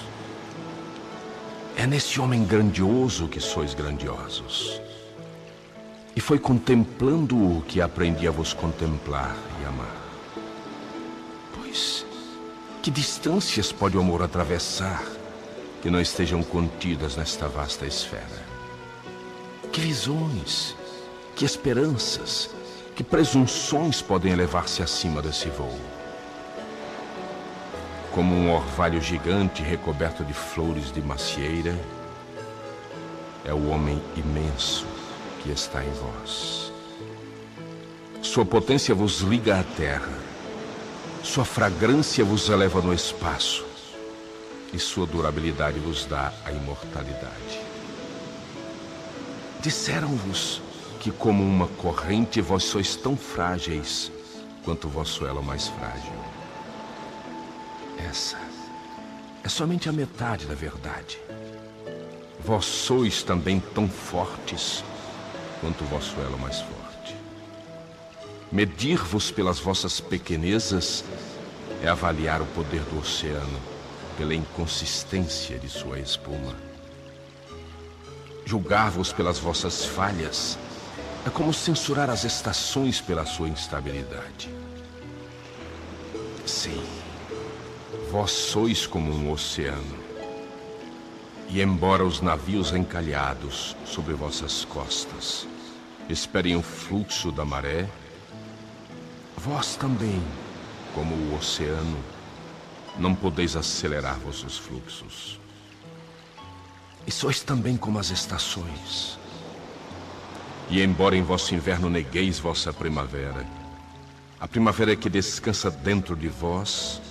É 1.76 1.86
nesse 1.86 2.22
homem 2.22 2.46
grandioso 2.46 3.28
que 3.28 3.42
sois 3.42 3.74
grandiosos. 3.74 4.82
E 6.16 6.22
foi 6.22 6.40
contemplando-o 6.40 7.62
que 7.64 7.82
aprendi 7.82 8.26
a 8.26 8.32
vos 8.32 8.54
contemplar 8.54 9.36
e 9.62 9.66
amar. 9.66 9.98
Pois, 11.54 12.06
que 12.82 12.90
distâncias 12.90 13.74
pode 13.74 13.98
o 13.98 14.00
amor 14.00 14.24
atravessar 14.24 15.04
que 15.86 15.92
não 15.92 16.02
estejam 16.02 16.42
contidas 16.42 17.16
nesta 17.16 17.48
vasta 17.48 17.86
esfera. 17.86 18.44
Que 19.72 19.80
visões, 19.80 20.76
que 21.36 21.46
esperanças, 21.46 22.50
que 22.96 23.04
presunções 23.04 24.02
podem 24.02 24.34
elevar-se 24.34 24.82
acima 24.82 25.22
desse 25.22 25.48
voo? 25.48 25.80
Como 28.12 28.34
um 28.34 28.52
orvalho 28.52 29.00
gigante 29.00 29.62
recoberto 29.62 30.24
de 30.24 30.34
flores 30.34 30.92
de 30.92 31.04
macieira, 31.04 31.80
é 33.44 33.54
o 33.54 33.68
homem 33.68 34.02
imenso 34.18 34.88
que 35.44 35.52
está 35.52 35.86
em 35.86 35.92
vós. 35.92 36.74
Sua 38.24 38.44
potência 38.44 38.96
vos 38.96 39.20
liga 39.20 39.60
à 39.60 39.64
terra, 39.64 40.18
sua 41.22 41.46
fragrância 41.46 42.26
vos 42.26 42.50
eleva 42.50 42.82
no 42.82 42.92
espaço 42.92 43.75
e 44.74 44.80
sua 44.80 45.06
durabilidade 45.06 45.80
vos 45.80 46.06
dá 46.06 46.34
a 46.44 46.52
imortalidade. 46.52 47.60
Disseram-vos 49.62 50.62
que, 51.00 51.12
como 51.12 51.44
uma 51.44 51.68
corrente, 51.68 52.42
vós 52.42 52.64
sois 52.64 52.96
tão 52.96 53.16
frágeis 53.16 54.12
quanto 54.64 54.88
vosso 54.88 55.26
elo 55.26 55.42
mais 55.44 55.68
frágil. 55.68 56.14
Essa 57.98 58.38
é 59.44 59.50
somente 59.50 59.88
a 59.88 59.92
metade 59.92 60.46
da 60.46 60.56
verdade. 60.56 61.20
Vós 62.40 62.66
sois 62.66 63.24
também 63.24 63.60
tão 63.60 63.88
fortes 63.88 64.84
quanto 65.62 65.84
vosso 65.86 66.16
elo 66.20 66.38
mais 66.38 66.60
forte. 66.62 67.16
Medir-vos 68.52 69.32
pelas 69.32 69.60
vossas 69.60 70.00
pequenezas 70.00 71.04
é 71.82 71.88
avaliar 71.88 72.42
o 72.42 72.46
poder 72.48 72.82
do 72.82 73.00
oceano 73.00 73.75
pela 74.18 74.34
inconsistência 74.34 75.58
de 75.58 75.70
sua 75.70 76.00
espuma. 76.00 76.56
Julgar-vos 78.46 79.12
pelas 79.12 79.40
vossas 79.40 79.86
falhas 79.86 80.58
é 81.26 81.30
como 81.30 81.54
censurar 81.54 82.10
as 82.10 82.24
estações 82.24 83.02
pela 83.02 83.26
sua 83.26 83.50
instabilidade. 83.50 84.50
Sim, 86.46 86.84
vós 88.12 88.32
sois 88.32 88.86
como 88.86 89.12
um 89.12 89.32
oceano. 89.32 90.06
E 91.50 91.62
embora 91.62 92.06
os 92.06 92.22
navios 92.22 92.72
encalhados 92.72 93.76
sobre 93.86 94.14
vossas 94.14 94.64
costas 94.66 95.48
esperem 96.08 96.56
o 96.56 96.62
fluxo 96.62 97.32
da 97.32 97.44
maré, 97.44 97.90
vós 99.38 99.76
também, 99.76 100.22
como 100.94 101.16
o 101.16 101.36
oceano, 101.36 101.98
não 102.98 103.14
podeis 103.14 103.56
acelerar 103.56 104.18
vossos 104.20 104.58
fluxos. 104.58 105.40
E 107.06 107.12
sois 107.12 107.42
também 107.42 107.78
como 107.78 108.00
as 108.00 108.10
estações. 108.10 109.20
E 110.70 110.82
embora 110.82 111.16
em 111.16 111.22
vosso 111.22 111.54
inverno 111.54 111.90
negueis 111.90 112.40
vossa 112.40 112.74
primavera, 112.74 113.46
a 114.40 114.48
primavera 114.48 114.96
que 114.96 115.10
descansa 115.10 115.70
dentro 115.70 116.16
de 116.16 116.28
vós, 116.28 117.02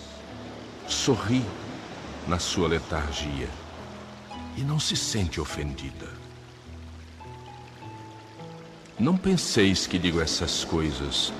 sorri 0.89 1.44
na 2.27 2.39
sua 2.39 2.69
letargia 2.69 3.48
e 4.56 4.62
não 4.62 4.81
se 4.81 4.97
sente 4.97 5.40
ofendida. 5.40 6.09
Não 8.98 9.16
penseis 9.16 9.86
que 9.86 9.98
digo 9.98 10.20
essas 10.20 10.65
coisas 10.65 11.32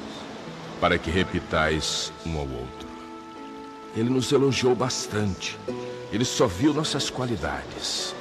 para 0.81 0.99
que 0.99 1.11
repitais 1.11 2.12
um 2.27 2.37
ao 2.37 2.49
outro. 2.49 2.94
Ele 3.97 4.11
nos 4.11 4.33
elogiou 4.33 4.75
bastante. 4.75 5.59
Ele 6.12 6.25
só 6.25 6.47
viu 6.47 6.75
nossas 6.75 7.11
qualidades. 7.11 8.15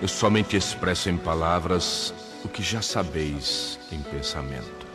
Eu 0.00 0.08
somente 0.08 0.56
expresso 0.56 1.08
em 1.08 1.16
palavras 1.16 2.12
o 2.44 2.48
que 2.48 2.62
já 2.62 2.82
sabeis 2.82 3.78
em 3.90 4.00
pensamento. 4.00 4.86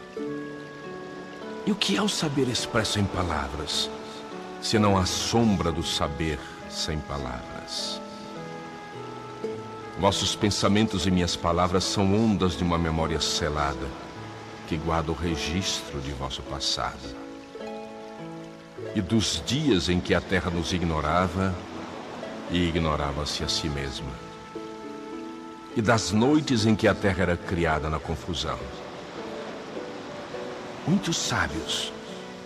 E 1.66 1.72
o 1.72 1.76
que 1.76 1.98
é 1.98 2.02
o 2.02 2.08
saber 2.08 2.48
expresso 2.48 3.00
em 3.00 3.06
palavras, 3.06 3.90
senão 4.62 4.98
a 4.98 5.06
sombra 5.06 5.72
do 5.72 5.84
saber 5.84 6.40
sem 6.70 7.00
palavras? 7.00 8.02
Vossos 10.00 10.36
pensamentos 10.36 11.06
e 11.06 11.12
minhas 11.12 11.36
palavras 11.36 11.84
são 11.84 12.14
ondas 12.14 12.58
de 12.58 12.64
uma 12.64 12.78
memória 12.78 13.20
selada 13.20 13.88
que 14.68 14.78
guarda 14.78 15.12
o 15.12 15.16
registro 15.16 16.00
de 16.02 16.12
vosso 16.12 16.42
passado. 16.44 17.27
E 18.96 19.02
dos 19.02 19.42
dias 19.46 19.90
em 19.90 20.00
que 20.00 20.14
a 20.14 20.22
terra 20.22 20.50
nos 20.50 20.74
ignorava 20.74 21.56
e 22.52 22.68
ignorava-se 22.68 23.44
a 23.44 23.48
si 23.48 23.68
mesma. 23.70 24.12
E 25.76 25.82
das 25.82 26.12
noites 26.12 26.66
em 26.66 26.76
que 26.76 26.88
a 26.88 26.96
terra 26.96 27.24
era 27.24 27.38
criada 27.38 27.90
na 27.90 28.00
confusão. 28.00 28.58
Muitos 30.88 31.18
sábios 31.18 31.92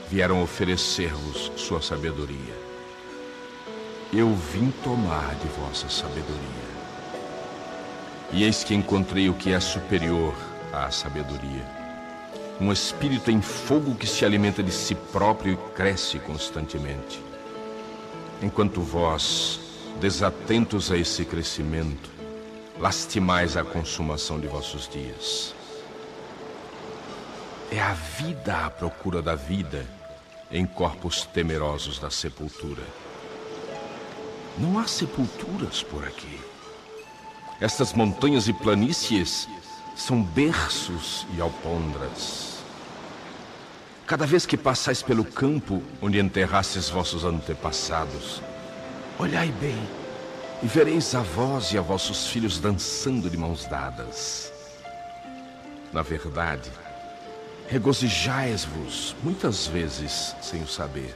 vieram 0.09 0.41
oferecer-vos 0.41 1.51
sua 1.55 1.81
sabedoria. 1.81 2.55
Eu 4.11 4.35
vim 4.35 4.71
tomar 4.83 5.35
de 5.35 5.47
vossa 5.47 5.87
sabedoria. 5.87 6.71
E 8.33 8.43
eis 8.43 8.63
que 8.63 8.73
encontrei 8.73 9.29
o 9.29 9.33
que 9.33 9.53
é 9.53 9.59
superior 9.59 10.35
à 10.73 10.91
sabedoria. 10.91 11.80
Um 12.61 12.71
espírito 12.71 13.31
em 13.31 13.41
fogo 13.41 13.95
que 13.95 14.05
se 14.05 14.23
alimenta 14.23 14.61
de 14.61 14.71
si 14.71 14.93
próprio 14.93 15.53
e 15.53 15.75
cresce 15.75 16.19
constantemente. 16.19 17.19
Enquanto 18.39 18.81
vós, 18.81 19.59
desatentos 19.99 20.91
a 20.91 20.95
esse 20.95 21.25
crescimento, 21.25 22.11
lastimais 22.79 23.57
a 23.57 23.63
consumação 23.63 24.39
de 24.39 24.45
vossos 24.45 24.87
dias. 24.87 25.55
É 27.71 27.81
a 27.81 27.93
vida 27.93 28.67
à 28.67 28.69
procura 28.69 29.23
da 29.23 29.33
vida 29.33 29.83
em 30.51 30.63
corpos 30.63 31.25
temerosos 31.25 31.97
da 31.97 32.11
sepultura. 32.11 32.83
Não 34.59 34.77
há 34.77 34.85
sepulturas 34.85 35.81
por 35.81 36.03
aqui. 36.03 36.39
Estas 37.59 37.91
montanhas 37.93 38.47
e 38.47 38.53
planícies 38.53 39.47
são 39.95 40.21
berços 40.21 41.25
e 41.35 41.41
alpondras. 41.41 42.50
Cada 44.11 44.25
vez 44.25 44.45
que 44.45 44.57
passais 44.57 45.01
pelo 45.01 45.23
campo 45.23 45.81
onde 46.01 46.19
enterrastes 46.19 46.89
vossos 46.89 47.23
antepassados, 47.23 48.41
olhai 49.17 49.47
bem 49.53 49.81
e 50.61 50.67
vereis 50.67 51.15
a 51.15 51.21
vós 51.21 51.71
e 51.71 51.77
a 51.77 51.81
vossos 51.81 52.27
filhos 52.27 52.59
dançando 52.59 53.29
de 53.29 53.37
mãos 53.37 53.65
dadas. 53.67 54.51
Na 55.93 56.01
verdade, 56.01 56.69
regozijais-vos 57.69 59.15
muitas 59.23 59.65
vezes 59.65 60.35
sem 60.41 60.61
o 60.61 60.67
saber. 60.67 61.15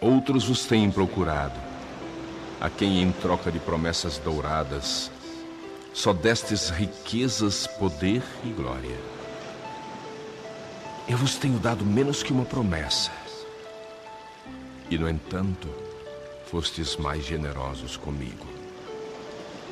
Outros 0.00 0.44
vos 0.44 0.66
têm 0.66 0.88
procurado, 0.88 1.58
a 2.60 2.70
quem 2.70 3.02
em 3.02 3.10
troca 3.10 3.50
de 3.50 3.58
promessas 3.58 4.18
douradas 4.18 5.10
só 5.92 6.12
destes 6.12 6.70
riquezas, 6.70 7.66
poder 7.66 8.22
e 8.44 8.50
glória. 8.50 9.15
Eu 11.08 11.16
vos 11.16 11.36
tenho 11.36 11.58
dado 11.58 11.84
menos 11.84 12.22
que 12.22 12.32
uma 12.32 12.44
promessa, 12.44 13.12
e 14.90 14.98
no 14.98 15.08
entanto, 15.08 15.68
fostes 16.50 16.96
mais 16.96 17.24
generosos 17.24 17.96
comigo. 17.96 18.46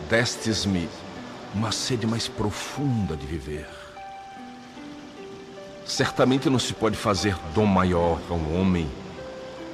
Destes-me 0.08 0.88
uma 1.54 1.72
sede 1.72 2.06
mais 2.06 2.28
profunda 2.28 3.16
de 3.16 3.26
viver 3.26 3.66
Certamente 5.86 6.48
não 6.48 6.58
se 6.58 6.72
pode 6.72 6.96
fazer 6.96 7.36
dom 7.54 7.66
maior 7.66 8.18
a 8.30 8.32
um 8.32 8.58
homem 8.58 8.90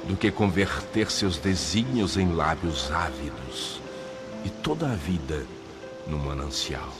do 0.07 0.17
que 0.17 0.29
converter 0.29 1.09
seus 1.09 1.37
desígnios 1.37 2.17
em 2.17 2.33
lábios 2.33 2.91
ávidos 2.91 3.79
e 4.43 4.49
toda 4.49 4.91
a 4.91 4.95
vida 4.95 5.45
num 6.05 6.17
manancial. 6.17 6.91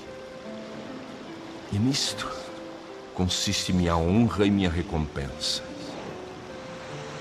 E 1.73 1.77
nisto 1.77 2.25
consiste 3.13 3.73
minha 3.73 3.95
honra 3.95 4.45
e 4.45 4.51
minha 4.51 4.69
recompensa. 4.69 5.63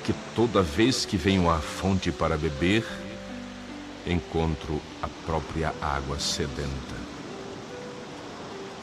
Que 0.05 0.15
toda 0.35 0.63
vez 0.63 1.05
que 1.05 1.17
venho 1.17 1.51
à 1.51 1.59
fonte 1.59 2.11
para 2.11 2.37
beber, 2.37 2.87
encontro 4.07 4.81
a 5.03 5.09
própria 5.27 5.75
água 5.81 6.19
sedenta. 6.19 6.97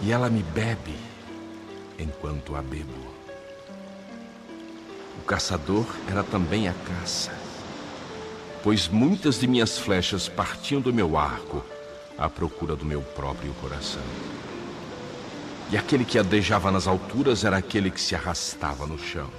E 0.02 0.12
ela 0.12 0.30
me 0.30 0.44
bebe 0.44 0.96
enquanto 1.98 2.56
a 2.56 2.62
bebo. 2.62 2.94
O 5.20 5.26
caçador 5.26 5.86
era 6.08 6.24
também 6.24 6.68
a 6.68 6.74
caça, 6.74 7.34
pois 8.64 8.88
muitas 8.88 9.40
de 9.40 9.48
minhas 9.48 9.78
flechas 9.78 10.30
partiam 10.30 10.80
do 10.80 10.94
meu 10.94 11.18
arco 11.18 11.66
à 12.18 12.30
procura 12.30 12.76
do 12.76 12.86
meu 12.86 13.02
próprio 13.02 13.54
coração. 13.56 14.02
E 15.70 15.76
aquele 15.76 16.06
que 16.06 16.18
adejava 16.18 16.72
nas 16.72 16.88
alturas 16.88 17.44
era 17.44 17.58
aquele 17.58 17.92
que 17.92 18.00
se 18.00 18.16
arrastava 18.16 18.88
no 18.88 18.98
chão. 18.98 19.30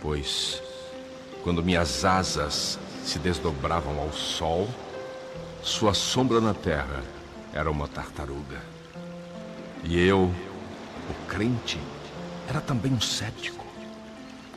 Pois, 0.00 0.62
quando 1.42 1.62
minhas 1.62 2.04
asas 2.04 2.78
se 3.04 3.18
desdobravam 3.18 3.98
ao 3.98 4.12
sol, 4.12 4.68
sua 5.60 5.92
sombra 5.92 6.40
na 6.40 6.54
terra 6.54 7.02
era 7.52 7.68
uma 7.68 7.88
tartaruga. 7.88 8.62
E 9.82 9.98
eu, 9.98 10.30
o 11.10 11.26
crente 11.28 11.80
era 12.48 12.60
também 12.60 12.92
um 12.92 13.00
cético, 13.00 13.64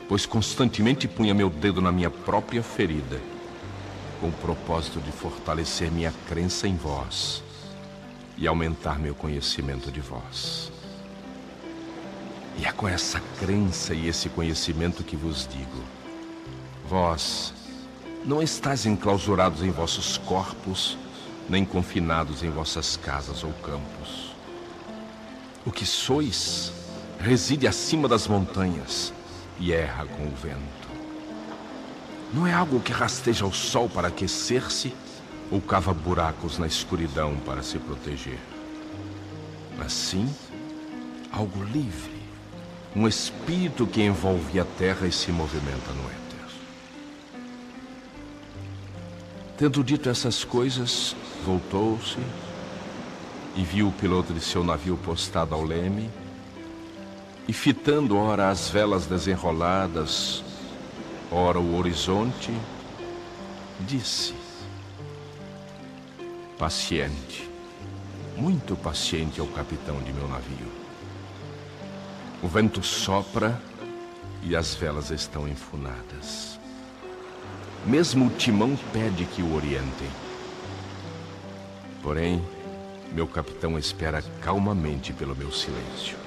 pois 0.08 0.26
constantemente 0.26 1.08
punha 1.08 1.34
meu 1.34 1.50
dedo 1.50 1.80
na 1.80 1.90
minha 1.90 2.10
própria 2.10 2.62
ferida, 2.62 3.20
com 4.20 4.28
o 4.28 4.32
propósito 4.32 5.00
de 5.00 5.10
fortalecer 5.10 5.90
minha 5.90 6.14
crença 6.28 6.68
em 6.68 6.76
vós 6.76 7.42
e 8.40 8.48
aumentar 8.48 8.98
meu 8.98 9.14
conhecimento 9.14 9.92
de 9.92 10.00
vós. 10.00 10.72
E 12.58 12.64
é 12.64 12.72
com 12.72 12.88
essa 12.88 13.20
crença 13.38 13.94
e 13.94 14.08
esse 14.08 14.28
conhecimento 14.28 15.04
que 15.04 15.14
vos 15.14 15.46
digo: 15.46 15.84
vós 16.88 17.54
não 18.24 18.42
estáis 18.42 18.84
enclausurados 18.84 19.62
em 19.62 19.70
vossos 19.70 20.18
corpos, 20.18 20.98
nem 21.48 21.64
confinados 21.64 22.42
em 22.42 22.50
vossas 22.50 22.96
casas 22.96 23.44
ou 23.44 23.52
campos 23.52 24.30
o 25.64 25.70
que 25.70 25.84
sois 25.84 26.72
reside 27.20 27.66
acima 27.66 28.08
das 28.08 28.26
montanhas 28.26 29.12
e 29.58 29.72
erra 29.72 30.06
com 30.06 30.26
o 30.26 30.34
vento. 30.34 30.88
Não 32.32 32.46
é 32.46 32.52
algo 32.52 32.80
que 32.80 32.92
rasteja 32.92 33.44
o 33.44 33.52
sol 33.52 33.88
para 33.88 34.08
aquecer-se 34.08 34.94
ou 35.50 35.60
cava 35.60 35.92
buracos 35.92 36.58
na 36.58 36.66
escuridão 36.66 37.36
para 37.44 37.62
se 37.62 37.78
proteger. 37.78 38.38
Mas 39.76 39.92
sim, 39.92 40.28
algo 41.32 41.62
livre, 41.64 42.20
um 42.94 43.08
espírito 43.08 43.86
que 43.86 44.02
envolve 44.02 44.60
a 44.60 44.64
terra 44.64 45.06
e 45.06 45.12
se 45.12 45.32
movimenta 45.32 45.92
no 45.92 46.04
éter. 46.04 46.20
Tendo 49.56 49.84
dito 49.84 50.08
essas 50.08 50.44
coisas, 50.44 51.14
voltou-se 51.44 52.18
e 53.56 53.62
viu 53.62 53.88
o 53.88 53.92
piloto 53.92 54.32
de 54.32 54.40
seu 54.40 54.62
navio 54.64 54.96
postado 54.96 55.54
ao 55.54 55.62
leme, 55.62 56.10
e 57.48 57.52
fitando 57.52 58.16
ora 58.16 58.48
as 58.48 58.68
velas 58.68 59.06
desenroladas, 59.06 60.44
ora 61.32 61.58
o 61.58 61.76
horizonte, 61.76 62.52
disse: 63.80 64.39
Paciente, 66.60 67.48
muito 68.36 68.76
paciente 68.76 69.40
é 69.40 69.42
o 69.42 69.46
capitão 69.46 69.98
de 70.02 70.12
meu 70.12 70.28
navio. 70.28 70.70
O 72.42 72.48
vento 72.48 72.82
sopra 72.82 73.58
e 74.42 74.54
as 74.54 74.74
velas 74.74 75.10
estão 75.10 75.48
enfunadas. 75.48 76.60
Mesmo 77.86 78.26
o 78.26 78.30
timão 78.30 78.78
pede 78.92 79.24
que 79.24 79.40
o 79.40 79.54
orientem. 79.54 80.10
Porém, 82.02 82.44
meu 83.10 83.26
capitão 83.26 83.78
espera 83.78 84.22
calmamente 84.42 85.14
pelo 85.14 85.34
meu 85.34 85.50
silêncio. 85.50 86.18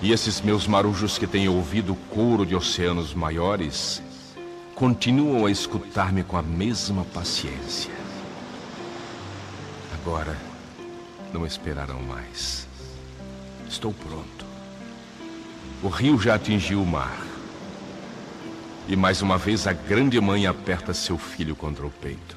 E 0.00 0.12
esses 0.12 0.40
meus 0.40 0.68
marujos 0.68 1.18
que 1.18 1.26
têm 1.26 1.48
ouvido 1.48 1.94
o 1.94 2.14
coro 2.14 2.46
de 2.46 2.54
oceanos 2.54 3.12
maiores 3.12 4.00
continuam 4.76 5.46
a 5.46 5.50
escutar-me 5.50 6.22
com 6.22 6.36
a 6.36 6.42
mesma 6.42 7.04
paciência. 7.06 7.99
Agora, 10.02 10.34
não 11.30 11.44
esperarão 11.46 12.00
mais. 12.02 12.66
Estou 13.68 13.92
pronto. 13.92 14.46
O 15.82 15.88
rio 15.88 16.18
já 16.18 16.36
atingiu 16.36 16.82
o 16.82 16.86
mar. 16.86 17.22
E 18.88 18.96
mais 18.96 19.20
uma 19.20 19.36
vez 19.36 19.66
a 19.66 19.74
grande 19.74 20.18
mãe 20.18 20.46
aperta 20.46 20.94
seu 20.94 21.18
filho 21.18 21.54
contra 21.54 21.86
o 21.86 21.90
peito. 21.90 22.36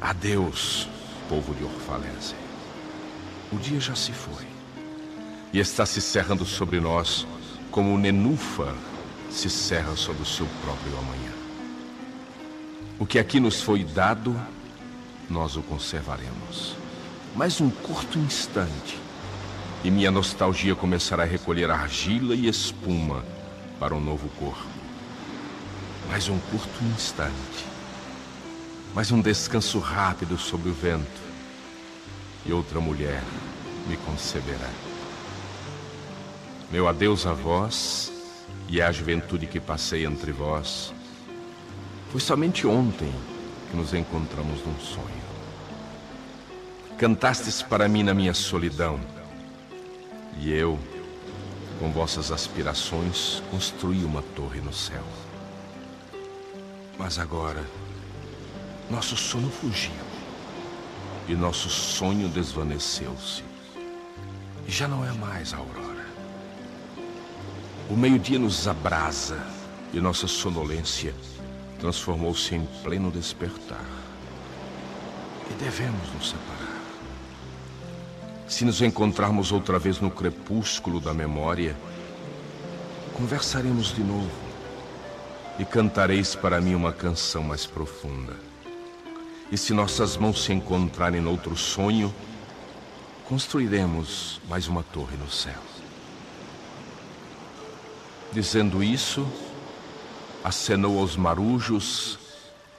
Adeus, 0.00 0.88
povo 1.28 1.54
de 1.54 1.64
Orfalese. 1.64 2.34
O 3.52 3.56
dia 3.56 3.78
já 3.78 3.94
se 3.94 4.12
foi. 4.12 4.46
e 5.52 5.58
está 5.58 5.84
se 5.84 6.00
cerrando 6.00 6.46
sobre 6.46 6.80
nós 6.80 7.26
como 7.70 7.94
o 7.94 7.98
nenúfar 7.98 8.74
se 9.30 9.50
cerra 9.50 9.94
sobre 9.96 10.22
o 10.22 10.26
seu 10.26 10.46
próprio 10.64 10.96
amanhã. 10.98 11.32
O 12.98 13.06
que 13.06 13.18
aqui 13.18 13.38
nos 13.38 13.60
foi 13.60 13.84
dado, 13.84 14.34
nós 15.32 15.56
o 15.56 15.62
conservaremos. 15.62 16.76
Mais 17.34 17.60
um 17.60 17.70
curto 17.70 18.18
instante, 18.18 18.98
e 19.82 19.90
minha 19.90 20.10
nostalgia 20.10 20.76
começará 20.76 21.22
a 21.22 21.26
recolher 21.26 21.70
argila 21.70 22.34
e 22.34 22.46
espuma 22.46 23.24
para 23.80 23.94
um 23.94 24.00
novo 24.00 24.28
corpo. 24.38 24.70
Mais 26.08 26.28
um 26.28 26.38
curto 26.38 26.84
instante, 26.94 27.64
mais 28.94 29.10
um 29.10 29.20
descanso 29.20 29.78
rápido 29.78 30.36
sobre 30.36 30.68
o 30.68 30.74
vento, 30.74 31.22
e 32.44 32.52
outra 32.52 32.78
mulher 32.78 33.22
me 33.88 33.96
conceberá. 33.96 34.70
Meu 36.70 36.86
adeus 36.86 37.26
a 37.26 37.32
vós 37.32 38.12
e 38.68 38.82
à 38.82 38.92
juventude 38.92 39.46
que 39.46 39.58
passei 39.58 40.04
entre 40.04 40.30
vós. 40.30 40.92
Foi 42.10 42.20
somente 42.20 42.66
ontem 42.66 43.12
que 43.72 43.76
nos 43.76 43.94
encontramos 43.94 44.60
num 44.66 44.78
sonho. 44.78 45.22
Cantastes 46.98 47.62
para 47.62 47.88
mim 47.88 48.02
na 48.02 48.12
minha 48.12 48.34
solidão, 48.34 49.00
e 50.38 50.52
eu, 50.52 50.78
com 51.80 51.90
vossas 51.90 52.30
aspirações, 52.30 53.42
construí 53.50 54.04
uma 54.04 54.20
torre 54.36 54.60
no 54.60 54.74
céu. 54.74 55.02
Mas 56.98 57.18
agora, 57.18 57.64
nosso 58.90 59.16
sono 59.16 59.50
fugiu 59.50 59.90
e 61.26 61.34
nosso 61.34 61.70
sonho 61.70 62.28
desvaneceu-se. 62.28 63.42
E 64.66 64.70
já 64.70 64.86
não 64.86 65.02
é 65.02 65.12
mais 65.12 65.54
a 65.54 65.56
aurora. 65.56 66.06
O 67.88 67.96
meio-dia 67.96 68.38
nos 68.38 68.68
abrasa 68.68 69.38
e 69.94 70.00
nossa 70.00 70.28
sonolência 70.28 71.14
transformou-se 71.82 72.54
em 72.54 72.64
pleno 72.84 73.10
despertar. 73.10 73.84
E 75.50 75.54
devemos 75.54 76.14
nos 76.14 76.30
separar. 76.30 76.80
Se 78.46 78.64
nos 78.64 78.80
encontrarmos 78.80 79.50
outra 79.50 79.80
vez 79.80 79.98
no 79.98 80.08
crepúsculo 80.08 81.00
da 81.00 81.12
memória, 81.12 81.76
conversaremos 83.14 83.92
de 83.92 84.00
novo 84.00 84.30
e 85.58 85.64
cantareis 85.64 86.36
para 86.36 86.60
mim 86.60 86.76
uma 86.76 86.92
canção 86.92 87.42
mais 87.42 87.66
profunda. 87.66 88.36
E 89.50 89.58
se 89.58 89.74
nossas 89.74 90.16
mãos 90.16 90.44
se 90.44 90.52
encontrarem 90.52 91.20
noutro 91.20 91.56
sonho, 91.56 92.14
construiremos 93.28 94.40
mais 94.48 94.68
uma 94.68 94.84
torre 94.84 95.16
no 95.16 95.28
céu. 95.28 95.60
Dizendo 98.32 98.84
isso, 98.84 99.26
acenou 100.44 100.98
aos 100.98 101.16
marujos 101.16 102.18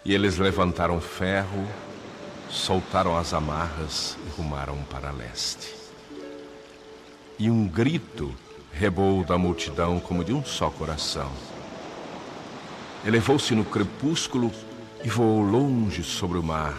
e 0.03 0.13
eles 0.13 0.37
levantaram 0.37 0.99
ferro, 0.99 1.67
soltaram 2.49 3.17
as 3.17 3.33
amarras 3.33 4.17
e 4.25 4.29
rumaram 4.37 4.77
para 4.89 5.11
leste. 5.11 5.73
E 7.39 7.49
um 7.49 7.67
grito 7.67 8.33
reboou 8.71 9.23
da 9.23 9.37
multidão 9.37 9.99
como 9.99 10.23
de 10.23 10.33
um 10.33 10.43
só 10.43 10.69
coração. 10.69 11.31
Elevou-se 13.05 13.53
no 13.53 13.65
crepúsculo 13.65 14.51
e 15.03 15.09
voou 15.09 15.41
longe 15.41 16.03
sobre 16.03 16.37
o 16.37 16.43
mar, 16.43 16.77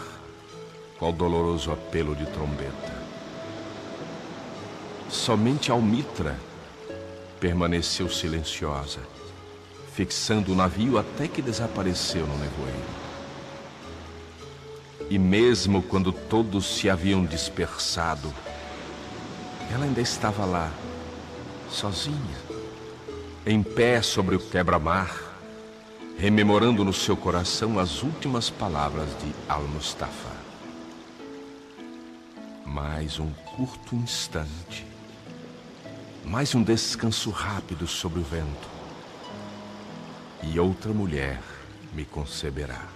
qual 0.99 1.13
doloroso 1.13 1.71
apelo 1.71 2.15
de 2.15 2.27
trombeta. 2.27 3.05
Somente 5.09 5.71
Almitra 5.71 6.39
permaneceu 7.39 8.09
silenciosa, 8.09 9.01
fixando 9.95 10.53
o 10.53 10.57
navio 10.57 10.99
até 10.99 11.29
que 11.29 11.41
desapareceu 11.41 12.27
no 12.27 12.37
nevoeiro. 12.37 13.05
E 15.09 15.19
mesmo 15.19 15.83
quando 15.83 16.13
todos 16.13 16.67
se 16.67 16.91
haviam 16.91 17.25
dispersado, 17.25 18.33
ela 19.73 19.85
ainda 19.85 20.01
estava 20.01 20.45
lá, 20.45 20.71
sozinha, 21.71 22.39
em 23.47 23.63
pé 23.63 24.03
sobre 24.03 24.35
o 24.35 24.41
quebra-mar, 24.41 25.39
rememorando 26.19 26.85
no 26.85 26.93
seu 26.93 27.17
coração 27.17 27.79
as 27.79 28.03
últimas 28.03 28.51
palavras 28.51 29.09
de 29.21 29.33
Al-Mustafa. 29.49 30.35
Mais 32.67 33.19
um 33.19 33.31
curto 33.57 33.95
instante 33.95 34.95
mais 36.25 36.55
um 36.55 36.63
descanso 36.63 37.31
rápido 37.31 37.87
sobre 37.87 38.19
o 38.19 38.23
vento, 38.23 38.74
e 40.53 40.61
outra 40.61 40.93
mulher 40.93 41.41
me 41.95 42.05
conceberá. 42.05 42.94